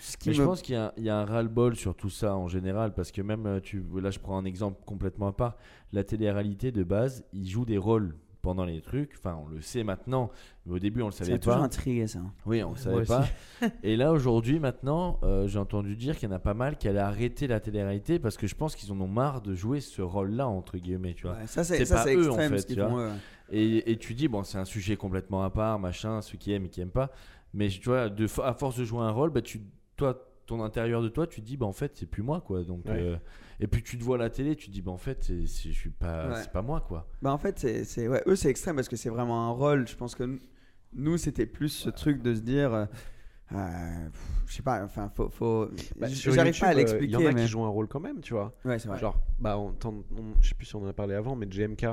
ce 0.00 0.16
qui 0.16 0.30
Mais 0.30 0.34
me... 0.34 0.38
je 0.38 0.42
pense 0.42 0.62
qu'il 0.62 0.92
y 0.96 1.02
y 1.02 1.10
a 1.10 1.18
un 1.18 1.26
ras-le-bol 1.26 1.76
sur 1.76 1.94
tout 1.94 2.10
ça 2.10 2.36
en 2.36 2.48
général, 2.48 2.94
parce 2.94 3.12
que 3.12 3.20
même, 3.20 3.60
tu, 3.62 3.84
là 4.00 4.10
je 4.10 4.18
prends 4.18 4.38
un 4.38 4.46
exemple 4.46 4.80
complètement 4.86 5.26
à 5.26 5.32
part, 5.32 5.58
la 5.92 6.04
télé-réalité 6.04 6.72
de 6.72 6.84
base, 6.84 7.22
il 7.34 7.46
joue 7.46 7.66
des 7.66 7.76
rôles 7.76 8.14
pendant 8.42 8.64
les 8.64 8.80
trucs, 8.80 9.12
enfin 9.18 9.38
on 9.44 9.48
le 9.48 9.60
sait 9.60 9.84
maintenant, 9.84 10.30
mais 10.66 10.74
au 10.74 10.78
début 10.78 11.02
on 11.02 11.06
le 11.06 11.12
ça 11.12 11.18
savait 11.20 11.32
m'a 11.32 11.38
toujours 11.38 11.58
pas. 11.58 11.64
intrigué, 11.64 12.06
ça. 12.06 12.20
Oui, 12.46 12.62
on 12.62 12.70
le 12.70 12.76
savait 12.76 12.96
Moi 12.96 13.04
pas. 13.04 13.26
Et 13.82 13.96
là 13.96 14.12
aujourd'hui 14.12 14.58
maintenant, 14.60 15.18
euh, 15.22 15.46
j'ai 15.46 15.58
entendu 15.58 15.96
dire 15.96 16.16
qu'il 16.16 16.28
y 16.28 16.32
en 16.32 16.34
a 16.34 16.38
pas 16.38 16.54
mal 16.54 16.76
qui 16.78 16.88
allaient 16.88 16.98
arrêter 17.00 17.46
la 17.46 17.60
télé-réalité 17.60 18.18
parce 18.18 18.36
que 18.36 18.46
je 18.46 18.54
pense 18.54 18.74
qu'ils 18.76 18.90
en 18.92 19.00
ont 19.00 19.08
marre 19.08 19.40
de 19.42 19.54
jouer 19.54 19.80
ce 19.80 20.02
rôle-là 20.02 20.48
entre 20.48 20.78
guillemets, 20.78 21.14
tu 21.14 21.26
vois. 21.26 21.36
Ouais, 21.36 21.46
ça, 21.46 21.64
c'est, 21.64 21.78
C'est 21.78 21.84
ça, 21.86 21.96
pas 21.96 22.04
c'est 22.04 22.14
eux, 22.16 22.30
en 22.30 22.34
extrême, 22.34 22.50
fait, 22.52 22.58
ce 22.60 22.66
qu'ils 22.66 22.76
tu 22.76 22.80
vois. 22.82 22.90
font, 22.90 22.98
eux, 22.98 23.08
ouais. 23.08 23.14
Et, 23.52 23.90
et 23.92 23.96
tu 23.96 24.14
dis, 24.14 24.28
bon, 24.28 24.42
c'est 24.44 24.58
un 24.58 24.64
sujet 24.64 24.96
complètement 24.96 25.42
à 25.42 25.50
part, 25.50 25.78
machin, 25.78 26.22
ceux 26.22 26.38
qui 26.38 26.52
aiment 26.52 26.66
et 26.66 26.68
qui 26.68 26.80
aiment 26.80 26.90
pas. 26.90 27.10
Mais 27.52 27.68
tu 27.68 27.88
vois, 27.88 28.08
de, 28.08 28.26
à 28.44 28.54
force 28.54 28.76
de 28.78 28.84
jouer 28.84 29.00
un 29.00 29.10
rôle, 29.10 29.30
bah, 29.30 29.42
tu, 29.42 29.60
toi, 29.96 30.29
ton 30.50 30.62
intérieur 30.62 31.02
de 31.02 31.08
toi, 31.08 31.26
tu 31.26 31.40
te 31.40 31.46
dis, 31.46 31.56
bah 31.56 31.66
en 31.66 31.72
fait, 31.72 31.92
c'est 31.96 32.06
plus 32.06 32.22
moi, 32.22 32.40
quoi. 32.40 32.62
Donc, 32.62 32.84
Ouais. 32.86 32.92
euh, 33.00 33.16
et 33.60 33.66
puis 33.66 33.82
tu 33.82 33.98
te 33.98 34.04
vois 34.04 34.16
à 34.16 34.18
la 34.18 34.30
télé, 34.30 34.54
tu 34.56 34.66
te 34.68 34.72
dis, 34.72 34.82
bah 34.82 34.92
en 34.92 34.96
fait, 34.98 35.22
c'est, 35.24 35.46
c'est- 35.46 35.70
je 35.72 35.78
suis 35.78 35.90
pas, 35.90 36.28
Ouais. 36.28 36.42
c'est 36.42 36.52
pas 36.52 36.62
moi, 36.62 36.80
quoi. 36.80 37.08
Bah 37.22 37.32
en 37.32 37.38
fait, 37.38 37.58
c'est, 37.58 37.84
c'est- 37.84 38.08
ouais, 38.08 38.22
eux, 38.26 38.36
c'est 38.36 38.48
extrême 38.50 38.76
parce 38.76 38.88
que 38.88 38.96
c'est 38.96 39.10
vraiment 39.10 39.48
un 39.48 39.50
rôle. 39.52 39.86
Je 39.88 39.96
pense 39.96 40.14
que 40.14 40.24
nous- 40.24 40.38
nous, 40.92 41.16
c'était 41.18 41.46
plus 41.46 41.68
ce 41.68 41.88
truc 41.90 42.22
de 42.22 42.34
se 42.34 42.40
dire. 42.40 42.72
euh, 42.74 42.86
euh, 43.52 44.08
je 44.46 44.54
sais 44.54 44.62
pas, 44.62 44.84
enfin, 44.84 45.08
faut. 45.14 45.28
faut... 45.28 45.66
Bah, 45.96 46.06
J'arrive 46.08 46.46
YouTube, 46.46 46.60
pas 46.60 46.68
à 46.68 46.74
l'expliquer. 46.74 47.04
Il 47.06 47.10
y 47.10 47.16
en 47.16 47.26
a 47.26 47.32
mais... 47.32 47.42
qui 47.42 47.48
jouent 47.48 47.64
un 47.64 47.68
rôle 47.68 47.88
quand 47.88 47.98
même, 48.00 48.20
tu 48.20 48.32
vois. 48.34 48.56
Ouais, 48.64 48.78
c'est 48.78 48.88
vrai. 48.88 48.98
Genre, 48.98 49.20
bah, 49.38 49.58
on, 49.58 49.74
on- 49.84 50.04
je 50.40 50.48
sais 50.48 50.54
plus 50.54 50.66
si 50.66 50.76
on 50.76 50.82
en 50.84 50.88
a 50.88 50.92
parlé 50.92 51.14
avant, 51.14 51.34
mais 51.36 51.46
JMK, 51.50 51.86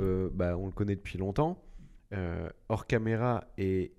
euh, 0.00 0.28
bah, 0.32 0.56
on 0.56 0.66
le 0.66 0.72
connaît 0.72 0.96
depuis 0.96 1.18
longtemps. 1.18 1.62
Euh, 2.14 2.48
hors 2.68 2.86
caméra 2.86 3.44
et, 3.56 3.94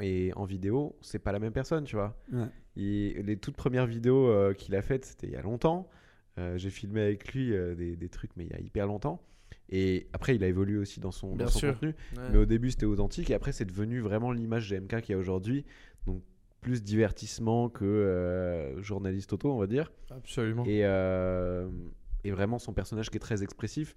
et 0.00 0.32
en 0.36 0.44
vidéo, 0.44 0.96
c'est 1.00 1.18
pas 1.18 1.32
la 1.32 1.38
même 1.38 1.52
personne, 1.52 1.84
tu 1.84 1.96
vois. 1.96 2.14
Ouais. 2.30 2.48
Il- 2.76 3.14
les 3.20 3.36
toutes 3.36 3.56
premières 3.56 3.86
vidéos 3.86 4.28
euh, 4.28 4.52
qu'il 4.54 4.74
a 4.74 4.82
faites, 4.82 5.04
c'était 5.04 5.26
il 5.26 5.32
y 5.32 5.36
a 5.36 5.42
longtemps. 5.42 5.88
Euh, 6.38 6.58
J'ai 6.58 6.70
filmé 6.70 7.00
avec 7.02 7.32
lui 7.32 7.54
euh, 7.54 7.74
des, 7.74 7.96
des 7.96 8.08
trucs, 8.08 8.30
mais 8.36 8.44
il 8.44 8.50
y 8.50 8.54
a 8.54 8.60
hyper 8.60 8.86
longtemps. 8.86 9.22
Et 9.70 10.06
après, 10.12 10.36
il 10.36 10.44
a 10.44 10.46
évolué 10.48 10.76
aussi 10.78 11.00
dans 11.00 11.10
son, 11.10 11.34
dans 11.34 11.46
son 11.48 11.72
contenu. 11.72 11.88
Ouais. 12.16 12.22
Mais 12.32 12.38
au 12.38 12.44
début, 12.44 12.70
c'était 12.70 12.86
authentique. 12.86 13.30
Et 13.30 13.34
après, 13.34 13.52
c'est 13.52 13.64
devenu 13.64 14.00
vraiment 14.00 14.30
l'image 14.32 14.68
GMK 14.70 15.00
qu'il 15.00 15.12
y 15.12 15.16
a 15.16 15.18
aujourd'hui. 15.18 15.64
Donc, 16.06 16.22
plus 16.60 16.82
divertissement 16.82 17.68
que 17.68 18.74
journaliste 18.78 19.32
auto, 19.32 19.52
on 19.52 19.58
va 19.58 19.66
dire. 19.66 19.90
Absolument. 20.10 20.64
Et, 20.66 20.80
et 22.24 22.30
vraiment, 22.30 22.58
son 22.58 22.72
personnage 22.72 23.10
qui 23.10 23.16
est 23.16 23.20
très 23.20 23.42
expressif, 23.42 23.94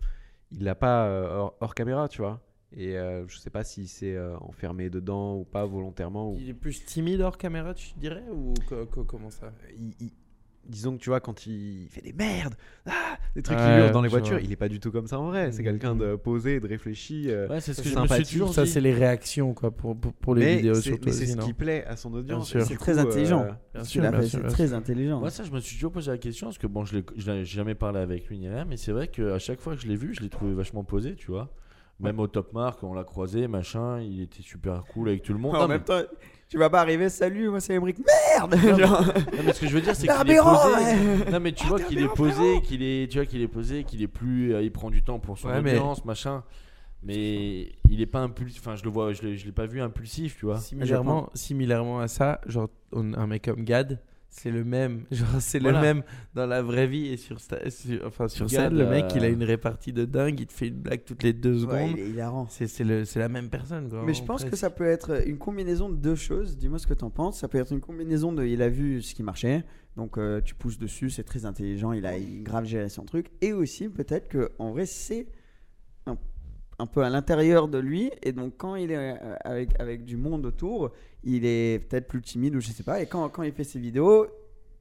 il 0.51 0.63
l'a 0.63 0.75
pas 0.75 1.07
hors, 1.09 1.55
hors 1.59 1.75
caméra, 1.75 2.07
tu 2.07 2.21
vois. 2.21 2.41
Et 2.75 2.97
euh, 2.97 3.27
je 3.27 3.37
sais 3.37 3.49
pas 3.49 3.63
s'il 3.63 3.87
s'est 3.87 4.15
euh, 4.15 4.37
enfermé 4.41 4.89
dedans 4.89 5.35
ou 5.37 5.43
pas 5.43 5.65
volontairement. 5.65 6.31
Ou... 6.31 6.37
Il 6.39 6.49
est 6.49 6.53
plus 6.53 6.83
timide 6.85 7.21
hors 7.21 7.37
caméra, 7.37 7.73
tu 7.73 7.89
dirais 7.97 8.23
Ou 8.31 8.53
co- 8.67 8.85
co- 8.85 9.03
comment 9.03 9.31
ça 9.31 9.51
Il- 9.77 9.93
il- 9.99 10.11
disons 10.67 10.95
que 10.95 11.01
tu 11.01 11.09
vois, 11.09 11.19
quand 11.19 11.47
il 11.47 11.87
fait 11.89 12.01
des 12.03 12.13
merdes, 12.13 12.53
ah, 12.85 13.17
des 13.35 13.41
trucs 13.41 13.57
qui 13.57 13.63
Ouais, 13.63 13.79
hurlent 13.79 13.91
dans 13.91 14.03
les 14.03 14.07
voitures, 14.09 14.33
vois. 14.37 14.41
il 14.43 14.51
est 14.51 14.55
pas 14.55 14.69
du 14.69 14.79
tout 14.79 14.91
comme 14.91 15.07
ça 15.07 15.19
en 15.19 15.29
vrai. 15.29 15.51
C'est 15.51 15.63
quelqu'un 15.63 15.95
de 15.95 16.15
posé, 16.15 16.59
de 16.59 16.67
réfléchi. 16.67 17.31
euh, 17.31 17.47
Ouais, 17.47 17.59
c'est 17.59 17.73
ce 17.73 17.81
que 17.81 17.89
je 17.89 17.95
me 17.95 18.01
sympathique. 18.01 18.27
suis 18.27 18.35
toujours 18.37 18.53
Ça, 18.53 18.67
c'est 18.67 18.81
les 18.81 18.93
réactions 18.93 19.55
quoi, 19.55 19.71
pour, 19.71 19.97
pour, 19.97 20.13
pour 20.13 20.35
les 20.35 20.41
mais 20.45 20.55
vidéos 20.57 20.75
c'est- 20.75 20.81
surtout. 20.89 21.05
mais 21.07 21.11
c'est 21.11 21.25
ce 21.25 21.37
qui 21.37 21.53
plaît 21.53 21.83
à 21.85 21.95
son 21.95 22.13
audience. 22.13 22.55
C'est 22.55 22.75
très 22.77 22.93
coup, 22.93 22.99
intelligent. 22.99 23.47
euh, 23.75 23.81
c'est 23.83 23.99
bien 23.99 24.11
très 24.51 24.73
intelligent. 24.73 25.19
Moi, 25.19 25.31
ça, 25.31 25.43
je 25.43 25.49
me 25.49 25.59
suis 25.59 25.75
toujours 25.75 25.91
posé 25.91 26.11
la 26.11 26.19
question 26.19 26.45
parce 26.47 26.59
que 26.59 26.67
bon, 26.67 26.85
je 26.85 26.99
l'ai 27.31 27.45
jamais 27.45 27.73
parlé 27.73 27.99
avec 27.99 28.27
lui 28.27 28.37
ni 28.37 28.47
rien, 28.47 28.65
mais 28.65 28.77
c'est 28.77 28.91
vrai 28.91 29.07
qu'à 29.07 29.39
chaque 29.39 29.59
fois 29.59 29.75
que 29.75 29.81
je 29.81 29.87
l'ai 29.87 29.95
vu, 29.95 30.13
je 30.13 30.21
l'ai 30.21 30.29
trouvé 30.29 30.53
vachement 30.53 30.83
posé, 30.83 31.15
tu 31.15 31.31
vois. 31.31 31.51
Même 31.99 32.19
au 32.19 32.27
Top 32.27 32.53
Mark, 32.53 32.81
on 32.83 32.93
l'a 32.93 33.03
croisé, 33.03 33.47
machin, 33.47 33.99
il 34.01 34.21
était 34.21 34.41
super 34.41 34.83
cool 34.85 35.09
avec 35.09 35.21
tout 35.23 35.33
le 35.33 35.39
monde. 35.39 35.55
en 35.55 35.61
Non, 35.61 35.67
même 35.67 35.79
mais, 35.79 35.83
temps, 36.01 36.07
tu 36.47 36.57
vas 36.57 36.69
pas 36.69 36.79
arriver, 36.81 37.09
salut, 37.09 37.49
moi 37.49 37.59
c'est 37.59 37.73
Emmerich. 37.73 37.97
Merde 37.99 38.55
Genre, 38.79 39.01
non, 39.01 39.43
mais 39.45 39.53
ce 39.53 39.59
que 39.59 39.67
je 39.67 39.73
veux 39.73 39.81
dire, 39.81 39.95
c'est 39.95 40.07
qu'il 40.07 40.31
est 40.31 40.37
posé. 40.39 40.73
ouais. 41.25 41.31
Non, 41.31 41.39
mais 41.41 41.51
tu 41.51 41.67
vois 41.67 41.79
qu'il 41.79 41.99
est 42.01 42.07
posé, 42.07 42.61
qu'il 42.61 42.81
est, 42.83 43.11
tu 43.11 43.17
vois 43.17 43.25
qu'il 43.25 43.41
est 43.41 43.47
posé, 43.49 43.83
qu'il 43.83 44.01
est 44.01 44.07
plus, 44.07 44.53
euh, 44.53 44.61
il 44.61 44.71
prend 44.71 44.89
du 44.89 45.03
temps 45.03 45.19
pour 45.19 45.37
son 45.37 45.49
Ouais, 45.49 45.61
mais- 45.61 45.71
audience, 45.73 46.05
machin. 46.05 46.43
Mais 47.03 47.69
il 47.89 48.01
est 48.01 48.05
pas 48.05 48.19
impulsif. 48.19 48.61
Enfin, 48.61 48.75
je 48.75 48.83
le 48.83 48.89
vois, 48.89 49.13
je 49.13 49.21
l'ai 49.21 49.37
je 49.37 49.45
l'ai 49.45 49.51
pas 49.53 49.65
vu 49.65 49.81
impulsif, 49.81 50.37
tu 50.37 50.45
vois. 50.45 50.57
Similairement, 50.57 51.29
similairement 51.33 51.99
à 52.01 52.07
ça, 52.09 52.41
genre 52.45 52.69
on- 52.91 53.13
un 53.13 53.27
mec 53.27 53.45
comme 53.45 53.63
Gad, 53.63 54.01
c'est 54.29 54.51
le 54.51 54.63
même. 54.63 55.03
Genre 55.11 55.27
c'est 55.39 55.59
Voilà. 55.59 55.79
le 55.81 55.85
même 55.87 56.03
dans 56.33 56.45
la 56.45 56.61
vraie 56.61 56.87
vie 56.87 57.07
et 57.07 57.17
sur, 57.17 57.37
sta- 57.37 57.69
sur- 57.69 58.05
enfin 58.05 58.27
sur 58.27 58.49
scène, 58.49 58.77
le 58.77 58.85
mec 58.87 59.05
euh, 59.05 59.13
il 59.17 59.23
a 59.23 59.27
une 59.27 59.43
répartie 59.43 59.91
de 59.91 60.05
dingue, 60.05 60.39
il 60.39 60.47
te 60.47 60.53
fait 60.53 60.67
une 60.67 60.79
blague 60.79 61.03
toutes 61.03 61.23
les 61.23 61.33
deux 61.33 61.65
Ouais, 61.65 61.87
secondes. 61.87 61.97
il 61.97 62.19
est. 62.19 62.23
C'est 62.49 62.67
c'est 62.67 62.83
le- 62.83 63.05
c'est 63.05 63.19
la 63.19 63.29
même 63.29 63.49
personne 63.49 63.89
quoi. 63.89 64.03
Mais 64.05 64.13
je 64.13 64.23
pense 64.23 64.45
que 64.45 64.55
ça 64.55 64.69
peut 64.69 64.85
être 64.87 65.27
une 65.27 65.37
combinaison 65.37 65.89
de 65.89 65.95
deux 65.95 66.15
choses. 66.15 66.57
Dis-moi 66.57 66.79
ce 66.79 66.87
que 66.87 66.93
t'en 66.93 67.09
penses. 67.09 67.39
Ça 67.39 67.47
peut 67.47 67.57
être 67.57 67.71
une 67.73 67.81
combinaison 67.81 68.31
de 68.31 68.45
il 68.45 68.61
a 68.61 68.69
vu 68.69 69.01
ce 69.01 69.13
qui 69.15 69.23
marchait, 69.23 69.63
donc 69.97 70.17
euh, 70.17 70.41
tu 70.41 70.55
pousses 70.55 70.77
dessus, 70.77 71.09
c'est 71.09 71.23
très 71.23 71.45
intelligent, 71.45 71.91
il 71.91 72.05
a 72.05 72.17
il 72.17 72.43
grave 72.43 72.65
géré 72.65 72.89
son 72.89 73.03
truc. 73.05 73.31
Et 73.41 73.51
aussi 73.53 73.89
peut-être 73.89 74.27
que 74.29 74.51
en 74.59 74.71
vrai 74.71 74.85
c'est 74.85 75.27
un, 76.05 76.17
un 76.79 76.85
peu 76.85 77.03
à 77.03 77.09
l'intérieur 77.09 77.67
de 77.67 77.77
lui 77.77 78.09
et 78.23 78.31
donc 78.31 78.53
quand 78.57 78.75
il 78.75 78.91
est 78.91 78.95
euh, 78.97 79.35
avec, 79.43 79.79
avec 79.79 80.05
du 80.05 80.17
monde 80.17 80.45
autour, 80.45 80.91
il 81.23 81.45
est 81.45 81.85
peut-être 81.87 82.07
plus 82.07 82.21
timide 82.21 82.55
ou 82.55 82.61
je 82.61 82.69
sais 82.71 82.83
pas. 82.83 83.01
Et 83.01 83.05
quand, 83.05 83.27
quand 83.29 83.43
il 83.43 83.51
fait 83.51 83.63
ses 83.63 83.79
vidéos, 83.79 84.27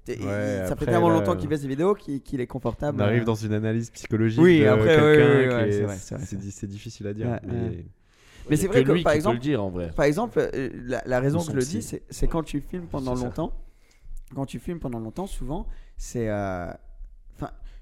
Ouais, 0.08 0.16
ça 0.16 0.68
fait 0.68 0.72
après, 0.72 0.86
tellement 0.86 1.10
là, 1.10 1.16
longtemps 1.16 1.36
qu'il 1.36 1.50
fait 1.50 1.58
ses 1.58 1.68
vidéos 1.68 1.94
qu'il 1.94 2.40
est 2.40 2.46
confortable. 2.46 2.96
On 2.98 3.04
arrive 3.04 3.22
euh, 3.22 3.26
dans 3.26 3.34
une 3.34 3.52
analyse 3.52 3.90
psychologique 3.90 4.40
Oui, 4.40 4.64
après, 4.64 5.44
ouais, 5.46 5.96
c'est 5.98 6.66
difficile 6.66 7.08
à 7.08 7.12
dire. 7.12 7.26
Ouais, 7.28 7.40
mais... 7.46 7.84
Mais 8.48 8.56
c'est 8.56 8.68
vrai 8.68 8.82
que, 8.84 8.92
lui 8.92 9.02
par 9.02 9.12
exemple, 9.12 9.36
le 9.36 9.42
dire 9.42 9.62
en 9.62 9.68
vrai. 9.68 9.92
Par 9.94 10.06
exemple, 10.06 10.38
euh, 10.38 10.70
la, 10.86 11.02
la 11.04 11.20
raison 11.20 11.40
que 11.40 11.52
je 11.52 11.56
le 11.56 11.62
dis, 11.62 11.82
c'est- 11.82 12.26
quand 12.26 12.42
tu 12.42 12.60
filmes 12.62 12.86
pendant 12.86 13.14
ça. 13.14 13.24
longtemps. 13.24 13.52
Quand 14.34 14.46
tu 14.46 14.58
filmes 14.58 14.78
pendant 14.80 14.98
longtemps, 14.98 15.26
souvent, 15.26 15.66
c'est. 15.98 16.30
euh, 16.30 16.70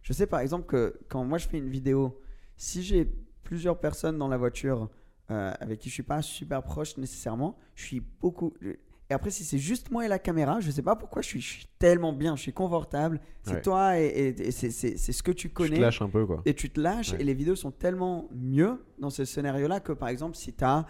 je 0.03 0.13
sais 0.13 0.27
par 0.27 0.41
exemple 0.41 0.67
que 0.67 0.99
quand 1.09 1.25
moi 1.25 1.39
je 1.39 1.47
fais 1.49 1.59
une 1.59 1.69
vidéo, 1.69 2.21
si 2.57 2.83
j'ai 2.83 3.09
plusieurs 3.47 3.79
personnes 3.79 4.19
dans 4.19 4.29
la 4.29 4.37
voiture 4.37 4.91
euh, 5.31 5.53
avec 5.61 5.79
qui 5.79 5.89
je 5.89 5.95
suis 5.95 6.03
pas 6.03 6.21
super 6.23 6.63
proche 6.63 6.97
nécessairement, 6.99 7.57
je 7.77 7.85
suis 7.85 8.01
beaucoup. 8.21 8.53
Et 9.09 9.15
après, 9.15 9.31
si 9.31 9.45
c'est 9.45 9.59
juste 9.59 9.91
moi 9.93 10.05
et 10.05 10.09
la 10.09 10.19
caméra, 10.19 10.59
je 10.59 10.69
sais 10.71 10.83
pas 10.83 10.97
pourquoi 10.97 11.23
je 11.23 11.29
suis, 11.29 11.41
je 11.41 11.49
suis 11.49 11.67
tellement 11.79 12.13
bien, 12.13 12.35
je 12.35 12.43
suis 12.43 12.53
confortable. 12.53 13.21
C'est 13.45 13.55
Ouais. 13.55 13.63
toi 13.63 13.99
et, 14.01 14.07
et- 14.07 14.49
et 14.49 14.51
c'est- 14.51 14.71
c'est 14.73 14.97
c'est 14.97 15.13
ce 15.13 15.23
que 15.23 15.31
tu 15.31 15.49
Tu 15.49 15.55
connais 15.55 15.77
te 15.77 15.81
lâches 15.81 16.03
un 16.03 16.09
peu, 16.09 16.27
quoi. 16.27 16.43
et 16.45 16.55
tu 16.55 16.71
te 16.71 16.81
lâches 16.81 17.13
Ouais. 17.13 17.21
et 17.21 17.25
les 17.25 17.35
vidéos 17.35 17.55
sont 17.57 17.71
tellement 17.71 18.29
mieux 18.35 18.85
dans 18.99 19.11
ce 19.11 19.25
scénario-là 19.25 19.79
que 19.81 19.93
par 19.93 20.09
exemple 20.09 20.35
si 20.37 20.53
tu 20.53 20.65
as 20.65 20.85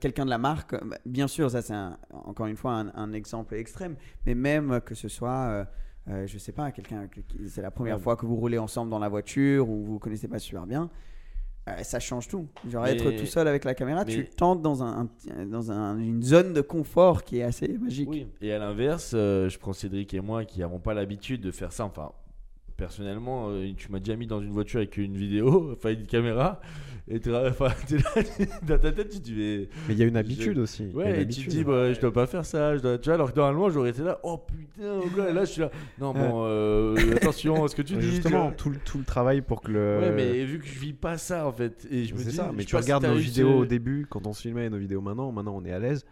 quelqu'un 0.00 0.24
de 0.24 0.30
la 0.30 0.38
marque, 0.38 0.72
bah, 0.84 0.98
bien 1.06 1.26
sûr 1.26 1.50
ça 1.50 1.60
c'est 1.62 1.74
un- 1.74 1.98
encore 2.12 2.46
une 2.46 2.56
fois 2.56 2.72
un, 2.74 2.92
un 2.94 3.12
exemple 3.12 3.54
extrême, 3.54 3.96
mais 4.26 4.34
même 4.36 4.80
que 4.80 4.94
ce 4.94 5.08
soit, 5.08 5.40
euh, 5.48 5.64
euh, 6.08 6.26
je 6.26 6.38
sais 6.38 6.52
pas, 6.52 6.70
quelqu'un, 6.70 7.08
c'est 7.48 7.62
la 7.62 7.70
première 7.72 7.96
Ouais. 7.96 8.02
fois 8.02 8.16
que 8.16 8.26
vous 8.26 8.36
roulez 8.36 8.58
ensemble 8.58 8.90
dans 8.90 8.98
la 9.00 9.08
voiture 9.08 9.68
ou 9.68 9.84
vous 9.84 9.92
vous 9.94 9.98
connaissez 9.98 10.28
pas 10.28 10.38
super 10.38 10.66
bien. 10.66 10.88
Euh, 11.68 11.82
ça 11.82 12.00
change 12.00 12.28
tout. 12.28 12.48
Genre 12.68 12.82
Mais- 12.84 12.92
être 12.92 13.10
tout 13.20 13.26
seul 13.26 13.46
avec 13.48 13.64
la 13.64 13.74
caméra, 13.74 14.04
tu 14.04 14.24
tentes 14.26 14.62
dans, 14.62 14.82
un, 14.82 15.08
dans 15.46 15.70
un- 15.70 15.98
une 15.98 16.22
zone 16.22 16.52
de 16.52 16.60
confort 16.60 17.22
qui 17.24 17.38
est 17.38 17.42
assez 17.42 17.68
magique. 17.78 18.08
Oui. 18.10 18.26
Et 18.40 18.52
à 18.52 18.58
l'inverse, 18.58 19.12
euh, 19.14 19.48
je 19.48 19.58
prends 19.58 19.72
Cédric 19.72 20.12
et 20.14 20.20
moi 20.20 20.44
qui 20.44 20.60
n'avons 20.60 20.78
pas 20.80 20.94
l'habitude 20.94 21.40
de 21.42 21.50
faire 21.50 21.72
ça. 21.72 21.84
Enfin, 21.84 22.12
personnellement, 22.80 23.48
euh, 23.50 23.70
tu 23.76 23.92
m'as 23.92 23.98
déjà 24.00 24.16
mis 24.16 24.26
dans 24.26 24.40
une 24.40 24.50
voiture 24.50 24.78
avec 24.78 24.96
une 24.96 25.16
vidéo, 25.16 25.70
enfin 25.76 25.90
une 25.90 26.06
caméra, 26.06 26.60
et 27.06 27.20
t'es 27.20 27.30
là- 27.30 27.44
enfin, 27.48 27.68
t'es 27.86 27.98
là, 27.98 28.22
dans 28.66 28.78
ta 28.78 28.90
tête, 28.90 29.10
tu 29.10 29.18
te 29.18 29.22
dis, 29.24 29.34
mais. 29.36 29.68
Mais 29.86 29.94
il 29.94 29.98
y 29.98 30.02
a 30.02 30.06
une 30.06 30.16
habitude 30.16 30.56
Je- 30.56 30.60
aussi. 30.60 30.86
Ouais, 30.94 31.22
et 31.22 31.28
tu 31.28 31.44
te 31.44 31.50
dis, 31.50 31.62
bah, 31.62 31.92
je 31.92 32.00
dois 32.00 32.12
pas 32.12 32.26
faire 32.26 32.44
ça. 32.44 32.76
Je 32.76 32.82
dois... 32.82 32.98
Tu 32.98 33.04
vois, 33.06 33.14
alors 33.14 33.32
que 33.32 33.36
normalement, 33.38 33.68
j'aurais 33.68 33.90
été 33.90 34.02
là, 34.02 34.18
oh 34.22 34.38
putain, 34.38 35.00
oh 35.04 35.32
là, 35.32 35.44
je 35.44 35.50
suis 35.50 35.60
là. 35.60 35.70
Non, 36.00 36.12
bon, 36.14 36.44
euh, 36.46 36.96
attention 37.16 37.62
à 37.64 37.68
ce 37.68 37.76
que 37.76 37.82
tu 37.82 37.94
dis. 37.96 38.00
Justement, 38.10 38.50
tout 38.52 38.70
le, 38.70 38.76
tout 38.84 38.98
le 38.98 39.04
travail 39.04 39.42
pour 39.42 39.60
que 39.60 39.70
le. 39.70 39.98
Ouais, 40.00 40.12
mais 40.12 40.44
vu 40.44 40.58
que 40.58 40.66
je 40.66 40.78
vis 40.78 40.92
pas 40.94 41.18
ça, 41.18 41.46
en 41.46 41.52
fait, 41.52 41.86
et 41.90 42.04
je 42.04 42.14
me 42.14 42.18
dis, 42.22 42.32
ça, 42.32 42.50
mais 42.54 42.64
tu 42.64 42.76
regardes 42.76 43.04
nos 43.04 43.14
vidéos 43.14 43.58
au 43.58 43.66
début, 43.66 44.06
quand 44.08 44.26
on 44.26 44.32
se 44.32 44.42
filmait 44.42 44.66
et 44.66 44.70
nos 44.70 44.78
vidéos 44.78 45.00
maintenant, 45.02 45.30
maintenant 45.32 45.54
on 45.56 45.64
est 45.64 45.72
à 45.72 45.78
l'aise. 45.78 46.04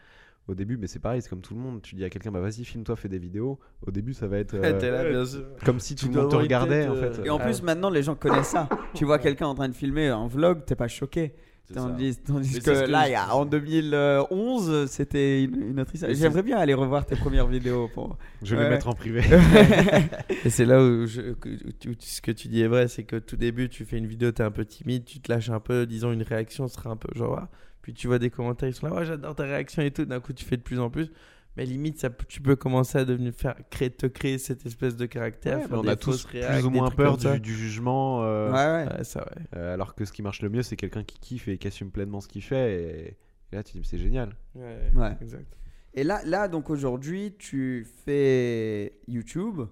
Au 0.49 0.55
début, 0.55 0.77
mais 0.79 0.87
c'est 0.87 0.99
pareil, 0.99 1.21
c'est 1.23 1.29
comme 1.29 1.43
tout 1.43 1.55
le 1.55 1.61
monde. 1.61 1.83
Tu 1.83 1.95
dis 1.95 2.05
à 2.05 2.11
quelqu'un, 2.11 2.33
bah 2.33 2.41
vas-y, 2.41 2.65
filme-toi, 2.65 2.97
fais 2.97 3.09
des 3.11 3.19
vidéos. 3.19 3.59
Au 3.87 3.91
début, 3.91 4.15
ça 4.15 4.27
va 4.27 4.39
être 4.39 4.55
euh, 4.55 4.79
T'es 4.79 4.91
là, 4.91 5.05
bien 5.09 5.25
sûr. 5.25 5.45
comme 5.65 5.79
si 5.79 5.95
Tu 5.95 6.07
tout 6.07 6.13
le 6.15 6.23
monde 6.23 6.31
te 6.31 6.37
regardait 6.37 6.89
en 6.89 6.95
fait. 6.95 7.21
Et 7.25 7.29
en 7.31 7.37
Ah 7.39 7.45
plus, 7.45 7.63
maintenant, 7.63 7.91
les 7.91 8.03
gens 8.03 8.15
connaissent 8.15 8.49
ça. 8.49 8.67
tu 8.95 9.05
vois 9.05 9.19
quelqu'un 9.19 9.47
en 9.47 9.55
train 9.55 9.69
de 9.69 9.75
filmer 9.75 10.09
un 10.09 10.27
vlog, 10.27 10.65
t'es 10.65 10.75
pas 10.75 10.89
choqué. 10.89 11.35
Tandis, 11.75 12.17
que, 12.25 12.71
là, 12.91 13.03
je- 13.05 13.09
il 13.11 13.13
y 13.13 13.15
a- 13.15 13.35
en 13.37 13.45
2011, 13.45 14.87
c'était 14.91 15.45
une, 15.45 15.63
une 15.71 15.81
autre 15.81 15.95
histoire. 15.95 16.09
Mais 16.09 16.15
c'est- 16.15 16.23
J'aimerais 16.23 16.43
bien 16.43 16.57
aller 16.57 16.73
revoir 16.73 17.05
tes 17.05 17.15
premières 17.15 17.47
vidéos. 17.47 17.89
Pour... 17.93 18.17
Je 18.43 18.55
vais 18.55 18.63
Ouais. 18.63 18.69
les 18.69 18.75
mettre 18.77 18.89
en 18.89 18.95
privé. 18.95 19.21
Et 20.45 20.51
c'est 20.51 20.65
là 20.65 20.83
où, 20.83 21.07
je- 21.07 21.33
que- 21.35 21.49
où 21.51 21.73
tu- 21.79 22.09
ce 22.09 22.23
que 22.23 22.31
tu 22.33 22.49
dis 22.49 22.63
est 22.63 22.69
vrai, 22.69 22.89
c'est 22.89 23.05
que 23.05 23.17
tout 23.17 23.37
début, 23.37 23.69
tu 23.69 23.85
fais 23.85 23.99
une 23.99 24.07
vidéo, 24.07 24.33
t'es 24.33 24.43
un 24.43 24.51
peu 24.51 24.65
timide, 24.65 25.05
tu 25.05 25.21
te 25.21 25.31
lâches 25.31 25.51
un 25.51 25.61
peu, 25.61 25.87
disons 25.87 26.13
une 26.13 26.23
réaction 26.23 26.69
sera 26.69 26.91
un 26.91 26.97
peu 26.97 27.09
genre, 27.19 27.39
ah. 27.39 27.51
Puis 27.89 27.95
tu 27.95 28.07
vois 28.07 28.19
des 28.19 28.29
commentaires, 28.29 28.69
ils 28.69 28.75
sont 28.75 28.87
là, 28.87 28.93
ouais, 28.93 29.07
j'adore 29.07 29.35
ta 29.35 29.45
réaction 29.45 29.81
et 29.81 29.91
tout, 29.91 30.05
d'un 30.05 30.21
coup 30.21 30.35
tu 30.35 30.45
fais 30.45 30.59
de 30.59 30.63
plus 30.63 30.79
en 30.79 30.91
plus. 30.91 31.11
Mais 31.57 31.65
limite, 31.65 31.99
ça, 31.99 32.11
tu 32.29 32.43
peux 32.43 32.55
commencer 32.55 32.99
à 32.99 33.07
devenir 33.07 33.33
faire, 33.33 33.55
créer, 33.71 33.89
te 33.91 34.05
créer 34.07 34.37
cette 34.37 34.67
espèce 34.67 34.95
de 34.95 35.07
caractère. 35.07 35.57
Ouais, 35.57 35.63
faire 35.63 35.71
mais 35.73 35.79
on 35.79 35.83
des 35.85 35.89
a 35.89 35.97
tous 35.97 36.27
réacs, 36.27 36.53
plus 36.59 36.67
ou 36.67 36.71
moins 36.71 36.91
peur 36.91 37.17
du, 37.17 37.41
du 37.41 37.55
jugement. 37.55 38.25
euh, 38.25 38.53
Ouais, 38.53 38.85
ouais. 38.91 38.99
Ouais, 38.99 39.05
ça, 39.05 39.21
ouais. 39.21 39.43
euh, 39.57 39.73
alors 39.73 39.95
que 39.95 40.05
ce 40.05 40.13
qui 40.13 40.21
marche 40.21 40.43
le 40.43 40.51
mieux, 40.51 40.63
c'est 40.63 40.77
quelqu'un 40.77 41.03
qui 41.03 41.19
kiffe 41.19 41.49
et 41.49 41.57
qui 41.57 41.67
assume 41.67 41.91
pleinement 41.91 42.21
ce 42.21 42.29
qu'il 42.29 42.43
fait. 42.43 42.75
Et, 42.75 43.17
et 43.53 43.57
là, 43.57 43.63
tu 43.63 43.79
dis, 43.79 43.85
c'est 43.89 43.97
génial. 43.97 44.37
Ouais, 44.55 44.91
Ouais. 44.95 45.17
exact. 45.23 45.57
Et 45.95 46.05
là, 46.05 46.21
là 46.27 46.47
donc 46.47 46.69
aujourd'hui, 46.69 47.35
tu 47.39 47.87
fais 48.05 49.01
YouTube. 49.09 49.63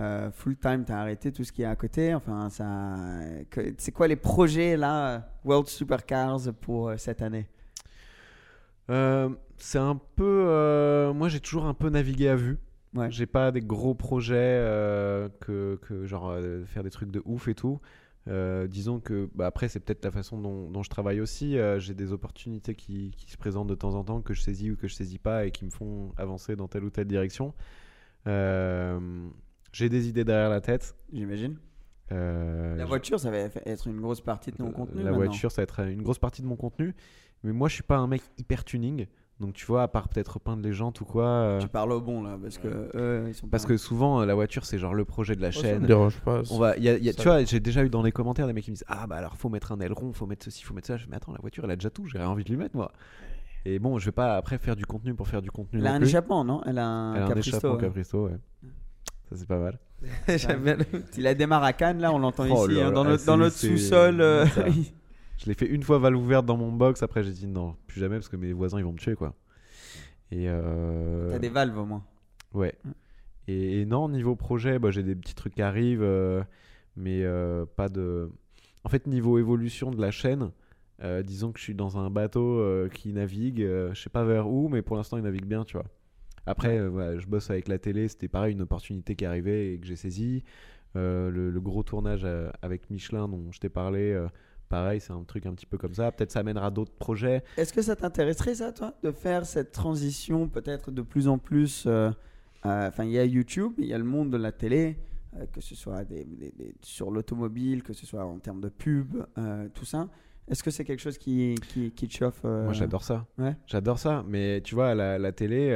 Euh, 0.00 0.30
full 0.30 0.56
time, 0.56 0.84
t'as 0.86 0.98
arrêté 1.00 1.32
tout 1.32 1.42
ce 1.44 1.50
qui 1.52 1.62
est 1.62 1.66
à 1.66 1.74
côté. 1.76 2.14
Enfin, 2.14 2.48
ça. 2.50 2.96
C'est 3.78 3.92
quoi 3.92 4.06
les 4.08 4.14
projets 4.16 4.76
là, 4.76 5.28
World 5.44 5.66
Supercars 5.68 6.52
pour 6.60 6.88
euh, 6.88 6.96
cette 6.96 7.20
année? 7.20 7.48
Euh, 8.90 9.28
c'est 9.58 9.78
un 9.78 9.96
peu. 10.16 10.44
euh, 10.48 11.12
moi, 11.12 11.28
j'ai 11.28 11.40
toujours 11.40 11.66
un 11.66 11.74
peu 11.74 11.88
navigué 11.90 12.28
à 12.28 12.36
vue. 12.36 12.58
Ouais. 12.94 13.10
J'ai 13.10 13.26
pas 13.26 13.50
des 13.52 13.60
gros 13.60 13.94
projets 13.94 14.36
euh, 14.38 15.28
que, 15.40 15.78
que 15.82 16.06
genre 16.06 16.30
euh, 16.30 16.64
faire 16.64 16.82
des 16.82 16.90
trucs 16.90 17.10
de 17.10 17.20
ouf 17.26 17.48
et 17.48 17.54
tout. 17.54 17.80
Euh, 18.28 18.66
disons 18.66 18.98
que 19.00 19.28
bah, 19.34 19.46
après 19.46 19.68
c'est 19.68 19.80
peut-être 19.80 20.04
la 20.04 20.10
façon 20.10 20.38
dont, 20.38 20.70
dont 20.70 20.82
je 20.82 20.90
travaille 20.90 21.20
aussi. 21.20 21.58
Euh, 21.58 21.78
j'ai 21.78 21.94
des 21.94 22.12
opportunités 22.12 22.74
qui, 22.74 23.12
qui 23.16 23.30
se 23.30 23.36
présentent 23.36 23.68
de 23.68 23.74
temps 23.74 23.94
en 23.94 24.04
temps 24.04 24.20
que 24.22 24.32
je 24.34 24.40
saisis 24.42 24.70
ou 24.70 24.76
que 24.76 24.88
je 24.88 24.94
saisis 24.94 25.18
pas 25.18 25.46
et 25.46 25.50
qui 25.50 25.64
me 25.66 25.70
font 25.70 26.12
avancer 26.16 26.56
dans 26.56 26.66
telle 26.68 26.84
ou 26.84 26.90
telle 26.90 27.06
direction. 27.06 27.54
Euh, 28.26 29.28
J'ai 29.72 29.88
des 29.88 30.08
idées 30.08 30.24
derrière 30.24 30.50
la 30.50 30.60
tête. 30.60 30.94
J'imagine. 31.12 31.56
Euh, 32.10 32.76
La 32.76 32.84
voiture, 32.86 33.20
ça 33.20 33.30
va 33.30 33.36
être 33.38 33.86
une 33.86 34.00
grosse 34.00 34.20
partie 34.22 34.50
de 34.50 34.56
ton 34.56 34.70
contenu. 34.72 34.98
La 35.02 35.10
maintenant. 35.10 35.16
voiture, 35.26 35.50
ça 35.52 35.60
va 35.60 35.64
être 35.64 35.80
une 35.80 36.02
grosse 36.02 36.18
partie 36.18 36.42
de 36.42 36.46
mon 36.46 36.56
contenu. 36.56 36.94
Mais 37.44 37.52
moi, 37.52 37.68
je 37.68 37.74
suis 37.74 37.82
pas 37.82 37.96
un 37.96 38.06
mec 38.06 38.22
hyper 38.38 38.64
tuning. 38.64 39.06
Donc, 39.40 39.54
tu 39.54 39.64
vois, 39.66 39.84
à 39.84 39.88
part 39.88 40.08
peut-être 40.08 40.40
peindre 40.40 40.64
les 40.64 40.72
jantes 40.72 41.00
ou 41.00 41.04
quoi. 41.04 41.24
euh, 41.26 41.60
Tu 41.60 41.68
parles 41.68 41.92
au 41.92 42.00
bon 42.00 42.22
là, 42.24 42.36
parce 42.42 42.58
que 42.58 42.90
eux, 42.96 43.24
ils 43.28 43.34
sont 43.34 43.46
Parce 43.46 43.62
pas- 43.62 43.68
que 43.68 43.76
souvent, 43.76 44.20
euh, 44.20 44.26
la 44.26 44.34
voiture, 44.34 44.64
c'est 44.64 44.78
genre 44.78 44.94
le 44.94 45.04
projet 45.04 45.36
de 45.36 45.40
la 45.42 45.52
ça 45.52 45.60
chaîne. 45.60 45.82
me 45.82 45.86
dérange 45.86 46.18
pas. 46.22 46.42
On 46.50 46.58
va, 46.58 46.76
il 46.76 46.82
y 46.82 46.88
a- 46.88 46.96
il 46.96 47.04
y 47.04 47.08
a- 47.08 47.12
Ça- 47.12 47.22
tu 47.22 47.28
vois, 47.28 47.44
j'ai 47.44 47.60
déjà 47.60 47.84
eu 47.84 47.88
dans 47.88 48.02
les 48.02 48.10
commentaires 48.10 48.48
des 48.48 48.52
mecs 48.52 48.64
qui 48.64 48.72
me 48.72 48.74
disent 48.74 48.84
Ah, 48.88 49.06
bah 49.06 49.14
alors, 49.14 49.36
faut 49.36 49.48
mettre 49.48 49.70
un 49.70 49.78
aileron, 49.78 50.12
faut 50.12 50.26
mettre 50.26 50.44
ceci, 50.44 50.64
faut 50.64 50.74
mettre 50.74 50.88
ça. 50.88 50.96
Je 50.96 51.04
fais, 51.04 51.08
mais 51.10 51.16
attends, 51.16 51.30
la 51.32 51.38
voiture, 51.40 51.62
elle 51.64 51.70
a 51.70 51.76
déjà 51.76 51.88
tout, 51.90 52.04
j'ai 52.06 52.18
rien 52.18 52.28
envie 52.28 52.42
de 52.42 52.48
lui 52.50 52.56
mettre, 52.56 52.74
moi. 52.74 52.90
Et 53.64 53.78
bon, 53.78 53.96
je 53.98 54.06
vais 54.06 54.12
pas 54.12 54.36
après 54.36 54.58
faire 54.58 54.74
du 54.74 54.86
contenu 54.86 55.14
pour 55.14 55.28
faire 55.28 55.40
du 55.42 55.52
contenu. 55.52 55.78
Elle 55.78 55.86
a 55.86 55.92
un 55.94 55.98
plus. 56.00 56.08
échappement, 56.08 56.42
non? 56.44 56.60
Elle 56.66 56.78
a 56.78 56.86
un 56.88 57.14
Elle 57.14 57.22
a 57.22 57.24
un 57.26 57.28
Capristo, 57.28 57.50
échappement 57.56 57.74
ouais. 57.74 57.80
Capristo, 57.80 58.24
ouais. 58.26 58.36
Ça, 59.30 59.36
c'est 59.36 59.46
pas 59.46 59.58
mal. 59.58 59.78
J'aime 60.36 60.62
bien 60.64 60.76
le- 60.76 60.84
Il 61.16 61.26
a 61.28 61.34
démarré 61.34 61.66
à 61.68 61.72
Cannes, 61.74 62.00
là, 62.00 62.12
on 62.12 62.18
l'entend 62.18 62.44
Oh 62.50 62.66
ici, 62.66 62.74
là 62.76 62.86
hein, 62.86 62.88
là, 62.88 62.90
dans 62.90 63.02
ah, 63.04 63.08
notre, 63.10 63.24
dans 63.24 63.34
c'est- 63.34 63.38
notre 63.38 63.56
c'est- 63.56 63.68
sous-sol. 63.68 64.20
Je 65.38 65.46
l'ai 65.46 65.54
fait 65.54 65.66
une 65.66 65.82
fois 65.82 65.98
valve 65.98 66.18
ouverte 66.18 66.46
dans 66.46 66.56
mon 66.56 66.72
box. 66.72 67.02
Après, 67.02 67.22
j'ai 67.22 67.32
dit 67.32 67.46
non, 67.46 67.76
plus 67.86 68.00
jamais 68.00 68.16
parce 68.16 68.28
que 68.28 68.36
mes 68.36 68.52
voisins 68.52 68.78
ils 68.78 68.84
vont 68.84 68.92
me 68.92 68.98
tuer 68.98 69.14
quoi. 69.14 69.34
Et 70.30 70.48
euh... 70.48 71.30
T'as 71.30 71.38
des 71.38 71.48
valves 71.48 71.78
au 71.78 71.86
moins. 71.86 72.04
Ouais. 72.52 72.74
Et, 73.46 73.80
et 73.80 73.86
non, 73.86 74.08
niveau 74.08 74.36
projet, 74.36 74.78
bah, 74.78 74.90
j'ai 74.90 75.02
des 75.02 75.14
petits 75.14 75.34
trucs 75.34 75.54
qui 75.54 75.62
arrivent, 75.62 76.02
euh, 76.02 76.42
mais 76.96 77.22
euh, 77.24 77.64
pas 77.64 77.88
de. 77.88 78.30
En 78.84 78.90
fait, 78.90 79.06
niveau 79.06 79.38
évolution 79.38 79.90
de 79.90 80.00
la 80.00 80.10
chaîne, 80.10 80.50
euh, 81.02 81.22
disons 81.22 81.52
que 81.52 81.58
je 81.58 81.64
suis 81.64 81.74
dans 81.74 81.98
un 81.98 82.10
bateau 82.10 82.62
qui 82.92 83.12
navigue, 83.12 83.60
je 83.60 83.94
sais 83.94 84.10
pas 84.10 84.24
vers 84.24 84.48
où, 84.48 84.68
mais 84.68 84.82
pour 84.82 84.96
l'instant 84.96 85.16
il 85.16 85.22
navigue 85.22 85.46
bien, 85.46 85.64
tu 85.64 85.74
vois. 85.74 85.86
Après, 86.46 86.86
voilà, 86.88 87.18
je 87.18 87.26
bosse 87.26 87.50
avec 87.50 87.68
la 87.68 87.78
télé, 87.78 88.08
c'était 88.08 88.28
pareil, 88.28 88.54
une 88.54 88.62
opportunité 88.62 89.14
qui 89.14 89.24
arrivait 89.24 89.74
et 89.74 89.78
que 89.78 89.86
j'ai 89.86 89.96
saisi. 89.96 90.44
Euh, 90.96 91.30
le, 91.30 91.50
le 91.50 91.60
gros 91.60 91.82
tournage 91.82 92.26
avec 92.62 92.88
Michelin 92.88 93.28
dont 93.28 93.52
je 93.52 93.60
t'ai 93.60 93.68
parlé, 93.68 94.18
pareil, 94.68 95.00
c'est 95.00 95.12
un 95.12 95.22
truc 95.24 95.46
un 95.46 95.54
petit 95.54 95.66
peu 95.66 95.78
comme 95.78 95.94
ça. 95.94 96.10
Peut-être 96.12 96.30
ça 96.32 96.42
mènera 96.42 96.70
d'autres 96.70 96.92
projets. 96.94 97.42
Est-ce 97.56 97.72
que 97.72 97.82
ça 97.82 97.96
t'intéresserait, 97.96 98.54
ça, 98.56 98.72
toi, 98.72 98.94
de 99.02 99.10
faire 99.10 99.46
cette 99.46 99.72
transition 99.72 100.48
peut-être 100.48 100.90
de 100.90 101.02
plus 101.02 101.28
en 101.28 101.38
plus 101.38 101.84
euh, 101.86 102.10
euh, 102.66 102.88
Enfin, 102.88 103.04
il 103.04 103.12
y 103.12 103.18
a 103.18 103.24
YouTube, 103.24 103.72
il 103.78 103.86
y 103.86 103.94
a 103.94 103.98
le 103.98 104.04
monde 104.04 104.30
de 104.30 104.36
la 104.36 104.52
télé, 104.52 104.98
euh, 105.36 105.46
que 105.52 105.60
ce 105.60 105.74
soit 105.74 106.04
des- 106.04 106.24
des- 106.24 106.52
des- 106.52 106.74
sur 106.82 107.10
l'automobile, 107.10 107.82
que 107.82 107.92
ce 107.92 108.06
soit 108.06 108.24
en 108.24 108.38
termes 108.38 108.60
de 108.60 108.68
pub, 108.68 109.16
tout 109.74 109.84
ça. 109.84 110.08
Est-ce 110.48 110.62
que 110.62 110.70
c'est 110.70 110.84
quelque 110.84 111.00
chose 111.00 111.18
qui, 111.18 111.56
qui, 111.68 111.90
qui 111.90 112.08
te 112.08 112.14
chauffe 112.14 112.42
Moi, 112.44 112.72
j'adore 112.72 113.04
ça. 113.04 113.26
Ouais. 113.36 113.54
J'adore 113.66 113.98
ça. 113.98 114.24
Mais 114.26 114.62
tu 114.62 114.74
vois, 114.74 114.94
la, 114.94 115.18
la 115.18 115.30
télé, 115.32 115.68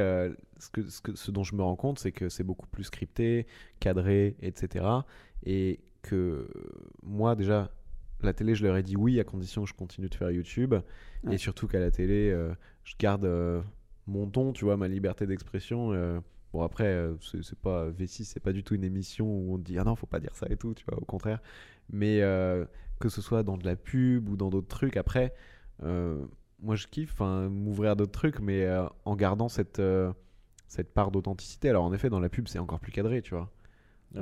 ce, 0.57 0.69
que, 0.71 0.89
ce, 0.89 0.99
que- 0.99 1.15
ce 1.15 1.29
dont 1.29 1.43
je 1.43 1.55
me 1.55 1.61
rends 1.61 1.75
compte, 1.75 1.99
c'est 1.99 2.11
que 2.11 2.27
c'est 2.27 2.43
beaucoup 2.43 2.65
plus 2.65 2.85
scripté, 2.85 3.45
cadré, 3.79 4.35
etc. 4.41 4.83
Et 5.45 5.79
que 6.01 6.47
moi, 7.03 7.35
déjà, 7.35 7.69
la 8.25 8.33
télé, 8.33 8.55
je 8.55 8.63
leur 8.65 8.75
ai 8.77 8.83
dit 8.83 8.95
oui 8.95 9.19
à 9.19 9.23
condition 9.23 9.63
que 9.63 9.69
je 9.69 9.73
continue 9.73 10.09
de 10.09 10.15
faire 10.15 10.31
YouTube. 10.31 10.73
Ouais. 11.23 11.35
Et 11.35 11.37
surtout 11.37 11.67
qu'à 11.67 11.79
la 11.79 11.91
télé, 11.91 12.29
euh, 12.31 12.53
je 12.83 12.95
garde 12.99 13.25
euh, 13.25 13.61
mon 14.07 14.27
ton, 14.27 14.53
tu 14.53 14.65
vois, 14.65 14.77
ma 14.77 14.87
liberté 14.87 15.25
d'expression. 15.27 15.93
euh, 15.93 16.19
Bon 16.53 16.61
après, 16.61 17.09
c'est 17.21 17.57
pas 17.57 17.89
V6, 17.89 18.25
c'est 18.25 18.39
pas 18.39 18.53
du 18.53 18.63
tout 18.63 18.75
une 18.75 18.83
émission 18.83 19.25
où 19.25 19.55
on 19.55 19.57
te 19.57 19.63
dit 19.63 19.79
ah 19.79 19.83
non, 19.83 19.95
faut 19.95 20.05
pas 20.05 20.19
dire 20.19 20.35
ça 20.35 20.45
et 20.51 20.55
tout, 20.55 20.75
tu 20.75 20.85
vois, 20.87 21.01
au 21.01 21.05
contraire. 21.05 21.41
Mais 21.89 22.19
que 22.99 23.09
ce 23.09 23.21
soit 23.23 23.41
dans 23.41 23.57
de 23.57 23.65
la 23.65 23.75
pub 23.75 24.29
ou 24.29 24.35
dans 24.37 24.51
d'autres 24.51 24.67
trucs, 24.67 24.95
après, 24.95 25.33
moi 25.81 26.75
je 26.75 26.85
kiffe, 26.85 27.13
enfin, 27.13 27.49
m'ouvrir 27.49 27.91
à 27.91 27.95
d'autres 27.95 28.11
trucs, 28.11 28.39
mais 28.39 28.67
en 29.03 29.15
gardant 29.15 29.49
cette 29.49 29.81
cette 30.67 30.93
part 30.93 31.09
d'authenticité. 31.09 31.69
Alors 31.69 31.85
en 31.85 31.91
effet, 31.93 32.09
dans 32.11 32.19
la 32.19 32.29
pub, 32.29 32.47
c'est 32.47 32.59
encore 32.59 32.79
plus 32.79 32.91
cadré, 32.91 33.23
tu 33.23 33.33
vois. 33.33 33.51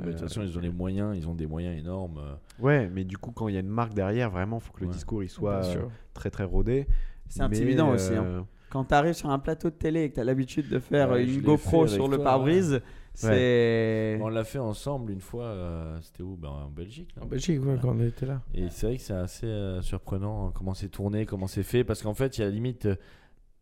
de 0.00 0.12
toute 0.12 0.22
Euh, 0.22 0.26
façon, 0.28 0.42
ils 0.42 0.56
ont 0.56 0.60
les 0.60 0.70
moyens, 0.70 1.16
ils 1.16 1.28
ont 1.28 1.34
des 1.34 1.46
moyens 1.46 1.78
énormes. 1.78 2.18
euh. 2.18 2.34
Ouais, 2.58 2.88
mais 2.88 3.04
du 3.04 3.18
coup, 3.18 3.30
quand 3.32 3.48
il 3.48 3.54
y 3.54 3.56
a 3.56 3.60
une 3.60 3.68
marque 3.68 3.94
derrière, 3.94 4.30
vraiment, 4.30 4.58
faut 4.60 4.72
que 4.72 4.80
le 4.80 4.86
Ouais. 4.86 4.92
discours 4.92 5.22
il 5.22 5.28
soit 5.28 5.52
euh, 5.64 5.84
très 6.14 6.30
très 6.30 6.44
rodé. 6.44 6.86
C'est 7.28 7.42
intimidant 7.42 7.90
aussi. 7.90 8.12
hein. 8.14 8.24
euh, 8.24 8.40
Quand 8.70 8.84
tu 8.84 8.94
arrives 8.94 9.12
sur 9.14 9.28
un 9.30 9.38
plateau 9.38 9.68
de 9.70 9.74
télé 9.74 10.02
et 10.04 10.08
que 10.10 10.14
tu 10.14 10.20
as 10.20 10.24
l'habitude 10.24 10.68
de 10.68 10.78
faire 10.78 11.10
Ouais, 11.10 11.22
euh, 11.22 11.26
une 11.26 11.42
GoPro 11.42 11.86
fait 11.86 11.94
sur 11.94 12.08
le 12.08 12.18
pare-brise, 12.18 12.80
c'est. 13.14 14.18
On 14.20 14.28
l'a 14.28 14.44
fait 14.44 14.58
ensemble 14.58 15.12
une 15.12 15.20
fois, 15.20 15.44
euh, 15.44 15.98
c'était 16.02 16.22
où? 16.22 16.36
Ben, 16.36 16.48
En 16.48 16.68
Belgique. 16.70 17.10
là. 17.16 17.22
En 17.22 17.26
Belgique, 17.26 17.62
ouais, 17.64 17.76
quand 17.80 17.94
on 17.94 18.00
était 18.00 18.26
là. 18.26 18.40
Et 18.54 18.68
c'est 18.70 18.86
vrai 18.86 18.96
que 18.96 19.02
c'est 19.02 19.12
assez 19.14 19.46
euh, 19.46 19.82
surprenant 19.82 20.48
euh, 20.48 20.50
comment 20.54 20.74
c'est 20.74 20.88
tourné, 20.88 21.26
comment 21.26 21.46
c'est 21.46 21.62
fait, 21.62 21.84
parce 21.84 22.02
qu'en 22.02 22.14
fait, 22.14 22.38
il 22.38 22.40
y 22.42 22.44
a 22.44 22.50
limite 22.50 22.86
euh, 22.86 22.96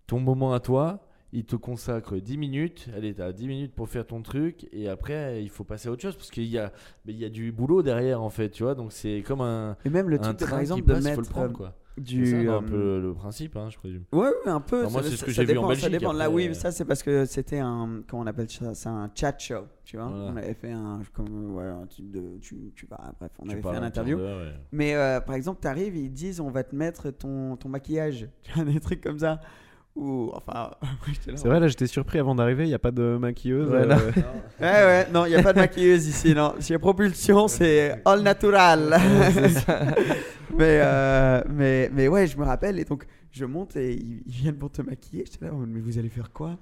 ton 0.07 0.21
moment 0.21 0.53
à 0.53 0.61
toi, 0.61 1.07
il 1.33 1.45
te 1.45 1.57
consacre 1.57 2.17
10 2.17 2.37
minutes, 2.39 2.89
allez, 2.97 3.15
t'as 3.15 3.33
10 3.33 3.47
minutes 3.49 3.75
pour 3.75 3.89
faire 3.89 4.07
ton 4.07 4.21
truc, 4.23 4.69
et 4.73 4.89
après, 4.89 5.43
il 5.43 5.49
faut 5.51 5.65
passer 5.65 5.89
à 5.89 5.93
autre 5.93 6.03
chose, 6.03 6.17
parce 6.17 6.31
qu'il 6.31 6.45
y 6.47 6.59
a, 6.59 6.73
mais 7.07 7.13
il 7.13 7.19
y 7.19 7.25
a 7.25 7.29
du 7.31 7.53
boulot 7.53 7.83
derrière, 7.83 8.21
en 8.23 8.31
fait, 8.31 8.51
tu 8.51 8.63
vois, 8.65 8.75
donc 8.75 8.93
c'est 8.93 9.23
comme 9.27 9.41
un, 9.41 9.77
Et 9.85 9.91
même 9.91 10.09
le 10.09 10.19
truc, 10.19 10.39
de, 10.39 10.45
par 10.47 10.59
exemple, 10.59 10.83
de 10.83 10.93
passe, 10.93 10.99
faut 11.03 11.09
mettre 11.09 11.21
le 11.21 11.27
prendre, 11.27 11.51
euh, 11.51 11.57
quoi. 11.57 11.77
du. 11.99 12.27
C'est 12.27 12.45
ça, 12.47 12.53
euh, 12.53 12.59
un 12.59 12.63
peu 12.63 13.01
le 13.01 13.13
principe, 13.15 13.57
hein, 13.57 13.69
je 13.71 13.77
présume. 13.79 14.05
Ouais, 14.13 14.27
ouais, 14.45 14.51
un 14.51 14.61
peu. 14.61 14.83
Moi, 14.89 15.03
ça- 15.03 15.11
c'est 15.11 15.17
ce 15.17 15.25
que 15.25 15.31
j'ai 15.31 15.45
vu 15.45 15.51
en 15.53 15.55
dépend, 15.63 15.69
Ça 15.75 15.75
Belgique, 15.87 16.01
dépend. 16.01 16.13
Là, 16.13 16.25
après, 16.25 16.35
oui, 16.37 16.49
euh, 16.49 16.55
ça 16.55 16.73
c'est 16.73 16.85
parce 16.85 17.03
que 17.03 17.25
c'était 17.27 17.59
un. 17.59 18.03
Comment 18.09 18.23
on 18.23 18.27
appelle 18.27 18.49
ça 18.51 18.75
C'est 18.75 18.89
un 18.89 19.11
chat 19.15 19.39
show, 19.39 19.67
tu 19.85 19.97
vois. 19.99 20.07
Voilà. 20.07 20.25
On 20.33 20.37
avait 20.37 20.55
fait 20.55 20.73
un. 20.73 21.01
Comme, 21.13 21.55
ouais, 21.55 21.65
un 21.65 21.87
type 21.87 22.11
de. 22.11 22.39
Tu, 22.41 22.73
tu 22.75 22.87
vas. 22.87 23.13
Bref, 23.21 23.33
on 23.39 23.45
Tu 23.47 23.53
avait 23.53 23.61
fait 23.63 23.69
un 23.69 23.83
interview. 23.83 24.19
Mais 24.73 24.95
euh, 24.95 25.21
par 25.21 25.35
exemple, 25.35 25.61
tu 25.61 25.69
arrives 25.69 25.95
et 25.97 26.01
ils 26.01 26.13
disent 26.13 26.41
on 26.41 26.51
va 26.51 26.65
te 26.65 26.75
mettre 26.75 27.11
ton, 27.11 27.57
ton 27.57 27.69
maquillage. 27.69 28.29
Tu 28.43 28.53
vois, 28.55 28.65
des 28.65 28.81
trucs 28.81 29.01
comme 29.03 29.19
ça. 29.19 29.41
Enfin. 29.97 30.71
C'est 31.35 31.47
vrai, 31.47 31.61
là 31.61 31.69
j'étais 31.69 31.87
surpris 31.87 32.19
avant 32.19 32.35
d'arriver, 32.35 32.65
il 32.65 32.69
n'y 32.69 32.75
a 32.75 32.79
pas 32.79 32.91
de 32.91 33.17
maquilleuse. 33.21 33.71
Ouais, 33.71 33.83
euh, 33.83 33.87
là. 33.87 33.99
Ouais, 34.61 34.85
ouais, 34.85 35.07
non, 35.13 35.27
il 35.27 35.31
n'y 35.31 35.37
a 35.37 35.43
pas 35.43 35.53
de 35.53 35.59
maquilleuse 35.59 36.07
ici, 36.07 36.35
non. 36.35 36.55
Chez 36.61 36.79
Propulsion, 36.79 37.49
c'est 37.49 38.01
all 38.05 38.23
natural. 38.23 38.91
mais, 40.57 40.81
euh, 40.83 41.43
mais, 41.49 41.91
mais 41.93 42.09
ouais, 42.09 42.27
je 42.27 42.39
me 42.39 42.45
rappelle, 42.45 42.79
et 42.79 42.85
donc 42.85 43.05
je 43.33 43.45
monte 43.45 43.77
et 43.77 43.95
ils, 43.95 44.23
viennent 44.27 44.59
pour 44.59 44.71
te 44.71 44.83
maquiller. 44.83 45.25
J'étais 45.31 45.47
là, 45.47 45.53
mais 45.67 45.81
vous 45.81 45.99
allez 45.99 46.09
faire 46.09 46.33
quoi? 46.33 46.51
Euh, 46.51 46.55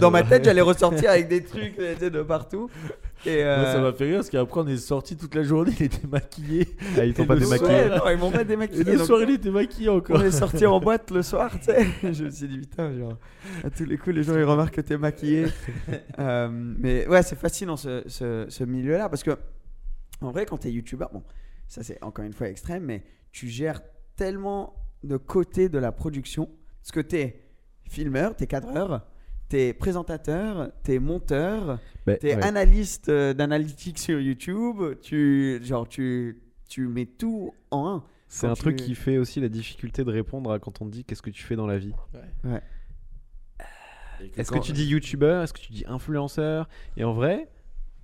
Dans 0.00 0.10
ma 0.10 0.22
tête, 0.22 0.44
j'allais 0.44 0.60
ressortir 0.60 1.10
avec 1.10 1.28
des 1.28 1.42
trucs 1.44 1.76
tu 1.76 1.82
sais, 1.98 2.10
de 2.10 2.22
partout. 2.22 2.68
Et, 3.26 3.42
Moi, 3.42 3.64
ça 3.64 3.76
euh, 3.78 3.82
m'a 3.82 3.92
fait 3.92 4.04
rire 4.04 4.16
parce 4.18 4.30
qu'après 4.30 4.60
on 4.60 4.66
est 4.68 4.76
sorti 4.76 5.16
toute 5.16 5.34
la 5.34 5.42
journée, 5.42 5.72
il 5.80 5.86
était 5.86 6.06
maquillé. 6.06 6.68
Ah, 6.96 7.04
ils 7.04 7.12
t'ont 7.14 7.24
Et 7.24 7.26
pas 7.26 7.34
le 7.34 7.40
démaquillé. 7.40 7.68
soir- 7.68 7.90
ouais, 7.90 7.98
non, 7.98 8.10
ils 8.12 8.18
m'ont 8.18 8.30
pas 8.30 8.42
Et 8.42 8.44
démaquillé. 8.44 8.84
le 8.84 8.96
donc- 8.98 9.06
soir, 9.06 9.20
il 9.22 9.30
était 9.30 9.50
maquillé 9.50 9.88
encore. 9.88 10.16
On 10.20 10.22
est 10.24 10.30
sorti 10.30 10.64
en 10.66 10.78
boîte 10.78 11.10
le 11.10 11.22
soir, 11.22 11.50
tu 11.58 11.64
sais. 11.64 11.86
Je 12.12 12.24
me 12.24 12.30
suis 12.30 12.46
dit, 12.46 12.58
putain, 12.58 12.96
genre, 12.96 13.18
à 13.64 13.70
tous 13.70 13.84
les 13.84 13.98
coups, 13.98 14.14
les 14.14 14.22
gens 14.22 14.36
ils 14.36 14.44
remarquent 14.44 14.74
que 14.76 14.80
t'es 14.80 14.96
maquillé. 14.98 15.46
Euh, 16.20 16.48
mais 16.50 17.06
ouais, 17.08 17.22
c'est 17.22 17.38
fascinant 17.38 17.76
ce, 17.76 18.02
ce, 18.06 18.46
ce 18.48 18.64
milieu-là 18.64 19.08
parce 19.08 19.22
que, 19.22 19.36
en 20.20 20.30
vrai, 20.32 20.46
quand 20.46 20.58
t'es 20.58 20.70
youtubeur, 20.70 21.10
bon, 21.12 21.22
ça 21.68 21.82
c'est 21.82 22.02
encore 22.02 22.24
une 22.24 22.32
fois 22.32 22.48
extrême, 22.48 22.84
mais 22.84 23.02
tu 23.32 23.48
gères 23.48 23.80
tellement 24.16 24.74
de 25.04 25.16
côtés 25.16 25.68
de 25.68 25.78
la 25.78 25.92
production 25.92 26.48
parce 26.82 26.90
que 26.92 27.00
t'es 27.00 27.40
filmeur, 27.88 28.34
t'es 28.36 28.46
cadreur. 28.46 29.06
T'es 29.48 29.72
présentateur, 29.72 30.70
t'es 30.82 30.98
monteur, 30.98 31.78
Bah, 32.06 32.16
t'es 32.16 32.36
ouais. 32.36 32.42
analyste 32.42 33.08
euh, 33.08 33.32
d'analytics 33.32 33.98
sur 33.98 34.20
YouTube, 34.20 34.76
tu, 35.00 35.58
genre, 35.62 35.88
tu, 35.88 36.42
tu 36.68 36.86
mets 36.86 37.06
tout 37.06 37.54
en 37.70 37.88
un. 37.88 38.04
C'est 38.28 38.46
un 38.46 38.52
tu- 38.52 38.60
truc 38.60 38.76
qui 38.76 38.94
fait 38.94 39.16
aussi 39.16 39.40
la 39.40 39.48
difficulté 39.48 40.04
de 40.04 40.10
répondre 40.10 40.52
à 40.52 40.58
quand 40.58 40.82
on 40.82 40.86
te 40.86 40.90
dit 40.90 41.04
qu'est-ce 41.04 41.22
que 41.22 41.30
tu 41.30 41.42
fais 41.42 41.56
dans 41.56 41.66
la 41.66 41.78
vie. 41.78 41.94
Est-ce 44.36 44.50
que 44.50 44.58
tu 44.58 44.72
dis 44.72 44.84
youtubeur 44.86 45.42
Est-ce 45.42 45.52
que 45.52 45.60
tu 45.60 45.72
dis 45.72 45.84
influenceur? 45.86 46.68
Et 46.96 47.04
en 47.04 47.12
vrai, 47.14 47.48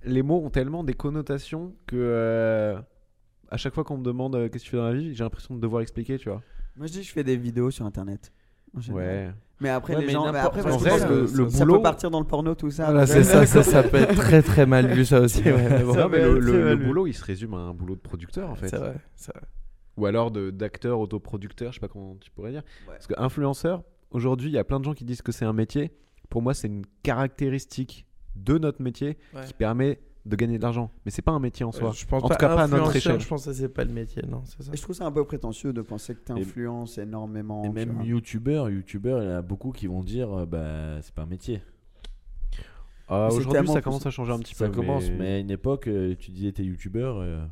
les 0.03 0.23
mots 0.23 0.41
ont 0.43 0.49
tellement 0.49 0.83
des 0.83 0.93
connotations 0.93 1.75
que 1.87 1.95
euh, 1.97 2.79
à 3.49 3.57
chaque 3.57 3.73
fois 3.75 3.83
qu'on 3.83 3.97
me 3.97 4.03
demande 4.03 4.35
euh, 4.35 4.49
qu'est-ce 4.49 4.63
que 4.63 4.69
tu 4.69 4.71
fais 4.71 4.77
dans 4.77 4.87
la 4.87 4.93
vie, 4.93 5.13
j'ai 5.13 5.23
l'impression 5.23 5.55
de 5.55 5.59
devoir 5.59 5.81
expliquer, 5.81 6.17
tu 6.17 6.29
vois. 6.29 6.41
Moi, 6.77 6.87
je 6.87 6.93
dis, 6.93 7.03
je 7.03 7.11
fais 7.11 7.23
des 7.23 7.37
vidéos 7.37 7.69
sur 7.69 7.85
internet. 7.85 8.31
En 8.75 8.79
général. 8.81 9.05
Ouais. 9.07 9.31
Mais 9.61 9.69
après, 9.69 9.95
Ouais, 9.95 10.01
les 10.01 10.07
mais 10.07 10.11
gens. 10.13 10.31
mais 10.33 10.39
après, 10.39 10.59
en 10.69 10.77
vrai, 10.77 10.89
pense 10.91 11.01
le- 11.01 11.07
que 11.27 11.37
le 11.43 11.49
ça 11.49 11.63
boulot- 11.65 11.77
peut 11.77 11.81
partir 11.83 12.11
dans 12.11 12.19
le 12.19 12.25
porno, 12.25 12.55
tout 12.55 12.71
ça. 12.71 12.85
Voilà, 12.85 13.07
c'est 13.07 13.23
ça, 13.23 13.45
ça, 13.45 13.63
ça 13.63 13.83
peut 13.83 13.97
être 13.97 14.15
très 14.15 14.41
très 14.41 14.65
mal 14.65 14.87
vu 14.87 15.05
ça 15.05 15.21
aussi. 15.21 15.43
Ouais, 15.43 15.69
mais 15.69 15.83
bon. 15.83 15.93
Ça 15.93 16.03
Non, 16.03 16.09
mais 16.09 16.19
va 16.19 16.27
le, 16.27 16.75
boulot, 16.75 17.07
il 17.07 17.13
se 17.13 17.23
résume 17.23 17.53
à 17.53 17.57
un 17.59 17.73
boulot 17.73 17.95
de 17.95 18.01
producteur 18.01 18.49
en 18.49 18.55
fait. 18.55 18.67
C'est 18.67 18.77
vrai, 18.77 18.95
c'est 19.15 19.33
vrai. 19.33 19.45
Ou 19.95 20.05
alors 20.07 20.29
de- 20.29 20.49
d'acteur, 20.51 20.99
autoproducteur, 20.99 21.71
je 21.71 21.75
sais 21.75 21.79
pas 21.79 21.87
comment 21.87 22.17
tu 22.19 22.29
pourrais 22.31 22.51
dire. 22.51 22.63
Ouais. 22.85 22.95
Parce 22.95 23.07
que 23.07 23.13
influenceur, 23.17 23.83
aujourd'hui, 24.11 24.49
il 24.49 24.53
y 24.53 24.57
a 24.57 24.65
plein 24.65 24.79
de 24.81 24.83
gens 24.85 24.93
qui 24.93 25.05
disent 25.05 25.21
que 25.21 25.31
c'est 25.31 25.45
un 25.45 25.53
métier. 25.53 25.91
Pour 26.29 26.41
moi, 26.41 26.53
c'est 26.53 26.67
une 26.67 26.83
caractéristique 27.01 28.05
de 28.35 28.57
notre 28.57 28.81
métier 28.81 29.17
Ouais. 29.33 29.45
qui 29.45 29.53
permet 29.53 29.99
de 30.25 30.35
gagner 30.35 30.57
de 30.57 30.63
l'argent. 30.63 30.89
Mais 31.05 31.11
c'est 31.11 31.21
pas 31.21 31.31
un 31.31 31.39
métier 31.39 31.63
en 31.65 31.71
soi. 31.71 31.91
Je 31.95 32.05
pense 32.05 32.23
en 32.23 32.27
tout 32.29 32.35
cas, 32.35 32.55
pas 32.55 32.63
à 32.63 32.67
notre 32.67 32.95
échelle. 32.95 33.19
Je 33.19 33.27
pense 33.27 33.45
que 33.45 33.53
c'est 33.53 33.69
pas 33.69 33.83
le 33.83 33.91
métier, 33.93 34.23
non, 34.27 34.41
c'est 34.45 34.63
ça. 34.63 34.71
Et 34.73 34.77
je 34.77 34.81
trouve 34.81 34.95
ça 34.95 35.05
un 35.05 35.11
peu 35.11 35.23
prétentieux 35.23 35.71
de 35.73 35.81
penser 35.81 36.15
que 36.15 36.21
tu 36.25 36.37
Et- 36.37 36.41
influences 36.41 36.97
énormément. 36.97 37.63
Et 37.63 37.69
même 37.69 38.01
youtubeur, 38.03 38.69
youtubeur, 38.69 39.21
il 39.21 39.29
y 39.29 39.31
en 39.31 39.37
a 39.37 39.41
beaucoup 39.41 39.71
qui 39.71 39.87
vont 39.87 40.03
dire 40.03 40.31
euh, 40.33 40.45
bah 40.45 41.01
c'est 41.01 41.13
pas 41.13 41.21
un 41.23 41.27
métier. 41.27 41.61
Ah, 43.07 43.27
Aujourd'hui, 43.31 43.67
ça 43.67 43.81
commence 43.81 44.05
à 44.07 44.09
changer 44.09 44.31
un 44.33 44.39
petit 44.39 44.55
Ça 44.55 44.65
peu. 44.67 44.71
commence, 44.73 45.09
mais 45.11 45.33
à 45.33 45.37
une 45.39 45.51
époque, 45.51 45.87
euh, 45.87 46.15
tu 46.17 46.31
disais 46.31 46.51
t'es 46.51 46.63
youtubeur, 46.63 47.17
euh, 47.19 47.45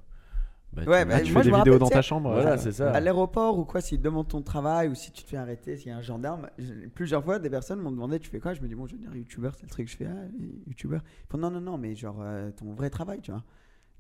Bah, 0.76 0.82
Ouais, 0.88 1.04
tu- 1.04 1.08
bah, 1.10 1.22
tu 1.22 1.34
moi, 1.34 1.42
fais 1.44 1.50
des 1.52 1.56
vidéos 1.56 1.74
rappelle, 1.74 1.80
dans 1.80 1.90
ta 1.90 2.02
chambre. 2.02 2.32
Voilà, 2.32 2.54
euh, 2.54 2.58
c'est 2.58 2.72
ça. 2.72 2.92
À 2.92 3.00
l'aéroport 3.00 3.60
ou 3.60 3.66
quoi, 3.66 3.80
s'ils 3.82 4.00
te 4.00 4.04
demandent 4.04 4.28
ton 4.28 4.42
travail 4.42 4.88
ou 4.90 4.96
si 4.96 5.12
tu 5.12 5.24
te 5.24 5.30
fais 5.30 5.38
arrêter, 5.38 5.78
s'il 5.78 5.90
y 5.90 5.92
a 5.92 5.98
un 5.98 6.02
gendarme, 6.02 6.50
plusieurs 6.96 7.24
fois 7.24 7.38
des 7.40 7.50
personnes 7.50 7.80
m'ont 7.80 7.92
demandé 7.92 8.20
tu 8.20 8.30
fais 8.30 8.40
quoi? 8.40 8.54
Je 8.54 8.62
me 8.62 8.68
dis 8.68 8.76
bon, 8.76 8.88
je 8.88 8.94
veux 8.94 9.00
dire 9.00 9.16
youtubeur, 9.16 9.54
c'est 9.56 9.64
le 9.64 9.70
truc 9.70 9.86
que 9.86 9.92
je 9.92 9.98
fais, 9.98 10.08
ah, 10.08 10.26
youtubeur. 10.68 11.02
Ils 11.26 11.32
font 11.32 11.38
non, 11.38 11.52
non, 11.52 11.62
non, 11.62 11.78
mais 11.78 11.96
genre 11.96 12.18
euh, 12.22 12.50
ton 12.52 12.74
vrai 12.74 12.90
travail, 12.90 13.22
tu 13.22 13.32
vois. 13.32 13.44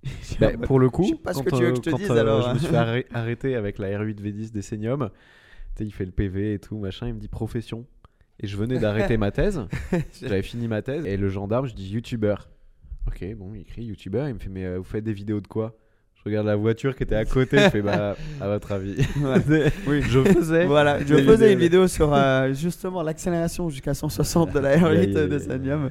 Bah, 0.40 0.52
pour 0.66 0.80
le 0.80 0.90
coup, 0.90 1.04
Je 1.04 1.10
sais 1.10 1.16
pas 1.16 1.34
ce 1.34 1.44
que 1.44 1.50
tu 1.50 1.64
veux 1.64 1.70
que 1.72 1.76
je 1.78 1.82
te 1.82 1.90
quand, 1.91 1.98
dise, 1.98 2.10
euh, 2.12 2.20
alors. 2.20 2.41
je 2.50 2.54
me 2.54 2.58
suis 2.60 2.68
fait 2.68 2.76
arrê- 2.76 3.06
arrêter 3.14 3.56
avec 3.56 3.78
la 3.78 3.88
R8 3.90 4.20
V10 4.22 4.52
des 4.52 4.62
Senium. 4.62 5.10
Tu 5.76 5.84
sais, 5.84 5.86
il 5.86 5.91
fait 5.91 6.06
le 6.06 6.12
PV 6.12 6.56
et 6.56 6.60
tout, 6.60 6.78
machin. 6.78 7.08
Il 7.08 7.14
me 7.14 7.20
dit 7.20 7.28
profession. 7.28 7.86
Et 8.40 8.48
je 8.48 8.58
venais 8.58 8.80
d'arrêter 8.80 9.16
ma 9.18 9.32
thèse. 9.32 9.62
J'avais 10.22 10.41
fini 10.41 10.68
ma 10.68 10.82
thèse. 10.82 11.06
Et 11.06 11.18
le 11.18 11.30
gendarme, 11.30 11.68
je 11.68 11.74
dis 11.76 11.88
youtubeur. 11.90 12.50
Ok, 13.08 13.24
bon, 13.36 13.54
il 13.54 13.62
écrit 13.62 13.84
youtubeur. 13.86 14.28
Il 14.28 14.34
me 14.36 14.40
fait, 14.40 14.50
mais 14.50 14.66
euh, 14.66 14.78
vous 14.80 14.84
faites 14.84 15.04
des 15.04 15.14
vidéos 15.14 15.40
de 15.40 15.48
quoi? 15.48 15.76
Je 16.26 16.30
regarde 16.30 16.48
la 16.48 16.56
voiture 16.56 16.95
qui 16.95 17.04
était 17.04 17.16
à 17.16 17.26
côté. 17.26 17.58
je 17.58 17.70
fais, 17.70 17.82
bah, 17.82 18.16
à 18.40 18.48
votre 18.48 18.72
avis. 18.72 18.95
Oui. 19.88 20.02
je 20.02 20.24
faisais. 20.24 20.66
Voilà, 20.66 21.00
je 21.06 21.16
faisais 21.16 21.52
une 21.52 21.60
vidéo 21.60 21.88
sur 21.88 22.14
euh, 22.14 22.54
justement 22.54 23.04
l'accélération 23.04 23.70
jusqu'à 23.70 23.94
160 23.94 24.54
de 24.54 24.60
la 24.60 24.78
R8 24.78 24.86
Aïe, 24.86 25.18
aïe, 25.18 25.30
de. 25.30 25.40
Sanium. 25.40 25.90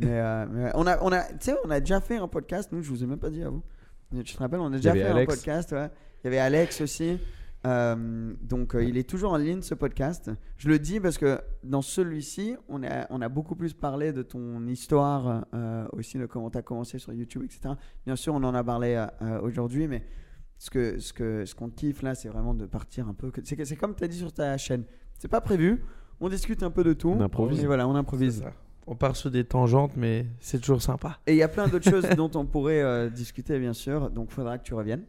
Mais, 0.00 0.08
euh, 0.10 0.46
mais 0.50 0.70
on 0.74 0.86
a, 0.86 1.02
on 1.02 1.10
a, 1.12 1.22
tu 1.24 1.34
sais, 1.40 1.54
on 1.64 1.70
a 1.70 1.80
déjà 1.80 2.00
fait 2.00 2.16
un 2.16 2.28
podcast. 2.28 2.70
Nous, 2.72 2.82
je 2.82 2.88
vous 2.90 3.02
ai 3.02 3.06
même 3.06 3.18
pas 3.18 3.30
dit 3.30 3.42
à 3.42 3.48
vous. 3.48 3.62
Tu 4.24 4.34
te 4.34 4.38
rappelles, 4.38 4.60
on 4.60 4.72
a 4.72 4.76
déjà 4.76 4.92
fait 4.92 5.02
Alex. 5.02 5.32
un 5.32 5.34
podcast. 5.36 5.72
Ouais. 5.72 5.88
Il 6.22 6.26
y 6.26 6.28
avait 6.28 6.38
Alex 6.38 6.80
aussi. 6.80 7.18
Euh, 7.66 8.34
donc, 8.42 8.74
euh, 8.74 8.84
il 8.84 8.96
est 8.96 9.08
toujours 9.08 9.32
en 9.32 9.36
ligne 9.36 9.62
ce 9.62 9.74
podcast. 9.74 10.30
Je 10.56 10.68
le 10.68 10.78
dis 10.78 11.00
parce 11.00 11.18
que 11.18 11.40
dans 11.62 11.82
celui-ci, 11.82 12.56
on 12.68 12.82
a, 12.82 13.06
on 13.10 13.20
a 13.20 13.28
beaucoup 13.28 13.56
plus 13.56 13.72
parlé 13.72 14.12
de 14.12 14.22
ton 14.22 14.66
histoire, 14.66 15.46
euh, 15.54 15.86
aussi 15.92 16.18
de 16.18 16.26
comment 16.26 16.50
tu 16.50 16.58
as 16.58 16.62
commencé 16.62 16.98
sur 16.98 17.12
YouTube, 17.12 17.42
etc. 17.44 17.74
Bien 18.04 18.16
sûr, 18.16 18.34
on 18.34 18.42
en 18.44 18.54
a 18.54 18.62
parlé 18.62 19.04
aujourd'hui, 19.42 19.88
mais 19.88 20.04
ce 20.58 20.70
que 20.70 20.98
ce 20.98 21.12
que 21.12 21.44
ce 21.44 21.54
qu'on 21.54 21.68
kiffe 21.68 22.02
là, 22.02 22.14
c'est 22.14 22.28
vraiment 22.28 22.54
de 22.54 22.66
partir 22.66 23.08
un 23.08 23.14
peu. 23.14 23.32
C'est 23.44 23.76
comme 23.76 23.94
tu 23.94 24.04
as 24.04 24.08
dit 24.08 24.18
sur 24.18 24.32
ta 24.32 24.56
chaîne. 24.56 24.84
C'est 25.18 25.28
pas 25.28 25.40
prévu. 25.40 25.82
On 26.20 26.28
discute 26.28 26.62
un 26.62 26.70
peu 26.70 26.84
de 26.84 26.92
tout. 26.92 27.10
On 27.10 27.20
improvise. 27.20 27.62
Et 27.62 27.66
voilà, 27.66 27.88
on 27.88 27.94
improvise. 27.94 28.40
ça. 28.40 28.52
On 28.86 28.94
part 28.94 29.16
sur 29.16 29.30
des 29.30 29.44
tangentes, 29.44 29.92
mais 29.96 30.26
c'est 30.40 30.60
toujours 30.60 30.82
sympa. 30.82 31.18
Et 31.26 31.32
il 31.32 31.38
y 31.38 31.42
a 31.42 31.48
plein 31.48 31.68
d'autres 31.68 31.90
choses 31.90 32.08
dont 32.16 32.30
on 32.34 32.44
pourrait 32.44 32.82
euh, 32.82 33.08
discuter, 33.08 33.58
bien 33.58 33.72
sûr. 33.72 34.10
Donc, 34.10 34.28
il 34.30 34.34
faudra 34.34 34.58
que 34.58 34.64
tu 34.64 34.74
reviennes. 34.74 35.04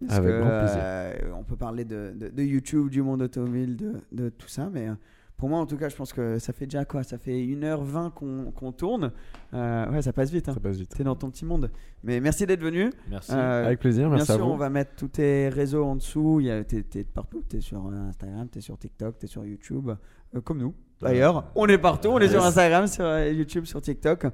Parce 0.00 0.18
Avec 0.18 0.30
que, 0.30 0.40
grand 0.40 0.58
plaisir. 0.58 0.78
euh, 0.82 1.12
on 1.38 1.42
peut 1.44 1.56
parler 1.56 1.84
de, 1.84 2.12
de- 2.14 2.28
de 2.28 2.42
YouTube, 2.42 2.90
du 2.90 3.00
monde 3.02 3.22
automobile, 3.22 3.76
de, 3.76 3.94
de 4.12 4.28
tout 4.28 4.48
ça. 4.48 4.68
Mais 4.70 4.88
euh, 4.88 4.94
pour 5.38 5.48
moi, 5.48 5.58
en 5.58 5.64
tout 5.66 5.76
cas, 5.78 5.88
je 5.88 5.96
pense 5.96 6.12
que 6.12 6.38
ça 6.38 6.52
fait 6.52 6.66
déjà 6.66 6.84
quoi? 6.84 7.02
Ça 7.02 7.16
fait 7.18 7.32
1h20 7.32 8.10
qu'on 8.12 8.50
qu'on 8.52 8.72
tourne. 8.72 9.10
Euh, 9.54 9.90
ouais, 9.90 10.02
ça 10.02 10.12
passe 10.12 10.30
vite. 10.30 10.48
Hein. 10.48 10.54
Ça 10.54 10.60
passe 10.60 10.76
vite. 10.76 10.94
T'es 10.94 11.02
dans 11.04 11.14
ton 11.16 11.30
petit 11.30 11.44
monde. 11.46 11.70
Mais 12.04 12.20
merci 12.20 12.46
d'être 12.46 12.60
venu. 12.62 12.90
Merci. 13.08 13.32
Euh, 13.32 13.64
Avec 13.66 13.78
plaisir, 13.80 14.08
Bien 14.08 14.16
merci 14.16 14.32
à 14.32 14.34
sûr, 14.36 14.44
vous. 14.46 14.52
on 14.52 14.56
va 14.56 14.68
mettre 14.70 14.92
tous 14.96 15.08
tes 15.08 15.48
réseaux 15.48 15.84
en 15.84 15.96
dessous. 15.96 16.42
T'es 16.68 17.04
partout. 17.04 17.42
T'es 17.48 17.60
sur 17.60 17.86
Instagram, 17.86 18.48
t'es 18.48 18.60
sur 18.60 18.76
TikTok, 18.78 19.18
t'es 19.18 19.26
sur 19.26 19.44
YouTube, 19.46 19.90
euh, 20.34 20.40
comme 20.42 20.58
nous. 20.58 20.74
D'ailleurs, 21.00 21.50
on 21.54 21.66
est 21.66 21.76
partout. 21.78 22.08
On 22.08 22.18
est 22.18 22.28
sur. 22.28 22.42
Instagram, 22.44 22.86
sur 22.86 23.18
YouTube, 23.28 23.64
sur 23.66 23.80
TikTok. 23.82 24.26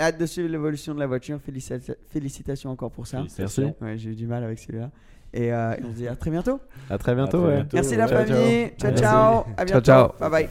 Hâte 0.00 0.18
de 0.18 0.26
suivre 0.26 0.48
l'évolution 0.48 0.94
de 0.94 0.98
la 1.00 1.06
voiture. 1.06 1.38
Félicita- 1.46 1.94
félicitations 2.08 2.70
encore 2.70 2.90
pour 2.90 3.06
ça. 3.06 3.22
Ouais, 3.80 3.98
j'ai 3.98 4.10
eu 4.10 4.14
du 4.14 4.26
mal 4.26 4.42
avec 4.44 4.58
celui-là. 4.58 4.90
Et, 5.32 5.52
euh, 5.52 5.74
et 5.74 5.84
on 5.84 5.90
se 5.90 5.96
dit 5.96 6.08
à 6.08 6.16
très 6.16 6.30
bientôt. 6.30 6.58
À 6.88 6.98
très 6.98 7.14
bientôt. 7.14 7.38
À 7.38 7.40
très 7.42 7.48
ouais. 7.50 7.56
bientôt. 7.56 7.76
Merci 7.76 7.96
la 7.96 8.08
Ciao, 8.08 8.16
ciao. 8.26 8.26
famille. 8.36 8.70
Ciao, 8.78 8.90
Merci. 8.90 9.02
ciao. 9.02 9.44
À 9.56 9.64
bientôt. 9.64 9.80
ciao. 9.84 10.08
Bye 10.18 10.30
bye. 10.30 10.48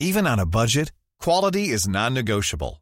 Even 0.00 0.26
on 0.26 0.38
a 0.38 0.46
budget, 0.46 0.90
quality 1.20 1.68
is 1.68 1.86
non-negotiable. 1.86 2.81